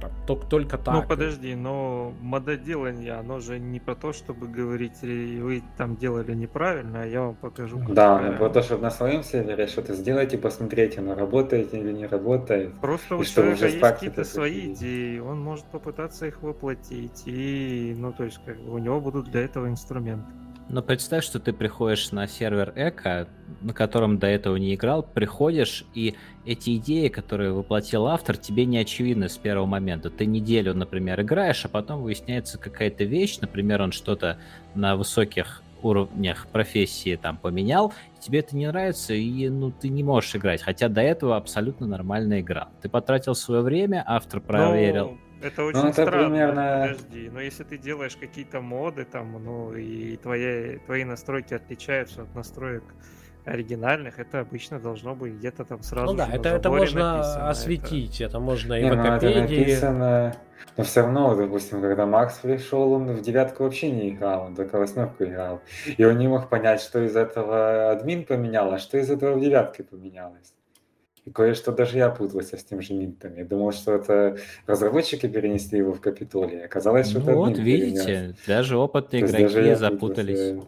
там, 0.01 0.11
только, 0.25 0.47
только 0.47 0.77
так. 0.77 0.93
Ну 0.93 1.03
подожди, 1.03 1.55
но 1.55 2.13
мододелание, 2.21 3.13
оно 3.13 3.39
же 3.39 3.59
не 3.59 3.79
про 3.79 3.95
то, 3.95 4.13
чтобы 4.13 4.47
говорить, 4.47 5.01
вы 5.01 5.63
там 5.77 5.95
делали 5.95 6.33
неправильно, 6.33 7.03
а 7.03 7.05
я 7.05 7.21
вам 7.21 7.35
покажу. 7.35 7.79
Да, 7.89 8.15
правильно. 8.15 8.37
про 8.37 8.49
то, 8.49 8.61
чтобы 8.61 8.81
на 8.83 8.91
своем 8.91 9.23
сервере 9.23 9.67
что-то 9.67 9.93
сделать 9.93 10.33
и 10.33 10.37
посмотреть, 10.37 10.97
оно 10.97 11.15
работает 11.15 11.73
или 11.73 11.91
не 11.91 12.05
работает. 12.05 12.73
Просто 12.79 13.15
у 13.15 13.23
человека 13.23 13.67
есть 13.67 13.79
какие-то 13.79 14.23
свои 14.23 14.73
идеи, 14.73 15.19
он 15.19 15.41
может 15.41 15.65
попытаться 15.65 16.25
их 16.25 16.41
воплотить, 16.41 17.23
и, 17.25 17.95
ну, 17.97 18.11
то 18.11 18.23
есть, 18.23 18.39
как 18.45 18.59
бы 18.59 18.73
у 18.73 18.77
него 18.77 18.99
будут 18.99 19.31
для 19.31 19.41
этого 19.41 19.67
инструменты. 19.67 20.31
Но 20.69 20.81
представь, 20.81 21.23
что 21.23 21.39
ты 21.39 21.53
приходишь 21.53 22.11
на 22.11 22.27
сервер 22.27 22.73
Эко, 22.75 23.27
на 23.61 23.73
котором 23.73 24.19
до 24.19 24.27
этого 24.27 24.57
не 24.57 24.75
играл, 24.75 25.01
приходишь, 25.01 25.85
и 25.93 26.15
эти 26.45 26.75
идеи, 26.75 27.07
которые 27.07 27.53
воплотил 27.53 28.07
автор, 28.07 28.35
тебе 28.35 28.65
не 28.65 28.77
очевидны 28.77 29.29
с 29.29 29.37
первого 29.37 29.65
момента. 29.65 30.09
Ты 30.09 30.25
неделю, 30.25 30.73
например, 30.73 31.21
играешь, 31.21 31.63
а 31.63 31.69
потом 31.69 32.01
выясняется 32.01 32.57
какая-то 32.57 33.05
вещь, 33.05 33.39
например, 33.39 33.81
он 33.81 33.93
что-то 33.93 34.37
на 34.75 34.97
высоких 34.97 35.63
уровнях 35.83 36.47
профессии 36.47 37.15
там 37.15 37.37
поменял, 37.37 37.93
тебе 38.19 38.39
это 38.39 38.55
не 38.57 38.67
нравится, 38.67 39.13
и 39.13 39.47
ну 39.47 39.71
ты 39.71 39.89
не 39.89 40.03
можешь 40.03 40.35
играть, 40.35 40.61
хотя 40.61 40.89
до 40.89 41.01
этого 41.01 41.37
абсолютно 41.37 41.87
нормально 41.87 42.41
играл. 42.41 42.67
Ты 42.81 42.89
потратил 42.89 43.35
свое 43.35 43.61
время, 43.61 44.03
автор 44.05 44.41
проверил. 44.41 45.11
Ну, 45.11 45.17
это 45.41 45.63
очень 45.63 45.79
ну, 45.79 45.89
это 45.89 46.03
странно. 46.03 46.29
Примерно... 46.29 46.87
Подожди, 46.87 47.29
но 47.29 47.41
если 47.41 47.63
ты 47.63 47.77
делаешь 47.77 48.15
какие-то 48.15 48.61
моды 48.61 49.05
там, 49.05 49.43
ну 49.43 49.73
и 49.73 50.17
твои, 50.17 50.77
твои 50.79 51.03
настройки 51.03 51.53
отличаются 51.53 52.23
от 52.23 52.35
настроек 52.35 52.83
оригинальных, 53.45 54.19
это 54.19 54.41
обычно 54.41 54.79
должно 54.79 55.15
быть 55.15 55.33
где-то 55.33 55.63
там 55.63 55.81
сразу. 55.81 56.11
Ну 56.11 56.17
да, 56.17 56.27
это, 56.31 56.49
это 56.49 56.69
можно 56.69 57.17
написано, 57.17 57.49
осветить, 57.49 58.15
это, 58.21 58.29
это 58.31 58.39
можно 58.39 58.73
и 58.73 58.83
не, 58.83 58.91
в 58.91 58.95
Википедии. 58.95 59.25
Ну, 59.25 59.41
это 59.41 59.41
написано... 59.41 60.35
Но 60.75 60.83
все 60.83 61.01
равно, 61.01 61.35
допустим, 61.35 61.81
когда 61.81 62.05
Макс 62.05 62.39
пришел, 62.39 62.91
он 62.91 63.07
в 63.07 63.21
девятку 63.21 63.63
вообще 63.63 63.89
не 63.89 64.09
играл, 64.09 64.47
он 64.47 64.55
только 64.55 64.77
восьмерку 64.77 65.23
играл. 65.23 65.61
И 65.85 66.03
он 66.03 66.17
не 66.17 66.27
мог 66.27 66.49
понять, 66.49 66.81
что 66.81 66.99
из 67.03 67.15
этого 67.15 67.91
админ 67.91 68.25
поменял, 68.25 68.71
а 68.73 68.77
что 68.77 68.97
из 68.97 69.09
этого 69.09 69.35
в 69.37 69.41
девятке 69.41 69.83
поменялось. 69.83 70.53
И 71.27 71.29
кое-что 71.29 71.73
даже 71.73 71.97
я 71.97 72.09
путался 72.09 72.55
с 72.55 72.63
тем 72.63 72.81
же 72.81 72.93
Минтом. 72.93 73.35
Я 73.35 73.43
думал, 73.43 73.73
что 73.73 73.91
это 73.91 74.37
разработчики 74.65 75.27
перенесли 75.27 75.79
его 75.79 75.91
в 75.91 75.99
Капитолий. 75.99 76.63
Оказалось, 76.63 77.09
что 77.09 77.19
ну, 77.19 77.25
это 77.25 77.35
Вот, 77.35 77.57
видите, 77.57 78.05
перенес. 78.05 78.35
даже 78.47 78.77
опытные 78.77 79.23
игроки 79.23 79.43
даже 79.43 79.75
запутались. 79.75 80.63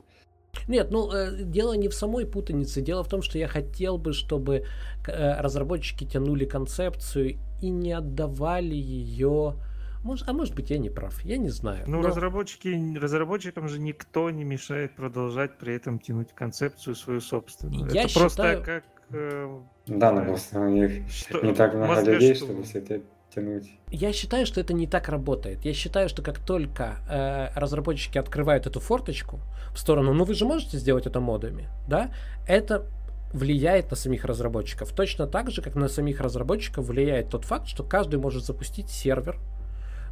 Нет, 0.67 0.91
ну 0.91 1.09
э, 1.13 1.43
дело 1.43 1.73
не 1.77 1.87
в 1.87 1.93
самой 1.93 2.25
путанице. 2.25 2.81
Дело 2.81 3.05
в 3.05 3.07
том, 3.07 3.21
что 3.21 3.37
я 3.37 3.47
хотел 3.47 3.97
бы, 3.97 4.11
чтобы 4.11 4.65
э, 5.07 5.41
разработчики 5.41 6.03
тянули 6.03 6.43
концепцию 6.43 7.37
и 7.61 7.69
не 7.69 7.93
отдавали 7.93 8.75
ее. 8.75 9.55
Может, 10.03 10.27
а 10.27 10.33
может 10.33 10.55
быть, 10.55 10.71
я 10.71 10.77
не 10.77 10.89
прав, 10.89 11.21
я 11.21 11.37
не 11.37 11.49
знаю. 11.49 11.85
Ну, 11.87 12.01
но... 12.01 12.09
разработчики, 12.09 12.97
разработчикам 12.97 13.69
же 13.69 13.79
никто 13.79 14.29
не 14.29 14.43
мешает 14.43 14.93
продолжать 14.97 15.57
при 15.57 15.73
этом 15.73 15.99
тянуть 15.99 16.33
концепцию 16.35 16.95
свою 16.95 17.21
собственную. 17.21 17.89
Я 17.93 18.01
Это 18.01 18.09
считаю... 18.09 18.25
просто 18.25 18.61
как 18.65 18.83
Э, 19.11 19.59
да, 19.87 20.11
но 20.11 20.23
просто 20.23 20.59
у 20.59 20.69
них 20.69 21.09
что, 21.09 21.41
не 21.41 21.53
так 21.53 21.73
много 21.73 22.01
людей, 22.01 22.35
что? 22.35 22.45
чтобы 22.45 22.63
все 22.63 22.79
это 22.79 23.01
тянуть. 23.33 23.69
Я 23.89 24.13
считаю, 24.13 24.45
что 24.45 24.61
это 24.61 24.73
не 24.73 24.87
так 24.87 25.09
работает. 25.09 25.65
Я 25.65 25.73
считаю, 25.73 26.09
что 26.09 26.21
как 26.21 26.39
только 26.39 26.97
э, 27.09 27.49
разработчики 27.59 28.17
открывают 28.17 28.67
эту 28.67 28.79
форточку 28.79 29.39
в 29.73 29.79
сторону, 29.79 30.13
ну 30.13 30.23
вы 30.23 30.33
же 30.33 30.45
можете 30.45 30.77
сделать 30.77 31.05
это 31.05 31.19
модами, 31.19 31.67
да, 31.87 32.11
это 32.47 32.85
влияет 33.33 33.91
на 33.91 33.95
самих 33.95 34.25
разработчиков. 34.25 34.91
Точно 34.91 35.27
так 35.27 35.51
же, 35.51 35.61
как 35.61 35.75
на 35.75 35.87
самих 35.87 36.19
разработчиков 36.19 36.85
влияет 36.85 37.29
тот 37.29 37.45
факт, 37.45 37.67
что 37.67 37.83
каждый 37.83 38.19
может 38.19 38.43
запустить 38.43 38.89
сервер 38.89 39.37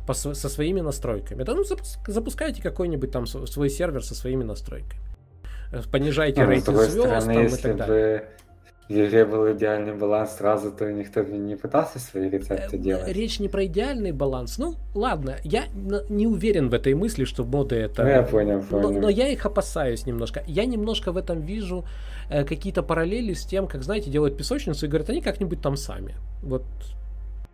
по, 0.05 0.13
со 0.13 0.49
своими 0.49 0.81
настройками. 0.81 1.43
Да, 1.43 1.55
ну 1.55 1.63
запускайте 2.07 2.61
какой-нибудь 2.61 3.11
там 3.11 3.25
свой 3.25 3.69
сервер 3.69 4.03
со 4.03 4.13
своими 4.13 4.43
настройками. 4.43 5.01
Э, 5.71 5.81
понижайте 5.91 6.43
ну, 6.43 6.49
рейтинг 6.49 6.77
звезд 6.77 6.91
стороны, 6.91 7.33
там, 7.33 7.45
и 7.45 7.61
так 7.61 7.75
далее. 7.75 8.17
Бы 8.19 8.27
если 8.89 9.23
был 9.23 9.51
идеальный 9.51 9.93
баланс 9.93 10.37
сразу, 10.37 10.71
то 10.71 10.91
никто 10.91 11.21
не 11.23 11.55
пытался 11.55 11.99
свои 11.99 12.29
рецепты 12.29 12.77
э, 12.77 12.79
делать. 12.79 13.07
Речь 13.07 13.39
не 13.39 13.49
про 13.49 13.65
идеальный 13.65 14.11
баланс. 14.11 14.57
Ну, 14.57 14.75
ладно, 14.93 15.37
я 15.43 15.65
не 16.09 16.27
уверен 16.27 16.69
в 16.69 16.73
этой 16.73 16.93
мысли, 16.93 17.25
что 17.25 17.43
моды 17.43 17.75
это... 17.75 18.03
Ну, 18.03 18.09
я 18.09 18.23
понял, 18.23 18.61
понял. 18.61 18.91
Но, 18.91 18.99
но 19.01 19.09
я 19.09 19.27
их 19.27 19.45
опасаюсь 19.45 20.05
немножко. 20.05 20.43
Я 20.47 20.65
немножко 20.65 21.11
в 21.11 21.17
этом 21.17 21.41
вижу 21.41 21.85
э, 22.29 22.45
какие-то 22.45 22.81
параллели 22.81 23.33
с 23.33 23.45
тем, 23.45 23.67
как, 23.67 23.83
знаете, 23.83 24.09
делают 24.09 24.37
песочницу 24.37 24.85
и 24.85 24.89
говорят, 24.89 25.09
они 25.09 25.21
как-нибудь 25.21 25.61
там 25.61 25.75
сами. 25.75 26.15
Вот 26.41 26.63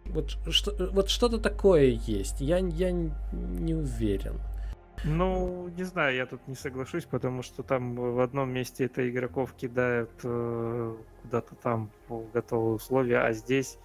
вот, 0.06 0.38
что, 0.50 0.76
вот 0.92 1.10
что-то 1.10 1.40
такое 1.40 2.00
есть. 2.06 2.42
Я, 2.42 2.58
я 2.58 2.92
не 2.92 3.74
уверен. 3.74 4.40
Ну, 5.04 5.68
не 5.76 5.84
знаю, 5.84 6.16
я 6.16 6.26
тут 6.26 6.48
не 6.48 6.56
соглашусь, 6.56 7.06
потому 7.06 7.42
что 7.42 7.62
там 7.64 7.96
в 7.96 8.20
одном 8.20 8.52
месте 8.52 8.86
это 8.86 9.10
игроков 9.10 9.54
кидают 9.54 10.12
э, 10.24 10.96
куда-то 11.22 11.56
там 11.56 11.92
в 12.08 12.32
готовые 12.32 12.76
условия, 12.76 13.20
а 13.20 13.34
здесь 13.34 13.78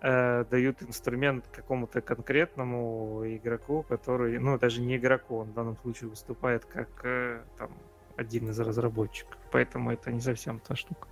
э, 0.00 0.44
дают 0.50 0.82
инструмент 0.82 1.46
какому-то 1.52 2.00
конкретному 2.00 3.22
игроку, 3.26 3.84
который, 3.86 4.38
ну, 4.38 4.58
даже 4.58 4.80
не 4.80 4.96
игроку, 4.96 5.38
он 5.38 5.50
в 5.50 5.54
данном 5.54 5.76
случае 5.76 6.08
выступает 6.08 6.64
как 6.64 6.88
э, 7.04 7.42
там 7.58 7.70
один 8.16 8.48
из 8.48 8.58
разработчиков. 8.58 9.36
Поэтому 9.50 9.92
это 9.92 10.10
не 10.10 10.20
совсем 10.20 10.60
та 10.60 10.74
штука. 10.74 11.08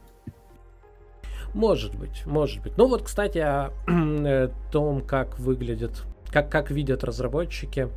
Может 1.54 1.96
быть, 1.96 2.24
может 2.26 2.62
быть. 2.62 2.76
Ну 2.76 2.86
вот, 2.86 3.02
кстати, 3.02 3.38
о 3.38 3.72
э, 3.88 4.48
том, 4.70 5.02
как 5.02 5.38
выглядит, 5.38 6.04
как, 6.32 6.50
как 6.50 6.70
видят 6.70 7.04
разработчики 7.04 7.88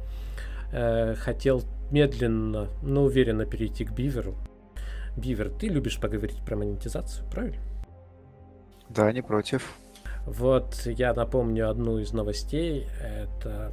хотел 1.17 1.63
медленно, 1.91 2.69
но 2.81 3.03
уверенно 3.03 3.45
перейти 3.45 3.85
к 3.85 3.91
Биверу. 3.91 4.35
Бивер, 5.15 5.49
ты 5.49 5.67
любишь 5.67 5.99
поговорить 5.99 6.43
про 6.43 6.55
монетизацию, 6.55 7.29
правильно? 7.29 7.61
Да, 8.89 9.11
не 9.11 9.21
против. 9.21 9.75
Вот 10.25 10.81
я 10.85 11.13
напомню 11.13 11.69
одну 11.69 11.99
из 11.99 12.13
новостей. 12.13 12.87
Это 13.01 13.71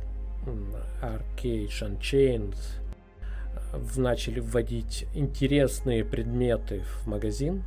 Arcade 1.03 1.69
Unchained 1.69 2.57
начали 3.97 4.41
вводить 4.41 5.07
интересные 5.15 6.05
предметы 6.05 6.81
в 6.81 7.07
магазин. 7.07 7.65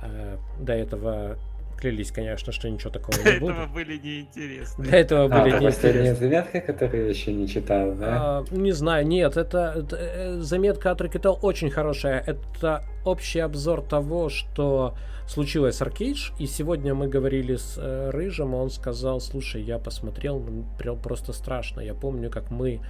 Э, 0.00 0.36
до 0.58 0.72
этого 0.72 1.36
клялись, 1.78 2.10
конечно, 2.10 2.52
что 2.52 2.68
ничего 2.68 2.90
такого 2.90 3.16
не 3.16 3.38
будет. 3.38 3.56
До 3.56 3.62
этого 3.62 3.66
были 3.66 3.98
неинтересны. 3.98 4.84
До 4.84 4.96
этого 4.96 5.24
а, 5.24 5.28
были 5.28 5.58
неинтересны. 5.58 6.14
заметка, 6.14 6.60
которую 6.60 7.04
я 7.04 7.08
еще 7.08 7.32
не 7.32 7.48
читал, 7.48 7.94
да? 7.94 8.06
А, 8.10 8.44
не 8.50 8.72
знаю, 8.72 9.06
нет, 9.06 9.36
это, 9.36 9.74
это 9.76 9.96
э, 9.96 10.38
заметка 10.40 10.90
от 10.90 11.00
Ракетел 11.00 11.38
очень 11.40 11.70
хорошая. 11.70 12.22
Это 12.26 12.84
общий 13.04 13.40
обзор 13.40 13.82
того, 13.82 14.28
что 14.28 14.96
случилось 15.26 15.76
с 15.76 15.82
Аркейдж, 15.82 16.30
и 16.38 16.46
сегодня 16.46 16.94
мы 16.94 17.08
говорили 17.08 17.56
с 17.56 17.76
э, 17.78 18.10
Рыжим, 18.10 18.54
он 18.54 18.70
сказал, 18.70 19.20
слушай, 19.20 19.62
я 19.62 19.78
посмотрел, 19.78 20.44
прям 20.78 21.00
просто 21.00 21.32
страшно. 21.32 21.80
Я 21.80 21.94
помню, 21.94 22.30
как 22.30 22.50
мы 22.50 22.80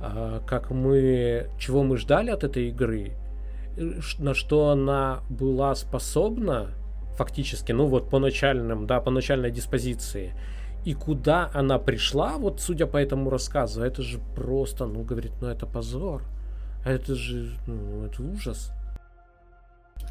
а, 0.00 0.40
как 0.46 0.70
мы, 0.70 1.48
чего 1.58 1.82
мы 1.82 1.96
ждали 1.96 2.30
от 2.30 2.44
этой 2.44 2.68
игры, 2.68 3.12
на 4.18 4.34
что 4.34 4.68
она 4.68 5.22
была 5.28 5.74
способна 5.74 6.70
фактически, 7.16 7.72
ну 7.72 7.86
вот 7.86 8.10
по 8.10 8.18
начальным, 8.18 8.86
да, 8.86 9.00
по 9.00 9.10
начальной 9.10 9.50
диспозиции, 9.50 10.34
и 10.84 10.94
куда 10.94 11.50
она 11.54 11.78
пришла, 11.78 12.36
вот 12.36 12.60
судя 12.60 12.86
по 12.86 12.98
этому 12.98 13.30
рассказу, 13.30 13.82
это 13.82 14.02
же 14.02 14.18
просто, 14.36 14.86
ну, 14.86 15.02
говорит, 15.02 15.32
ну 15.40 15.48
это 15.48 15.66
позор. 15.66 16.22
Это 16.84 17.14
же, 17.14 17.52
ну, 17.66 18.04
это 18.04 18.22
ужас. 18.22 18.70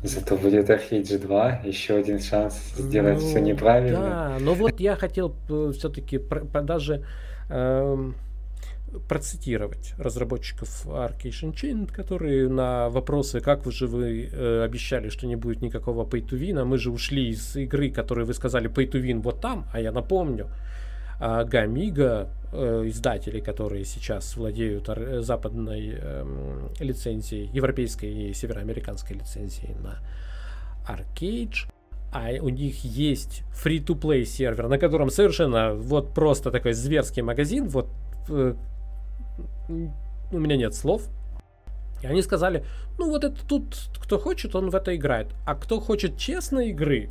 Зато 0.01 0.35
будет 0.35 0.69
Архейдж 0.69 1.17
2, 1.17 1.61
еще 1.63 1.95
один 1.95 2.19
шанс 2.19 2.73
сделать 2.75 3.21
ну, 3.21 3.27
все 3.27 3.39
неправильно. 3.39 3.99
Да, 3.99 4.37
но 4.39 4.53
вот 4.53 4.79
я 4.79 4.95
хотел 4.95 5.35
э, 5.49 5.71
все-таки 5.77 6.19
даже 6.63 7.05
э, 7.49 8.11
процитировать 9.07 9.93
разработчиков 9.97 10.85
Arcade 10.85 11.31
Unchained, 11.43 11.91
которые 11.91 12.49
на 12.49 12.89
вопросы, 12.89 13.39
как 13.39 13.69
же 13.71 13.87
вы 13.87 14.29
э, 14.31 14.63
обещали, 14.63 15.09
что 15.09 15.27
не 15.27 15.35
будет 15.35 15.61
никакого 15.61 16.05
pay 16.05 16.27
to 16.27 16.39
win, 16.39 16.59
а 16.59 16.65
мы 16.65 16.77
же 16.77 16.91
ушли 16.91 17.29
из 17.29 17.55
игры, 17.55 17.89
которые 17.89 18.25
вы 18.25 18.33
сказали 18.33 18.69
pay 18.69 18.89
to 18.89 19.01
win 19.01 19.21
вот 19.21 19.41
там, 19.41 19.65
а 19.73 19.79
я 19.79 19.91
напомню, 19.91 20.49
а 21.19 21.43
Гамига, 21.43 22.29
э, 22.51 22.83
издатели, 22.87 23.39
которые 23.39 23.85
сейчас 23.85 24.35
владеют 24.35 24.89
западной 25.19 25.95
э, 25.95 26.69
лицензией, 26.79 27.49
европейской 27.53 28.29
и 28.29 28.33
североамериканской 28.33 29.17
лицензией 29.17 29.75
на 29.75 29.99
Arcade, 30.87 31.67
а 32.11 32.29
у 32.41 32.49
них 32.49 32.83
есть 32.83 33.43
free-to-play 33.53 34.25
сервер, 34.25 34.67
на 34.67 34.77
котором 34.77 35.09
совершенно 35.09 35.73
вот 35.73 36.13
просто 36.13 36.51
такой 36.51 36.73
зверский 36.73 37.23
магазин, 37.23 37.67
вот 37.67 37.87
э, 38.29 38.53
у 39.69 40.39
меня 40.39 40.57
нет 40.57 40.73
слов. 40.75 41.03
И 42.01 42.07
они 42.07 42.21
сказали, 42.21 42.65
ну 42.97 43.09
вот 43.09 43.23
это 43.23 43.37
тут, 43.47 43.75
кто 43.99 44.19
хочет, 44.19 44.55
он 44.55 44.69
в 44.69 44.75
это 44.75 44.95
играет. 44.95 45.27
А 45.45 45.55
кто 45.55 45.79
хочет 45.79 46.17
честной 46.17 46.69
игры, 46.69 47.09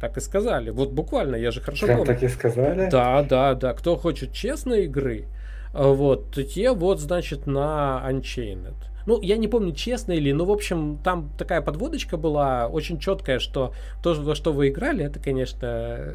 так 0.00 0.16
и 0.16 0.20
сказали. 0.20 0.70
Вот 0.70 0.92
буквально, 0.92 1.36
я 1.36 1.50
же 1.50 1.60
хорошо 1.60 1.86
Прям 1.86 1.98
помню. 1.98 2.12
так 2.12 2.22
и 2.22 2.28
сказали? 2.28 2.90
Да, 2.90 3.22
да, 3.22 3.54
да. 3.54 3.72
Кто 3.72 3.96
хочет 3.96 4.32
честной 4.32 4.84
игры, 4.84 5.26
вот, 5.72 6.34
те 6.52 6.72
вот, 6.72 7.00
значит, 7.00 7.46
на 7.46 8.02
Unchained. 8.06 8.74
Ну, 9.06 9.20
я 9.20 9.36
не 9.36 9.48
помню, 9.48 9.74
честно 9.74 10.12
или, 10.12 10.32
ну, 10.32 10.44
в 10.44 10.50
общем, 10.50 10.98
там 11.04 11.30
такая 11.36 11.60
подводочка 11.60 12.16
была 12.16 12.68
очень 12.68 12.98
четкая, 12.98 13.38
что 13.38 13.74
то, 14.02 14.14
во 14.14 14.34
что 14.34 14.52
вы 14.52 14.68
играли, 14.68 15.04
это, 15.04 15.20
конечно, 15.20 16.14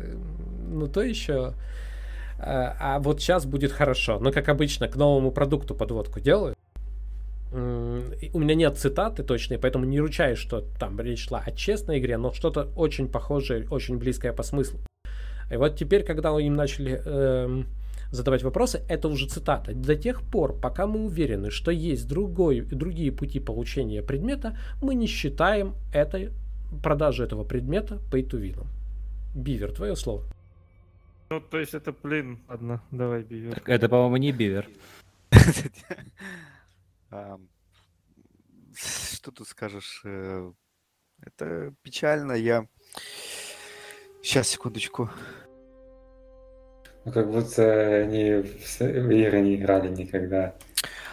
ну, 0.67 0.87
то 0.87 1.01
еще 1.01 1.53
а 2.41 2.99
вот 2.99 3.21
сейчас 3.21 3.45
будет 3.45 3.71
хорошо. 3.71 4.19
Но, 4.19 4.31
как 4.31 4.49
обычно, 4.49 4.87
к 4.87 4.95
новому 4.95 5.31
продукту 5.31 5.75
подводку 5.75 6.19
делаю. 6.19 6.55
У 7.51 7.57
меня 8.39 8.53
нет 8.53 8.77
цитаты 8.77 9.23
точной, 9.23 9.57
поэтому 9.57 9.85
не 9.85 9.99
ручаюсь, 9.99 10.37
что 10.37 10.63
там 10.79 10.99
речь 10.99 11.27
шла 11.27 11.41
о 11.43 11.51
честной 11.51 11.99
игре, 11.99 12.17
но 12.17 12.31
что-то 12.31 12.69
очень 12.75 13.07
похожее, 13.07 13.67
очень 13.69 13.97
близкое 13.97 14.33
по 14.33 14.43
смыслу. 14.43 14.79
И 15.51 15.57
вот 15.57 15.75
теперь, 15.75 16.03
когда 16.03 16.29
им 16.39 16.55
начали 16.55 17.01
эм, 17.03 17.65
задавать 18.11 18.43
вопросы, 18.43 18.83
это 18.87 19.07
уже 19.07 19.27
цитата. 19.27 19.73
До 19.73 19.95
тех 19.95 20.21
пор, 20.21 20.59
пока 20.59 20.85
мы 20.85 21.05
уверены, 21.05 21.49
что 21.49 21.71
есть 21.71 22.07
другой, 22.07 22.61
другие 22.61 23.11
пути 23.11 23.39
получения 23.39 24.03
предмета, 24.03 24.55
мы 24.79 24.93
не 24.93 25.07
считаем 25.07 25.73
этой, 25.91 26.29
продажу 26.83 27.23
этого 27.23 27.43
предмета 27.43 27.99
pay 28.11 28.29
to 28.29 28.39
win. 28.39 28.67
Бивер, 29.33 29.71
твое 29.71 29.95
слово. 29.95 30.23
Ну, 31.29 31.39
то 31.39 31.59
есть 31.59 31.75
это, 31.75 31.91
блин, 31.91 32.39
ладно, 32.47 32.81
давай, 32.89 33.21
Бивер. 33.21 33.53
Так 33.53 33.69
это, 33.69 33.87
по-моему, 33.87 34.17
не 34.17 34.31
Бивер. 34.31 34.67
Что 38.75 39.31
тут 39.31 39.47
скажешь? 39.47 40.01
Э, 40.05 40.51
это 41.21 41.73
печально, 41.83 42.31
я... 42.31 42.65
Сейчас, 44.23 44.47
секундочку. 44.47 45.09
Ну, 47.05 47.11
как 47.11 47.29
будто 47.29 47.63
они 47.63 48.41
в 48.41 48.81
игры 49.11 49.41
не 49.41 49.55
играли 49.55 49.89
никогда. 49.89 50.55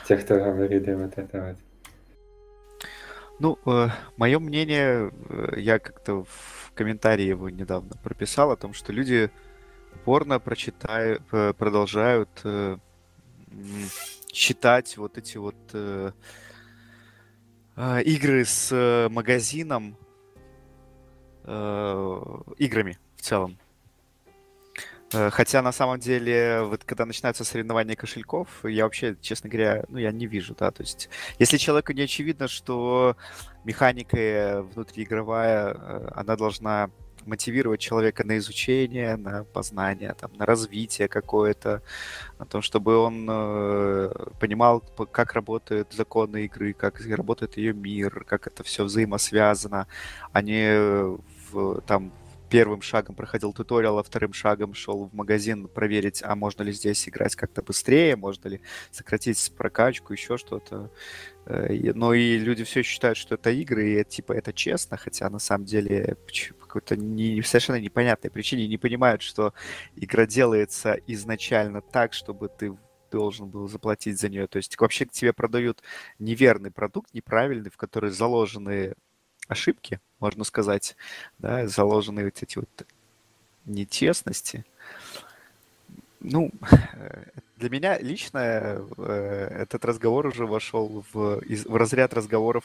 Те, 0.09 0.17
кто 0.17 0.37
говорили 0.37 0.95
вот 0.95 1.13
это 1.19 1.43
вот. 1.43 1.57
Ну, 3.39 3.59
э, 3.67 3.89
мое 4.17 4.39
мнение, 4.39 5.13
э, 5.29 5.61
я 5.61 5.79
как-то 5.79 6.25
в 6.25 6.73
комментарии 6.75 7.25
его 7.25 7.51
недавно 7.51 7.97
прописал 8.03 8.51
о 8.51 8.57
том, 8.57 8.73
что 8.73 8.93
люди 8.93 9.31
упорно 10.07 10.39
прочитаю, 10.39 11.21
продолжают 11.59 12.29
э, 12.45 12.77
читать 14.31 14.97
вот 14.97 15.19
эти 15.19 15.37
вот 15.37 15.57
э, 15.73 16.13
э, 17.75 18.03
игры 18.03 18.45
с 18.45 18.71
э, 18.71 19.09
магазином, 19.09 19.97
э, 21.43 22.21
играми 22.59 23.01
в 23.17 23.23
целом. 23.23 23.59
Э, 25.13 25.31
хотя 25.31 25.61
на 25.61 25.73
самом 25.73 25.99
деле, 25.99 26.63
вот 26.63 26.85
когда 26.85 27.05
начинаются 27.05 27.43
соревнования 27.43 27.97
кошельков, 27.97 28.65
я 28.65 28.85
вообще, 28.85 29.17
честно 29.21 29.51
говоря, 29.51 29.87
ну 29.89 29.99
я 29.99 30.13
не 30.13 30.27
вижу, 30.27 30.55
да, 30.57 30.71
то 30.71 30.85
есть 30.85 31.09
если 31.41 31.57
человеку 31.57 31.93
не 31.93 32.03
очевидно, 32.03 32.47
что 32.47 33.17
механика 33.65 34.65
внутриигровая, 34.73 35.75
э, 35.75 36.09
она 36.15 36.37
должна 36.37 36.91
мотивировать 37.27 37.81
человека 37.81 38.25
на 38.25 38.39
изучение, 38.39 39.17
на 39.17 39.45
познание, 39.45 40.15
там, 40.19 40.33
на 40.35 40.47
развитие 40.47 41.09
какое-то, 41.09 41.83
на 42.39 42.47
том, 42.47 42.63
чтобы 42.63 42.97
он 42.97 43.27
э, 43.29 44.11
понимал, 44.41 44.81
как 45.11 45.33
работают 45.35 45.93
законы 45.93 46.45
игры, 46.45 46.73
как 46.73 47.01
работает 47.07 47.57
ее 47.57 47.73
мир, 47.73 48.25
как 48.25 48.47
это 48.47 48.63
все 48.65 48.85
взаимосвязано, 48.85 49.87
а 50.33 50.43
не 50.43 51.17
в, 51.51 51.81
там 51.83 52.13
первым 52.49 52.81
шагом 52.83 53.15
проходил 53.15 53.53
туториал, 53.53 53.99
а 53.99 54.03
вторым 54.03 54.33
шагом 54.33 54.75
шел 54.75 55.07
в 55.07 55.15
магазин 55.15 55.69
проверить, 55.69 56.23
а 56.23 56.35
можно 56.37 56.63
ли 56.63 56.73
здесь 56.73 57.09
играть 57.09 57.35
как-то 57.35 57.63
быстрее, 57.63 58.17
можно 58.17 58.49
ли 58.49 58.61
сократить 58.91 59.53
прокачку, 59.57 60.13
еще 60.13 60.37
что-то. 60.37 60.91
Э, 61.47 61.93
но 61.95 62.13
и 62.13 62.39
люди 62.39 62.65
все 62.65 62.83
считают, 62.83 63.17
что 63.17 63.37
это 63.37 63.51
игры, 63.51 64.01
и 64.01 64.05
типа 64.05 64.33
это 64.33 64.53
честно, 64.53 64.97
хотя 64.97 65.31
на 65.31 65.39
самом 65.39 65.65
деле 65.65 66.17
какой-то 66.61 66.97
не, 66.97 67.41
совершенно 67.43 67.81
непонятной 67.81 68.31
причине 68.31 68.67
не 68.69 68.79
понимают, 68.79 69.23
что 69.23 69.55
игра 69.95 70.27
делается 70.27 70.99
изначально 71.07 71.81
так, 71.81 72.13
чтобы 72.13 72.49
ты 72.49 72.77
должен 73.11 73.49
был 73.49 73.69
заплатить 73.69 74.19
за 74.21 74.29
нее. 74.29 74.47
То 74.49 74.57
есть 74.59 74.79
вообще 74.79 75.07
к 75.07 75.13
тебе 75.13 75.33
продают 75.33 75.83
неверный 76.19 76.71
продукт, 76.73 77.15
неправильный, 77.15 77.71
в 77.71 77.77
который 77.77 78.11
заложены 78.11 78.95
ошибки, 79.49 80.01
можно 80.19 80.45
сказать, 80.45 80.97
да, 81.39 81.69
заложены 81.69 82.25
вот 82.25 82.43
эти 82.43 82.59
вот 82.59 82.87
нечестности. 83.65 84.65
Ну, 86.21 86.51
для 87.57 87.71
меня 87.71 87.99
лично 87.99 88.39
э, 88.99 89.63
этот 89.63 89.85
разговор 89.85 90.27
уже 90.27 90.47
вошел 90.47 91.05
в, 91.13 91.41
в 91.69 91.77
разряд 91.77 92.15
разговоров 92.15 92.65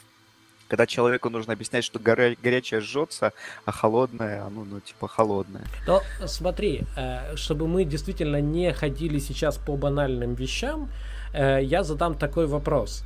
когда 0.68 0.86
человеку 0.86 1.28
нужно 1.28 1.52
объяснять, 1.52 1.84
что 1.84 1.98
горя... 1.98 2.34
горячее 2.42 2.80
жжется, 2.80 3.34
а 3.66 3.72
холодное, 3.72 4.42
ну, 4.48 4.64
ну, 4.64 4.80
типа 4.80 5.06
холодное. 5.06 5.64
Но 5.86 6.00
смотри, 6.24 6.84
э, 6.96 7.36
чтобы 7.36 7.68
мы 7.68 7.84
действительно 7.84 8.40
не 8.40 8.72
ходили 8.72 9.18
сейчас 9.18 9.58
по 9.58 9.76
банальным 9.76 10.34
вещам, 10.34 10.88
э, 11.34 11.62
я 11.62 11.82
задам 11.82 12.14
такой 12.14 12.46
вопрос. 12.46 13.04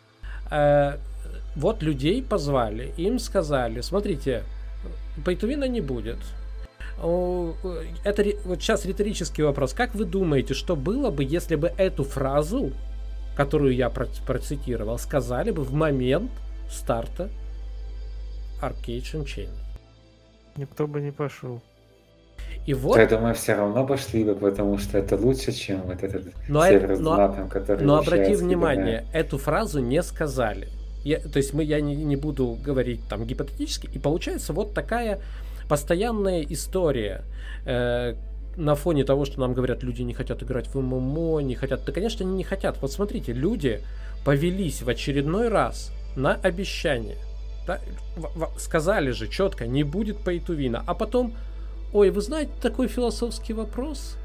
Вот 1.56 1.82
людей 1.82 2.22
позвали, 2.22 2.92
им 2.98 3.18
сказали, 3.18 3.80
смотрите, 3.80 4.44
Пейтувина 5.24 5.66
не 5.66 5.80
будет. 5.80 6.18
Это 6.98 8.24
вот 8.44 8.62
сейчас 8.62 8.86
риторический 8.86 9.42
вопрос. 9.42 9.74
Как 9.74 9.94
вы 9.94 10.04
думаете, 10.04 10.54
что 10.54 10.76
было 10.76 11.10
бы, 11.10 11.24
если 11.24 11.56
бы 11.56 11.72
эту 11.76 12.04
фразу, 12.04 12.72
которую 13.36 13.74
я 13.74 13.90
процитировал, 13.90 14.98
сказали 14.98 15.50
бы 15.50 15.62
в 15.62 15.72
момент 15.72 16.30
старта 16.70 17.28
Arcade 18.62 19.02
Chain. 19.24 19.50
Никто 20.56 20.86
бы 20.86 21.00
не 21.00 21.10
пошел. 21.10 21.60
И 22.64 22.74
вот... 22.74 22.96
Я 22.96 23.06
думаю, 23.06 23.34
все 23.34 23.54
равно 23.54 23.86
пошли 23.86 24.24
бы, 24.24 24.34
потому 24.34 24.78
что 24.78 24.98
это 24.98 25.16
лучше, 25.16 25.52
чем 25.52 25.82
вот 25.82 26.02
этот 26.02 26.32
но 26.48 26.64
сервер 26.64 26.92
это, 26.92 26.96
с 26.96 27.00
но, 27.00 27.48
который 27.48 27.84
Но 27.84 27.98
обрати 27.98 28.34
внимание, 28.34 29.06
эту 29.12 29.38
фразу 29.38 29.80
не 29.80 30.02
сказали. 30.02 30.68
Я, 31.04 31.20
то 31.20 31.36
есть 31.36 31.54
мы, 31.54 31.62
я 31.62 31.80
не, 31.80 31.94
не 31.94 32.16
буду 32.16 32.58
говорить 32.64 33.00
там 33.08 33.24
гипотетически, 33.24 33.88
и 33.92 33.98
получается 33.98 34.52
вот 34.52 34.74
такая 34.74 35.20
постоянная 35.68 36.42
история. 36.42 37.24
Э, 37.64 38.14
на 38.56 38.74
фоне 38.74 39.04
того, 39.04 39.24
что 39.24 39.40
нам 39.40 39.52
говорят, 39.52 39.82
люди 39.82 40.02
не 40.02 40.14
хотят 40.14 40.42
играть 40.42 40.68
в 40.68 40.80
ММО, 40.80 41.40
не 41.40 41.54
хотят. 41.54 41.84
Да, 41.84 41.92
конечно, 41.92 42.24
они 42.24 42.34
не 42.34 42.44
хотят. 42.44 42.78
Вот 42.80 42.90
смотрите, 42.90 43.32
люди 43.32 43.82
повелись 44.24 44.82
в 44.82 44.88
очередной 44.88 45.48
раз 45.48 45.92
на 46.16 46.34
обещание. 46.34 47.18
Да, 47.66 47.80
сказали 48.58 49.10
же 49.10 49.28
четко, 49.28 49.66
не 49.66 49.82
будет 49.82 50.24
пейтувина. 50.24 50.82
А 50.86 50.94
потом, 50.94 51.34
ой, 51.92 52.10
вы 52.10 52.20
знаете 52.20 52.52
такой 52.62 52.88
философский 52.88 53.52
вопрос? 53.52 54.16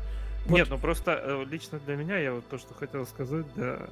Вот. 0.45 0.55
Нет, 0.55 0.69
ну 0.69 0.77
просто 0.77 1.19
э, 1.21 1.45
лично 1.49 1.79
для 1.85 1.95
меня, 1.95 2.17
я 2.17 2.33
вот 2.33 2.47
то, 2.47 2.57
что 2.57 2.73
хотел 2.73 3.05
сказать, 3.05 3.45
да, 3.55 3.89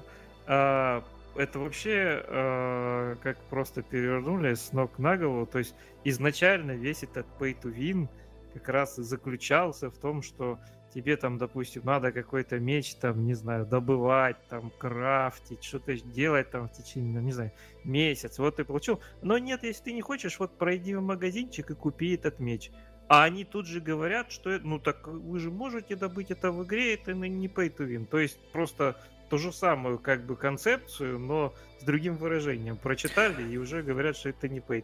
а, 0.47 1.03
это 1.39 1.59
вообще 1.59 2.21
а, 2.27 3.15
как 3.23 3.37
просто 3.49 3.81
перевернули 3.81 4.53
с 4.53 4.73
ног 4.73 4.99
на 4.99 5.17
голову. 5.17 5.45
То 5.45 5.59
есть 5.59 5.73
изначально 6.03 6.71
весь 6.71 7.03
этот 7.03 7.25
pay 7.39 7.59
to 7.59 7.73
win 7.73 8.09
как 8.53 8.67
раз 8.67 8.99
и 8.99 9.03
заключался 9.03 9.89
в 9.89 9.97
том, 9.97 10.21
что 10.21 10.59
тебе 10.93 11.15
там, 11.15 11.37
допустим, 11.37 11.83
надо 11.85 12.11
какой-то 12.11 12.59
меч 12.59 12.95
там, 12.95 13.25
не 13.25 13.35
знаю, 13.35 13.65
добывать, 13.65 14.37
там, 14.49 14.71
крафтить, 14.77 15.63
что-то 15.63 15.95
делать 15.95 16.51
там 16.51 16.67
в 16.67 16.73
течение, 16.73 17.13
ну, 17.13 17.21
не 17.21 17.31
знаю, 17.31 17.51
месяц. 17.85 18.37
Вот 18.39 18.57
ты 18.57 18.65
получил. 18.65 18.99
Но 19.21 19.37
нет, 19.37 19.63
если 19.63 19.83
ты 19.83 19.93
не 19.93 20.01
хочешь, 20.01 20.39
вот 20.39 20.57
пройди 20.57 20.95
в 20.95 21.01
магазинчик 21.01 21.71
и 21.71 21.75
купи 21.75 22.15
этот 22.15 22.39
меч. 22.39 22.71
А 23.07 23.23
они 23.23 23.45
тут 23.45 23.65
же 23.65 23.79
говорят, 23.79 24.31
что, 24.31 24.59
ну 24.59 24.77
так 24.77 25.07
вы 25.07 25.39
же 25.39 25.49
можете 25.49 25.95
добыть 25.95 26.31
это 26.31 26.51
в 26.51 26.63
игре, 26.65 26.95
это 26.95 27.13
не 27.13 27.47
pay 27.47 27.73
to 27.73 27.87
win. 27.87 28.05
То 28.05 28.19
есть 28.19 28.39
просто 28.51 28.99
ту 29.29 29.37
же 29.37 29.53
самую 29.53 29.99
как 29.99 30.25
бы 30.25 30.35
концепцию, 30.35 31.19
но 31.19 31.53
с 31.79 31.83
другим 31.83 32.17
выражением. 32.17 32.77
Прочитали 32.77 33.43
и 33.49 33.57
уже 33.57 33.83
говорят, 33.83 34.17
что 34.17 34.29
это 34.29 34.49
не 34.49 34.59
pay 34.59 34.83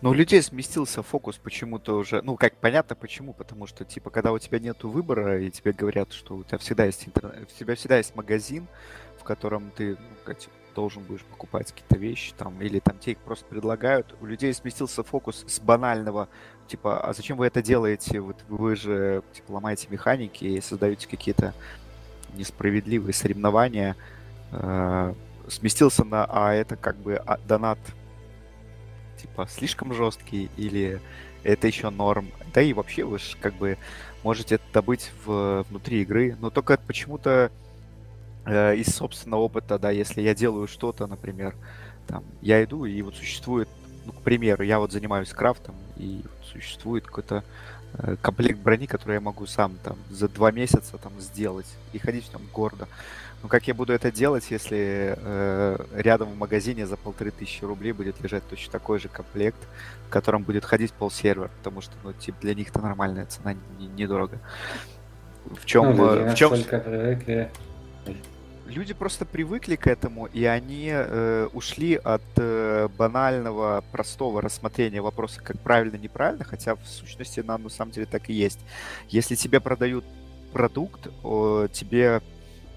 Но 0.00 0.10
у 0.10 0.14
людей 0.14 0.42
сместился 0.42 1.02
фокус 1.02 1.36
почему-то 1.36 1.96
уже. 1.96 2.22
Ну, 2.22 2.36
как 2.36 2.56
понятно 2.56 2.96
почему, 2.96 3.34
потому 3.34 3.66
что, 3.66 3.84
типа, 3.84 4.10
когда 4.10 4.32
у 4.32 4.38
тебя 4.38 4.58
нет 4.58 4.82
выбора, 4.84 5.40
и 5.40 5.50
тебе 5.50 5.72
говорят, 5.72 6.12
что 6.12 6.36
у 6.36 6.44
тебя 6.44 6.58
всегда 6.58 6.84
есть 6.86 7.06
интернет, 7.06 7.50
у 7.54 7.58
тебя 7.58 7.74
всегда 7.74 7.98
есть 7.98 8.14
магазин, 8.14 8.66
в 9.18 9.24
котором 9.24 9.70
ты 9.76 9.96
ну, 10.26 10.34
должен 10.74 11.02
будешь 11.02 11.24
покупать 11.24 11.70
какие-то 11.70 11.98
вещи 11.98 12.32
там, 12.36 12.60
или 12.60 12.78
там 12.78 12.98
тебе 12.98 13.12
их 13.12 13.18
просто 13.18 13.44
предлагают. 13.44 14.14
У 14.20 14.26
людей 14.26 14.52
сместился 14.54 15.02
фокус 15.02 15.44
с 15.46 15.60
банального, 15.60 16.28
типа, 16.66 17.00
а 17.00 17.12
зачем 17.12 17.36
вы 17.36 17.46
это 17.46 17.62
делаете? 17.62 18.20
Вот 18.20 18.36
вы 18.48 18.76
же 18.76 19.22
типа, 19.32 19.52
ломаете 19.52 19.88
механики 19.90 20.44
и 20.44 20.60
создаете 20.60 21.08
какие-то 21.08 21.54
несправедливые 22.34 23.12
соревнования, 23.12 23.96
э, 24.52 25.14
сместился 25.48 26.04
на, 26.04 26.24
а 26.24 26.52
это 26.52 26.76
как 26.76 26.96
бы 26.96 27.16
а, 27.16 27.38
донат 27.46 27.78
типа 29.20 29.46
слишком 29.50 29.92
жесткий 29.92 30.50
или 30.56 31.00
это 31.42 31.66
еще 31.66 31.90
норм. 31.90 32.30
Да 32.54 32.60
и 32.60 32.72
вообще 32.72 33.04
вы 33.04 33.18
же 33.18 33.36
как 33.40 33.54
бы 33.54 33.78
можете 34.22 34.56
это 34.56 34.64
добыть 34.72 35.10
в, 35.24 35.64
внутри 35.68 36.02
игры, 36.02 36.36
но 36.40 36.50
только 36.50 36.78
почему-то 36.78 37.50
э, 38.44 38.76
из 38.76 38.94
собственного 38.94 39.40
опыта, 39.40 39.78
да, 39.78 39.90
если 39.90 40.20
я 40.22 40.34
делаю 40.34 40.68
что-то, 40.68 41.06
например, 41.06 41.54
там, 42.06 42.24
я 42.40 42.62
иду 42.62 42.84
и 42.84 43.02
вот 43.02 43.14
существует, 43.16 43.68
ну, 44.04 44.12
к 44.12 44.22
примеру, 44.22 44.62
я 44.62 44.78
вот 44.78 44.92
занимаюсь 44.92 45.30
крафтом, 45.30 45.74
и 45.96 46.22
вот 46.22 46.46
существует 46.46 47.04
какой-то 47.04 47.36
Э, 47.38 47.42
комплект 48.20 48.58
брони, 48.58 48.86
который 48.86 49.14
я 49.14 49.20
могу 49.20 49.46
сам 49.46 49.76
там 49.84 49.96
за 50.10 50.28
два 50.28 50.50
месяца 50.50 50.98
там 50.98 51.12
сделать 51.20 51.66
и 51.92 51.98
ходить 51.98 52.24
в 52.26 52.32
нем 52.32 52.42
гордо. 52.52 52.88
Ну 53.42 53.48
как 53.48 53.66
я 53.66 53.74
буду 53.74 53.92
это 53.92 54.12
делать, 54.12 54.50
если 54.50 55.16
э, 55.16 55.84
рядом 55.94 56.30
в 56.30 56.36
магазине 56.36 56.86
за 56.86 56.96
полторы 56.96 57.32
тысячи 57.32 57.64
рублей 57.64 57.92
будет 57.92 58.20
лежать 58.20 58.44
точно 58.48 58.70
такой 58.70 59.00
же 59.00 59.08
комплект, 59.08 59.58
в 60.06 60.10
котором 60.10 60.44
будет 60.44 60.64
ходить 60.64 60.92
полсервер, 60.92 61.50
потому 61.58 61.80
что 61.80 61.92
ну 62.04 62.12
типа 62.12 62.38
для 62.40 62.54
них 62.54 62.68
это 62.68 62.80
нормальная 62.80 63.26
цена, 63.26 63.54
недорого. 63.96 64.38
Не 65.50 65.56
в 65.56 65.64
чем, 65.66 65.96
ну, 65.96 66.06
э, 66.14 66.32
в 66.32 66.34
чем... 66.36 66.50
Привыкли 66.50 67.50
люди 68.66 68.94
просто 68.94 69.24
привыкли 69.24 69.76
к 69.76 69.86
этому, 69.86 70.26
и 70.26 70.44
они 70.44 70.88
э, 70.92 71.48
ушли 71.52 71.94
от 71.94 72.22
э, 72.36 72.88
банального, 72.96 73.84
простого 73.92 74.40
рассмотрения 74.40 75.00
вопроса, 75.00 75.40
как 75.42 75.58
правильно, 75.60 75.96
неправильно, 75.96 76.44
хотя 76.44 76.76
в 76.76 76.86
сущности 76.86 77.40
нам 77.40 77.64
на 77.64 77.68
самом 77.68 77.92
деле 77.92 78.06
так 78.06 78.28
и 78.30 78.32
есть. 78.32 78.60
Если 79.08 79.34
тебе 79.34 79.60
продают 79.60 80.04
продукт, 80.52 81.08
тебе 81.72 82.20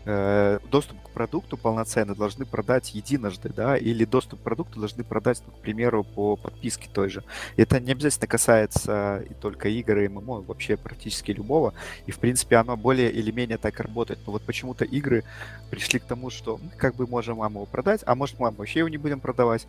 э, 0.05 0.59
доступ 0.71 1.01
к 1.03 1.09
продукту 1.09 1.57
полноценно 1.57 2.15
должны 2.15 2.45
продать 2.45 2.93
единожды, 2.93 3.49
да, 3.49 3.77
или 3.77 4.05
доступ 4.05 4.39
к 4.39 4.43
продукту 4.43 4.79
должны 4.79 5.03
продать, 5.03 5.41
ну, 5.45 5.51
к 5.51 5.59
примеру, 5.59 6.03
по 6.03 6.35
подписке 6.35 6.89
той 6.91 7.09
же. 7.09 7.23
Это 7.57 7.79
не 7.79 7.91
обязательно 7.91 8.27
касается 8.27 9.23
и 9.29 9.33
только 9.33 9.69
игр, 9.69 9.97
и 9.97 10.07
ММО, 10.07 10.41
вообще 10.41 10.77
практически 10.77 11.31
любого. 11.31 11.73
И, 12.05 12.11
в 12.11 12.19
принципе, 12.19 12.57
оно 12.57 12.77
более 12.77 13.11
или 13.11 13.31
менее 13.31 13.57
так 13.57 13.79
работает. 13.79 14.19
Но 14.25 14.33
вот 14.33 14.43
почему-то 14.43 14.85
игры 14.85 15.23
пришли 15.69 15.99
к 15.99 16.05
тому, 16.05 16.29
что 16.29 16.57
мы 16.57 16.69
как 16.77 16.95
бы 16.95 17.07
можем 17.07 17.37
вам 17.37 17.53
его 17.53 17.65
продать, 17.65 18.01
а 18.05 18.15
может 18.15 18.39
мы 18.39 18.51
вообще 18.51 18.79
его 18.79 18.89
не 18.89 18.97
будем 18.97 19.19
продавать. 19.19 19.67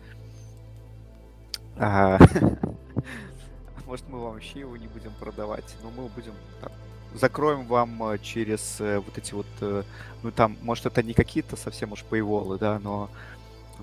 А, 1.77 2.19
может 3.85 4.07
мы 4.09 4.19
вообще 4.19 4.59
его 4.61 4.75
не 4.77 4.87
будем 4.87 5.11
продавать, 5.19 5.75
но 5.83 5.91
мы 5.91 6.09
будем 6.09 6.33
закроем 7.17 7.65
вам 7.65 8.11
э, 8.11 8.17
через 8.19 8.79
э, 8.79 8.99
вот 8.99 9.17
эти 9.17 9.33
вот, 9.33 9.47
э, 9.61 9.83
ну 10.23 10.31
там, 10.31 10.57
может 10.61 10.85
это 10.85 11.03
не 11.03 11.13
какие-то 11.13 11.55
совсем 11.55 11.91
уж 11.91 12.03
поеволы, 12.03 12.57
да, 12.57 12.79
но 12.79 13.09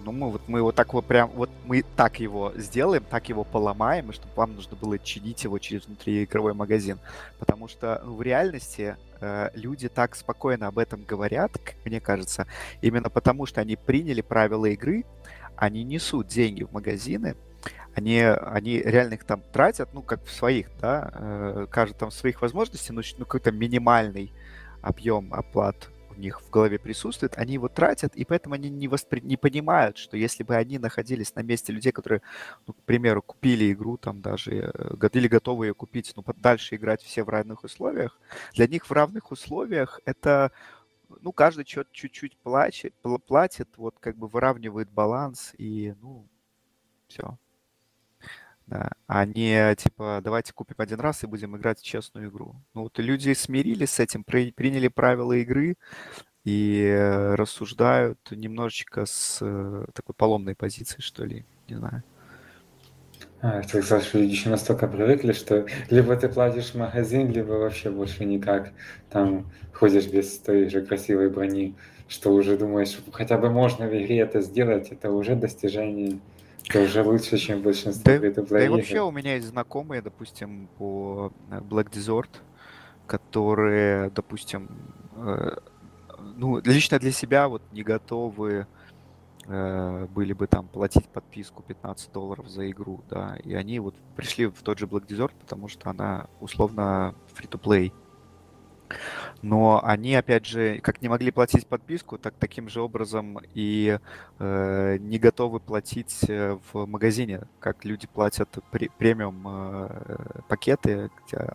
ну 0.05 0.13
мы 0.13 0.31
вот 0.31 0.43
мы 0.49 0.59
его 0.59 0.73
так 0.73 0.93
вот 0.93 1.05
прям 1.07 1.31
вот 1.31 1.51
мы 1.65 1.85
так 1.97 2.21
его 2.21 2.53
сделаем, 2.57 3.05
так 3.09 3.29
его 3.29 3.45
поломаем, 3.45 4.11
и 4.11 4.13
чтобы 4.13 4.33
вам 4.35 4.55
нужно 4.55 4.77
было 4.77 4.99
чинить 4.99 5.45
его 5.45 5.59
через 5.59 5.87
внутриигровой 5.87 6.55
магазин, 6.55 6.99
потому 7.39 7.69
что 7.69 8.03
ну, 8.05 8.17
в 8.17 8.23
реальности 8.23 8.97
э, 9.21 9.51
люди 9.55 9.89
так 9.89 10.17
спокойно 10.17 10.69
об 10.69 10.79
этом 10.79 11.05
говорят, 11.05 11.53
как 11.53 11.77
мне 11.85 12.01
кажется, 12.01 12.47
именно 12.83 13.11
потому 13.11 13.47
что 13.47 13.61
они 13.61 13.77
приняли 13.77 14.21
правила 14.21 14.67
игры, 14.67 15.05
они 15.57 15.85
несут 15.85 16.29
деньги 16.29 16.65
в 16.65 16.73
магазины, 16.73 17.37
они, 17.95 18.21
они 18.21 18.79
реально 18.79 19.15
их 19.15 19.25
там 19.25 19.43
тратят, 19.53 19.95
ну, 19.95 20.03
как 20.03 20.25
в 20.25 20.31
своих, 20.31 20.69
да, 20.81 21.11
э, 21.15 21.67
каждый 21.71 21.97
там 21.97 22.11
своих 22.11 22.43
возможностей, 22.43 22.93
ну, 22.93 23.03
какой-то 23.25 23.53
минимальный 23.53 24.33
объем 24.83 25.33
оплат 25.33 25.91
у 26.17 26.21
них 26.21 26.41
в 26.41 26.51
голове 26.51 26.79
присутствует, 26.79 27.37
они 27.37 27.55
его 27.55 27.69
тратят, 27.69 28.15
и 28.15 28.25
поэтому 28.25 28.55
они 28.55 28.71
не, 28.71 28.89
воспри... 28.89 29.21
не 29.21 29.37
понимают, 29.37 29.99
что 29.99 30.17
если 30.17 30.43
бы 30.45 30.55
они 30.55 30.79
находились 30.79 31.35
на 31.35 31.41
месте 31.41 31.73
людей, 31.73 31.93
которые, 31.93 32.23
ну, 32.67 32.75
к 32.75 32.83
примеру, 32.85 33.23
купили 33.23 33.73
игру 33.73 33.97
там 33.97 34.21
даже, 34.21 34.73
э, 34.73 35.09
или 35.13 35.29
готовы 35.29 35.67
ее 35.67 35.75
купить, 35.75 36.13
ну, 36.17 36.25
дальше 36.37 36.77
играть 36.77 37.03
все 37.03 37.25
в 37.25 37.29
равных 37.29 37.65
условиях, 37.65 38.19
для 38.55 38.67
них 38.67 38.87
в 38.87 38.93
равных 38.93 39.31
условиях 39.31 40.01
это 40.05 40.53
ну, 41.21 41.33
каждый 41.33 41.65
чуть-чуть 41.65 42.37
платит, 42.39 42.95
платит, 43.27 43.69
вот 43.77 43.97
как 44.01 44.17
бы 44.17 44.27
выравнивает 44.27 44.91
баланс, 44.91 45.53
и, 45.59 45.95
ну, 46.01 46.27
все. 47.09 47.39
Да. 48.67 48.91
А 49.07 49.27
не 49.27 49.75
типа 49.77 50.21
давайте 50.25 50.53
купим 50.53 50.77
один 50.79 51.01
раз 51.01 51.23
и 51.23 51.27
будем 51.27 51.57
играть 51.57 51.81
в 51.81 51.85
честную 51.85 52.31
игру. 52.31 52.57
Ну 52.73 52.83
вот 52.83 52.99
люди 52.99 53.33
смирились 53.35 53.91
с 53.91 54.01
этим, 54.01 54.25
при, 54.25 54.53
приняли 54.53 54.89
правила 54.89 55.35
игры 55.35 55.77
и 56.45 56.83
э, 56.83 57.35
рассуждают 57.35 58.19
немножечко 58.31 59.05
с 59.07 59.39
э, 59.43 59.87
такой 59.93 60.15
поломной 60.15 60.55
позиции, 60.55 61.01
что 61.01 61.25
ли, 61.25 61.45
не 61.69 61.77
знаю. 61.77 62.03
А, 63.41 63.63
сказал, 63.63 64.01
что 64.01 64.19
люди 64.19 64.33
еще 64.33 64.49
настолько 64.49 64.87
привыкли, 64.89 65.33
что 65.33 65.67
либо 65.91 66.17
ты 66.17 66.31
платишь 66.31 66.71
в 66.71 66.77
магазин, 66.77 67.31
либо 67.31 67.53
вообще 67.53 67.91
больше 67.91 68.25
никак. 68.25 68.73
Там 69.11 69.51
ходишь 69.75 70.07
без 70.07 70.39
той 70.39 70.71
же 70.71 70.81
красивой 70.81 71.29
брони, 71.29 71.75
что 72.09 72.33
уже 72.33 72.57
думаешь, 72.57 72.99
хотя 73.13 73.37
бы 73.37 73.51
можно 73.51 73.87
в 73.87 73.91
игре 73.91 74.21
это 74.21 74.41
сделать, 74.41 74.89
это 74.91 75.11
уже 75.11 75.35
достижение. 75.37 76.21
Это 76.69 76.81
уже 76.81 77.03
лучше, 77.03 77.37
чем 77.37 77.61
большинство 77.63 78.03
да, 78.05 78.19
да 78.19 78.65
и 78.65 78.69
вообще 78.69 79.01
у 79.01 79.11
меня 79.11 79.35
есть 79.35 79.49
знакомые, 79.49 80.01
допустим, 80.01 80.69
по 80.79 81.33
э, 81.51 81.59
Black 81.59 81.91
Desert, 81.91 82.31
которые, 83.07 84.11
допустим, 84.11 84.71
э, 85.17 85.57
ну, 86.37 86.61
лично 86.61 86.99
для 86.99 87.13
себя 87.13 87.49
вот 87.49 87.63
не 87.73 87.83
готовы 87.83 88.67
э, 89.47 90.07
были 90.07 90.33
бы 90.33 90.47
там 90.47 90.67
платить 90.69 91.07
подписку 91.09 91.63
15 91.63 92.13
долларов 92.13 92.49
за 92.49 92.71
игру, 92.71 93.03
да, 93.11 93.37
и 93.45 93.53
они 93.55 93.79
вот 93.79 93.95
пришли 94.17 94.47
в 94.47 94.63
тот 94.63 94.79
же 94.79 94.87
Black 94.87 95.07
Desert, 95.07 95.33
потому 95.39 95.69
что 95.69 95.91
она 95.91 96.29
условно 96.41 97.15
free-to-play. 97.37 97.93
Но 99.43 99.81
они, 99.85 100.15
опять 100.15 100.47
же, 100.47 100.79
как 100.81 101.03
не 101.03 101.09
могли 101.09 101.31
платить 101.31 101.67
подписку, 101.67 102.19
так 102.19 102.35
таким 102.39 102.69
же 102.69 102.81
образом 102.81 103.39
и 103.55 103.99
э, 104.39 104.97
не 104.99 105.19
готовы 105.19 105.61
платить 105.61 106.25
э, 106.29 106.59
в 106.73 106.87
магазине, 106.87 107.43
как 107.61 107.85
люди 107.85 108.07
платят 108.07 108.49
при, 108.71 108.89
премиум 108.89 109.45
э, 109.47 110.41
пакеты, 110.49 111.11
где, 111.27 111.53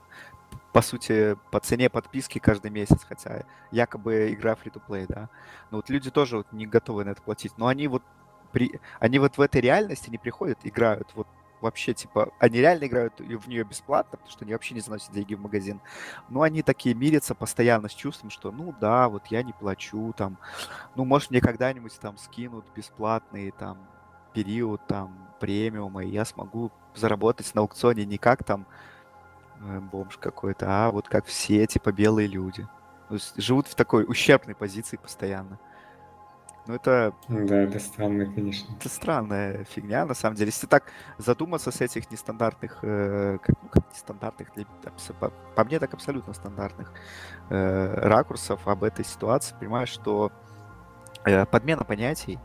по 0.71 0.81
сути, 0.81 1.35
по 1.51 1.59
цене 1.59 1.89
подписки 1.89 2.37
каждый 2.39 2.69
месяц, 2.69 3.03
хотя 3.07 3.43
якобы 3.71 4.33
игра 4.33 4.53
free-to-play, 4.53 5.05
да. 5.07 5.29
Но 5.71 5.77
вот 5.77 5.89
люди 5.89 6.11
тоже 6.11 6.37
вот 6.37 6.51
не 6.51 6.67
готовы 6.67 7.05
на 7.05 7.09
это 7.09 7.21
платить. 7.21 7.57
Но 7.57 7.67
они 7.67 7.87
вот 7.87 8.03
при, 8.51 8.79
они 8.99 9.19
вот 9.19 9.37
в 9.37 9.41
этой 9.41 9.61
реальности 9.61 10.09
не 10.09 10.17
приходят, 10.17 10.59
играют 10.63 11.09
вот 11.15 11.27
вообще, 11.61 11.93
типа, 11.93 12.31
они 12.39 12.59
реально 12.59 12.85
играют 12.85 13.19
в 13.19 13.47
нее 13.47 13.63
бесплатно, 13.63 14.17
потому 14.17 14.31
что 14.31 14.45
они 14.45 14.53
вообще 14.53 14.73
не 14.75 14.81
заносят 14.81 15.11
деньги 15.11 15.35
в 15.35 15.41
магазин. 15.41 15.81
Но 16.29 16.41
они 16.41 16.61
такие 16.61 16.95
мирятся 16.95 17.35
постоянно 17.35 17.89
с 17.89 17.93
чувством, 17.93 18.29
что, 18.29 18.51
ну 18.51 18.73
да, 18.79 19.09
вот 19.09 19.27
я 19.27 19.43
не 19.43 19.53
плачу, 19.53 20.13
там, 20.15 20.37
ну, 20.95 21.05
может, 21.05 21.31
мне 21.31 21.41
когда-нибудь 21.41 21.97
там 21.99 22.17
скинут 22.17 22.65
бесплатный, 22.75 23.51
там, 23.51 23.77
период, 24.33 24.85
там, 24.87 25.29
премиума, 25.39 26.03
и 26.03 26.09
я 26.09 26.25
смогу 26.25 26.71
заработать 26.95 27.53
на 27.55 27.61
аукционе 27.61 28.05
не 28.05 28.17
как 28.17 28.43
там 28.43 28.65
э, 29.61 29.79
бомж 29.79 30.17
какой-то, 30.17 30.65
а 30.67 30.91
вот 30.91 31.07
как 31.07 31.25
все, 31.25 31.65
типа, 31.65 31.91
белые 31.91 32.27
люди. 32.27 32.67
То 33.07 33.15
есть 33.15 33.41
живут 33.41 33.67
в 33.67 33.75
такой 33.75 34.05
ущербной 34.07 34.55
позиции 34.55 34.97
постоянно. 34.97 35.59
Ну, 36.67 36.75
это... 36.75 37.13
Да, 37.27 37.61
это 37.61 37.79
странно, 37.79 38.25
конечно. 38.25 38.73
Это 38.79 38.89
странная 38.89 39.63
фигня, 39.63 40.05
на 40.05 40.13
самом 40.13 40.35
деле. 40.35 40.49
Если 40.49 40.67
так 40.67 40.83
задуматься 41.17 41.71
с 41.71 41.81
этих 41.81 42.11
нестандартных, 42.11 42.79
э, 42.83 43.37
как, 43.41 43.55
ну, 43.63 43.69
как 43.69 43.89
нестандартных, 43.91 44.53
для, 44.55 44.65
по, 45.19 45.29
по 45.29 45.63
мне 45.63 45.79
так 45.79 45.93
абсолютно 45.93 46.33
стандартных 46.33 46.93
э, 47.49 47.93
ракурсов 48.07 48.67
об 48.67 48.83
этой 48.83 49.03
ситуации, 49.05 49.55
понимаешь, 49.59 49.89
что 49.89 50.31
э, 51.25 51.45
подмена 51.45 51.83
понятий, 51.83 52.39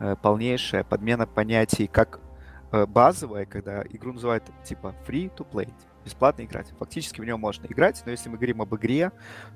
э, 0.00 0.16
полнейшая 0.22 0.84
подмена 0.84 1.26
понятий 1.26 1.88
как 1.88 2.20
э, 2.72 2.86
базовая, 2.86 3.44
когда 3.44 3.82
игру 3.82 4.12
называют 4.14 4.44
типа 4.64 4.94
free 5.06 5.30
to 5.34 5.46
play, 5.48 5.72
бесплатно 6.08 6.42
играть. 6.42 6.72
Фактически 6.78 7.20
в 7.20 7.24
нее 7.24 7.36
можно 7.36 7.66
играть, 7.66 8.02
но 8.06 8.10
если 8.10 8.30
мы 8.30 8.36
говорим 8.36 8.62
об 8.62 8.74
игре, 8.74 9.12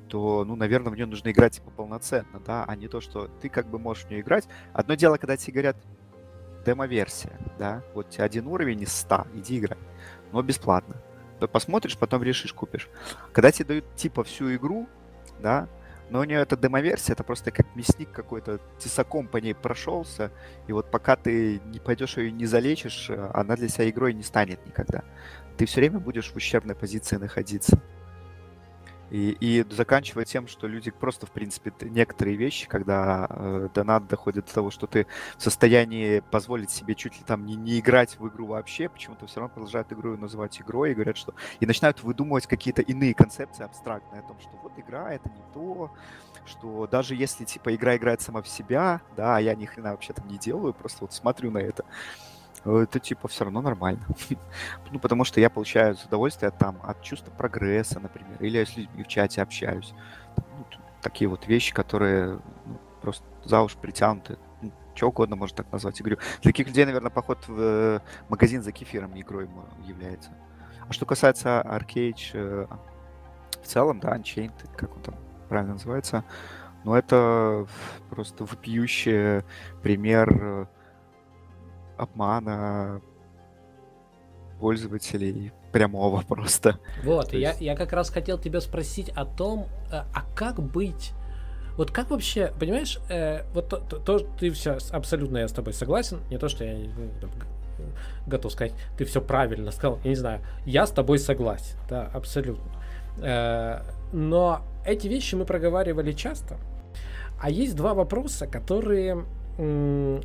то, 0.08 0.44
ну, 0.44 0.54
наверное, 0.54 0.92
в 0.92 0.94
нее 0.94 1.06
нужно 1.06 1.30
играть 1.30 1.54
типа 1.54 1.70
полноценно, 1.70 2.40
да, 2.46 2.64
а 2.64 2.76
не 2.76 2.88
то, 2.88 3.00
что 3.00 3.28
ты 3.40 3.48
как 3.48 3.66
бы 3.68 3.78
можешь 3.78 4.04
в 4.04 4.10
нее 4.10 4.20
играть. 4.20 4.46
Одно 4.74 4.94
дело, 4.94 5.16
когда 5.16 5.36
тебе 5.36 5.54
говорят 5.54 5.76
демо-версия, 6.66 7.32
да, 7.58 7.82
вот 7.94 8.10
тебе 8.10 8.24
один 8.24 8.46
уровень 8.46 8.82
из 8.82 8.92
100, 8.92 9.28
иди 9.34 9.58
играй, 9.58 9.78
но 10.30 10.42
бесплатно. 10.42 10.96
То 11.40 11.48
посмотришь, 11.48 11.96
потом 11.96 12.22
решишь, 12.22 12.52
купишь. 12.52 12.88
Когда 13.32 13.50
тебе 13.50 13.64
дают 13.64 13.96
типа 13.96 14.22
всю 14.22 14.54
игру, 14.54 14.86
да, 15.40 15.68
но 16.10 16.20
у 16.20 16.24
нее 16.24 16.40
это 16.40 16.58
демо-версия, 16.58 17.14
это 17.14 17.24
просто 17.24 17.50
как 17.50 17.74
мясник 17.74 18.12
какой-то 18.12 18.60
тесаком 18.78 19.26
по 19.26 19.38
ней 19.38 19.54
прошелся, 19.54 20.30
и 20.66 20.72
вот 20.72 20.90
пока 20.90 21.16
ты 21.16 21.60
не 21.64 21.80
пойдешь 21.80 22.18
ее 22.18 22.30
не 22.30 22.44
залечишь, 22.44 23.10
она 23.32 23.56
для 23.56 23.68
себя 23.68 23.88
игрой 23.88 24.12
не 24.12 24.22
станет 24.22 24.64
никогда 24.66 25.02
ты 25.56 25.66
все 25.66 25.80
время 25.80 25.98
будешь 25.98 26.30
в 26.30 26.36
ущербной 26.36 26.74
позиции 26.74 27.16
находиться. 27.16 27.80
И, 29.12 29.36
и 29.40 29.66
заканчивая 29.68 30.24
тем, 30.24 30.48
что 30.48 30.66
люди 30.66 30.90
просто, 30.90 31.26
в 31.26 31.32
принципе, 31.32 31.70
некоторые 31.82 32.34
вещи, 32.34 32.66
когда 32.66 33.26
э, 33.28 33.68
донат 33.74 34.06
доходит 34.06 34.46
до 34.46 34.54
того, 34.54 34.70
что 34.70 34.86
ты 34.86 35.06
в 35.36 35.42
состоянии 35.42 36.20
позволить 36.20 36.70
себе 36.70 36.94
чуть 36.94 37.18
ли 37.18 37.24
там 37.26 37.44
не, 37.44 37.54
не 37.54 37.78
играть 37.78 38.18
в 38.18 38.26
игру 38.28 38.46
вообще, 38.46 38.88
почему-то 38.88 39.26
все 39.26 39.40
равно 39.40 39.52
продолжают 39.52 39.92
игру 39.92 40.16
называть 40.16 40.58
игрой 40.62 40.92
и 40.92 40.94
говорят, 40.94 41.18
что... 41.18 41.34
И 41.60 41.66
начинают 41.66 42.02
выдумывать 42.02 42.46
какие-то 42.46 42.80
иные 42.80 43.12
концепции 43.12 43.64
абстрактные 43.64 44.20
о 44.20 44.28
том, 44.28 44.40
что 44.40 44.56
вот 44.62 44.72
игра— 44.78 45.12
это 45.14 45.28
не 45.28 45.42
то, 45.52 45.90
что 46.46 46.86
даже 46.86 47.14
если, 47.14 47.44
типа, 47.44 47.74
игра 47.74 47.98
играет 47.98 48.22
сама 48.22 48.40
в 48.40 48.48
себя, 48.48 49.02
да, 49.14 49.38
я 49.38 49.54
ни 49.54 49.66
хрена 49.66 49.90
вообще 49.90 50.14
там 50.14 50.26
не 50.26 50.38
делаю, 50.38 50.72
просто 50.72 50.98
вот 51.02 51.12
смотрю 51.12 51.50
на 51.50 51.58
это, 51.58 51.84
это 52.64 53.00
типа 53.00 53.28
все 53.28 53.44
равно 53.44 53.60
нормально. 53.60 54.06
ну, 54.90 54.98
потому 54.98 55.24
что 55.24 55.40
я 55.40 55.50
получаю 55.50 55.96
удовольствие 56.06 56.50
там 56.50 56.78
от 56.82 57.02
чувства 57.02 57.32
прогресса, 57.32 58.00
например, 58.00 58.36
или 58.40 58.58
я 58.58 58.66
с 58.66 58.76
людьми 58.76 59.02
в 59.02 59.08
чате 59.08 59.42
общаюсь. 59.42 59.94
Ну, 60.36 60.66
такие 61.00 61.28
вот 61.28 61.46
вещи, 61.46 61.74
которые 61.74 62.40
ну, 62.66 62.78
просто 63.00 63.24
за 63.44 63.60
уши 63.62 63.76
притянуты. 63.78 64.38
Ну, 64.60 64.72
что 64.94 65.08
угодно 65.08 65.36
можно 65.36 65.56
так 65.56 65.72
назвать 65.72 66.00
игру. 66.00 66.16
Для 66.42 66.52
таких 66.52 66.68
людей, 66.68 66.84
наверное, 66.84 67.10
поход 67.10 67.38
в 67.48 67.58
э, 67.58 68.00
магазин 68.28 68.62
за 68.62 68.72
кефиром 68.72 69.18
игрой 69.18 69.48
является. 69.84 70.30
А 70.88 70.92
что 70.92 71.06
касается 71.06 71.62
Arcade 71.64 72.20
э, 72.34 72.66
в 73.62 73.66
целом, 73.66 74.00
да, 74.00 74.16
Unchained, 74.16 74.52
как 74.76 74.94
он 74.96 75.02
там 75.02 75.14
правильно 75.48 75.74
называется, 75.74 76.24
ну, 76.84 76.94
это 76.94 77.66
просто 78.10 78.44
вопиющий 78.44 79.42
пример 79.82 80.28
э, 80.30 80.66
обмана 81.96 83.00
пользователей 84.60 85.52
прямого 85.72 86.22
просто. 86.28 86.78
Вот, 87.04 87.32
есть... 87.32 87.60
я, 87.60 87.72
я 87.72 87.76
как 87.76 87.92
раз 87.92 88.10
хотел 88.10 88.38
тебя 88.38 88.60
спросить 88.60 89.08
о 89.10 89.24
том, 89.24 89.66
э, 89.90 90.02
а 90.14 90.24
как 90.34 90.60
быть 90.60 91.12
вот 91.76 91.90
как 91.90 92.10
вообще, 92.10 92.52
понимаешь, 92.58 92.98
э, 93.08 93.44
вот 93.54 93.68
то, 93.68 93.78
то, 93.78 93.98
то, 93.98 94.18
ты 94.18 94.50
все 94.50 94.76
абсолютно 94.90 95.38
я 95.38 95.48
с 95.48 95.52
тобой 95.52 95.72
согласен, 95.72 96.20
не 96.30 96.38
то, 96.38 96.48
что 96.48 96.64
я 96.64 96.74
ну, 96.74 97.08
там, 97.20 97.30
готов 98.26 98.52
сказать, 98.52 98.74
ты 98.98 99.04
все 99.04 99.20
правильно 99.20 99.70
сказал, 99.70 99.98
я 100.04 100.10
не 100.10 100.16
знаю, 100.16 100.40
я 100.66 100.86
с 100.86 100.90
тобой 100.90 101.18
согласен, 101.18 101.76
да, 101.88 102.10
абсолютно. 102.12 102.70
Э, 103.18 103.80
но 104.12 104.62
эти 104.84 105.08
вещи 105.08 105.34
мы 105.34 105.46
проговаривали 105.46 106.12
часто, 106.12 106.58
а 107.40 107.48
есть 107.48 107.74
два 107.74 107.94
вопроса, 107.94 108.46
которые 108.46 109.24
м- 109.58 110.22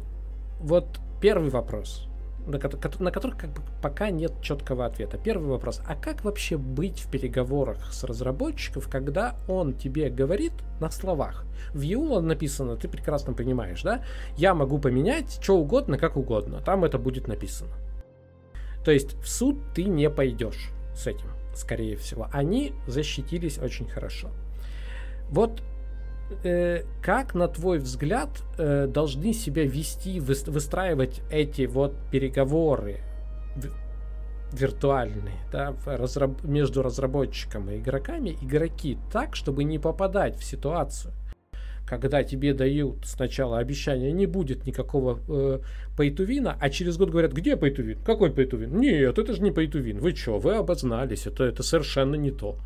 вот 0.60 1.00
Первый 1.20 1.50
вопрос, 1.50 2.08
на, 2.46 2.60
на 3.00 3.12
который 3.12 3.38
как 3.38 3.50
бы 3.52 3.62
пока 3.82 4.10
нет 4.12 4.34
четкого 4.42 4.86
ответа. 4.86 5.18
Первый 5.18 5.50
вопрос, 5.50 5.82
а 5.88 5.96
как 5.96 6.24
вообще 6.24 6.58
быть 6.58 7.00
в 7.00 7.10
переговорах 7.10 7.92
с 7.92 8.04
разработчиком, 8.04 8.84
когда 8.90 9.36
он 9.48 9.74
тебе 9.74 10.10
говорит 10.10 10.54
на 10.80 10.90
словах? 10.92 11.46
В 11.74 11.82
EULA 11.82 12.22
написано, 12.22 12.76
ты 12.76 12.88
прекрасно 12.88 13.34
понимаешь, 13.34 13.82
да? 13.82 14.04
Я 14.38 14.54
могу 14.54 14.78
поменять 14.78 15.40
что 15.42 15.58
угодно, 15.58 15.98
как 15.98 16.18
угодно. 16.18 16.62
Там 16.62 16.86
это 16.86 17.00
будет 17.00 17.28
написано. 17.28 17.74
То 18.86 18.92
есть 18.92 19.16
в 19.22 19.28
суд 19.28 19.58
ты 19.74 19.84
не 19.84 20.10
пойдешь 20.10 20.70
с 20.96 21.08
этим, 21.08 21.30
скорее 21.56 21.98
всего. 21.98 22.30
Они 22.32 22.74
защитились 22.86 23.58
очень 23.58 23.90
хорошо. 23.90 24.30
Вот 25.30 25.62
э, 26.44 26.84
как, 27.02 27.34
на 27.36 27.48
твой 27.48 27.80
взгляд, 27.80 28.30
э, 28.58 28.88
должны 28.88 29.34
себя 29.34 29.64
вести, 29.64 30.20
выстраивать 30.20 31.22
эти 31.30 31.66
вот 31.66 31.94
переговоры 32.12 33.02
виртуальные 34.54 35.40
да, 35.52 35.76
разраб 35.86 36.44
между 36.44 36.82
разработчиком 36.82 37.70
и 37.70 37.78
игроками, 37.78 38.38
игроки 38.42 38.98
так, 39.12 39.36
чтобы 39.36 39.64
не 39.64 39.80
попадать 39.80 40.38
в 40.38 40.44
ситуацию, 40.44 41.14
когда 41.86 42.24
тебе 42.24 42.54
дают 42.54 43.06
сначала 43.06 43.60
обещание, 43.60 44.12
не 44.12 44.26
будет 44.26 44.66
никакого 44.66 45.20
э, 45.28 45.60
пейтувина, 45.98 46.58
а 46.60 46.70
через 46.70 46.98
год 46.98 47.10
говорят, 47.10 47.32
где 47.32 47.56
пейтувин? 47.56 48.00
Какой 48.04 48.32
пейтувин? 48.32 48.78
Нет, 48.78 49.18
это 49.18 49.34
же 49.34 49.42
не 49.42 49.52
пейтувин. 49.52 50.00
Вы 50.00 50.14
что, 50.14 50.38
вы 50.38 50.56
обознались, 50.56 51.28
это, 51.28 51.46
это 51.46 51.64
совершенно 51.64 52.16
не 52.16 52.32
то. 52.32 52.58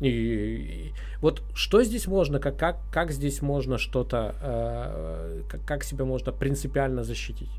И, 0.00 0.08
и 0.08 0.92
вот 1.20 1.42
что 1.54 1.82
здесь 1.82 2.06
можно, 2.06 2.38
как, 2.38 2.58
как, 2.58 2.76
как 2.92 3.10
здесь 3.10 3.40
можно 3.42 3.78
что-то, 3.78 4.34
э, 4.42 5.42
как, 5.48 5.64
как 5.64 5.84
себя 5.84 6.04
можно 6.04 6.32
принципиально 6.32 7.02
защитить? 7.02 7.50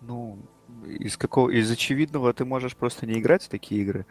Ну, 0.00 0.38
из 0.86 1.16
какого, 1.16 1.50
из 1.50 1.70
очевидного 1.70 2.32
ты 2.32 2.44
можешь 2.44 2.74
просто 2.74 3.06
не 3.06 3.18
играть 3.18 3.42
в 3.42 3.48
такие 3.48 3.82
игры. 3.82 4.06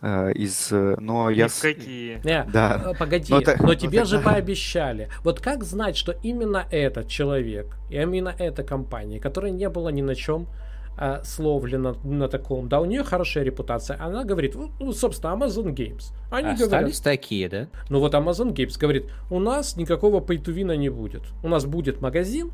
Uh, 0.00 0.32
из, 0.32 0.72
но 0.72 1.30
Ни 1.30 1.36
я... 1.36 1.46
В 1.46 1.60
какие? 1.60 2.20
Не, 2.24 2.42
да. 2.52 2.82
Э, 2.86 2.98
погоди, 2.98 3.32
но, 3.32 3.40
но 3.60 3.76
тебе 3.76 4.00
но 4.00 4.04
же 4.04 4.18
пообещали. 4.18 5.08
Вот 5.22 5.40
как 5.40 5.62
знать, 5.62 5.96
что 5.96 6.16
именно 6.24 6.66
этот 6.72 7.06
человек, 7.06 7.76
и 7.88 7.94
именно 7.94 8.34
эта 8.36 8.64
компания, 8.64 9.20
которая 9.20 9.52
не 9.52 9.68
была 9.68 9.92
ни 9.92 10.02
на 10.02 10.16
чем 10.16 10.48
э, 10.96 11.20
словлена 11.24 11.94
на 12.04 12.28
таком, 12.28 12.68
да, 12.68 12.80
у 12.80 12.84
нее 12.84 13.02
хорошая 13.02 13.44
репутация. 13.44 13.96
Она 14.00 14.24
говорит, 14.24 14.56
ну, 14.78 14.92
собственно, 14.92 15.32
Amazon 15.32 15.74
Games. 15.74 16.12
Они 16.30 16.50
Остались 16.50 16.70
говорят, 16.70 17.02
такие, 17.02 17.48
да? 17.48 17.68
Ну 17.88 18.00
вот 18.00 18.14
Amazon 18.14 18.52
Games 18.52 18.78
говорит, 18.78 19.10
у 19.30 19.38
нас 19.38 19.76
никакого 19.76 20.20
пейтувина 20.20 20.76
не 20.76 20.88
будет. 20.88 21.22
У 21.42 21.48
нас 21.48 21.64
будет 21.64 22.00
магазин, 22.00 22.52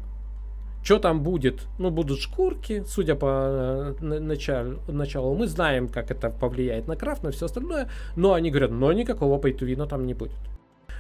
что 0.82 0.98
там 0.98 1.22
будет? 1.22 1.66
Ну, 1.78 1.90
будут 1.90 2.20
шкурки, 2.20 2.84
судя 2.86 3.14
по 3.14 3.94
э, 4.00 4.20
началу, 4.20 4.78
началу. 4.88 5.34
Мы 5.34 5.46
знаем, 5.46 5.88
как 5.88 6.10
это 6.10 6.30
повлияет 6.30 6.86
на 6.86 6.96
крафт, 6.96 7.22
на 7.22 7.30
все 7.30 7.46
остальное. 7.46 7.90
Но 8.16 8.32
они 8.32 8.50
говорят, 8.50 8.70
но 8.70 8.92
никакого 8.92 9.40
пейтувина 9.40 9.86
там 9.86 10.06
не 10.06 10.14
будет. 10.14 10.38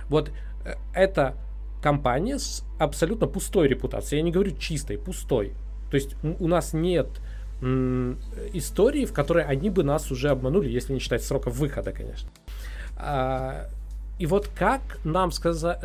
Вот 0.08 0.30
э, 0.64 0.74
это 0.94 1.36
компания 1.80 2.38
с 2.38 2.64
абсолютно 2.78 3.26
пустой 3.28 3.68
репутацией. 3.68 4.18
Я 4.18 4.24
не 4.24 4.32
говорю 4.32 4.50
чистой, 4.56 4.98
пустой. 4.98 5.54
То 5.90 5.94
есть 5.94 6.16
у 6.22 6.48
нас 6.48 6.72
нет 6.74 7.08
истории, 7.60 9.04
в 9.04 9.12
которой 9.12 9.44
они 9.44 9.70
бы 9.70 9.82
нас 9.82 10.10
уже 10.10 10.30
обманули, 10.30 10.68
если 10.68 10.92
не 10.92 11.00
считать 11.00 11.22
срока 11.22 11.50
выхода, 11.50 11.92
конечно. 11.92 12.30
А, 12.96 13.68
и 14.18 14.26
вот 14.26 14.48
как 14.48 14.80
нам 15.04 15.32
сказать, 15.32 15.80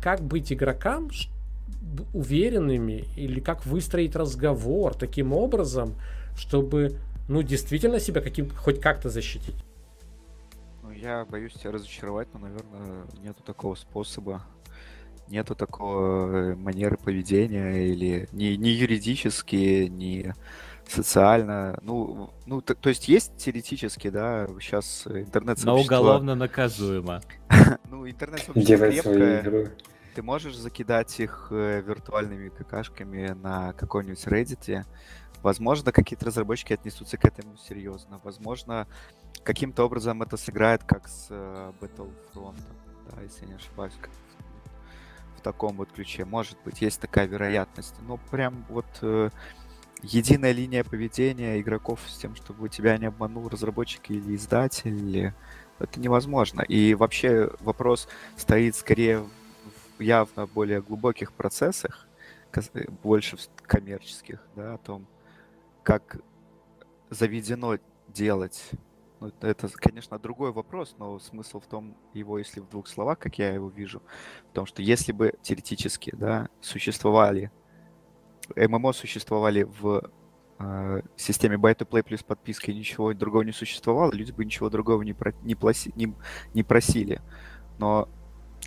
как, 0.00 0.20
быть 0.22 0.52
игрокам 0.52 1.10
уверенными 2.12 3.04
или 3.16 3.40
как 3.40 3.64
выстроить 3.66 4.16
разговор 4.16 4.94
таким 4.94 5.32
образом, 5.32 5.94
чтобы 6.36 6.98
ну 7.28 7.42
действительно 7.42 8.00
себя 8.00 8.20
каким 8.20 8.50
хоть 8.50 8.80
как-то 8.80 9.08
защитить? 9.08 9.56
Ну, 10.82 10.90
я 10.90 11.24
боюсь 11.24 11.54
тебя 11.54 11.72
разочаровать, 11.72 12.28
но, 12.32 12.40
наверное, 12.40 13.04
нету 13.22 13.42
такого 13.42 13.74
способа 13.74 14.42
нету 15.28 15.54
такого 15.54 16.52
э, 16.52 16.54
манеры 16.54 16.96
поведения 16.96 17.86
или 17.86 18.28
ни, 18.32 18.54
ни 18.54 18.68
юридически, 18.68 19.86
ни 19.86 20.32
социально. 20.88 21.78
Ну, 21.82 22.30
ну 22.46 22.60
то, 22.60 22.74
то 22.74 22.88
есть 22.88 23.08
есть 23.08 23.36
теоретически, 23.36 24.10
да, 24.10 24.46
сейчас 24.60 25.06
интернет 25.06 25.62
Но 25.64 25.78
уголовно 25.78 26.34
наказуемо. 26.34 27.20
ну, 27.90 28.08
интернет 28.08 28.42
крепкое. 28.44 29.72
Ты 30.14 30.22
можешь 30.22 30.56
закидать 30.56 31.20
их 31.20 31.48
э, 31.50 31.82
виртуальными 31.86 32.48
какашками 32.48 33.36
на 33.42 33.74
какой-нибудь 33.74 34.24
Reddit, 34.26 34.86
Возможно, 35.42 35.92
какие-то 35.92 36.26
разработчики 36.26 36.72
отнесутся 36.72 37.18
к 37.18 37.24
этому 37.24 37.56
серьезно. 37.56 38.20
Возможно, 38.24 38.88
каким-то 39.44 39.84
образом 39.84 40.22
это 40.22 40.36
сыграет 40.36 40.82
как 40.84 41.06
с 41.06 41.28
э, 41.30 41.72
Battlefront, 41.80 42.56
да, 43.10 43.22
если 43.22 43.42
я 43.42 43.48
не 43.50 43.54
ошибаюсь, 43.54 43.92
как 44.00 44.10
в, 44.10 45.38
в 45.38 45.42
таком 45.42 45.76
вот 45.76 45.92
ключе. 45.92 46.24
Может 46.24 46.56
быть, 46.64 46.80
есть 46.80 47.00
такая 47.00 47.26
вероятность. 47.26 47.94
Но 48.08 48.16
прям 48.30 48.64
вот 48.68 48.86
э, 49.02 49.30
единая 50.02 50.52
линия 50.52 50.84
поведения 50.84 51.60
игроков 51.60 52.00
с 52.06 52.16
тем, 52.18 52.34
чтобы 52.34 52.68
тебя 52.68 52.96
не 52.98 53.06
обманул 53.06 53.48
разработчик 53.48 54.10
или 54.10 54.34
издатель, 54.36 55.32
это 55.78 56.00
невозможно. 56.00 56.62
И 56.62 56.94
вообще 56.94 57.50
вопрос 57.60 58.08
стоит 58.36 58.76
скорее 58.76 59.26
в 59.98 60.00
явно 60.00 60.46
более 60.46 60.82
глубоких 60.82 61.32
процессах, 61.32 62.06
больше 63.02 63.36
коммерческих, 63.62 64.40
да, 64.54 64.74
о 64.74 64.78
том, 64.78 65.06
как 65.82 66.18
заведено 67.10 67.78
делать. 68.08 68.70
Ну, 69.20 69.32
это, 69.40 69.68
конечно, 69.68 70.18
другой 70.18 70.52
вопрос, 70.52 70.94
но 70.98 71.18
смысл 71.18 71.60
в 71.60 71.66
том, 71.66 71.96
его, 72.12 72.38
если 72.38 72.60
в 72.60 72.68
двух 72.68 72.86
словах, 72.86 73.18
как 73.18 73.38
я 73.38 73.52
его 73.52 73.68
вижу, 73.68 74.02
в 74.50 74.54
том, 74.54 74.66
что 74.66 74.82
если 74.82 75.12
бы 75.12 75.34
теоретически, 75.42 76.14
да, 76.14 76.48
существовали, 76.60 77.50
ММО 78.54 78.92
существовали 78.92 79.64
в 79.64 80.10
э, 80.58 81.02
системе 81.16 81.56
Buy-to-Play 81.56 82.02
плюс 82.02 82.22
подписка 82.22 82.70
и 82.70 82.74
ничего 82.74 83.12
другого 83.14 83.42
не 83.42 83.52
существовало, 83.52 84.12
люди 84.12 84.32
бы 84.32 84.44
ничего 84.44 84.70
другого 84.70 85.02
не, 85.02 85.12
про, 85.12 85.32
не, 85.42 85.54
пласи, 85.54 85.92
не, 85.96 86.14
не 86.54 86.62
просили. 86.62 87.20
Но 87.78 88.08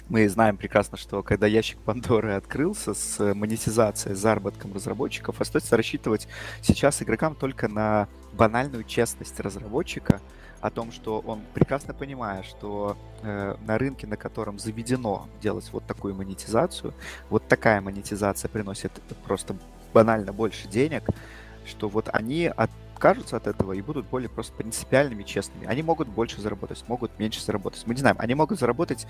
мы 0.07 0.27
знаем 0.29 0.57
прекрасно, 0.57 0.97
что 0.97 1.23
когда 1.23 1.47
ящик 1.47 1.79
Пандоры 1.79 2.33
открылся 2.33 2.93
с 2.93 3.33
монетизацией, 3.33 4.15
с 4.15 4.19
заработком 4.19 4.73
разработчиков, 4.73 5.39
остается 5.41 5.77
рассчитывать 5.77 6.27
сейчас 6.61 7.01
игрокам 7.01 7.35
только 7.35 7.67
на 7.67 8.07
банальную 8.33 8.83
честность 8.83 9.39
разработчика, 9.39 10.21
о 10.61 10.69
том, 10.69 10.91
что 10.91 11.19
он 11.19 11.41
прекрасно 11.53 11.93
понимает, 11.93 12.45
что 12.45 12.97
э, 13.21 13.55
на 13.65 13.77
рынке, 13.77 14.07
на 14.07 14.17
котором 14.17 14.59
заведено 14.59 15.27
делать 15.41 15.69
вот 15.71 15.85
такую 15.85 16.15
монетизацию, 16.15 16.93
вот 17.29 17.47
такая 17.47 17.81
монетизация 17.81 18.49
приносит 18.49 18.91
просто 19.25 19.55
банально 19.93 20.33
больше 20.33 20.67
денег, 20.67 21.03
что 21.65 21.89
вот 21.89 22.09
они 22.11 22.47
от 22.47 22.69
откажутся 22.99 23.37
от 23.37 23.47
этого 23.47 23.71
и 23.71 23.81
будут 23.81 24.07
более 24.07 24.27
просто 24.27 24.53
принципиальными, 24.53 25.23
честными. 25.23 25.65
Они 25.67 25.81
могут 25.81 26.09
больше 26.09 26.41
заработать, 26.41 26.83
могут 26.89 27.17
меньше 27.17 27.41
заработать. 27.41 27.83
Мы 27.85 27.93
не 27.93 28.01
знаем, 28.01 28.17
они 28.19 28.35
могут 28.35 28.59
заработать 28.59 29.07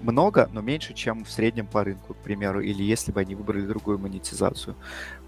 много, 0.00 0.48
но 0.54 0.62
меньше, 0.62 0.94
чем 0.94 1.24
в 1.26 1.30
среднем 1.30 1.66
по 1.66 1.84
рынку, 1.84 2.14
к 2.14 2.16
примеру, 2.16 2.62
или 2.62 2.82
если 2.82 3.12
бы 3.12 3.20
они 3.20 3.34
выбрали 3.34 3.66
другую 3.66 3.98
монетизацию, 3.98 4.74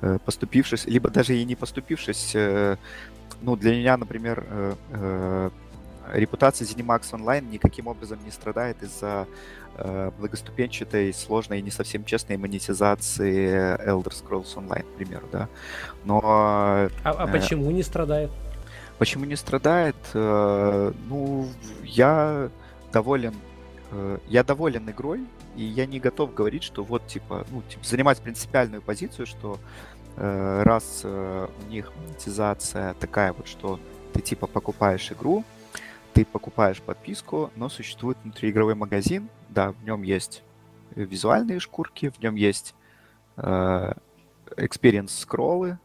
э, 0.00 0.18
поступившись, 0.24 0.86
либо 0.86 1.10
даже 1.10 1.36
и 1.36 1.44
не 1.44 1.54
поступившись. 1.54 2.34
Э, 3.34 3.38
ну, 3.42 3.56
для 3.56 3.72
меня, 3.72 3.96
например, 3.96 4.44
э, 4.90 5.50
репутация 6.12 6.66
ZeniMax 6.66 7.12
Online 7.12 7.50
никаким 7.50 7.86
образом 7.86 8.18
не 8.24 8.30
страдает 8.30 8.82
из-за 8.82 9.26
э, 9.76 10.10
благоступенчатой, 10.18 11.12
сложной 11.12 11.60
и 11.60 11.62
не 11.62 11.70
совсем 11.70 12.04
честной 12.04 12.36
монетизации 12.36 13.76
Elder 13.86 14.12
Scrolls 14.12 14.54
Online, 14.56 14.82
к 14.82 14.96
примеру, 14.96 15.26
да. 15.30 15.48
Но... 16.04 16.20
А, 16.24 16.88
а 17.04 17.28
э, 17.28 17.32
почему 17.32 17.70
не 17.70 17.82
страдает? 17.82 18.30
Почему 18.98 19.24
не 19.24 19.36
страдает? 19.36 19.96
Э, 20.14 20.92
ну, 21.08 21.48
я 21.82 22.50
доволен 22.92 23.34
э, 23.90 24.18
я 24.28 24.44
доволен 24.44 24.88
игрой, 24.90 25.20
и 25.56 25.64
я 25.64 25.86
не 25.86 26.00
готов 26.00 26.34
говорить, 26.34 26.62
что 26.62 26.82
вот, 26.82 27.06
типа, 27.06 27.46
ну, 27.50 27.62
типа, 27.62 27.84
занимать 27.84 28.20
принципиальную 28.20 28.82
позицию, 28.82 29.26
что 29.26 29.54
э, 29.54 29.58
раз 30.16 31.02
э, 31.04 31.48
у 31.66 31.70
них 31.70 31.92
монетизация 31.96 32.94
такая 32.94 33.32
вот, 33.32 33.48
что 33.48 33.80
ты, 34.12 34.20
типа, 34.20 34.46
покупаешь 34.46 35.10
игру, 35.12 35.44
ты 36.12 36.24
покупаешь 36.24 36.82
подписку, 36.82 37.50
но 37.56 37.68
существует 37.68 38.18
внутриигровой 38.22 38.74
магазин. 38.74 39.28
Да, 39.48 39.72
в 39.72 39.82
нем 39.84 40.02
есть 40.02 40.42
визуальные 40.94 41.60
шкурки, 41.60 42.10
в 42.10 42.20
нем 42.20 42.34
есть 42.34 42.74
э, 43.36 43.92
experience 44.56 45.18
скроллы, 45.20 45.78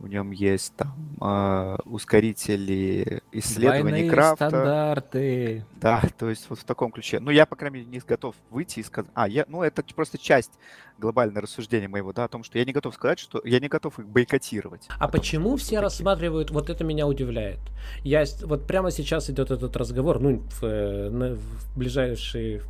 в 0.00 0.08
нем 0.08 0.30
есть 0.30 0.74
там 0.76 0.96
э, 1.20 1.76
ускорители 1.84 3.22
исследований 3.32 3.82
Двойные 3.82 4.10
крафта. 4.10 4.48
стандарты. 4.48 5.66
Да, 5.76 6.02
то 6.18 6.30
есть 6.30 6.48
вот 6.48 6.58
в 6.58 6.64
таком 6.64 6.90
ключе. 6.90 7.20
Ну, 7.20 7.30
я, 7.30 7.44
по 7.44 7.54
крайней 7.54 7.78
мере, 7.78 7.90
не 7.90 7.98
готов 7.98 8.34
выйти 8.50 8.80
и 8.80 8.82
сказать... 8.82 9.10
А, 9.14 9.28
я, 9.28 9.44
ну, 9.46 9.62
это 9.62 9.84
просто 9.94 10.16
часть 10.16 10.52
глобального 10.98 11.42
рассуждения 11.42 11.88
моего, 11.88 12.14
да, 12.14 12.24
о 12.24 12.28
том, 12.28 12.44
что 12.44 12.58
я 12.58 12.64
не 12.64 12.72
готов 12.72 12.94
сказать, 12.94 13.18
что 13.18 13.42
я 13.44 13.60
не 13.60 13.68
готов 13.68 13.98
их 13.98 14.08
бойкотировать. 14.08 14.88
А 14.98 15.06
почему 15.06 15.56
все 15.56 15.66
такие. 15.66 15.80
рассматривают... 15.80 16.50
Вот 16.50 16.70
это 16.70 16.82
меня 16.82 17.06
удивляет. 17.06 17.60
Я... 18.02 18.24
Вот 18.44 18.66
прямо 18.66 18.90
сейчас 18.90 19.28
идет 19.28 19.50
этот 19.50 19.76
разговор, 19.76 20.18
ну, 20.18 20.42
в, 20.50 20.64
э, 20.64 21.34
в 21.34 21.78
ближайшие, 21.78 22.62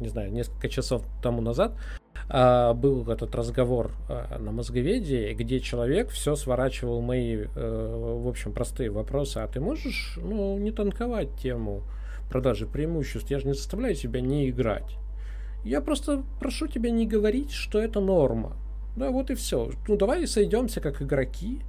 не 0.00 0.08
знаю, 0.08 0.32
несколько 0.32 0.68
часов 0.68 1.02
тому 1.22 1.40
назад, 1.40 1.72
а, 2.28 2.74
был 2.74 3.08
этот 3.08 3.34
разговор 3.34 3.92
а, 4.08 4.38
на 4.38 4.50
мозговедении, 4.50 5.32
где 5.34 5.60
человек 5.60 6.10
все 6.10 6.34
сворачивал 6.34 7.00
мои, 7.00 7.44
э, 7.54 8.18
в 8.22 8.28
общем, 8.28 8.52
простые 8.52 8.90
вопросы. 8.90 9.38
А 9.38 9.46
ты 9.46 9.60
можешь, 9.60 10.18
ну, 10.22 10.58
не 10.58 10.72
танковать 10.72 11.28
тему 11.40 11.82
продажи 12.28 12.66
преимуществ? 12.66 13.30
Я 13.30 13.38
же 13.38 13.46
не 13.46 13.54
заставляю 13.54 13.94
тебя 13.94 14.20
не 14.20 14.50
играть. 14.50 14.96
Я 15.64 15.80
просто 15.80 16.24
прошу 16.40 16.66
тебя 16.66 16.90
не 16.90 17.06
говорить, 17.06 17.52
что 17.52 17.80
это 17.80 18.00
норма. 18.00 18.56
Да, 18.96 19.10
вот 19.10 19.30
и 19.30 19.34
все. 19.34 19.70
Ну, 19.88 19.96
давай 19.96 20.26
сойдемся 20.26 20.80
как 20.80 21.02
игроки 21.02 21.60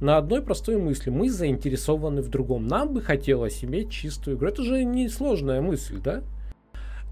на 0.00 0.16
одной 0.16 0.42
простой 0.42 0.78
мысли. 0.78 1.10
Мы 1.10 1.30
заинтересованы 1.30 2.22
в 2.22 2.28
другом. 2.28 2.66
Нам 2.66 2.94
бы 2.94 3.02
хотелось 3.02 3.62
иметь 3.62 3.90
чистую 3.90 4.36
игру. 4.36 4.48
Это 4.48 4.62
же 4.62 4.82
не 4.82 5.08
сложная 5.08 5.60
мысль, 5.60 6.00
да? 6.02 6.22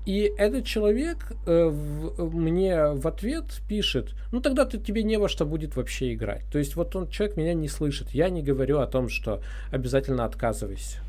И 0.09 0.33
этот 0.39 0.65
человек 0.65 1.33
э, 1.45 1.69
в, 1.69 2.35
мне 2.35 2.93
в 2.93 3.07
ответ 3.07 3.61
пишет, 3.69 4.15
ну 4.33 4.41
тогда 4.41 4.65
ты, 4.65 4.79
тебе 4.79 5.03
не 5.03 5.19
во 5.19 5.29
что 5.29 5.45
будет 5.45 5.77
вообще 5.77 6.15
играть. 6.15 6.45
То 6.51 6.59
есть 6.59 6.77
вот 6.77 6.97
он, 6.97 7.11
человек 7.11 7.37
меня 7.37 7.53
не 7.53 7.69
слышит. 7.69 8.13
Я 8.13 8.31
не 8.31 8.43
говорю 8.43 8.79
о 8.79 8.87
том, 8.87 9.11
что 9.11 9.43
обязательно 9.71 10.25
отказывайся. 10.25 11.01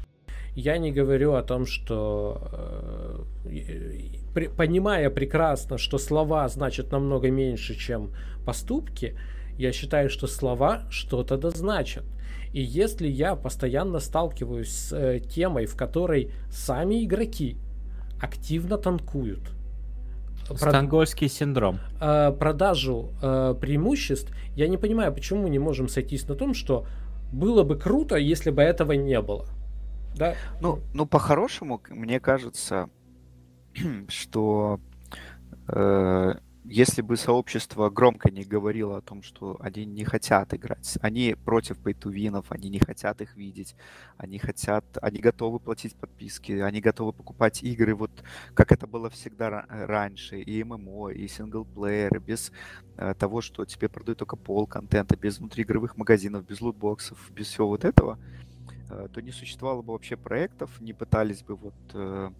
Я 0.53 0.77
не 0.77 0.91
говорю 0.91 1.35
о 1.35 1.43
том, 1.43 1.65
что 1.65 3.23
э, 3.45 3.59
при, 4.33 4.47
понимая 4.47 5.09
прекрасно, 5.09 5.77
что 5.77 5.97
слова 5.97 6.49
значат 6.49 6.91
намного 6.91 7.31
меньше, 7.31 7.75
чем 7.75 8.11
поступки, 8.45 9.17
я 9.57 9.71
считаю, 9.71 10.09
что 10.09 10.27
слова 10.27 10.81
что-то 10.89 11.37
да 11.37 11.51
значат. 11.51 12.03
И 12.51 12.61
если 12.61 13.07
я 13.07 13.35
постоянно 13.35 13.99
сталкиваюсь 13.99 14.71
с 14.71 14.91
э, 14.91 15.21
темой, 15.21 15.67
в 15.67 15.77
которой 15.77 16.33
сами 16.51 17.05
игроки 17.05 17.55
активно 18.21 18.77
танкуют. 18.77 19.51
Стангольский 20.55 21.29
синдром. 21.29 21.79
Э, 22.01 22.31
продажу 22.31 23.11
э, 23.21 23.55
преимуществ. 23.59 24.33
Я 24.55 24.67
не 24.67 24.77
понимаю, 24.77 25.13
почему 25.13 25.43
мы 25.43 25.49
не 25.49 25.59
можем 25.59 25.87
сойтись 25.87 26.27
на 26.27 26.35
том, 26.35 26.53
что 26.53 26.87
было 27.31 27.63
бы 27.63 27.77
круто, 27.77 28.15
если 28.15 28.49
бы 28.49 28.61
этого 28.61 28.93
не 28.93 29.21
было. 29.21 29.45
Да? 30.15 30.35
Ну, 30.59 30.79
ну 30.93 31.05
по-хорошему, 31.05 31.81
мне 31.89 32.19
кажется, 32.19 32.89
что 34.07 34.79
э, 35.67 36.33
если 36.65 37.01
бы 37.01 37.15
сообщество 37.15 37.89
громко 37.89 38.29
не 38.29 38.43
говорило 38.43 38.97
о 38.97 39.01
том, 39.01 39.23
что 39.23 39.57
они 39.61 39.85
не 39.85 40.03
хотят 40.03 40.53
играть, 40.53 40.97
они 41.01 41.35
против 41.45 41.77
пейтувинов, 41.77 42.51
они 42.51 42.69
не 42.69 42.79
хотят 42.79 43.21
их 43.21 43.35
видеть, 43.35 43.75
они 44.17 44.39
хотят, 44.39 44.85
они 45.01 45.19
готовы 45.19 45.59
платить 45.59 45.95
подписки, 45.95 46.51
они 46.51 46.81
готовы 46.81 47.13
покупать 47.13 47.63
игры, 47.63 47.95
вот 47.95 48.11
как 48.53 48.71
это 48.71 48.87
было 48.87 49.09
всегда 49.09 49.65
раньше, 49.69 50.41
и 50.41 50.63
ММО, 50.63 51.09
и 51.09 51.27
синглплееры, 51.27 52.19
без 52.19 52.51
э, 52.97 53.13
того, 53.17 53.41
что 53.41 53.65
тебе 53.65 53.87
продают 53.87 54.19
только 54.19 54.35
пол 54.35 54.67
контента, 54.67 55.15
без 55.15 55.39
внутриигровых 55.39 55.97
магазинов, 55.97 56.45
без 56.45 56.59
лутбоксов, 56.61 57.31
без 57.31 57.47
всего 57.47 57.69
вот 57.69 57.85
этого, 57.85 58.19
э, 58.89 59.07
то 59.13 59.21
не 59.21 59.31
существовало 59.31 59.81
бы 59.81 59.93
вообще 59.93 60.17
проектов, 60.17 60.81
не 60.81 60.93
пытались 60.93 61.41
бы 61.41 61.55
вот 61.55 61.75
э, 61.93 62.31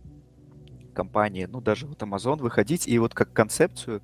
компании, 1.00 1.48
ну, 1.50 1.62
даже 1.62 1.88
вот 1.88 2.02
Amazon 2.02 2.40
выходить 2.42 2.88
и 2.88 3.00
вот 3.00 3.14
как 3.14 3.32
концепцию 3.32 4.02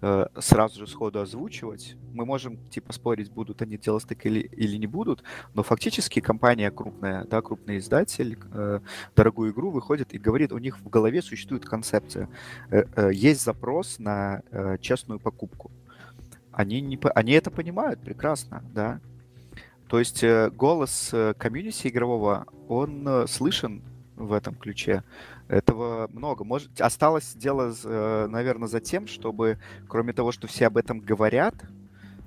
э, 0.00 0.26
сразу 0.38 0.78
же 0.78 0.86
сходу 0.86 1.20
озвучивать. 1.20 1.96
Мы 2.14 2.24
можем, 2.24 2.56
типа, 2.70 2.92
спорить, 2.92 3.30
будут 3.30 3.62
они 3.62 3.76
делать 3.76 4.06
так 4.08 4.24
или, 4.26 4.40
или 4.40 4.76
не 4.78 4.86
будут, 4.86 5.22
но 5.54 5.62
фактически 5.62 6.20
компания 6.20 6.70
крупная, 6.70 7.24
да, 7.24 7.42
крупный 7.42 7.76
издатель, 7.78 8.38
э, 8.52 8.80
дорогую 9.16 9.52
игру 9.52 9.70
выходит 9.70 10.14
и 10.14 10.18
говорит, 10.18 10.52
у 10.52 10.58
них 10.58 10.78
в 10.78 10.88
голове 10.88 11.20
существует 11.20 11.64
концепция. 11.64 12.28
Э, 12.70 12.84
э, 12.96 13.10
есть 13.12 13.44
запрос 13.44 13.98
на 13.98 14.40
э, 14.50 14.78
честную 14.80 15.20
покупку. 15.20 15.70
Они, 16.50 16.80
не, 16.80 16.98
они 17.14 17.32
это 17.32 17.50
понимают 17.50 18.00
прекрасно, 18.00 18.64
да. 18.74 19.00
То 19.88 19.98
есть 19.98 20.24
э, 20.24 20.50
голос 20.50 21.10
э, 21.12 21.34
комьюнити 21.38 21.88
игрового, 21.88 22.46
он 22.68 23.06
э, 23.06 23.26
слышен 23.26 23.82
в 24.18 24.32
этом 24.32 24.54
ключе. 24.54 25.02
Этого 25.48 26.08
много. 26.12 26.44
Может, 26.44 26.80
осталось 26.80 27.34
дело, 27.34 27.74
э, 27.82 28.26
наверное, 28.28 28.68
за 28.68 28.80
тем, 28.80 29.06
чтобы, 29.06 29.58
кроме 29.88 30.12
того, 30.12 30.30
что 30.30 30.46
все 30.46 30.66
об 30.66 30.76
этом 30.76 31.00
говорят, 31.00 31.54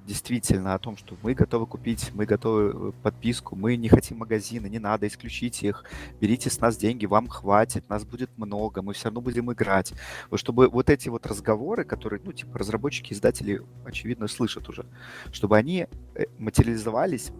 действительно 0.07 0.73
о 0.73 0.79
том, 0.79 0.97
что 0.97 1.15
мы 1.21 1.33
готовы 1.33 1.67
купить, 1.67 2.11
мы 2.13 2.25
готовы 2.25 2.89
э, 2.89 2.91
подписку, 3.03 3.55
мы 3.55 3.75
не 3.75 3.89
хотим 3.89 4.17
магазины, 4.17 4.67
не 4.67 4.79
надо, 4.79 5.07
исключите 5.07 5.67
их, 5.67 5.85
берите 6.19 6.49
с 6.49 6.59
нас 6.59 6.77
деньги, 6.77 7.05
вам 7.05 7.27
хватит, 7.27 7.87
нас 7.89 8.03
будет 8.03 8.29
много, 8.37 8.81
мы 8.81 8.93
все 8.93 9.05
равно 9.05 9.21
будем 9.21 9.51
играть. 9.51 9.93
Вот 10.29 10.39
чтобы 10.39 10.67
вот 10.67 10.89
эти 10.89 11.09
вот 11.09 11.25
разговоры, 11.27 11.83
которые, 11.85 12.19
ну, 12.23 12.33
типа, 12.33 12.57
разработчики, 12.57 13.13
издатели, 13.13 13.61
очевидно, 13.85 14.27
слышат 14.27 14.67
уже, 14.67 14.85
чтобы 15.31 15.57
они 15.57 15.87
э, 16.15 16.25
материализовались 16.39 17.31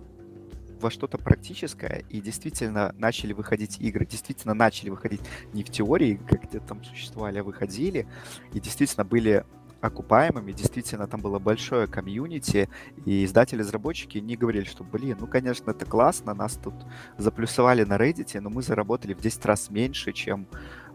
во 0.82 0.92
что-то 0.92 1.18
практическое 1.18 2.04
и 2.10 2.20
действительно 2.20 2.94
начали 2.98 3.34
выходить 3.34 3.80
игры, 3.80 4.06
действительно 4.06 4.54
начали 4.54 4.90
выходить 4.90 5.22
не 5.54 5.64
в 5.64 5.70
теории, 5.70 6.20
как 6.28 6.44
где 6.44 6.60
там 6.60 6.84
существовали, 6.84 7.40
а 7.40 7.44
выходили, 7.44 8.08
и 8.54 8.60
действительно 8.60 9.06
были 9.06 9.46
окупаемыми, 9.82 10.52
действительно 10.52 11.08
там 11.08 11.22
было 11.22 11.40
большое 11.40 11.88
комьюнити, 11.88 12.70
и 13.06 13.26
издатели-разработчики 13.26 14.20
не 14.20 14.36
говорили, 14.36 14.64
что, 14.64 14.84
блин, 14.84 15.18
ну, 15.20 15.28
конечно, 15.28 15.72
это 15.72 15.86
классно, 15.86 16.34
нас 16.34 16.60
тут 16.64 16.76
заплюсовали 17.18 17.84
на 17.84 17.98
Reddit, 17.98 18.40
но 18.40 18.50
мы 18.50 18.62
заработали 18.62 19.14
в 19.14 19.22
10 19.22 19.46
раз 19.46 19.70
меньше, 19.70 20.14
чем... 20.14 20.48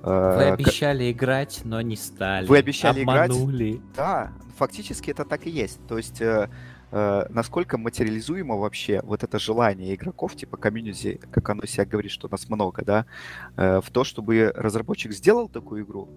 Э, 0.02 0.36
Вы 0.36 0.44
обещали 0.52 1.12
к... 1.12 1.16
играть, 1.16 1.62
но 1.64 1.80
не 1.80 1.96
стали. 1.96 2.46
Вы 2.46 2.58
обещали 2.58 3.00
Обманули. 3.00 3.72
играть. 3.72 3.92
Да, 3.96 4.32
фактически 4.56 5.10
это 5.10 5.24
так 5.24 5.46
и 5.46 5.50
есть. 5.50 5.84
То 5.88 5.96
есть 5.96 6.20
э, 6.20 6.48
э, 6.96 7.26
насколько 7.28 7.78
материализуемо 7.78 8.56
вообще 8.56 9.00
вот 9.02 9.22
это 9.22 9.38
желание 9.38 9.94
игроков, 9.94 10.34
типа 10.34 10.56
комьюнити, 10.56 11.20
как 11.30 11.50
оно 11.50 11.66
себя 11.66 11.84
говорит, 11.84 12.10
что 12.10 12.28
нас 12.28 12.48
много, 12.48 12.84
да, 12.84 13.06
э, 13.56 13.80
в 13.80 13.90
то, 13.90 14.04
чтобы 14.04 14.52
разработчик 14.56 15.12
сделал 15.12 15.48
такую 15.48 15.84
игру 15.84 16.08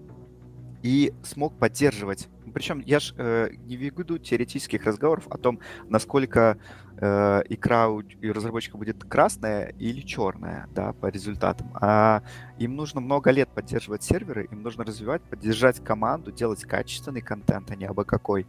и 0.82 1.12
смог 1.22 1.54
поддерживать 1.58 2.28
причем 2.52 2.82
я 2.86 3.00
ж 3.00 3.14
э, 3.16 3.50
не 3.66 3.76
веду 3.76 4.18
теоретических 4.18 4.84
разговоров 4.84 5.26
о 5.30 5.38
том, 5.38 5.60
насколько 5.88 6.58
э, 6.96 7.42
икра 7.48 7.88
у 7.88 8.02
разработчика 8.22 8.76
будет 8.76 9.04
красная 9.04 9.74
или 9.78 10.00
черная, 10.00 10.68
да, 10.74 10.92
по 10.92 11.06
результатам. 11.06 11.70
А 11.74 12.22
им 12.58 12.76
нужно 12.76 13.00
много 13.00 13.30
лет 13.30 13.48
поддерживать 13.48 14.02
серверы, 14.02 14.48
им 14.50 14.62
нужно 14.62 14.84
развивать, 14.84 15.22
поддержать 15.22 15.82
команду, 15.82 16.32
делать 16.32 16.62
качественный 16.64 17.22
контент, 17.22 17.70
а 17.70 17.76
не 17.76 17.86
абы 17.86 18.04
какой. 18.04 18.46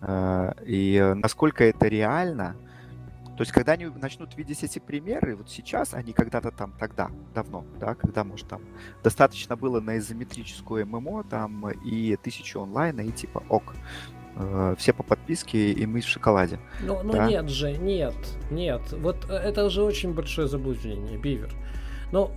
Э, 0.00 0.52
и 0.64 1.12
насколько 1.16 1.64
это 1.64 1.88
реально, 1.88 2.56
то 3.40 3.42
есть, 3.42 3.52
когда 3.52 3.72
они 3.72 3.86
начнут 3.86 4.36
видеть 4.36 4.62
эти 4.64 4.78
примеры, 4.80 5.34
вот 5.34 5.48
сейчас, 5.48 5.94
они 5.94 6.12
когда-то 6.12 6.50
там 6.50 6.74
тогда, 6.78 7.10
давно, 7.34 7.64
да, 7.80 7.94
когда, 7.94 8.22
может, 8.22 8.46
там 8.48 8.60
достаточно 9.02 9.56
было 9.56 9.80
на 9.80 9.96
изометрическую 9.96 10.86
ММО 10.86 11.24
там 11.24 11.70
и 11.70 12.16
тысячу 12.16 12.60
онлайна, 12.60 13.00
и 13.00 13.10
типа 13.10 13.42
ок, 13.48 13.72
э, 14.36 14.74
все 14.76 14.92
по 14.92 15.02
подписке, 15.02 15.72
и 15.72 15.86
мы 15.86 16.02
в 16.02 16.06
шоколаде. 16.06 16.60
Ну, 16.82 17.02
ну 17.02 17.14
да? 17.14 17.28
нет 17.28 17.48
же, 17.48 17.72
нет, 17.78 18.14
нет. 18.50 18.82
Вот 18.92 19.24
э, 19.30 19.32
это 19.32 19.70
же 19.70 19.84
очень 19.84 20.12
большое 20.12 20.46
заблуждение, 20.46 21.16
Бивер. 21.16 21.54
Ну, 22.12 22.30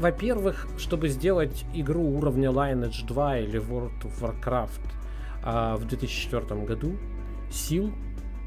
во-первых, 0.00 0.66
чтобы 0.78 1.10
сделать 1.10 1.64
игру 1.72 2.02
уровня 2.02 2.48
Lineage 2.48 3.06
2 3.06 3.38
или 3.38 3.60
World 3.60 4.02
of 4.02 4.20
Warcraft 4.20 4.80
а, 5.44 5.76
в 5.76 5.84
2004 5.84 6.60
году, 6.62 6.96
сил, 7.52 7.92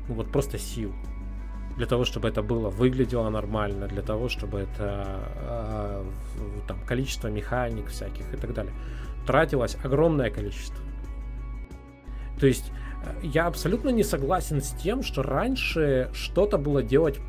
ну 0.10 0.16
вот 0.16 0.34
просто 0.34 0.58
сил, 0.58 0.94
для 1.78 1.88
того, 1.88 2.06
чтобы 2.06 2.28
это 2.28 2.42
было 2.42 2.70
выглядело 2.70 3.30
нормально, 3.30 3.88
для 3.88 4.02
того, 4.02 4.30
чтобы 4.30 4.60
это 4.60 5.20
э, 5.36 6.04
там 6.68 6.78
количество 6.86 7.28
механик 7.28 7.88
всяких 7.88 8.34
и 8.34 8.38
так 8.38 8.54
далее 8.54 8.74
тратилось 9.26 9.78
огромное 9.84 10.30
количество. 10.30 10.84
То 12.40 12.48
есть 12.48 12.72
э, 13.06 13.20
я 13.24 13.48
абсолютно 13.48 13.90
не 13.90 14.04
согласен 14.04 14.62
с 14.62 14.72
тем, 14.72 15.04
что 15.04 15.24
раньше 15.24 16.10
что-то 16.14 16.58
было 16.58 16.84
делать 16.84 17.20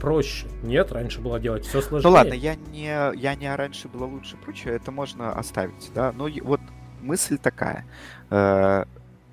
проще. 0.00 0.46
Нет, 0.62 0.92
раньше 0.92 1.20
было 1.20 1.40
делать 1.40 1.66
все 1.66 1.82
сложнее. 1.82 2.08
Ну 2.08 2.14
ладно, 2.14 2.34
я 2.34 2.54
не, 2.54 3.16
я 3.18 3.34
не 3.34 3.52
раньше 3.52 3.88
было 3.88 4.04
лучше 4.04 4.36
прочее, 4.36 4.74
это 4.74 4.92
можно 4.92 5.32
оставить, 5.32 5.90
да. 5.92 6.12
Но 6.12 6.28
вот 6.42 6.60
мысль 7.02 7.36
такая. 7.38 7.84
Э, 8.30 8.84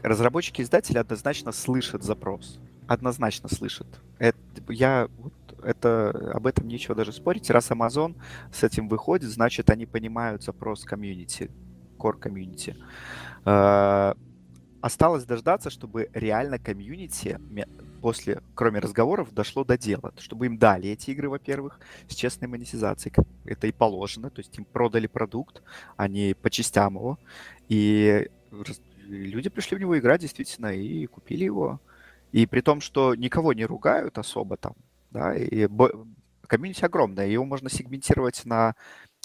разработчики 0.02 0.64
издатели 0.64 0.98
однозначно 0.98 1.52
слышат 1.52 2.02
запрос 2.02 2.60
однозначно 2.92 3.50
слышат. 3.50 3.88
Это, 4.20 4.38
я 4.70 5.08
вот 5.18 5.34
это, 5.64 6.10
об 6.34 6.48
этом 6.48 6.68
нечего 6.68 6.96
даже 6.96 7.12
спорить. 7.14 7.50
Раз 7.50 7.72
Amazon 7.72 8.16
с 8.52 8.64
этим 8.64 8.88
выходит, 8.90 9.30
значит, 9.30 9.70
они 9.70 9.86
понимают 9.86 10.44
запрос 10.44 10.84
комьюнити, 10.84 11.52
core 11.98 12.18
комьюнити. 12.20 12.76
Э, 13.46 14.14
осталось 14.82 15.24
дождаться, 15.24 15.70
чтобы 15.70 16.10
реально 16.14 16.60
комьюнити 16.60 17.40
после, 18.02 18.42
кроме 18.56 18.80
разговоров, 18.80 19.34
дошло 19.34 19.64
до 19.64 19.78
дела. 19.78 20.12
Чтобы 20.18 20.48
им 20.48 20.58
дали 20.58 20.90
эти 20.90 21.12
игры, 21.12 21.30
во-первых, 21.30 21.80
с 22.08 22.16
честной 22.16 22.48
монетизацией. 22.48 23.14
Это 23.46 23.68
и 23.68 23.72
положено. 23.72 24.30
То 24.30 24.40
есть 24.40 24.58
им 24.58 24.66
продали 24.66 25.08
продукт, 25.08 25.62
они 25.98 26.36
по 26.42 26.50
частям 26.50 26.96
его. 26.96 27.20
И 27.70 28.30
люди 29.08 29.50
пришли 29.50 29.78
в 29.78 29.80
него 29.80 29.98
играть 29.98 30.22
действительно 30.22 30.74
и 30.74 31.06
купили 31.06 31.46
его. 31.46 31.80
И 32.32 32.46
при 32.46 32.62
том, 32.62 32.82
что 32.82 33.16
никого 33.16 33.54
не 33.54 33.66
ругают 33.66 34.18
особо 34.18 34.58
там, 34.58 34.74
да, 35.12 35.36
и 35.36 35.68
комьюнити 36.48 36.84
огромное, 36.84 37.28
его 37.28 37.46
можно 37.46 37.70
сегментировать 37.70 38.46
на 38.46 38.76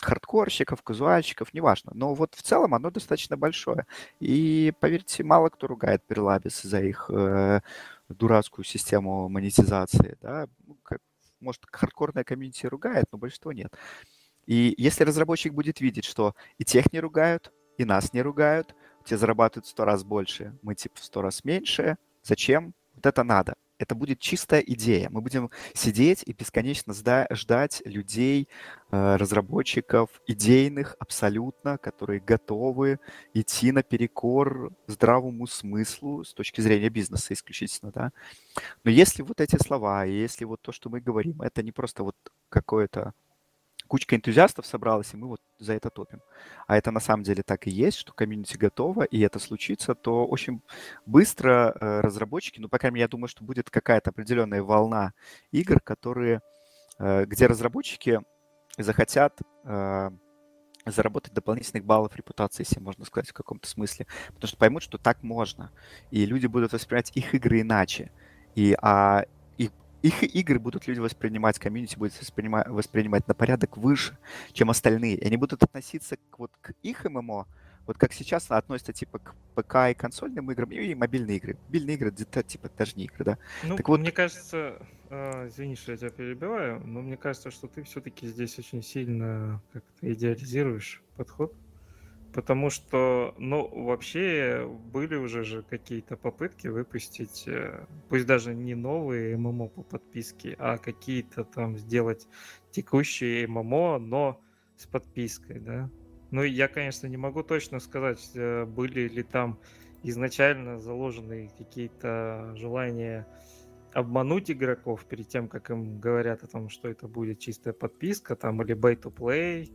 хардкорщиков, 0.00 0.82
казуальщиков, 0.82 1.52
неважно. 1.54 1.92
Но 1.94 2.14
вот 2.14 2.34
в 2.34 2.42
целом 2.42 2.74
оно 2.74 2.90
достаточно 2.90 3.36
большое. 3.36 3.86
И, 4.20 4.72
поверьте, 4.80 5.24
мало 5.24 5.48
кто 5.48 5.66
ругает 5.66 6.02
Перлабис 6.06 6.62
за 6.62 6.80
их 6.80 7.10
э, 7.10 7.60
дурацкую 8.08 8.64
систему 8.64 9.28
монетизации. 9.28 10.16
Да? 10.20 10.46
Ну, 10.66 10.76
как, 10.82 11.00
может, 11.40 11.62
хардкорная 11.70 12.24
комьюнити 12.24 12.66
ругает, 12.66 13.06
но 13.10 13.18
большинство 13.18 13.52
нет. 13.52 13.74
И 14.46 14.74
если 14.76 15.04
разработчик 15.04 15.52
будет 15.52 15.80
видеть, 15.80 16.04
что 16.04 16.34
и 16.58 16.64
тех 16.64 16.92
не 16.92 17.00
ругают, 17.00 17.52
и 17.78 17.84
нас 17.84 18.12
не 18.12 18.22
ругают, 18.22 18.74
те 19.04 19.16
зарабатывают 19.16 19.66
в 19.66 19.70
сто 19.70 19.84
раз 19.84 20.04
больше, 20.04 20.56
мы 20.62 20.74
типа 20.74 20.96
в 21.00 21.04
сто 21.04 21.22
раз 21.22 21.44
меньше, 21.44 21.96
зачем? 22.22 22.74
Это 23.06 23.22
надо. 23.24 23.54
Это 23.78 23.94
будет 23.94 24.20
чистая 24.20 24.60
идея. 24.60 25.08
Мы 25.10 25.20
будем 25.20 25.50
сидеть 25.74 26.22
и 26.26 26.32
бесконечно 26.32 26.94
ждать 27.30 27.82
людей, 27.84 28.48
э, 28.90 29.16
разработчиков, 29.16 30.08
идейных 30.26 30.96
абсолютно, 30.98 31.76
которые 31.76 32.20
готовы 32.20 32.98
идти 33.34 33.72
наперекор 33.72 34.72
здравому 34.86 35.46
смыслу 35.46 36.24
с 36.24 36.32
точки 36.32 36.62
зрения 36.62 36.88
бизнеса 36.88 37.34
исключительно, 37.34 37.92
да. 37.92 38.12
Но 38.84 38.90
если 38.90 39.22
вот 39.22 39.40
эти 39.40 39.56
слова, 39.62 40.04
если 40.04 40.44
вот 40.44 40.62
то, 40.62 40.72
что 40.72 40.88
мы 40.88 41.00
говорим, 41.00 41.42
это 41.42 41.62
не 41.62 41.72
просто 41.72 42.02
вот 42.02 42.16
какое-то 42.48 43.12
кучка 43.86 44.16
энтузиастов 44.16 44.66
собралась, 44.66 45.14
и 45.14 45.16
мы 45.16 45.28
вот 45.28 45.40
за 45.58 45.74
это 45.74 45.90
топим. 45.90 46.20
А 46.66 46.76
это 46.76 46.90
на 46.90 47.00
самом 47.00 47.22
деле 47.22 47.42
так 47.42 47.66
и 47.66 47.70
есть, 47.70 47.98
что 47.98 48.12
комьюнити 48.12 48.56
готово, 48.56 49.04
и 49.04 49.20
это 49.20 49.38
случится, 49.38 49.94
то 49.94 50.26
очень 50.26 50.62
быстро 51.06 51.74
э, 51.74 52.00
разработчики, 52.00 52.60
ну, 52.60 52.68
по 52.68 52.78
крайней 52.78 52.96
мере, 52.96 53.02
я 53.02 53.08
думаю, 53.08 53.28
что 53.28 53.44
будет 53.44 53.70
какая-то 53.70 54.10
определенная 54.10 54.62
волна 54.62 55.12
игр, 55.52 55.80
которые, 55.80 56.40
э, 56.98 57.24
где 57.24 57.46
разработчики 57.46 58.20
захотят 58.78 59.38
э, 59.64 60.10
заработать 60.84 61.32
дополнительных 61.32 61.84
баллов 61.84 62.16
репутации, 62.16 62.64
если 62.66 62.80
можно 62.80 63.04
сказать 63.04 63.30
в 63.30 63.32
каком-то 63.32 63.68
смысле, 63.68 64.06
потому 64.28 64.48
что 64.48 64.56
поймут, 64.56 64.82
что 64.82 64.98
так 64.98 65.22
можно, 65.22 65.72
и 66.10 66.24
люди 66.26 66.46
будут 66.46 66.72
воспринимать 66.72 67.10
их 67.16 67.34
игры 67.34 67.62
иначе. 67.62 68.10
И, 68.54 68.76
а 68.80 69.24
их 70.06 70.22
игры 70.22 70.58
будут 70.58 70.86
люди 70.86 71.00
воспринимать, 71.00 71.58
комьюнити 71.58 71.96
будет 71.98 72.18
воспринимать, 72.20 72.68
воспринимать 72.68 73.26
на 73.28 73.34
порядок 73.34 73.76
выше, 73.76 74.16
чем 74.52 74.70
остальные. 74.70 75.16
И 75.16 75.26
они 75.26 75.36
будут 75.36 75.62
относиться 75.62 76.16
к, 76.16 76.38
вот, 76.38 76.50
к 76.60 76.72
их 76.82 77.04
ММО, 77.04 77.46
вот 77.86 77.98
как 77.98 78.12
сейчас 78.12 78.50
относятся 78.50 78.92
типа 78.92 79.20
к 79.20 79.34
ПК 79.54 79.90
и 79.90 79.94
консольным 79.94 80.50
играм, 80.50 80.70
и 80.70 80.94
мобильные 80.94 81.36
игры. 81.36 81.56
Мобильные 81.66 81.96
игры 81.96 82.12
это 82.18 82.42
типа 82.42 82.68
даже 82.76 82.92
не 82.96 83.04
игры, 83.04 83.24
да. 83.24 83.38
Ну, 83.62 83.76
так 83.76 83.88
вот... 83.88 84.00
мне 84.00 84.10
кажется, 84.10 84.78
э, 85.08 85.48
извини, 85.48 85.76
что 85.76 85.92
я 85.92 85.98
тебя 85.98 86.10
перебиваю, 86.10 86.80
но 86.84 87.00
мне 87.00 87.16
кажется, 87.16 87.50
что 87.50 87.68
ты 87.68 87.82
все-таки 87.84 88.26
здесь 88.26 88.58
очень 88.58 88.82
сильно 88.82 89.62
как-то 89.72 90.12
идеализируешь 90.12 91.02
подход. 91.16 91.54
Потому 92.36 92.68
что, 92.68 93.34
ну, 93.38 93.66
вообще 93.66 94.68
были 94.92 95.14
уже 95.14 95.42
же 95.42 95.62
какие-то 95.62 96.18
попытки 96.18 96.68
выпустить, 96.68 97.44
э, 97.48 97.86
пусть 98.10 98.26
даже 98.26 98.54
не 98.54 98.74
новые 98.74 99.38
ММО 99.38 99.68
по 99.68 99.82
подписке, 99.82 100.54
а 100.58 100.76
какие-то 100.76 101.44
там 101.44 101.78
сделать 101.78 102.28
текущие 102.72 103.46
ММО, 103.48 103.98
но 104.00 104.38
с 104.76 104.84
подпиской, 104.86 105.60
да. 105.60 105.88
Ну, 106.30 106.42
я, 106.42 106.68
конечно, 106.68 107.06
не 107.06 107.16
могу 107.16 107.42
точно 107.42 107.80
сказать, 107.80 108.30
э, 108.34 108.66
были 108.66 109.08
ли 109.08 109.22
там 109.22 109.58
изначально 110.02 110.78
заложены 110.78 111.50
какие-то 111.56 112.52
желания 112.54 113.26
обмануть 113.94 114.50
игроков 114.50 115.06
перед 115.06 115.26
тем, 115.28 115.48
как 115.48 115.70
им 115.70 115.98
говорят 116.00 116.42
о 116.42 116.48
том, 116.48 116.68
что 116.68 116.90
это 116.90 117.08
будет 117.08 117.38
чистая 117.38 117.72
подписка, 117.72 118.36
там, 118.36 118.60
или 118.60 118.76
pay-to-play, 118.76 119.70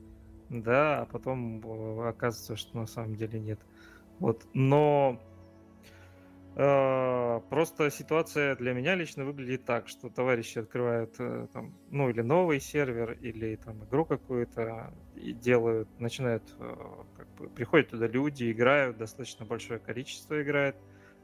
да, 0.52 1.02
а 1.02 1.06
потом 1.06 1.62
оказывается, 2.02 2.56
что 2.56 2.78
на 2.78 2.86
самом 2.86 3.16
деле 3.16 3.40
нет. 3.40 3.60
Вот, 4.20 4.46
но 4.54 5.20
А, 6.56 7.40
просто 7.50 7.90
ситуация 7.90 8.56
для 8.58 8.74
меня 8.74 8.96
лично 8.96 9.24
выглядит 9.24 9.64
так, 9.64 9.88
что 9.88 10.10
товарищи 10.10 10.60
открывают 10.60 11.16
э, 11.18 11.48
там, 11.54 11.74
ну 11.90 12.10
или 12.10 12.22
новый 12.22 12.60
сервер, 12.60 13.14
или 13.22 13.56
там 13.56 13.86
игру 13.86 14.04
какую-то 14.06 14.94
и 15.16 15.32
делают, 15.32 15.88
начинают, 15.98 16.44
э, 16.60 16.76
как 17.16 17.28
бы, 17.36 17.50
приходят 17.50 17.90
туда 17.90 18.08
люди, 18.08 18.52
играют, 18.52 18.98
достаточно 18.98 19.46
большое 19.46 19.80
количество 19.80 20.42
играет, 20.42 20.76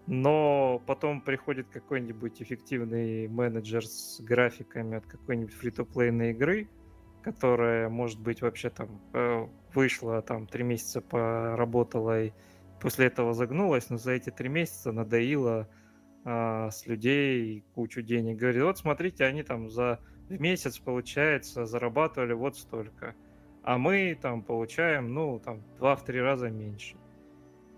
но 0.06 0.82
потом 0.88 1.22
приходит 1.22 1.68
какой-нибудь 1.68 2.42
эффективный 2.42 3.28
менеджер 3.28 3.86
с 3.86 4.22
графиками 4.22 4.96
от 4.98 5.06
какой-нибудь 5.08 5.54
фри-то-плейной 5.54 6.32
игры, 6.32 6.70
которая, 7.28 7.90
может 7.90 8.22
быть, 8.22 8.42
вообще 8.42 8.70
там 8.70 9.02
э, 9.12 9.48
вышла, 9.74 10.22
там 10.22 10.48
три 10.48 10.64
месяца 10.64 11.02
поработала 11.02 12.24
и 12.24 12.32
после 12.80 13.08
этого 13.08 13.34
загнулась, 13.34 13.90
но 13.90 13.98
за 13.98 14.14
эти 14.14 14.30
три 14.30 14.48
месяца 14.48 14.94
надоело 14.94 15.68
а, 16.24 16.72
с 16.72 16.88
людей 16.88 17.66
кучу 17.76 18.02
денег. 18.02 18.38
Говорит, 18.38 18.64
вот 18.64 18.78
смотрите, 18.78 19.26
они 19.26 19.44
там 19.44 19.70
за 19.70 20.00
в 20.30 20.40
месяц, 20.40 20.80
получается, 20.80 21.66
зарабатывали 21.66 22.32
вот 22.32 22.56
столько. 22.56 23.14
А 23.62 23.78
мы 23.78 24.18
там 24.22 24.42
получаем, 24.42 25.14
ну, 25.14 25.38
там, 25.44 25.62
два-три 25.80 26.22
раза 26.22 26.50
меньше. 26.50 26.96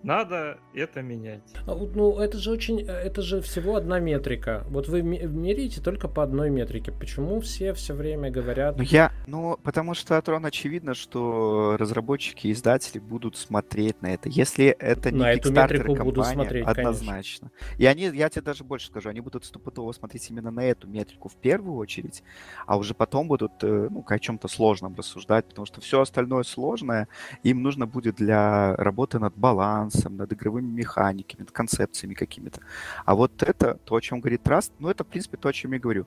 Надо 0.03 0.59
это 0.73 1.01
менять. 1.01 1.41
А 1.67 1.76
ну, 1.76 2.19
это 2.19 2.38
же 2.38 2.51
очень, 2.51 2.81
это 2.81 3.21
же 3.21 3.41
всего 3.41 3.76
одна 3.76 3.99
метрика. 3.99 4.63
Вот 4.69 4.88
вы 4.88 5.01
меряете 5.01 5.81
только 5.81 6.07
по 6.07 6.23
одной 6.23 6.49
метрике. 6.49 6.91
Почему 6.91 7.39
все 7.41 7.73
все 7.73 7.93
время 7.93 8.31
говорят? 8.31 8.77
Ну, 8.77 8.84
я, 8.84 9.11
ну, 9.27 9.59
потому 9.61 9.93
что, 9.93 10.21
Трон, 10.21 10.45
очевидно, 10.45 10.93
что 10.93 11.76
разработчики 11.77 12.47
и 12.47 12.51
издатели 12.53 12.99
будут 12.99 13.35
смотреть 13.35 14.01
на 14.01 14.13
это. 14.13 14.30
Если 14.30 14.67
это 14.67 15.11
не 15.11 15.19
на 15.19 15.34
эту 15.34 15.51
метрику 15.51 15.88
компания, 15.88 16.03
будут 16.03 16.26
смотреть, 16.27 16.65
однозначно. 16.65 17.49
Конечно. 17.49 17.77
И 17.77 17.85
они, 17.85 18.03
я 18.17 18.30
тебе 18.30 18.41
даже 18.41 18.63
больше 18.63 18.88
скажу, 18.88 19.09
они 19.09 19.19
будут 19.19 19.45
стопудово 19.45 19.91
смотреть 19.91 20.30
именно 20.30 20.51
на 20.51 20.63
эту 20.63 20.88
метрику 20.88 21.30
в 21.30 21.35
первую 21.35 21.76
очередь, 21.76 22.23
а 22.65 22.77
уже 22.77 22.93
потом 22.93 23.27
будут, 23.27 23.51
э, 23.63 23.88
ну, 23.89 24.05
о 24.07 24.19
чем-то 24.19 24.47
сложном 24.47 24.95
рассуждать, 24.95 25.45
потому 25.45 25.65
что 25.65 25.81
все 25.81 26.01
остальное 26.01 26.43
сложное 26.43 27.07
им 27.43 27.61
нужно 27.61 27.85
будет 27.85 28.15
для 28.15 28.76
работы 28.77 29.19
над 29.19 29.35
балансом, 29.35 29.89
балансом, 29.90 30.18
над 30.18 30.34
игровыми 30.34 30.72
механиками, 30.72 31.41
над 31.41 31.52
концепциями 31.52 32.14
какими-то. 32.14 32.61
А 33.06 33.16
вот 33.16 33.44
это, 33.44 33.76
то, 33.86 33.95
о 33.95 34.02
чем 34.02 34.20
говорит 34.20 34.44
Траст, 34.44 34.72
ну, 34.80 34.90
это, 34.90 35.03
в 35.03 35.07
принципе, 35.07 35.38
то, 35.38 35.49
о 35.49 35.53
чем 35.53 35.74
я 35.74 35.80
говорю. 35.80 36.06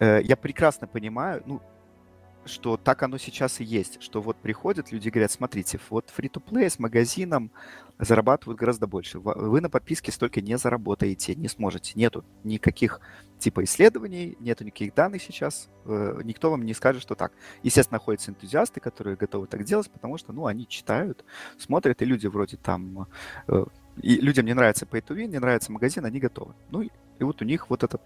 Э, 0.00 0.20
я 0.22 0.36
прекрасно 0.36 0.86
понимаю, 0.86 1.42
ну, 1.46 1.60
что 2.46 2.76
так 2.76 3.02
оно 3.02 3.18
сейчас 3.18 3.60
и 3.60 3.64
есть, 3.64 4.02
что 4.02 4.20
вот 4.20 4.36
приходят 4.36 4.92
люди 4.92 5.08
говорят, 5.08 5.30
смотрите, 5.30 5.78
вот 5.90 6.12
free-to-play 6.16 6.68
с 6.68 6.78
магазином 6.78 7.50
зарабатывают 7.98 8.58
гораздо 8.58 8.86
больше. 8.86 9.18
Вы 9.18 9.60
на 9.60 9.70
подписке 9.70 10.10
столько 10.10 10.40
не 10.40 10.58
заработаете, 10.58 11.34
не 11.34 11.48
сможете. 11.48 11.92
Нету 11.94 12.24
никаких 12.42 13.00
типа 13.38 13.64
исследований, 13.64 14.36
нету 14.40 14.64
никаких 14.64 14.94
данных 14.94 15.22
сейчас. 15.22 15.68
Э, 15.84 16.20
никто 16.24 16.50
вам 16.50 16.64
не 16.64 16.74
скажет, 16.74 17.02
что 17.02 17.14
так. 17.14 17.32
Естественно, 17.62 17.96
находятся 17.96 18.30
энтузиасты, 18.30 18.80
которые 18.80 19.16
готовы 19.16 19.46
так 19.46 19.64
делать, 19.64 19.90
потому 19.90 20.18
что, 20.18 20.32
ну, 20.32 20.46
они 20.46 20.66
читают, 20.66 21.24
смотрят, 21.58 22.02
и 22.02 22.04
люди 22.04 22.26
вроде 22.26 22.56
там... 22.56 23.06
Э, 23.46 23.64
и 24.02 24.16
людям 24.16 24.46
не 24.46 24.54
нравится 24.54 24.86
pay 24.86 25.04
to 25.04 25.16
win, 25.16 25.26
не 25.26 25.38
нравится 25.38 25.70
магазин, 25.70 26.04
они 26.04 26.18
готовы. 26.18 26.54
Ну, 26.70 26.82
и 26.82 26.90
вот 27.20 27.42
у 27.42 27.44
них 27.44 27.70
вот 27.70 27.84
это 27.84 28.00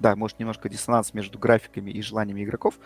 да, 0.00 0.16
может, 0.16 0.38
немножко 0.38 0.68
диссонанс 0.68 1.14
между 1.14 1.38
графиками 1.38 1.90
и 1.90 2.02
желаниями 2.02 2.44
игроков, 2.44 2.78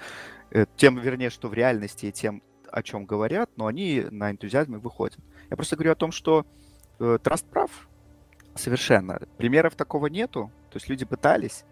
э, 0.50 0.66
тем, 0.76 0.98
вернее, 0.98 1.30
что 1.30 1.48
в 1.48 1.54
реальности 1.54 2.06
и 2.06 2.12
тем, 2.12 2.42
о 2.70 2.82
чем 2.82 3.06
говорят, 3.06 3.50
но 3.56 3.66
они 3.66 4.04
на 4.10 4.30
энтузиазме 4.30 4.78
выходят. 4.78 5.18
Я 5.50 5.56
просто 5.56 5.76
говорю 5.76 5.92
о 5.92 5.96
том, 5.96 6.12
что 6.12 6.46
э, 7.00 7.18
Траст 7.22 7.46
прав 7.46 7.88
совершенно. 8.54 9.20
Примеров 9.36 9.74
такого 9.74 10.06
нету, 10.06 10.50
то 10.70 10.76
есть 10.76 10.88
люди 10.88 11.04
пытались, 11.04 11.64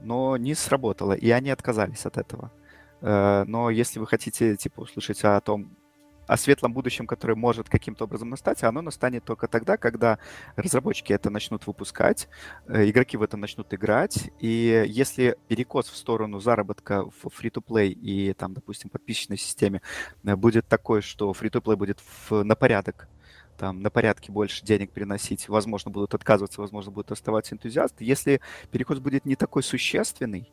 но 0.00 0.36
не 0.36 0.54
сработало, 0.54 1.12
и 1.12 1.30
они 1.30 1.50
отказались 1.50 2.06
от 2.06 2.18
этого. 2.18 2.52
Э, 3.00 3.44
но 3.46 3.70
если 3.70 3.98
вы 3.98 4.06
хотите, 4.06 4.56
типа, 4.56 4.80
услышать 4.80 5.24
о 5.24 5.40
том, 5.40 5.76
о 6.30 6.36
светлом 6.36 6.72
будущем, 6.72 7.08
которое 7.08 7.34
может 7.34 7.68
каким-то 7.68 8.04
образом 8.04 8.30
настать, 8.30 8.62
оно 8.62 8.82
настанет 8.82 9.24
только 9.24 9.48
тогда, 9.48 9.76
когда 9.76 10.20
разработчики 10.54 11.12
это 11.12 11.28
начнут 11.28 11.66
выпускать, 11.66 12.28
э, 12.68 12.88
игроки 12.88 13.16
в 13.16 13.22
это 13.22 13.36
начнут 13.36 13.74
играть, 13.74 14.30
и 14.38 14.84
если 14.86 15.36
перекос 15.48 15.88
в 15.88 15.96
сторону 15.96 16.38
заработка 16.38 17.02
в 17.02 17.26
free-to-play 17.26 17.88
и 17.88 18.32
там, 18.34 18.54
допустим, 18.54 18.90
подписчной 18.90 19.38
системе 19.38 19.82
э, 20.22 20.36
будет 20.36 20.68
такой, 20.68 21.02
что 21.02 21.32
free-to-play 21.32 21.74
будет 21.74 21.98
в, 21.98 22.44
на 22.44 22.54
порядок 22.54 23.08
там 23.58 23.82
на 23.82 23.90
порядке 23.90 24.30
больше 24.32 24.64
денег 24.64 24.92
приносить, 24.92 25.48
возможно, 25.48 25.90
будут 25.90 26.14
отказываться, 26.14 26.60
возможно, 26.60 26.92
будут 26.92 27.10
оставаться 27.10 27.54
энтузиасты. 27.54 28.04
Если 28.04 28.40
перекос 28.70 29.00
будет 29.00 29.26
не 29.26 29.36
такой 29.36 29.62
существенный, 29.62 30.50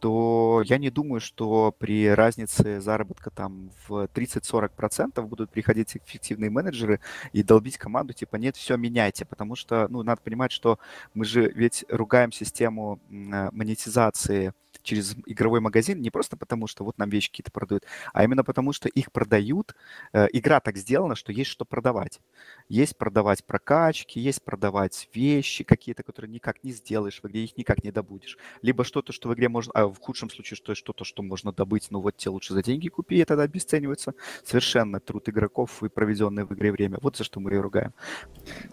то 0.00 0.62
я 0.66 0.78
не 0.78 0.90
думаю, 0.90 1.20
что 1.20 1.74
при 1.78 2.08
разнице 2.08 2.80
заработка 2.80 3.30
там 3.30 3.70
в 3.88 4.08
30-40% 4.12 5.22
будут 5.22 5.50
приходить 5.50 5.96
эффективные 5.96 6.50
менеджеры 6.50 7.00
и 7.32 7.42
долбить 7.42 7.78
команду, 7.78 8.12
типа, 8.12 8.36
нет, 8.36 8.56
все, 8.56 8.76
меняйте, 8.76 9.24
потому 9.24 9.56
что, 9.56 9.86
ну, 9.88 10.02
надо 10.02 10.20
понимать, 10.20 10.52
что 10.52 10.78
мы 11.14 11.24
же 11.24 11.50
ведь 11.50 11.84
ругаем 11.88 12.32
систему 12.32 13.00
монетизации 13.08 14.52
через 14.84 15.16
игровой 15.26 15.60
магазин 15.60 16.00
не 16.00 16.10
просто 16.10 16.36
потому, 16.36 16.66
что 16.66 16.84
вот 16.84 16.98
нам 16.98 17.08
вещи 17.08 17.30
какие-то 17.30 17.50
продают, 17.50 17.84
а 18.12 18.22
именно 18.22 18.44
потому, 18.44 18.72
что 18.72 18.88
их 18.88 19.10
продают. 19.10 19.74
Э, 20.12 20.26
игра 20.32 20.60
так 20.60 20.76
сделана, 20.76 21.16
что 21.16 21.32
есть 21.32 21.50
что 21.50 21.64
продавать. 21.64 22.20
Есть 22.68 22.96
продавать 22.96 23.44
прокачки, 23.44 24.20
есть 24.20 24.42
продавать 24.44 25.08
вещи 25.14 25.64
какие-то, 25.64 26.02
которые 26.02 26.30
никак 26.30 26.62
не 26.62 26.72
сделаешь 26.72 27.20
в 27.22 27.26
игре, 27.26 27.44
их 27.44 27.56
никак 27.56 27.82
не 27.82 27.90
добудешь. 27.90 28.38
Либо 28.62 28.84
что-то, 28.84 29.12
что 29.12 29.28
в 29.28 29.34
игре 29.34 29.48
можно... 29.48 29.72
А 29.72 29.86
в 29.86 29.98
худшем 29.98 30.30
случае, 30.30 30.56
что 30.56 30.74
что-то, 30.74 31.04
что 31.04 31.22
можно 31.22 31.52
добыть, 31.52 31.88
ну 31.90 32.00
вот 32.00 32.16
тебе 32.16 32.30
лучше 32.30 32.54
за 32.54 32.62
деньги 32.62 32.88
купи, 32.88 33.20
и 33.20 33.24
тогда 33.24 33.44
обесценивается 33.44 34.14
совершенно 34.44 35.00
труд 35.00 35.28
игроков 35.28 35.82
и 35.82 35.88
проведенное 35.88 36.44
в 36.44 36.52
игре 36.52 36.70
время. 36.70 36.98
Вот 37.00 37.16
за 37.16 37.24
что 37.24 37.40
мы 37.40 37.52
ее 37.52 37.60
ругаем. 37.60 37.94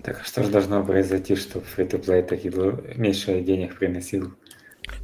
Так 0.04 0.22
а 0.22 0.24
что 0.24 0.44
же 0.44 0.52
должно 0.52 0.84
произойти, 0.84 1.36
чтобы 1.36 1.66
фри-то-плей 1.66 2.24
таки 2.24 2.50
меньше 2.98 3.42
денег 3.42 3.78
приносил? 3.78 4.34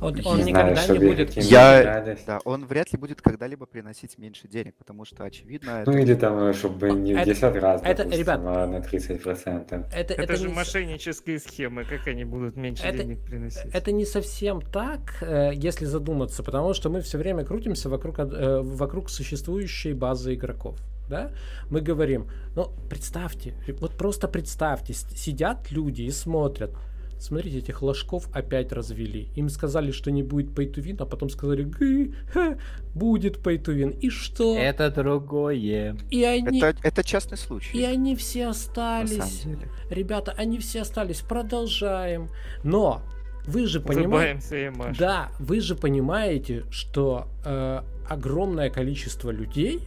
Он, 0.01 0.15
он 0.25 0.43
никогда 0.43 0.75
знаю, 0.83 1.01
не 1.01 1.07
будет... 1.07 1.33
Я... 1.37 2.17
Да, 2.25 2.39
он 2.45 2.65
вряд 2.65 2.91
ли 2.91 2.97
будет 2.97 3.21
когда-либо 3.21 3.65
приносить 3.65 4.17
меньше 4.17 4.47
денег, 4.47 4.75
потому 4.75 5.05
что, 5.05 5.23
очевидно... 5.23 5.83
Ну 5.85 5.91
это... 5.91 6.01
или 6.01 6.13
там, 6.15 6.53
чтобы 6.53 6.91
не 6.91 7.13
в 7.13 7.23
10 7.23 7.43
раз, 7.55 7.81
это, 7.83 8.03
допустим, 8.03 8.19
ребят, 8.19 8.39
а 8.43 8.67
на 8.67 8.77
30%. 8.77 9.85
Это, 9.93 10.13
это, 10.13 10.13
это 10.13 10.35
же 10.35 10.47
не... 10.47 10.53
мошеннические 10.53 11.39
схемы, 11.39 11.83
как 11.83 12.07
они 12.07 12.25
будут 12.25 12.55
меньше 12.55 12.83
это, 12.83 13.03
денег 13.03 13.23
приносить? 13.23 13.73
Это 13.73 13.91
не 13.91 14.05
совсем 14.05 14.61
так, 14.61 15.17
э, 15.21 15.51
если 15.53 15.85
задуматься, 15.85 16.43
потому 16.43 16.73
что 16.73 16.89
мы 16.89 17.01
все 17.01 17.17
время 17.17 17.43
крутимся 17.43 17.89
вокруг, 17.89 18.19
э, 18.19 18.61
вокруг 18.61 19.09
существующей 19.09 19.93
базы 19.93 20.35
игроков 20.35 20.77
да, 21.09 21.31
мы 21.69 21.81
говорим, 21.81 22.29
ну, 22.55 22.71
представьте, 22.89 23.53
вот 23.79 23.97
просто 23.97 24.27
представьте, 24.27 24.93
сидят 24.93 25.71
люди 25.71 26.03
и 26.03 26.11
смотрят, 26.11 26.71
Смотрите, 27.19 27.59
этих 27.59 27.81
ложков 27.81 28.29
опять 28.31 28.71
развели. 28.71 29.29
Им 29.35 29.49
сказали, 29.49 29.91
что 29.91 30.11
не 30.11 30.23
будет 30.23 30.51
win, 30.57 30.95
а 30.99 31.05
потом 31.05 31.29
сказали, 31.29 31.63
Гы, 31.63 32.13
ха, 32.31 32.57
будет 32.93 33.37
win. 33.37 33.97
И 33.99 34.09
что? 34.09 34.55
Это 34.55 34.91
другое. 34.91 35.97
И 36.11 36.23
они... 36.23 36.61
это, 36.61 36.77
это 36.83 37.03
частный 37.03 37.37
случай. 37.37 37.77
И 37.77 37.83
они 37.83 38.15
все 38.15 38.47
остались. 38.47 39.45
Ребята, 39.89 40.33
они 40.37 40.59
все 40.59 40.81
остались. 40.81 41.21
Продолжаем. 41.21 42.29
Но 42.63 43.01
вы 43.47 43.65
же 43.65 43.79
понимаете... 43.79 44.71
Да, 44.99 45.31
вы 45.39 45.61
же 45.61 45.75
понимаете, 45.75 46.65
что 46.69 47.27
э, 47.45 47.81
огромное 48.07 48.69
количество 48.69 49.31
людей, 49.31 49.81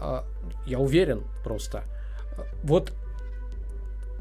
э, 0.00 0.22
я 0.66 0.78
уверен 0.78 1.22
просто, 1.44 1.84
вот 2.62 2.92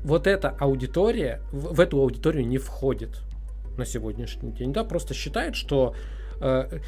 вот 0.03 0.27
эта 0.27 0.49
аудитория, 0.59 1.41
в, 1.51 1.75
в 1.75 1.79
эту 1.79 1.99
аудиторию 1.99 2.47
не 2.47 2.57
входит 2.57 3.21
на 3.77 3.85
сегодняшний 3.85 4.51
день, 4.51 4.73
да, 4.73 4.83
просто 4.83 5.13
считает, 5.13 5.55
что 5.55 5.93
э, 6.41 6.79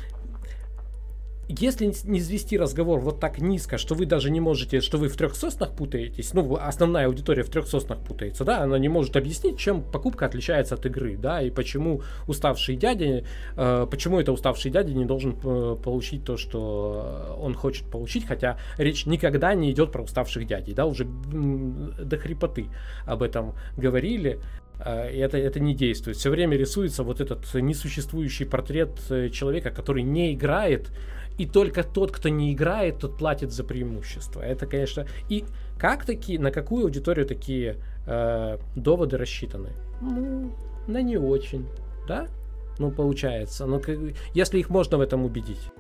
если 1.50 1.92
не 2.04 2.20
извести 2.20 2.58
разговор 2.58 3.00
вот 3.00 3.20
так 3.20 3.40
низко, 3.40 3.80
что 3.80 3.96
вы 3.96 4.06
даже 4.06 4.30
не 4.30 4.40
можете, 4.40 4.82
что 4.82 5.00
вы 5.00 5.10
в 5.10 5.18
трех 5.18 5.36
соснах 5.36 5.76
путаетесь, 5.76 6.34
ну, 6.36 6.56
основная 6.56 7.08
аудитория 7.08 7.42
в 7.42 7.50
трех 7.50 7.68
соснах 7.68 8.00
путается, 8.00 8.46
да, 8.46 8.62
она 8.62 8.78
не 8.78 8.88
может 8.88 9.18
объяснить, 9.18 9.58
чем 9.58 9.82
покупка 9.82 10.28
отличается 10.28 10.76
от 10.76 10.86
игры, 10.86 11.18
да, 11.18 11.42
и 11.42 11.50
почему 11.50 12.04
уставший 12.28 12.76
дядя, 12.76 13.26
э, 13.58 13.88
почему 13.90 14.20
это 14.20 14.32
уставший 14.32 14.70
дядя 14.70 14.94
не 14.94 15.06
должен 15.06 15.36
э, 15.44 15.76
получить 15.84 16.24
то, 16.24 16.38
что 16.38 17.36
он 17.42 17.56
хочет 17.56 17.90
получить, 17.90 18.28
хотя 18.28 18.60
речь 18.78 19.08
никогда 19.08 19.56
не 19.56 19.72
идет 19.72 19.92
про 19.92 20.04
уставших 20.04 20.46
дядей, 20.46 20.76
да, 20.76 20.86
уже 20.86 21.06
до 21.06 22.16
хрипоты 22.18 22.68
об 23.08 23.24
этом 23.24 23.56
говорили, 23.76 24.40
э, 24.86 24.92
это, 24.92 25.40
это 25.40 25.60
не 25.60 25.74
действует. 25.74 26.18
Все 26.18 26.30
время 26.30 26.58
рисуется 26.58 27.02
вот 27.02 27.22
этот 27.22 27.52
несуществующий 27.56 28.46
портрет 28.46 28.92
э, 29.10 29.30
человека, 29.30 29.72
который 29.72 30.04
не 30.04 30.34
играет, 30.36 30.92
и 31.40 31.46
только 31.46 31.84
тот, 31.84 32.12
кто 32.12 32.30
не 32.30 32.54
играет, 32.54 33.00
тот 33.00 33.18
платит 33.18 33.52
за 33.52 33.64
преимущество. 33.64 34.42
Это, 34.42 34.68
конечно, 34.68 35.08
и 35.30 35.46
как 35.80 36.06
такие, 36.06 36.38
на 36.38 36.52
какую 36.52 36.84
аудиторию 36.84 37.26
такие 37.26 37.78
э, 38.06 38.58
доводы 38.76 39.18
рассчитаны? 39.18 39.70
Ну, 40.02 40.52
на 40.88 41.02
не 41.02 41.18
очень, 41.18 41.66
да? 42.08 42.28
Ну, 42.78 42.92
получается. 42.92 43.66
Ну, 43.66 43.82
если 44.34 44.60
их 44.60 44.70
можно 44.70 44.98
в 44.98 45.02
этом 45.02 45.24
убедить. 45.24 45.72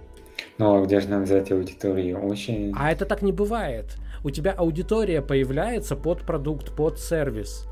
Ну, 0.57 0.81
а 0.81 0.85
где 0.85 1.01
же 1.01 1.09
нам 1.09 1.25
взять 1.25 1.51
аудиторию? 1.51 2.21
Очень... 2.21 2.73
А 2.77 2.91
это 2.91 3.05
так 3.05 3.21
не 3.21 3.33
бывает. 3.33 3.97
У 4.23 4.29
тебя 4.29 4.53
аудитория 4.53 5.21
появляется 5.21 5.97
под 5.97 6.21
продукт, 6.21 6.73
под 6.73 6.99
сервис 6.99 7.67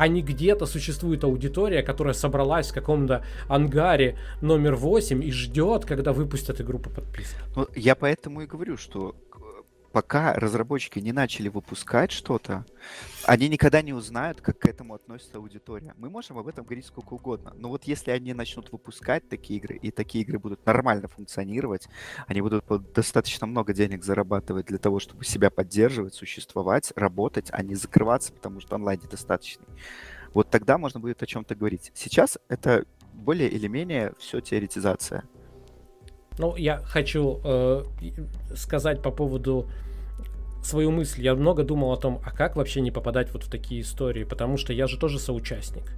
а 0.00 0.08
не 0.08 0.22
где-то 0.22 0.64
существует 0.64 1.24
аудитория, 1.24 1.82
которая 1.82 2.14
собралась 2.14 2.70
в 2.70 2.72
каком-то 2.72 3.22
ангаре 3.48 4.16
номер 4.40 4.74
8 4.74 5.22
и 5.22 5.30
ждет, 5.30 5.84
когда 5.84 6.14
выпустят 6.14 6.58
игру 6.62 6.78
по 6.78 6.88
подписке. 6.88 7.36
Ну, 7.54 7.68
я 7.76 7.94
поэтому 7.94 8.40
и 8.40 8.46
говорю, 8.46 8.78
что 8.78 9.14
пока 9.92 10.34
разработчики 10.34 10.98
не 10.98 11.12
начали 11.12 11.48
выпускать 11.48 12.12
что-то, 12.12 12.64
они 13.24 13.48
никогда 13.48 13.82
не 13.82 13.92
узнают, 13.92 14.40
как 14.40 14.58
к 14.58 14.66
этому 14.66 14.94
относится 14.94 15.38
аудитория. 15.38 15.94
Мы 15.96 16.10
можем 16.10 16.38
об 16.38 16.46
этом 16.48 16.64
говорить 16.64 16.86
сколько 16.86 17.14
угодно, 17.14 17.52
но 17.56 17.68
вот 17.68 17.84
если 17.84 18.10
они 18.10 18.32
начнут 18.34 18.70
выпускать 18.72 19.28
такие 19.28 19.58
игры, 19.58 19.76
и 19.76 19.90
такие 19.90 20.22
игры 20.22 20.38
будут 20.38 20.64
нормально 20.64 21.08
функционировать, 21.08 21.88
они 22.26 22.40
будут 22.40 22.64
достаточно 22.92 23.46
много 23.46 23.72
денег 23.72 24.04
зарабатывать 24.04 24.66
для 24.66 24.78
того, 24.78 25.00
чтобы 25.00 25.24
себя 25.24 25.50
поддерживать, 25.50 26.14
существовать, 26.14 26.92
работать, 26.96 27.48
а 27.50 27.62
не 27.62 27.74
закрываться, 27.74 28.32
потому 28.32 28.60
что 28.60 28.76
онлайн 28.76 29.00
недостаточный. 29.02 29.66
Вот 30.32 30.48
тогда 30.50 30.78
можно 30.78 31.00
будет 31.00 31.22
о 31.22 31.26
чем-то 31.26 31.54
говорить. 31.56 31.90
Сейчас 31.94 32.38
это 32.48 32.84
более 33.12 33.48
или 33.48 33.66
менее 33.66 34.12
все 34.18 34.40
теоретизация. 34.40 35.24
Ну, 36.38 36.56
я 36.56 36.78
хочу 36.78 37.40
э, 37.44 37.84
сказать 38.54 39.02
по 39.02 39.10
поводу 39.10 39.68
свою 40.62 40.90
мысль. 40.90 41.22
Я 41.22 41.34
много 41.34 41.62
думал 41.62 41.92
о 41.92 41.96
том, 41.96 42.20
а 42.24 42.30
как 42.30 42.56
вообще 42.56 42.80
не 42.80 42.90
попадать 42.90 43.32
вот 43.32 43.44
в 43.44 43.50
такие 43.50 43.80
истории, 43.80 44.24
потому 44.24 44.56
что 44.56 44.72
я 44.72 44.86
же 44.86 44.98
тоже 44.98 45.18
соучастник. 45.18 45.92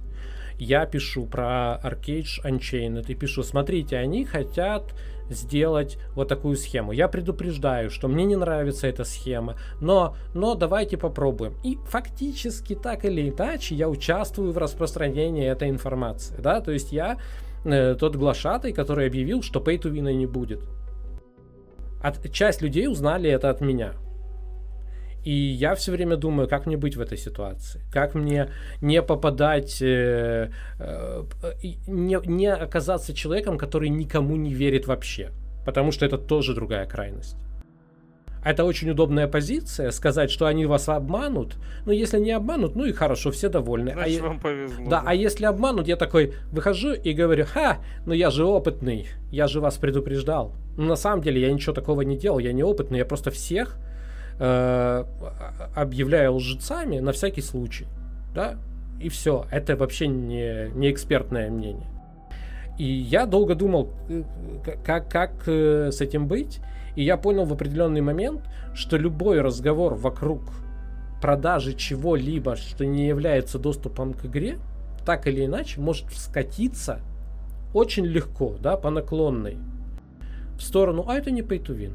Я 0.59 0.85
пишу 0.85 1.25
про 1.25 1.79
Arcade 1.83 2.27
Unchained 2.43 3.05
и 3.07 3.15
пишу, 3.15 3.43
смотрите, 3.43 3.97
они 3.97 4.23
хотят 4.23 4.93
сделать 5.29 5.97
вот 6.15 6.27
такую 6.27 6.55
схему. 6.57 6.91
Я 6.91 7.07
предупреждаю, 7.07 7.89
что 7.89 8.07
мне 8.07 8.25
не 8.25 8.35
нравится 8.35 8.87
эта 8.87 9.03
схема, 9.03 9.55
но, 9.81 10.15
но 10.33 10.55
давайте 10.55 10.97
попробуем. 10.97 11.55
И 11.63 11.77
фактически 11.87 12.75
так 12.75 13.05
или 13.05 13.29
иначе 13.29 13.73
я 13.75 13.89
участвую 13.89 14.51
в 14.51 14.57
распространении 14.57 15.47
этой 15.47 15.69
информации. 15.69 16.35
Да? 16.39 16.61
То 16.61 16.71
есть 16.71 16.91
я 16.91 17.17
Э, 17.65 17.95
тот 17.95 18.15
глашатый, 18.15 18.73
который 18.73 19.07
объявил, 19.07 19.41
что 19.41 19.59
pay 19.59 19.79
to 19.79 19.91
win 19.91 20.13
не 20.13 20.25
будет. 20.25 20.59
От, 22.01 22.31
часть 22.31 22.61
людей 22.61 22.87
узнали 22.87 23.29
это 23.29 23.49
от 23.49 23.61
меня. 23.61 23.93
И 25.23 25.31
я 25.31 25.73
все 25.75 25.93
время 25.93 26.17
думаю, 26.17 26.49
как 26.49 26.65
мне 26.65 26.75
быть 26.75 26.97
в 26.97 27.01
этой 27.01 27.17
ситуации, 27.17 27.81
как 27.91 28.13
мне 28.13 28.49
не 28.81 29.01
попадать, 29.01 29.81
э, 29.81 30.49
э, 30.79 31.23
не, 31.87 32.19
не 32.27 32.47
оказаться 32.47 33.13
человеком, 33.13 33.57
который 33.57 33.87
никому 33.87 34.35
не 34.35 34.53
верит 34.53 34.87
вообще, 34.87 35.31
потому 35.65 35.93
что 35.93 36.05
это 36.05 36.17
тоже 36.17 36.53
другая 36.53 36.85
крайность. 36.85 37.37
Это 38.43 38.65
очень 38.65 38.89
удобная 38.89 39.27
позиция, 39.27 39.91
сказать, 39.91 40.29
что 40.29 40.45
они 40.45 40.65
вас 40.65 40.89
обманут. 40.89 41.55
Но 41.85 41.93
если 41.93 42.19
не 42.19 42.31
обманут, 42.31 42.75
ну 42.75 42.85
и 42.85 42.91
хорошо, 42.91 43.31
все 43.31 43.49
довольны. 43.49 43.91
А 43.91 43.93
Значит, 43.93 44.21
а 44.21 44.23
вам 44.27 44.39
повезло. 44.39 44.89
Да, 44.89 45.03
а 45.05 45.15
если 45.15 45.45
обманут, 45.45 45.87
я 45.87 45.95
такой 45.95 46.33
выхожу 46.51 46.93
и 46.93 47.13
говорю, 47.13 47.45
ха, 47.45 47.77
ну 48.05 48.13
я 48.13 48.29
же 48.31 48.45
опытный, 48.45 49.07
я 49.31 49.47
же 49.47 49.61
вас 49.61 49.77
предупреждал. 49.77 50.51
Но 50.77 50.85
на 50.85 50.95
самом 50.95 51.21
деле 51.21 51.41
я 51.41 51.51
ничего 51.51 51.73
такого 51.73 52.01
не 52.01 52.17
делал, 52.17 52.39
я 52.39 52.51
не 52.51 52.63
опытный, 52.63 52.99
я 52.99 53.05
просто 53.05 53.31
всех 53.31 53.77
э, 54.39 55.03
объявляю 55.75 56.33
лжецами 56.35 56.99
на 56.99 57.11
всякий 57.11 57.41
случай. 57.41 57.85
Да, 58.35 58.57
и 58.99 59.09
все. 59.09 59.45
Это 59.51 59.75
вообще 59.75 60.07
не, 60.07 60.69
не 60.75 60.91
экспертное 60.91 61.49
мнение. 61.49 61.87
И 62.77 62.85
я 62.85 63.25
долго 63.25 63.55
думал, 63.55 63.89
э, 64.09 64.23
как, 64.83 65.09
как 65.09 65.31
э, 65.45 65.91
с 65.91 66.01
этим 66.01 66.27
быть. 66.27 66.59
И 66.95 67.03
я 67.03 67.17
понял 67.17 67.45
в 67.45 67.53
определенный 67.53 68.01
момент, 68.01 68.41
что 68.73 68.97
любой 68.97 69.41
разговор 69.41 69.95
вокруг 69.95 70.41
продажи 71.21 71.73
чего-либо, 71.73 72.55
что 72.55 72.85
не 72.85 73.07
является 73.07 73.57
доступом 73.57 74.13
к 74.13 74.25
игре, 74.25 74.59
так 75.05 75.27
или 75.27 75.45
иначе 75.45 75.79
может 75.79 76.11
скатиться 76.13 76.99
очень 77.73 78.05
легко, 78.05 78.55
да, 78.59 78.77
по 78.77 78.89
наклонной, 78.89 79.57
в 80.57 80.61
сторону, 80.61 81.05
а 81.07 81.15
это 81.15 81.31
не 81.31 81.41
pay 81.41 81.63
to 81.63 81.75
win. 81.75 81.93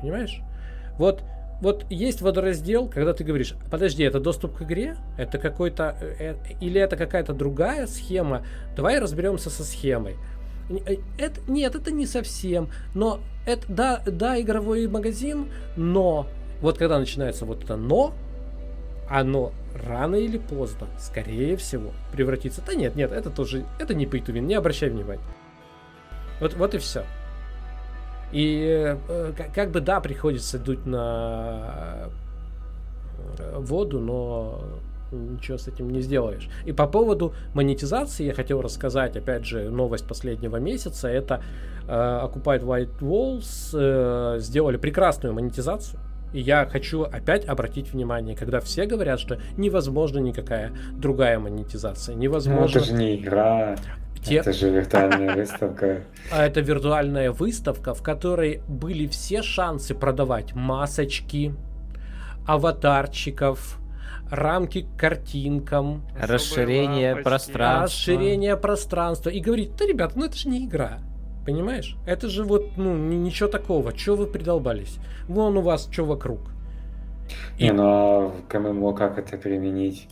Понимаешь? 0.00 0.40
Вот, 0.98 1.22
вот 1.60 1.86
есть 1.90 2.22
водораздел, 2.22 2.88
когда 2.88 3.12
ты 3.12 3.24
говоришь, 3.24 3.54
подожди, 3.70 4.04
это 4.04 4.20
доступ 4.20 4.56
к 4.56 4.62
игре? 4.62 4.96
Это 5.16 5.38
какой-то, 5.38 5.96
э, 6.00 6.34
э 6.34 6.36
или 6.60 6.80
это 6.80 6.96
какая-то 6.96 7.32
другая 7.32 7.86
схема? 7.86 8.44
Давай 8.76 9.00
разберемся 9.00 9.50
со 9.50 9.64
схемой. 9.64 10.16
Э, 10.68 10.96
это, 11.16 11.40
нет, 11.48 11.74
это 11.74 11.90
не 11.90 12.06
совсем. 12.06 12.68
Но 12.94 13.20
это, 13.46 13.64
да, 13.68 14.02
да, 14.06 14.40
игровой 14.40 14.86
магазин, 14.88 15.50
но 15.76 16.26
вот 16.60 16.78
когда 16.78 16.98
начинается 16.98 17.44
вот 17.44 17.64
это 17.64 17.76
но, 17.76 18.14
оно 19.08 19.52
рано 19.74 20.16
или 20.16 20.38
поздно, 20.38 20.86
скорее 20.98 21.56
всего, 21.56 21.92
превратится. 22.12 22.62
Да 22.66 22.74
нет, 22.74 22.96
нет, 22.96 23.12
это 23.12 23.30
тоже, 23.30 23.64
это 23.78 23.94
не 23.94 24.06
pay 24.06 24.24
to 24.24 24.34
win, 24.34 24.40
не 24.40 24.54
обращай 24.54 24.90
внимания. 24.90 25.22
Вот, 26.40 26.54
вот 26.54 26.74
и 26.74 26.78
все. 26.78 27.04
И 28.32 28.96
э, 29.08 29.32
как 29.54 29.70
бы 29.70 29.80
да, 29.80 30.00
приходится 30.00 30.58
дуть 30.58 30.84
на 30.84 32.10
э, 33.38 33.58
воду, 33.58 34.00
но 34.00 34.62
ничего 35.12 35.58
с 35.58 35.68
этим 35.68 35.90
не 35.90 36.00
сделаешь. 36.00 36.48
И 36.64 36.72
по 36.72 36.86
поводу 36.86 37.34
монетизации 37.54 38.24
я 38.24 38.34
хотел 38.34 38.60
рассказать, 38.62 39.16
опять 39.16 39.44
же, 39.44 39.70
новость 39.70 40.06
последнего 40.06 40.56
месяца. 40.56 41.08
Это 41.08 41.42
э, 41.86 41.90
Occupied 41.90 42.62
White 42.62 42.98
Walls 43.00 43.70
э, 43.74 44.38
сделали 44.40 44.76
прекрасную 44.76 45.34
монетизацию. 45.34 46.00
И 46.32 46.40
я 46.40 46.66
хочу 46.66 47.02
опять 47.02 47.46
обратить 47.46 47.92
внимание, 47.92 48.36
когда 48.36 48.60
все 48.60 48.84
говорят, 48.84 49.18
что 49.18 49.38
невозможно 49.56 50.18
никакая 50.18 50.72
другая 50.92 51.38
монетизация, 51.38 52.14
невозможно. 52.14 52.60
Ну, 52.60 52.68
это 52.68 52.80
же 52.80 52.92
не 52.92 53.16
игра. 53.16 53.76
Те... 54.22 54.36
Это 54.36 54.52
же 54.52 54.68
виртуальная 54.68 55.34
выставка. 55.34 56.02
А 56.32 56.44
это 56.44 56.60
виртуальная 56.60 57.30
выставка, 57.30 57.94
в 57.94 58.02
которой 58.02 58.60
были 58.68 59.06
все 59.06 59.42
шансы 59.42 59.94
продавать 59.94 60.54
масочки, 60.54 61.54
аватарчиков, 62.46 63.77
рамки 64.30 64.82
к 64.82 64.98
картинкам, 64.98 66.02
расширение 66.20 67.16
пространства. 67.16 67.84
Расширение 67.84 68.56
пространства. 68.56 69.30
И 69.30 69.40
говорит, 69.40 69.76
да, 69.76 69.86
ребята, 69.86 70.18
ну 70.18 70.24
это 70.26 70.36
же 70.36 70.48
не 70.48 70.64
игра. 70.64 70.98
Понимаешь? 71.44 71.96
Это 72.06 72.28
же 72.28 72.44
вот, 72.44 72.76
ну, 72.76 72.94
ничего 72.94 73.48
такого. 73.48 73.92
Чего 73.92 74.16
вы 74.16 74.26
придолбались? 74.26 74.98
Вон 75.28 75.56
у 75.56 75.62
вас 75.62 75.88
что 75.90 76.04
вокруг. 76.04 76.50
И... 77.58 77.64
Не, 77.64 77.72
ну 77.72 77.82
а 77.86 78.28
в 78.28 78.48
КММО 78.48 78.92
как 78.92 79.18
это 79.18 79.36
применить? 79.36 80.08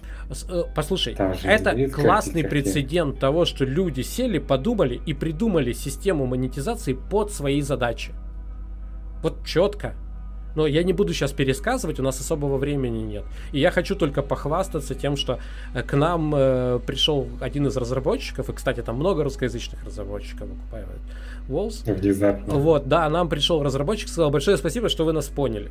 Э, 0.49 0.63
послушай, 0.75 1.17
это 1.45 1.89
классный 1.91 2.45
прецедент 2.45 3.19
того, 3.19 3.45
что 3.45 3.65
люди 3.65 4.01
сели, 4.01 4.39
подумали 4.39 5.01
и 5.07 5.15
придумали 5.15 5.73
систему 5.73 6.27
монетизации 6.27 6.95
под 6.95 7.33
свои 7.33 7.61
задачи. 7.61 8.13
Вот 9.23 9.45
четко. 9.45 9.95
Но 10.57 10.67
я 10.67 10.83
не 10.83 10.93
буду 10.93 11.13
сейчас 11.13 11.33
пересказывать, 11.33 12.01
у 12.01 12.03
нас 12.03 12.19
особого 12.19 12.57
времени 12.57 13.03
нет. 13.03 13.25
И 13.53 13.61
я 13.61 13.71
хочу 13.71 13.95
только 13.95 14.23
похвастаться 14.23 14.95
тем, 14.95 15.17
что 15.17 15.39
э, 15.75 15.83
к 15.83 15.95
нам 15.95 16.35
э, 16.35 16.81
пришел 16.85 17.29
один 17.41 17.67
из 17.67 17.77
разработчиков, 17.77 18.49
и, 18.49 18.53
кстати, 18.53 18.81
там 18.81 18.97
много 18.97 19.23
русскоязычных 19.23 19.85
разработчиков 19.85 20.49
окупают 20.51 20.89
Walls. 21.49 21.85
Внезапно. 21.85 22.55
Вот, 22.55 22.89
да, 22.89 23.09
нам 23.09 23.29
пришел 23.29 23.63
разработчик, 23.63 24.09
сказал 24.09 24.31
большое 24.31 24.57
спасибо, 24.57 24.89
что 24.89 25.05
вы 25.05 25.13
нас 25.13 25.27
поняли. 25.29 25.71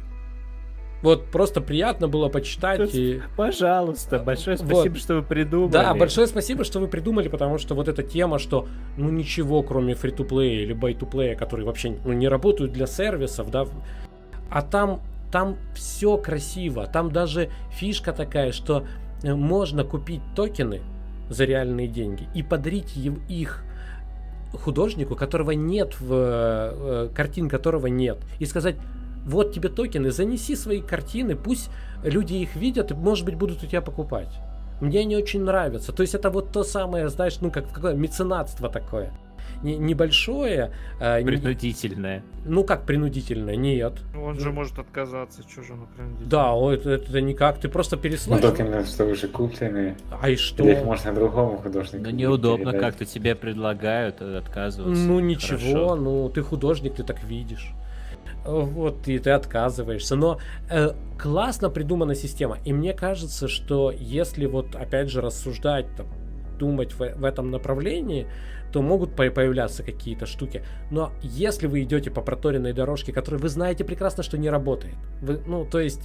Вот 1.02 1.26
просто 1.26 1.62
приятно 1.62 2.08
было 2.08 2.30
почитать. 2.30 2.96
И... 2.96 3.22
Пожалуйста, 3.38 4.18
большое 4.18 4.58
спасибо, 4.58 4.94
вот. 4.94 4.98
что 4.98 5.16
вы 5.16 5.22
придумали. 5.22 5.72
Да, 5.72 5.94
большое 5.94 6.26
спасибо, 6.26 6.64
что 6.64 6.80
вы 6.80 6.88
придумали, 6.88 7.28
потому 7.28 7.58
что 7.60 7.76
вот 7.76 7.88
эта 7.88 8.02
тема, 8.02 8.40
что 8.40 8.68
ну 8.98 9.12
ничего, 9.12 9.62
кроме 9.62 9.94
фри-то-плея 9.94 10.64
или 10.64 10.74
бай-то-плея, 10.74 11.36
которые 11.36 11.66
вообще 11.66 11.98
ну, 12.04 12.14
не 12.14 12.28
работают 12.28 12.72
для 12.72 12.88
сервисов, 12.88 13.52
да, 13.52 13.68
а 14.50 14.62
там, 14.62 15.02
там 15.32 15.58
все 15.74 16.18
красиво. 16.18 16.88
Там 16.88 17.12
даже 17.12 17.50
фишка 17.72 18.14
такая, 18.14 18.52
что 18.52 18.86
э, 19.24 19.34
можно 19.34 19.84
купить 19.84 20.22
токены 20.36 20.82
за 21.30 21.46
реальные 21.46 21.88
деньги 21.88 22.28
и 22.34 22.44
подарить 22.44 22.96
их 23.28 23.64
художнику, 24.54 25.16
которого 25.16 25.52
нет 25.52 26.00
в 26.00 26.10
э, 26.12 27.10
картин, 27.14 27.50
которого 27.50 27.88
нет, 27.88 28.18
и 28.40 28.46
сказать, 28.46 28.76
вот 29.26 29.54
тебе 29.54 29.70
токены, 29.70 30.12
занеси 30.12 30.56
свои 30.56 30.82
картины, 30.82 31.36
пусть 31.36 31.70
люди 32.04 32.36
их 32.36 32.56
видят 32.56 32.92
и, 32.92 32.94
может 32.94 33.26
быть, 33.26 33.36
будут 33.36 33.64
у 33.64 33.66
тебя 33.66 33.82
покупать. 33.82 34.40
Мне 34.82 35.00
они 35.00 35.16
очень 35.16 35.42
нравятся. 35.42 35.94
То 35.94 36.02
есть 36.02 36.14
это 36.16 36.30
вот 36.30 36.52
то 36.52 36.64
самое, 36.64 37.10
знаешь, 37.10 37.40
ну 37.42 37.50
как 37.50 37.72
какое 37.72 37.94
меценатство 37.94 38.70
такое. 38.70 39.12
Не, 39.64 39.78
небольшое. 39.78 40.72
Э, 41.00 41.24
принудительное. 41.24 42.24
Ну 42.46 42.64
как 42.64 42.86
принудительное? 42.86 43.56
Нет. 43.56 43.94
Ну, 44.14 44.24
он 44.24 44.40
же 44.40 44.52
может 44.52 44.78
отказаться, 44.80 45.44
что 45.50 45.64
же 45.64 45.74
оно 45.74 45.88
принудительное. 45.96 46.30
Да, 46.30 46.74
это, 46.74 46.90
это 46.92 47.22
никак, 47.22 47.60
ты 47.60 47.70
просто 47.70 47.98
переслал. 47.98 48.38
Ну 48.38 48.42
только 48.42 48.64
именно, 48.64 48.86
что 48.86 49.06
уже 49.06 49.28
купленные. 49.28 49.96
А 50.22 50.30
и 50.30 50.36
что? 50.36 50.64
Или 50.64 50.74
их 50.74 50.84
можно 50.84 51.14
другому 51.14 51.58
художнику 51.58 52.06
Ну 52.06 52.12
неудобно 52.12 52.74
как-то 52.74 53.06
тебе 53.06 53.36
предлагают 53.36 54.22
отказываться. 54.22 55.04
Ну 55.04 55.20
ничего, 55.20 55.58
Хорошо. 55.58 55.96
ну 55.96 56.30
ты 56.30 56.42
художник, 56.42 56.96
ты 56.96 57.04
так 57.04 57.24
видишь 57.24 57.74
вот, 58.46 59.08
и 59.08 59.18
ты 59.20 59.32
отказываешься. 59.32 60.16
Но 60.16 60.40
э, 60.70 60.92
классно 61.18 61.70
придумана 61.70 62.16
система. 62.16 62.58
И 62.64 62.74
мне 62.74 62.94
кажется, 62.94 63.48
что 63.48 63.92
если 63.92 64.46
вот, 64.46 64.76
опять 64.76 65.10
же, 65.10 65.22
рассуждать, 65.22 65.88
там, 65.96 66.08
думать 66.58 66.94
в, 66.94 67.00
в 67.00 67.24
этом 67.24 67.52
направлении, 67.52 68.28
то 68.76 68.82
могут 68.82 69.16
появляться 69.16 69.84
какие-то 69.84 70.26
штуки. 70.26 70.62
Но 70.92 71.14
если 71.22 71.66
вы 71.66 71.84
идете 71.84 72.12
по 72.12 72.20
проторенной 72.20 72.74
дорожке, 72.74 73.14
которую 73.14 73.42
вы 73.42 73.48
знаете 73.48 73.86
прекрасно, 73.86 74.22
что 74.22 74.38
не 74.38 74.50
работает, 74.50 74.96
вы, 75.22 75.40
ну, 75.48 75.64
то 75.64 75.80
есть 75.80 76.02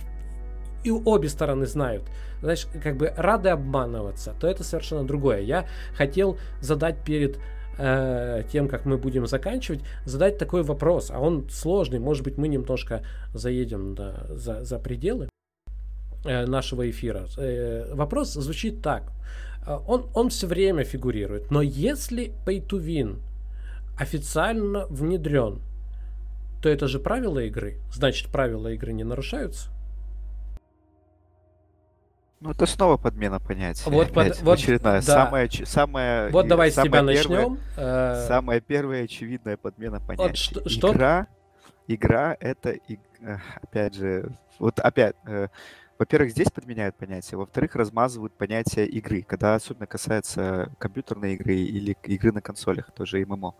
и 0.84 0.92
обе 0.92 1.28
стороны 1.28 1.66
знают, 1.66 2.04
значит, 2.42 2.68
как 2.80 2.96
бы 2.96 3.12
рады 3.16 3.48
обманываться, 3.48 4.36
то 4.40 4.46
это 4.46 4.62
совершенно 4.62 5.04
другое. 5.04 5.40
Я 5.40 5.66
хотел 5.96 6.38
задать 6.60 7.02
перед 7.04 7.40
э, 7.76 8.44
тем, 8.52 8.68
как 8.68 8.84
мы 8.84 8.98
будем 8.98 9.26
заканчивать, 9.26 9.80
задать 10.04 10.38
такой 10.38 10.62
вопрос, 10.62 11.10
а 11.10 11.18
он 11.18 11.50
сложный, 11.50 11.98
может 11.98 12.22
быть, 12.22 12.38
мы 12.38 12.46
немножко 12.46 13.02
заедем 13.34 13.96
да, 13.96 14.26
за, 14.28 14.64
за 14.64 14.78
пределы 14.78 15.28
э, 16.24 16.46
нашего 16.46 16.88
эфира. 16.88 17.26
Э, 17.36 17.92
вопрос 17.94 18.34
звучит 18.34 18.80
так. 18.80 19.10
Э, 19.66 19.78
он, 19.86 20.08
он 20.14 20.30
все 20.30 20.46
время 20.46 20.84
фигурирует, 20.84 21.50
но 21.50 21.62
если 21.62 22.32
Pay 22.46 22.66
to 22.66 22.80
Win 22.80 23.20
официально 23.98 24.86
внедрен, 24.86 25.60
то 26.62 26.68
это 26.68 26.88
же 26.88 26.98
правила 26.98 27.38
игры. 27.40 27.78
Значит, 27.92 28.30
правила 28.30 28.68
игры 28.68 28.92
не 28.92 29.04
нарушаются? 29.04 29.70
Ну, 32.40 32.52
это 32.52 32.64
снова 32.64 32.96
подмена 32.96 33.38
понятия. 33.38 33.88
Вот, 33.90 34.12
под, 34.12 34.40
вот 34.40 34.58
очередная. 34.58 35.02
Да. 35.02 35.24
Самая, 35.24 35.50
самая, 35.64 36.30
вот 36.30 36.48
давай 36.48 36.70
с 36.70 36.74
тебя 36.74 36.84
первая, 36.84 37.16
начнем. 37.16 37.58
Э, 37.76 38.24
самая 38.28 38.60
первая 38.60 39.04
очевидная 39.04 39.58
подмена 39.58 40.00
понятия. 40.00 40.54
Вот 40.54 40.70
что, 40.70 40.92
игра, 40.92 41.26
игра 41.86 42.36
это, 42.40 42.76
опять 43.62 43.94
же, 43.94 44.30
вот 44.58 44.80
опять, 44.80 45.16
э, 45.26 45.48
во-первых, 46.00 46.30
здесь 46.30 46.50
подменяют 46.50 46.96
понятия, 46.96 47.36
во-вторых, 47.36 47.76
размазывают 47.76 48.32
понятие 48.32 48.86
игры, 48.86 49.20
когда 49.20 49.54
особенно 49.54 49.86
касается 49.86 50.72
компьютерной 50.78 51.34
игры 51.34 51.54
или 51.56 51.94
игры 52.04 52.32
на 52.32 52.40
консолях, 52.40 52.90
тоже 52.92 53.22
ММО. 53.26 53.54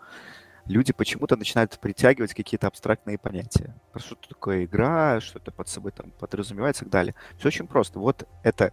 Люди 0.65 0.95
почему-то 0.95 1.37
начинают 1.37 1.79
притягивать 1.79 2.33
какие-то 2.33 2.67
абстрактные 2.67 3.19
понятия. 3.19 3.75
Про 3.93 4.01
что 4.01 4.17
такое 4.27 4.65
игра, 4.65 5.21
что 5.21 5.39
это 5.39 5.53
под 5.53 5.69
собой 5.69 5.93
там 5.93 6.13
подразумевает 6.13 6.77
и 6.77 6.79
так 6.79 6.89
далее. 6.89 7.15
Все 7.37 7.49
очень 7.49 7.67
просто. 7.67 7.99
Вот 7.99 8.27
это 8.43 8.73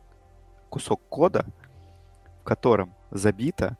кусок 0.69 1.01
кода, 1.09 1.45
в 2.39 2.45
котором 2.45 2.95
забито 3.11 3.75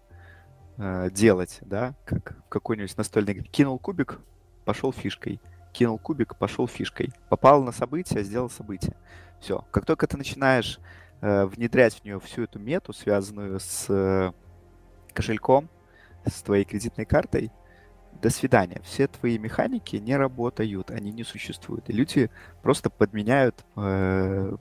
э, 0.76 1.10
делать, 1.12 1.60
да, 1.62 1.94
как 2.04 2.36
в 2.46 2.50
какой-нибудь 2.50 2.98
настольной 2.98 3.32
игре. 3.32 3.46
Кинул 3.46 3.80
кубик, 3.80 4.20
пошел 4.66 4.92
фишкой. 4.92 5.40
Кинул 5.72 5.98
кубик, 5.98 6.36
пошел 6.36 6.68
фишкой. 6.68 7.14
Попал 7.30 7.64
на 7.64 7.72
событие, 7.72 8.26
сделал 8.26 8.50
событие. 8.50 8.94
Все. 9.40 9.66
Как 9.72 9.86
только 9.86 10.08
ты 10.08 10.18
начинаешь 10.18 10.80
э, 11.22 11.46
внедрять 11.46 11.96
в 11.96 12.04
нее 12.04 12.20
всю 12.20 12.44
эту 12.44 12.60
мету, 12.60 12.94
связанную 12.94 13.60
с 13.60 13.86
э, 13.90 14.32
кошельком, 15.14 15.70
с 16.26 16.42
твоей 16.42 16.66
кредитной 16.66 17.06
картой, 17.06 17.52
до 18.22 18.30
свидания. 18.30 18.82
Все 18.84 19.08
твои 19.08 19.38
механики 19.38 19.96
не 19.98 20.16
работают, 20.18 20.92
они 20.92 21.12
не 21.12 21.24
существуют. 21.24 21.90
И 21.90 21.94
люди 21.94 22.30
просто 22.62 22.90
подменяют 22.90 23.64
э, 23.76 24.56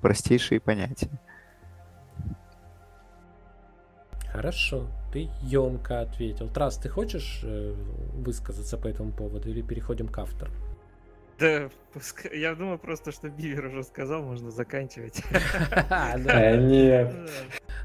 простейшие 0.00 0.60
понятия. 0.60 1.10
Хорошо, 4.32 4.86
ты 5.12 5.28
емко 5.42 6.00
ответил. 6.00 6.48
Трас, 6.48 6.78
ты 6.78 6.88
хочешь 6.88 7.42
э, 7.44 7.74
высказаться 8.14 8.78
по 8.78 8.88
этому 8.88 9.12
поводу 9.12 9.50
или 9.50 9.60
переходим 9.60 10.08
к 10.08 10.18
автору? 10.18 10.52
Да, 11.42 11.68
я 12.32 12.54
думаю 12.54 12.78
просто, 12.78 13.10
что 13.10 13.28
Бивер 13.28 13.66
уже 13.66 13.82
сказал, 13.82 14.22
можно 14.22 14.50
заканчивать. 14.50 15.20
Э, 15.90 16.56
нет. 16.56 17.12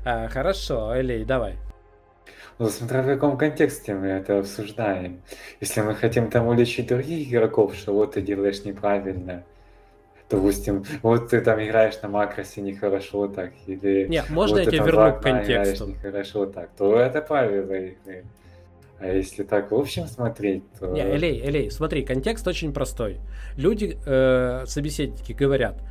А, 0.05 0.27
хорошо, 0.27 0.95
Элей, 0.95 1.25
давай. 1.25 1.55
Ну, 2.59 2.69
смотря 2.69 3.01
в 3.01 3.05
каком 3.07 3.37
контексте 3.37 3.95
мы 3.95 4.07
это 4.07 4.39
обсуждаем. 4.39 5.21
Если 5.59 5.81
мы 5.81 5.95
хотим 5.95 6.29
там 6.29 6.47
уличить 6.47 6.87
других 6.87 7.27
игроков, 7.29 7.75
что 7.75 7.93
вот 7.93 8.13
ты 8.13 8.21
делаешь 8.21 8.63
неправильно, 8.63 9.43
допустим, 10.29 10.83
вот 11.01 11.29
ты 11.29 11.41
там 11.41 11.59
играешь 11.63 11.99
на 12.01 12.09
макросе 12.09 12.61
нехорошо 12.61 13.27
так, 13.27 13.53
или... 13.65 14.07
Не, 14.07 14.23
можно 14.29 14.57
вот 14.57 14.65
я 14.65 14.71
тебе 14.71 14.85
верну 14.85 15.19
к 15.19 15.21
контексту? 15.21 15.87
нехорошо 15.87 16.45
так, 16.45 16.69
то 16.77 16.99
это 16.99 17.21
правило 17.21 17.73
игры. 17.73 18.25
А 18.99 19.07
если 19.07 19.43
так 19.43 19.71
в 19.71 19.75
общем 19.75 20.07
смотреть, 20.07 20.63
то... 20.79 20.87
Не, 20.87 21.01
Элей, 21.01 21.39
Элей, 21.41 21.69
смотри, 21.69 22.03
контекст 22.03 22.47
очень 22.47 22.73
простой. 22.73 23.19
Люди, 23.55 23.97
э, 24.05 24.63
собеседники 24.65 25.33
говорят, 25.33 25.81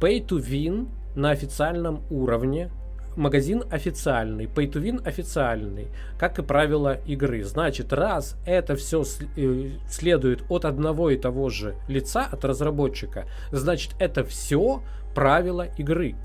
pay 0.00 0.24
to 0.26 0.38
win 0.38 0.88
на 1.14 1.30
официальном 1.30 2.02
уровне, 2.10 2.70
магазин 3.16 3.62
официальный, 3.70 4.46
pay 4.46 4.70
to 4.70 4.82
win 4.82 5.06
официальный, 5.06 5.88
как 6.18 6.40
и 6.40 6.42
правила 6.42 6.98
игры. 7.06 7.44
Значит, 7.44 7.92
раз 7.92 8.36
это 8.44 8.74
все 8.74 9.04
э, 9.36 9.70
следует 9.88 10.42
от 10.48 10.64
одного 10.64 11.10
и 11.10 11.16
того 11.16 11.50
же 11.50 11.76
лица, 11.86 12.26
от 12.30 12.44
разработчика, 12.44 13.26
значит, 13.52 13.94
это 14.00 14.24
все 14.24 14.82
правила 15.14 15.68
игры. 15.76 16.16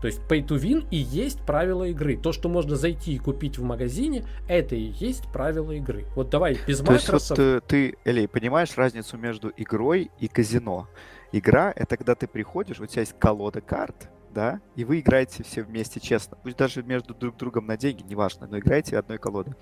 То 0.00 0.06
есть 0.06 0.20
pay 0.28 0.46
to 0.46 0.60
win 0.60 0.86
и 0.90 0.96
есть 0.96 1.40
правила 1.42 1.84
игры. 1.84 2.16
То, 2.16 2.32
что 2.32 2.48
можно 2.48 2.76
зайти 2.76 3.14
и 3.14 3.18
купить 3.18 3.58
в 3.58 3.62
магазине, 3.62 4.24
это 4.48 4.74
и 4.74 4.92
есть 4.98 5.30
правила 5.32 5.72
игры. 5.72 6.04
Вот 6.14 6.30
давай 6.30 6.58
без 6.66 6.80
То 6.80 6.92
есть 6.92 7.08
вот 7.08 7.22
ты, 7.34 7.60
ты, 7.60 7.94
Элей, 8.04 8.28
понимаешь 8.28 8.76
разницу 8.76 9.16
между 9.16 9.52
игрой 9.56 10.10
и 10.18 10.28
казино? 10.28 10.88
Игра— 11.32 11.72
это 11.76 11.96
когда 11.96 12.14
ты 12.14 12.26
приходишь, 12.26 12.80
у 12.80 12.86
тебя 12.86 13.00
есть 13.00 13.18
колода 13.18 13.60
карт, 13.60 14.08
да, 14.36 14.60
и 14.74 14.84
вы 14.84 15.00
играете 15.00 15.42
все 15.42 15.62
вместе 15.62 15.98
честно. 15.98 16.36
Пусть 16.42 16.58
даже 16.58 16.82
между 16.82 17.14
друг 17.14 17.36
другом 17.38 17.66
на 17.66 17.78
деньги, 17.78 18.02
неважно, 18.02 18.46
но 18.46 18.58
играете 18.58 18.98
одной 18.98 19.18
колодой. 19.18 19.54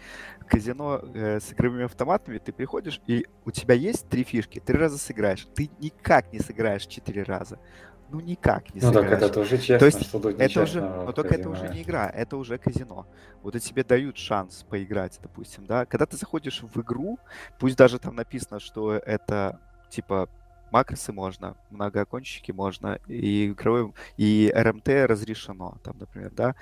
казино 0.48 1.00
э, 1.14 1.38
с 1.40 1.52
игровыми 1.52 1.84
автоматами 1.84 2.38
ты 2.38 2.52
приходишь, 2.52 3.00
и 3.06 3.24
у 3.44 3.52
тебя 3.52 3.74
есть 3.74 4.08
три 4.08 4.24
фишки, 4.24 4.58
три 4.58 4.76
раза 4.76 4.98
сыграешь. 4.98 5.46
Ты 5.54 5.70
никак 5.78 6.32
не 6.32 6.40
сыграешь 6.40 6.86
четыре 6.86 7.22
раза 7.22 7.60
ну 8.14 8.20
никак 8.20 8.72
не 8.72 8.80
ну, 8.80 8.88
сыграешь. 8.88 9.10
Так 9.10 9.22
это 9.22 9.34
тоже 9.34 9.58
честно, 9.58 9.78
То 9.80 9.86
есть 9.86 10.06
что 10.06 10.30
это 10.30 10.62
уже, 10.62 10.80
но 10.80 11.12
только 11.12 11.34
это 11.34 11.50
уже 11.50 11.68
не 11.68 11.82
игра, 11.82 12.08
это 12.08 12.36
уже 12.36 12.58
казино. 12.58 13.06
Вот 13.42 13.56
и 13.56 13.60
тебе 13.60 13.82
дают 13.82 14.16
шанс 14.16 14.64
поиграть, 14.68 15.18
допустим, 15.20 15.66
да. 15.66 15.84
Когда 15.84 16.06
ты 16.06 16.16
заходишь 16.16 16.62
в 16.62 16.80
игру, 16.80 17.18
пусть 17.58 17.76
даже 17.76 17.98
там 17.98 18.14
написано, 18.14 18.60
что 18.60 18.92
это 18.92 19.58
типа 19.90 20.28
макросы 20.70 21.12
можно, 21.12 21.56
многоокончики 21.70 22.52
можно, 22.52 23.00
и 23.08 23.48
игровой, 23.48 23.92
и 24.16 24.52
РМТ 24.54 24.88
разрешено, 25.08 25.78
там, 25.82 25.96
например, 25.98 26.30
да, 26.30 26.54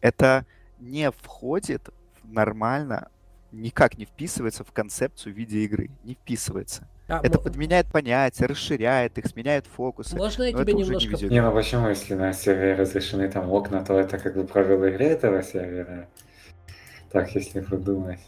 это 0.00 0.46
не 0.78 1.10
входит 1.10 1.90
нормально, 2.22 3.10
никак 3.50 3.98
не 3.98 4.04
вписывается 4.04 4.62
в 4.62 4.70
концепцию 4.70 5.34
видеоигры, 5.34 5.90
не 6.04 6.14
вписывается. 6.14 6.88
А, 7.10 7.20
это 7.22 7.38
ну... 7.38 7.42
подменяет 7.42 7.86
понятия, 7.88 8.46
расширяет 8.46 9.18
их, 9.18 9.26
сменяет 9.26 9.66
фокусы. 9.66 10.16
Можно 10.16 10.44
я 10.44 10.52
тебе 10.52 10.72
немножко... 10.74 11.16
Не, 11.16 11.28
не, 11.28 11.42
ну 11.42 11.52
почему, 11.52 11.88
если 11.88 12.14
на 12.14 12.32
сервере 12.32 12.74
разрешены 12.74 13.28
там 13.28 13.50
окна, 13.50 13.84
то 13.84 13.98
это 13.98 14.18
как 14.18 14.36
бы 14.36 14.44
правило 14.44 14.84
игры 14.84 15.06
этого 15.06 15.42
сервера. 15.42 16.08
Так, 17.10 17.34
если 17.34 17.60
подумать. 17.60 18.20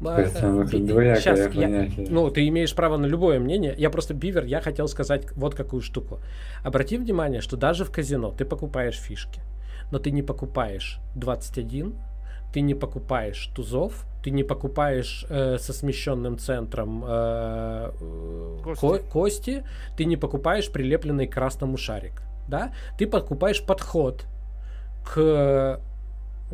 Сейчас, 0.00 1.38
э, 1.38 1.50
я, 1.54 1.88
ну, 2.10 2.28
ты 2.28 2.46
имеешь 2.48 2.74
право 2.74 2.96
на 2.98 3.06
любое 3.06 3.38
мнение. 3.38 3.74
Я 3.78 3.88
просто 3.90 4.12
бивер, 4.12 4.44
я 4.44 4.60
хотел 4.60 4.88
сказать 4.88 5.30
вот 5.32 5.54
какую 5.54 5.80
штуку. 5.80 6.20
Обрати 6.62 6.98
внимание, 6.98 7.40
что 7.40 7.56
даже 7.56 7.84
в 7.84 7.90
казино 7.90 8.32
ты 8.32 8.44
покупаешь 8.44 8.98
фишки, 8.98 9.40
но 9.90 9.98
ты 9.98 10.10
не 10.10 10.22
покупаешь 10.22 10.98
21, 11.14 11.94
ты 12.52 12.60
не 12.60 12.74
покупаешь 12.74 13.46
тузов, 13.54 14.04
ты 14.24 14.30
не 14.30 14.42
покупаешь 14.42 15.26
э, 15.28 15.58
со 15.58 15.72
смещенным 15.74 16.38
центром 16.38 17.04
э, 17.06 17.90
кости. 18.64 18.80
Ко- 18.80 18.98
кости, 18.98 19.64
ты 19.98 20.06
не 20.06 20.16
покупаешь 20.16 20.70
прилепленный 20.72 21.26
к 21.26 21.34
красному 21.34 21.76
шарик, 21.76 22.22
да? 22.48 22.72
Ты 22.98 23.06
покупаешь 23.06 23.62
подход 23.62 24.24
к 25.04 25.78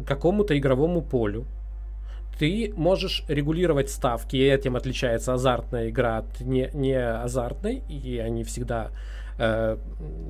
какому-то 0.05 0.59
игровому 0.59 1.01
полю, 1.01 1.47
ты 2.41 2.73
можешь 2.77 3.23
регулировать 3.29 3.91
ставки, 3.91 4.35
и 4.35 4.43
этим 4.43 4.75
отличается 4.75 5.35
азартная 5.35 5.91
игра 5.91 6.19
от 6.19 6.41
не, 6.41 6.71
не 6.73 6.97
азартной, 6.97 7.85
и 7.89 8.19
они 8.19 8.43
всегда 8.43 8.91
э, 9.39 9.77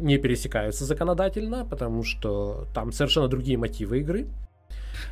не 0.01 0.19
пересекаются 0.19 0.85
законодательно, 0.85 1.65
потому 1.65 2.03
что 2.03 2.67
там 2.75 2.93
совершенно 2.93 3.29
другие 3.29 3.57
мотивы 3.57 4.01
игры. 4.01 4.27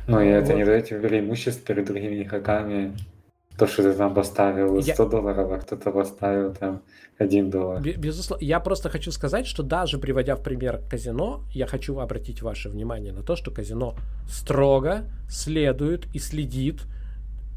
Ну, 0.07 0.21
и 0.21 0.27
это 0.27 0.53
не 0.53 0.65
дает 0.65 0.87
тебе 0.87 1.07
преимуществ 1.07 1.63
перед 1.63 1.85
другими 1.85 2.23
игроками. 2.23 2.95
То, 3.57 3.67
что 3.67 3.83
ты 3.83 3.93
там 3.93 4.13
поставил 4.13 4.81
100 4.81 5.03
я... 5.03 5.09
долларов, 5.09 5.51
а 5.51 5.57
кто-то 5.57 5.91
поставил 5.91 6.53
там 6.53 6.81
1 7.17 7.49
доллар. 7.49 7.81
Безусловно. 7.81 8.43
Я 8.43 8.59
просто 8.59 8.89
хочу 8.89 9.11
сказать, 9.11 9.45
что 9.45 9.63
даже 9.63 9.97
приводя 9.97 10.35
в 10.35 10.41
пример 10.41 10.81
казино, 10.89 11.43
я 11.53 11.67
хочу 11.67 11.99
обратить 11.99 12.41
ваше 12.41 12.69
внимание 12.69 13.11
на 13.11 13.21
то, 13.21 13.35
что 13.35 13.51
казино 13.51 13.95
строго 14.29 15.03
следует 15.29 16.07
и 16.15 16.19
следит 16.19 16.83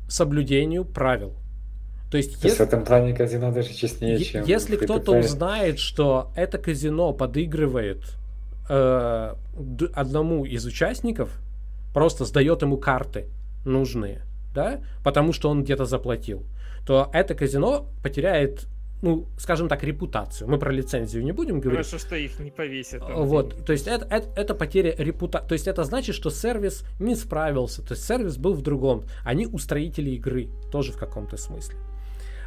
соблюдению 0.09 0.85
правил. 0.85 1.35
То 2.11 2.19
есть, 2.19 2.41
То 2.43 2.49
если, 2.49 2.65
в 2.65 2.69
этом 2.69 2.85
плане 2.85 3.15
казино 3.15 3.53
даже 3.53 3.73
честнее, 3.73 4.19
чем 4.19 4.45
Если 4.45 4.77
кто-то 4.77 5.13
узнает, 5.13 5.79
что 5.79 6.31
это 6.37 6.59
казино 6.59 7.15
подыгрывает 7.15 8.03
э, 8.69 9.35
одному 9.95 10.45
из 10.45 10.67
участников, 10.67 11.39
просто 11.93 12.25
сдает 12.25 12.63
ему 12.63 12.77
карты 12.79 13.27
нужные, 13.65 14.23
да, 14.55 14.81
потому 15.05 15.33
что 15.33 15.51
он 15.51 15.63
где-то 15.63 15.85
заплатил, 15.85 16.45
то 16.87 17.11
это 17.13 17.35
казино 17.35 17.87
потеряет 18.03 18.67
ну, 19.03 19.27
скажем 19.37 19.69
так, 19.69 19.83
репутацию. 19.83 20.49
Мы 20.49 20.59
про 20.59 20.71
лицензию 20.71 21.25
не 21.25 21.33
будем 21.33 21.59
говорить. 21.59 21.87
Хорошо, 21.87 21.99
что 21.99 22.15
их 22.15 22.39
не 22.39 22.53
повесят. 22.53 23.03
Вот, 23.03 23.67
то 23.67 23.73
есть 23.73 23.89
это, 23.89 24.07
это, 24.09 24.29
это 24.37 24.55
потеря 24.55 24.95
репутации. 24.97 25.49
То 25.49 25.53
есть 25.55 25.67
это 25.67 25.83
значит, 25.83 26.15
что 26.15 26.31
сервис 26.31 26.85
не 27.01 27.17
справился. 27.17 27.83
То 27.83 27.95
есть 27.95 28.07
сервис 28.07 28.39
был 28.39 28.55
в 28.55 28.63
другом. 28.63 29.05
Они 29.25 29.47
устроители 29.49 30.11
игры, 30.11 30.51
тоже 30.71 30.93
в 30.93 30.99
каком-то 30.99 31.37
смысле. 31.37 31.77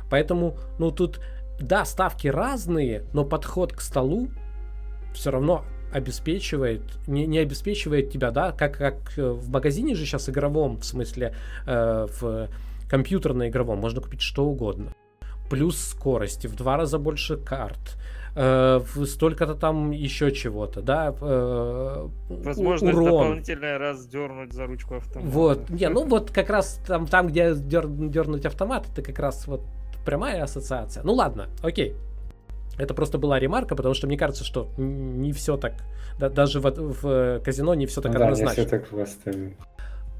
Поэтому, 0.09 0.57
ну, 0.79 0.91
тут, 0.91 1.19
да, 1.59 1.83
ставки 1.83 2.29
разные, 2.29 3.03
но 3.11 3.25
подход 3.25 3.73
к 3.73 3.81
столу 3.81 4.29
все 5.13 5.31
равно 5.31 5.65
обеспечивает, 5.95 6.81
не, 7.07 7.25
не 7.25 7.39
обеспечивает 7.39 8.11
тебя, 8.11 8.31
да, 8.31 8.51
как, 8.51 8.77
как 8.77 9.17
э, 9.17 9.29
в 9.29 9.49
магазине 9.49 9.95
же 9.95 10.05
сейчас 10.05 10.27
игровом, 10.27 10.77
в 10.77 10.85
смысле 10.85 11.33
э, 11.65 12.07
в 12.19 12.49
компьютерно-игровом, 12.89 13.79
можно 13.79 14.01
купить 14.01 14.21
что 14.21 14.45
угодно. 14.45 14.91
Плюс 15.49 15.79
скорости, 15.79 16.47
в 16.47 16.55
два 16.55 16.75
раза 16.75 16.99
больше 16.99 17.37
карт, 17.37 17.97
э, 18.35 18.81
столько-то 19.05 19.55
там 19.55 19.91
еще 19.91 20.33
чего-то, 20.33 20.81
да. 20.81 21.15
Э, 21.21 22.09
Возможность 22.29 22.93
урон. 22.93 23.05
дополнительно 23.05 23.77
раз 23.77 24.05
дернуть 24.05 24.51
за 24.51 24.65
ручку 24.65 24.95
автомата. 24.95 25.29
Вот, 25.29 25.69
не, 25.69 25.87
ну 25.87 26.05
вот 26.05 26.29
как 26.29 26.49
раз 26.49 26.81
там, 26.85 27.07
там 27.07 27.27
где 27.27 27.55
дер, 27.55 27.87
дернуть 27.87 28.45
автомат, 28.45 28.85
это 28.91 29.01
как 29.01 29.19
раз 29.19 29.47
вот 29.47 29.61
прямая 30.05 30.43
ассоциация. 30.43 31.03
Ну 31.03 31.13
ладно, 31.13 31.47
окей. 31.63 31.95
Это 32.77 32.93
просто 32.93 33.17
была 33.17 33.39
ремарка, 33.39 33.75
потому 33.75 33.93
что 33.93 34.07
мне 34.07 34.17
кажется, 34.17 34.43
что 34.43 34.69
не 34.77 35.31
все 35.31 35.57
так, 35.57 35.73
да, 36.19 36.29
даже 36.29 36.59
в, 36.59 36.69
в 36.69 37.41
казино 37.43 37.73
не 37.73 37.85
все 37.85 38.01
так 38.01 38.13
ну, 38.13 38.21
однозначно. 38.21 38.55
Да, 38.55 38.61
не 38.61 38.67
все 38.67 38.77
так 38.77 38.87
просто. 38.87 39.31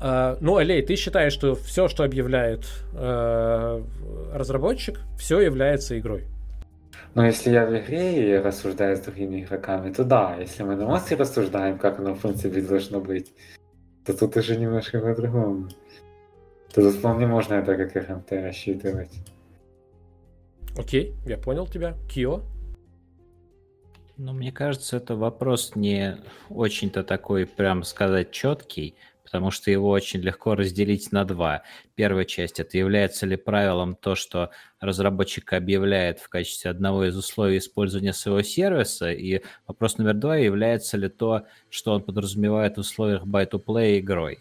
Uh, 0.02 0.38
ну, 0.42 0.58
Алей, 0.58 0.82
ты 0.82 0.98
считаешь, 0.98 1.32
что 1.32 1.56
все, 1.56 1.88
что 1.88 2.04
объявляет 2.04 2.66
uh, 2.94 3.84
разработчик, 4.34 5.00
все 5.18 5.40
является 5.40 5.98
игрой? 5.98 6.26
Ну, 7.14 7.24
если 7.24 7.50
я 7.50 7.66
в 7.66 7.74
игре 7.78 8.32
и 8.32 8.38
рассуждаю 8.38 8.98
с 8.98 9.00
другими 9.00 9.42
игроками, 9.42 9.94
то 9.94 10.04
да. 10.04 10.36
Если 10.36 10.64
мы 10.64 10.76
на 10.76 10.86
монстре 10.86 11.16
рассуждаем, 11.16 11.78
как 11.78 12.00
оно 12.00 12.14
в 12.14 12.20
принципе 12.20 12.62
должно 12.62 13.00
быть, 13.00 13.32
то 14.06 14.14
тут 14.14 14.36
уже 14.36 14.58
немножко 14.58 15.00
по-другому. 15.00 15.70
То 16.74 16.82
тут 16.82 16.96
вполне 16.96 17.26
можно 17.26 17.54
это 17.54 17.76
как 17.78 17.96
РМТ 17.96 18.34
рассчитывать. 18.34 19.12
Окей, 20.78 21.14
я 21.26 21.38
понял 21.38 21.68
тебя. 21.68 21.96
Кио? 22.10 22.44
Ну, 24.18 24.34
мне 24.34 24.52
кажется, 24.52 24.98
это 24.98 25.16
вопрос 25.16 25.76
не 25.76 26.18
очень-то 26.50 27.04
такой, 27.04 27.46
прям 27.46 27.84
сказать, 27.84 28.32
четкий, 28.32 28.96
потому 29.24 29.52
что 29.52 29.72
его 29.72 29.90
очень 29.90 30.22
легко 30.22 30.56
разделить 30.56 31.12
на 31.12 31.26
два. 31.26 31.64
Первая 31.96 32.24
часть– 32.24 32.60
это 32.62 32.78
является 32.78 33.26
ли 33.26 33.36
правилом 33.36 33.96
то, 33.96 34.16
что 34.16 34.52
разработчик 34.80 35.52
объявляет 35.52 36.20
в 36.20 36.30
качестве 36.30 36.72
одного 36.72 37.06
из 37.06 37.18
условий 37.18 37.58
использования 37.58 38.14
своего 38.14 38.42
сервиса, 38.42 39.12
и 39.12 39.42
вопрос 39.68 39.98
номер 39.98 40.14
два– 40.14 40.38
является 40.38 40.96
ли 40.96 41.10
то, 41.10 41.46
что 41.70 41.94
он 41.94 42.02
подразумевает 42.02 42.78
в 42.78 42.82
условиях 42.82 43.24
buy-to-play 43.24 44.00
игрой. 44.00 44.40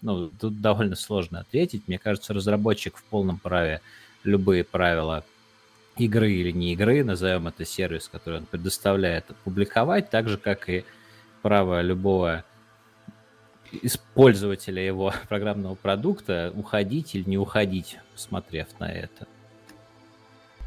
Ну, 0.00 0.30
тут 0.30 0.62
довольно 0.62 0.96
сложно 0.96 1.40
ответить. 1.40 1.88
Мне 1.88 1.98
кажется, 1.98 2.32
разработчик 2.32 2.96
в 2.96 3.04
полном 3.04 3.38
праве 3.38 3.82
любые 4.24 4.64
правила 4.64 5.24
игры 5.96 6.32
или 6.32 6.50
не 6.50 6.72
игры, 6.72 7.04
назовем 7.04 7.48
это 7.48 7.64
сервис, 7.64 8.08
который 8.08 8.40
он 8.40 8.46
предоставляет, 8.46 9.26
публиковать, 9.44 10.10
так 10.10 10.28
же, 10.28 10.38
как 10.38 10.68
и 10.68 10.84
право 11.42 11.80
любого 11.80 12.44
пользователя 14.14 14.84
его 14.84 15.12
программного 15.28 15.74
продукта 15.74 16.52
уходить 16.54 17.14
или 17.14 17.28
не 17.28 17.38
уходить, 17.38 17.98
смотрев 18.14 18.68
на 18.78 18.90
это. 18.90 19.26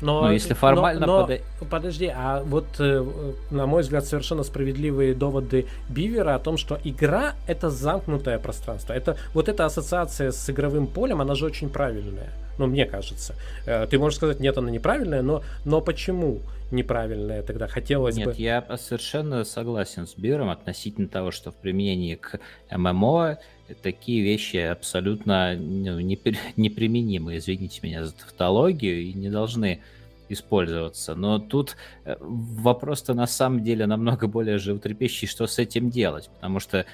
Но, 0.02 0.24
но 0.24 0.32
если 0.34 0.54
формально... 0.54 1.06
Но, 1.06 1.22
но, 1.22 1.28
под... 1.28 1.70
Подожди, 1.70 2.08
а 2.14 2.44
вот, 2.44 2.66
э, 2.80 3.06
на 3.52 3.66
мой 3.68 3.84
взгляд, 3.84 4.06
совершенно 4.06 4.44
справедливые 4.44 5.14
доводы 5.14 5.68
Бивера 5.88 6.36
о 6.36 6.40
том, 6.40 6.58
что 6.58 6.78
игра— 6.84 7.36
это 7.48 7.70
замкнутое 7.70 8.38
пространство. 8.38 8.92
Это, 8.92 9.18
вот 9.34 9.48
эта 9.48 9.66
ассоциация 9.66 10.32
с 10.32 10.50
игровым 10.50 10.88
полем, 10.88 11.22
она 11.22 11.36
же 11.36 11.46
очень 11.46 11.70
правильная 11.70 12.32
ну, 12.58 12.68
мне 12.68 12.86
кажется. 12.86 13.36
Э, 13.66 13.88
ты 13.88 13.98
можешь 13.98 14.18
сказать, 14.18 14.40
нет, 14.40 14.58
она 14.58 14.70
неправильная, 14.70 15.22
но, 15.22 15.44
но 15.66 15.82
почему 15.82 16.40
неправильная 16.72 17.44
тогда? 17.44 17.68
Хотелось 17.68 18.16
нет, 18.16 18.26
бы... 18.26 18.32
Нет, 18.32 18.40
я 18.40 18.78
совершенно 18.78 19.44
согласен 19.44 20.08
с 20.08 20.16
Биром 20.16 20.50
относительно 20.50 21.08
того, 21.08 21.32
что 21.32 21.52
в 21.52 21.56
применении 21.56 22.16
к 22.16 22.40
ММО 22.72 23.40
такие 23.82 24.24
вещи 24.24 24.58
абсолютно 24.58 25.56
ну, 25.56 26.00
неприменимы, 26.58 27.38
извините 27.38 27.80
меня 27.84 28.06
за 28.06 28.14
тавтологию, 28.14 29.02
и 29.02 29.14
не 29.14 29.30
должны 29.30 29.82
использоваться. 30.30 31.16
Но 31.16 31.40
тут 31.40 31.76
э, 32.06 32.16
вопрос-то 32.20 33.14
на 33.14 33.28
самом 33.28 33.64
деле 33.64 33.86
намного 33.86 34.28
более 34.28 34.58
животрепещущий, 34.58 35.28
что 35.28 35.48
с 35.48 35.60
этим 35.60 35.90
делать, 35.90 36.30
потому 36.36 36.60
что 36.60 36.86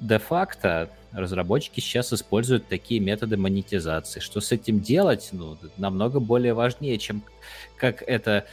де-факто 0.00 0.88
разработчики 1.12 1.80
сейчас 1.80 2.12
используют 2.12 2.66
такие 2.68 3.00
методы 3.00 3.36
монетизации. 3.36 4.20
Что 4.20 4.40
с 4.40 4.52
этим 4.52 4.80
делать, 4.80 5.30
ну, 5.32 5.56
намного 5.76 6.20
более 6.20 6.54
важнее, 6.54 6.98
чем 6.98 7.22
как 7.76 8.02
это 8.06 8.44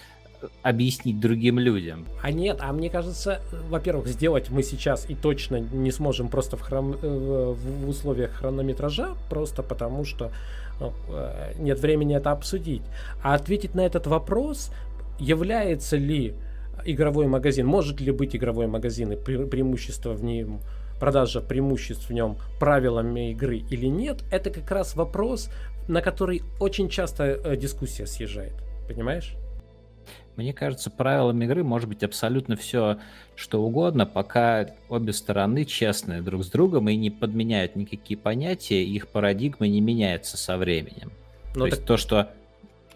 объяснить 0.62 1.20
другим 1.20 1.58
людям. 1.60 2.06
А 2.22 2.32
нет, 2.32 2.58
а 2.62 2.72
мне 2.72 2.90
кажется, 2.90 3.42
во-первых, 3.70 4.08
сделать 4.08 4.50
мы 4.50 4.62
сейчас 4.62 5.10
и 5.10 5.16
точно 5.16 5.60
не 5.60 5.92
сможем 5.92 6.30
просто 6.30 6.58
в, 6.58 6.62
хрон... 6.62 6.98
Э, 7.02 7.56
в 7.56 7.90
условиях 7.90 8.34
хронометража, 8.34 9.16
просто 9.30 9.64
потому 9.64 10.06
что 10.06 10.32
ну, 10.80 10.94
э, 11.10 11.54
нет 11.58 11.80
времени 11.80 12.16
это 12.16 12.32
обсудить. 12.32 12.84
А 13.24 13.34
ответить 13.34 13.74
на 13.74 13.82
этот 13.82 14.06
вопрос, 14.06 14.72
является 15.20 15.98
ли 15.98 16.36
игровой 16.86 17.28
магазин, 17.28 17.66
может 17.66 18.00
ли 18.00 18.12
быть 18.12 18.36
игровой 18.36 18.68
магазин 18.68 19.12
и 19.14 19.16
преимущество 19.16 20.14
в 20.14 20.24
нем 20.24 20.62
продажа 21.00 21.42
преимуществ 21.42 22.10
в 22.10 22.14
нем 22.14 22.38
правилами 22.60 23.32
игры 23.32 23.58
или 23.58 23.88
нет, 23.88 24.24
это 24.32 24.50
как 24.50 24.70
раз 24.72 24.96
вопрос, 24.96 25.50
на 25.88 26.02
который 26.02 26.44
очень 26.60 26.90
часто 26.90 27.24
э, 27.24 27.56
дискуссия 27.56 28.06
съезжает. 28.06 28.54
Понимаешь? 28.88 29.36
Мне 30.36 30.54
кажется, 30.54 30.92
правилами 30.92 31.46
игры 31.46 31.64
может 31.64 31.90
быть 31.90 32.04
абсолютно 32.04 32.56
все, 32.56 33.00
что 33.36 33.64
угодно, 33.64 34.06
пока 34.06 34.68
обе 34.88 35.12
стороны 35.12 35.66
честны 35.66 36.22
друг 36.22 36.44
с 36.44 36.50
другом 36.50 36.90
и 36.90 36.96
не 36.96 37.10
подменяют 37.10 37.76
никакие 37.76 38.20
понятия, 38.20 38.84
их 38.84 39.08
парадигма 39.08 39.68
не 39.68 39.82
меняется 39.82 40.38
со 40.38 40.58
временем. 40.58 41.12
Ну, 41.56 41.66
то 41.66 41.70
так... 41.72 41.80
есть 41.80 41.86
то, 41.86 41.98
что 41.98 42.30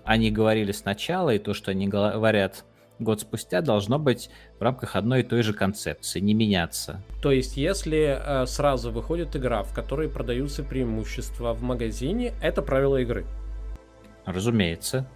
они 0.04 0.30
говорили 0.30 0.72
сначала, 0.72 1.32
и 1.32 1.40
то, 1.40 1.56
что 1.56 1.72
они 1.72 1.88
говорят 1.88 2.64
год 3.02 3.22
спустя 3.22 3.62
должно 3.62 4.00
быть 4.00 4.30
в 4.60 4.62
рамках 4.64 4.96
одной 4.96 5.22
и 5.22 5.24
той 5.24 5.44
же 5.44 5.54
концепции, 5.54 6.20
не 6.20 6.34
меняться. 6.34 7.02
То 7.22 7.32
есть, 7.32 7.58
если 7.58 8.18
э, 8.20 8.46
сразу 8.46 8.92
выходит 8.92 9.36
игра, 9.36 9.64
в 9.64 9.74
которой 9.74 10.10
продаются 10.10 10.64
преимущества 10.64 11.54
в 11.54 11.62
магазине, 11.62 12.34
это 12.42 12.62
правило 12.62 12.98
игры. 12.98 13.26
Разумеется. 14.26 15.08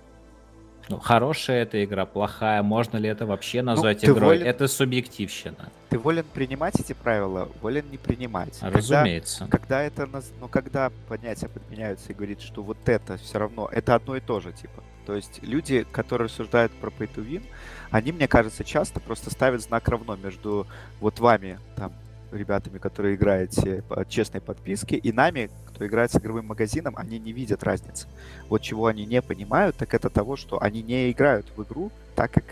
Ну, 0.88 1.00
хорошая 1.00 1.64
эта 1.64 1.84
игра, 1.84 2.06
плохая, 2.06 2.62
можно 2.62 2.98
ли 2.98 3.10
это 3.10 3.26
вообще 3.26 3.62
ну, 3.62 3.72
назвать 3.72 4.04
ну, 4.04 4.14
игрой? 4.14 4.38
Волен... 4.38 4.48
Это 4.48 4.68
субъективщина. 4.68 5.72
Ты 5.90 5.98
волен 5.98 6.26
принимать 6.32 6.80
эти 6.80 6.94
правила, 6.94 7.50
волен 7.62 7.86
не 7.90 7.98
принимать. 7.98 8.60
Разумеется. 8.62 9.48
Когда, 9.50 9.58
когда 9.58 9.82
это, 9.82 10.10
ну, 10.40 10.48
когда 10.48 10.92
понятия 11.08 11.48
подменяются 11.48 12.12
и 12.12 12.16
говорит, 12.16 12.42
что 12.42 12.62
вот 12.62 12.78
это 12.86 13.18
все 13.18 13.40
равно, 13.40 13.68
это 13.72 13.96
одно 13.96 14.16
и 14.16 14.20
то 14.20 14.40
же, 14.40 14.52
типа. 14.52 14.84
То 15.06 15.16
есть 15.16 15.40
люди, 15.44 15.86
которые 15.92 16.28
рассуждают 16.28 16.72
про 16.74 16.90
pay 16.90 17.14
to 17.14 17.26
win, 17.26 17.44
они, 17.92 18.12
мне 18.12 18.28
кажется, 18.28 18.64
часто 18.64 19.00
просто 19.00 19.30
ставят 19.30 19.62
знак 19.62 19.88
равно 19.88 20.16
между 20.16 20.68
вот 21.00 21.20
вами, 21.20 21.60
там, 21.76 21.94
ребятами, 22.32 22.80
которые 22.80 23.16
играете 23.16 23.84
по 23.88 24.06
честной 24.06 24.42
подписке, 24.42 24.98
и 24.98 25.12
нами, 25.12 25.50
кто 25.68 25.86
играет 25.86 26.12
с 26.12 26.18
игровым 26.18 26.48
магазином, 26.48 26.96
они 26.98 27.20
не 27.20 27.32
видят 27.32 27.64
разницы. 27.64 28.08
Вот 28.50 28.62
чего 28.62 28.88
они 28.88 29.06
не 29.06 29.22
понимают, 29.22 29.78
так 29.78 29.94
это 29.94 30.10
того, 30.10 30.36
что 30.36 30.62
они 30.62 30.82
не 30.82 31.12
играют 31.12 31.46
в 31.56 31.64
игру 31.64 31.92
так, 32.16 32.32
как 32.32 32.44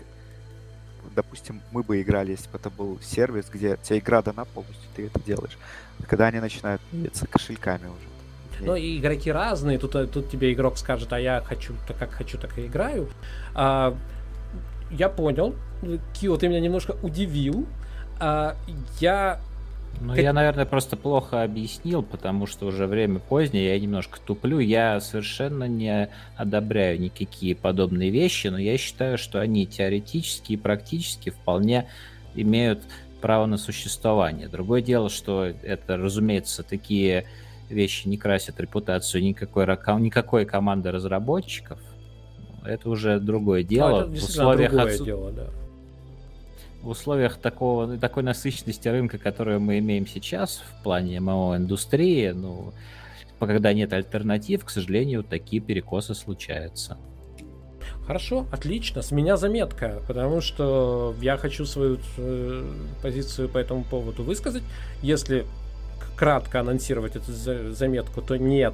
допустим, 1.14 1.62
мы 1.70 1.82
бы 1.82 2.02
играли, 2.02 2.32
если 2.32 2.50
бы 2.50 2.58
это 2.58 2.70
был 2.70 2.98
сервис, 3.00 3.46
где 3.48 3.78
тебе 3.82 3.98
игра 3.98 4.20
дана 4.20 4.44
полностью, 4.44 4.88
ты 4.94 5.06
это 5.06 5.20
делаешь. 5.20 5.56
Когда 6.08 6.26
они 6.26 6.40
начинают 6.40 6.82
делиться 6.92 7.26
кошельками 7.26 7.86
уже. 7.86 8.13
Ну, 8.60 8.76
и 8.76 8.98
игроки 8.98 9.30
разные. 9.30 9.78
Тут, 9.78 9.94
э, 9.94 10.06
тут 10.06 10.30
тебе 10.30 10.52
игрок 10.52 10.78
скажет, 10.78 11.12
а 11.12 11.20
я 11.20 11.40
хочу, 11.40 11.74
так 11.86 11.98
как 11.98 12.12
хочу, 12.12 12.38
так 12.38 12.58
и 12.58 12.66
играю. 12.66 13.08
А, 13.54 13.96
я 14.90 15.08
понял. 15.08 15.54
Кио, 16.14 16.36
ты 16.36 16.48
меня 16.48 16.60
немножко 16.60 16.96
удивил. 17.02 17.66
А, 18.20 18.56
я 19.00 19.40
ну, 20.00 20.14
я, 20.14 20.32
наверное, 20.32 20.66
просто 20.66 20.96
плохо 20.96 21.42
объяснил, 21.42 22.02
потому 22.02 22.46
что 22.46 22.66
уже 22.66 22.86
время 22.86 23.20
позднее, 23.20 23.74
я 23.74 23.80
немножко 23.80 24.18
туплю. 24.20 24.58
Я 24.58 25.00
совершенно 25.00 25.64
не 25.64 26.10
одобряю 26.36 27.00
никакие 27.00 27.54
подобные 27.54 28.10
вещи, 28.10 28.48
но 28.48 28.58
я 28.58 28.76
считаю, 28.76 29.18
что 29.18 29.40
они 29.40 29.66
теоретически 29.66 30.52
и 30.52 30.56
практически 30.56 31.30
вполне 31.30 31.86
имеют 32.34 32.82
право 33.20 33.46
на 33.46 33.56
существование. 33.56 34.48
Другое 34.48 34.82
дело, 34.82 35.08
что 35.08 35.44
это, 35.44 35.96
разумеется, 35.96 36.62
такие 36.62 37.24
вещи 37.68 38.08
не 38.08 38.16
красят 38.16 38.60
репутацию 38.60 39.22
никакой, 39.22 39.66
никакой 40.00 40.44
команды 40.44 40.90
разработчиков. 40.90 41.78
Это 42.64 42.88
уже 42.88 43.20
другое 43.20 43.62
дело. 43.62 44.06
Ну, 44.06 44.12
это 44.12 44.20
в 44.20 44.24
условиях 44.24 44.70
другое 44.70 44.92
отсу... 44.92 45.04
дело, 45.04 45.32
да 45.32 45.50
в 46.84 46.88
условиях 46.90 47.38
такого, 47.38 47.96
такой 47.96 48.22
насыщенности 48.22 48.88
рынка, 48.88 49.16
которую 49.16 49.58
мы 49.58 49.78
имеем 49.78 50.06
сейчас 50.06 50.62
в 50.78 50.82
плане 50.82 51.18
ММО-индустрии, 51.18 52.32
ну, 52.32 52.74
когда 53.40 53.72
нет 53.72 53.92
альтернатив, 53.92 54.64
к 54.64 54.70
сожалению, 54.70 55.24
такие 55.24 55.60
перекосы 55.62 56.14
случаются. 56.14 56.98
Хорошо, 58.06 58.46
отлично. 58.52 59.00
С 59.00 59.12
меня 59.12 59.36
заметка, 59.36 60.02
потому 60.06 60.42
что 60.42 61.14
я 61.22 61.38
хочу 61.38 61.64
свою 61.64 61.98
э, 62.18 62.72
позицию 63.02 63.48
по 63.48 63.58
этому 63.58 63.84
поводу 63.84 64.22
высказать. 64.22 64.62
Если 65.02 65.46
кратко 66.24 66.60
анонсировать 66.60 67.16
эту 67.16 67.32
заметку, 67.74 68.22
то 68.22 68.38
нет, 68.38 68.72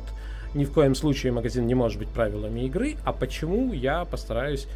ни 0.55 0.65
в 0.65 0.73
коем 0.73 0.95
случае 0.95 1.33
магазин 1.33 1.67
не 1.67 1.75
может 1.75 1.99
быть 1.99 2.09
правилами 2.09 2.61
игры. 2.61 2.95
А 3.05 3.13
почему, 3.13 3.73
я 3.73 4.05
постараюсь 4.05 4.69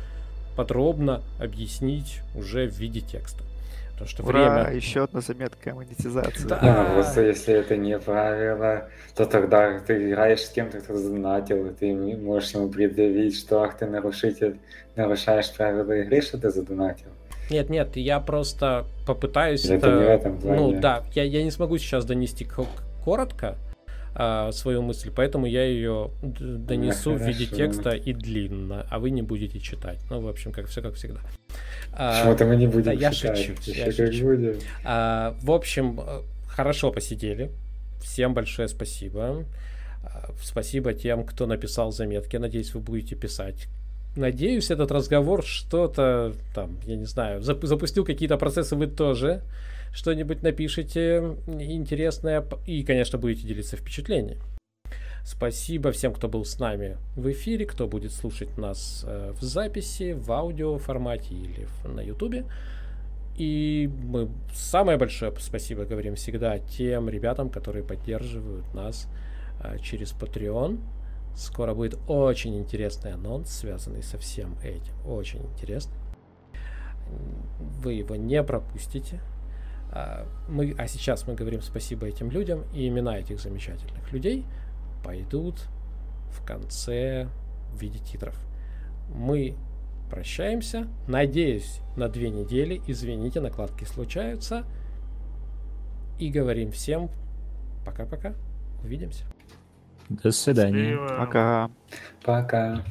подробно 0.56 1.22
объяснить 1.40 2.20
уже 2.34 2.66
в 2.66 2.76
виде 2.76 3.00
текста. 3.00 3.44
Потому 3.92 4.08
что 4.08 4.24
Ура, 4.24 4.64
время... 4.64 4.76
еще 4.76 5.04
одна 5.04 5.20
заметка 5.20 5.72
монетизации. 5.72 6.48
Да. 6.48 6.58
А, 6.60 6.94
просто 6.94 7.22
если 7.22 7.54
это 7.54 7.76
не 7.76 7.96
правило, 7.96 8.88
то 9.14 9.24
тогда 9.24 9.78
ты 9.78 10.10
играешь 10.10 10.40
с 10.40 10.48
кем-то, 10.48 10.80
кто 10.80 10.96
задонатил, 10.96 11.66
и 11.66 11.72
ты 11.72 11.94
можешь 11.94 12.54
ему 12.54 12.68
предъявить, 12.70 13.38
что 13.38 13.62
ах, 13.62 13.78
ты 13.78 13.86
нарушитель, 13.86 14.58
нарушаешь 14.96 15.52
правила 15.52 15.92
игры, 15.92 16.22
что 16.22 16.38
ты 16.38 16.50
задонатил. 16.50 17.10
Нет, 17.50 17.70
нет, 17.70 17.96
я 17.96 18.20
просто 18.20 18.86
попытаюсь... 19.06 19.64
Это, 19.64 19.74
это... 19.74 19.88
не 19.88 20.04
в 20.04 20.08
этом 20.08 20.38
плане. 20.38 20.60
Ну 20.60 20.80
да, 20.80 21.02
я, 21.14 21.24
я 21.24 21.42
не 21.42 21.50
смогу 21.50 21.78
сейчас 21.78 22.04
донести 22.04 22.46
коротко, 23.04 23.56
а, 24.16 24.52
свою 24.52 24.80
мысль, 24.82 25.10
поэтому 25.14 25.46
я 25.46 25.64
ее 25.64 26.10
донесу 26.22 27.12
ну, 27.12 27.18
в 27.18 27.22
виде 27.22 27.46
текста 27.46 27.90
и 27.90 28.12
длинно, 28.12 28.86
а 28.88 29.00
вы 29.00 29.10
не 29.10 29.22
будете 29.22 29.58
читать. 29.58 29.98
Ну, 30.08 30.20
в 30.20 30.28
общем, 30.28 30.52
как 30.52 30.66
все 30.66 30.82
как 30.82 30.94
всегда. 30.94 31.20
Почему-то 31.90 32.44
мы 32.44 32.54
не 32.54 32.68
будем 32.68 32.96
да, 32.96 33.10
читать. 33.10 33.38
Я 33.38 33.44
шучу. 33.56 33.72
Я 33.72 33.92
шучу. 33.92 34.24
Будем. 34.24 34.58
А, 34.84 35.36
в 35.42 35.50
общем, 35.50 36.00
э, 36.00 36.20
хорошо 36.46 36.92
посидели. 36.92 37.50
Всем 38.00 38.34
большое 38.34 38.68
спасибо. 38.68 39.44
А, 40.04 40.30
спасибо 40.40 40.92
тем, 40.92 41.24
кто 41.24 41.46
написал 41.46 41.90
заметки. 41.90 42.36
Надеюсь, 42.36 42.72
вы 42.72 42.80
будете 42.80 43.16
писать. 43.16 43.66
Надеюсь, 44.16 44.70
этот 44.70 44.92
разговор 44.92 45.44
что-то 45.44 46.34
там, 46.54 46.78
я 46.86 46.96
не 46.96 47.04
знаю, 47.04 47.42
запустил 47.42 48.04
какие-то 48.04 48.36
процессы 48.36 48.76
вы 48.76 48.86
тоже 48.86 49.42
что-нибудь 49.92 50.42
напишите 50.42 51.36
интересное 51.46 52.44
и, 52.66 52.82
конечно, 52.82 53.18
будете 53.18 53.46
делиться 53.46 53.76
впечатлениями. 53.76 54.40
Спасибо 55.24 55.90
всем, 55.90 56.12
кто 56.12 56.28
был 56.28 56.44
с 56.44 56.58
нами 56.58 56.98
в 57.16 57.30
эфире, 57.32 57.64
кто 57.64 57.86
будет 57.86 58.12
слушать 58.12 58.58
нас 58.58 59.04
э, 59.06 59.32
в 59.32 59.42
записи, 59.42 60.12
в 60.12 60.30
аудио 60.30 60.76
формате 60.78 61.34
или 61.34 61.66
на 61.84 62.00
ютубе. 62.00 62.44
И 63.36 63.90
мы 64.04 64.28
самое 64.52 64.98
большое 64.98 65.32
спасибо 65.40 65.86
говорим 65.86 66.14
всегда 66.14 66.58
тем 66.58 67.08
ребятам, 67.08 67.48
которые 67.48 67.84
поддерживают 67.84 68.72
нас 68.74 69.08
э, 69.62 69.78
через 69.82 70.12
Patreon. 70.12 70.78
Скоро 71.34 71.74
будет 71.74 71.98
очень 72.08 72.56
интересный 72.56 73.12
анонс, 73.12 73.50
связанный 73.50 74.02
со 74.02 74.18
всем 74.18 74.56
этим. 74.62 74.94
Очень 75.04 75.44
интересный. 75.46 75.98
Вы 77.58 77.94
его 77.94 78.16
не 78.16 78.42
пропустите. 78.42 79.20
А, 79.90 80.26
мы, 80.48 80.74
а 80.78 80.86
сейчас 80.86 81.26
мы 81.26 81.34
говорим 81.34 81.60
спасибо 81.60 82.06
этим 82.06 82.30
людям, 82.30 82.64
и 82.72 82.88
имена 82.88 83.18
этих 83.18 83.40
замечательных 83.40 84.12
людей 84.12 84.44
пойдут 85.04 85.60
в 86.30 86.44
конце 86.44 87.28
в 87.72 87.80
виде 87.80 87.98
титров. 87.98 88.36
Мы 89.12 89.56
прощаемся. 90.10 90.88
Надеюсь, 91.08 91.80
на 91.96 92.08
две 92.08 92.30
недели. 92.30 92.80
Извините, 92.86 93.40
накладки 93.40 93.84
случаются. 93.84 94.64
И 96.18 96.30
говорим 96.30 96.70
всем 96.70 97.10
пока-пока. 97.84 98.34
Увидимся. 98.82 99.24
До 100.08 100.30
свидания. 100.30 100.96
Пока. 101.18 101.70
Пока. 102.24 102.82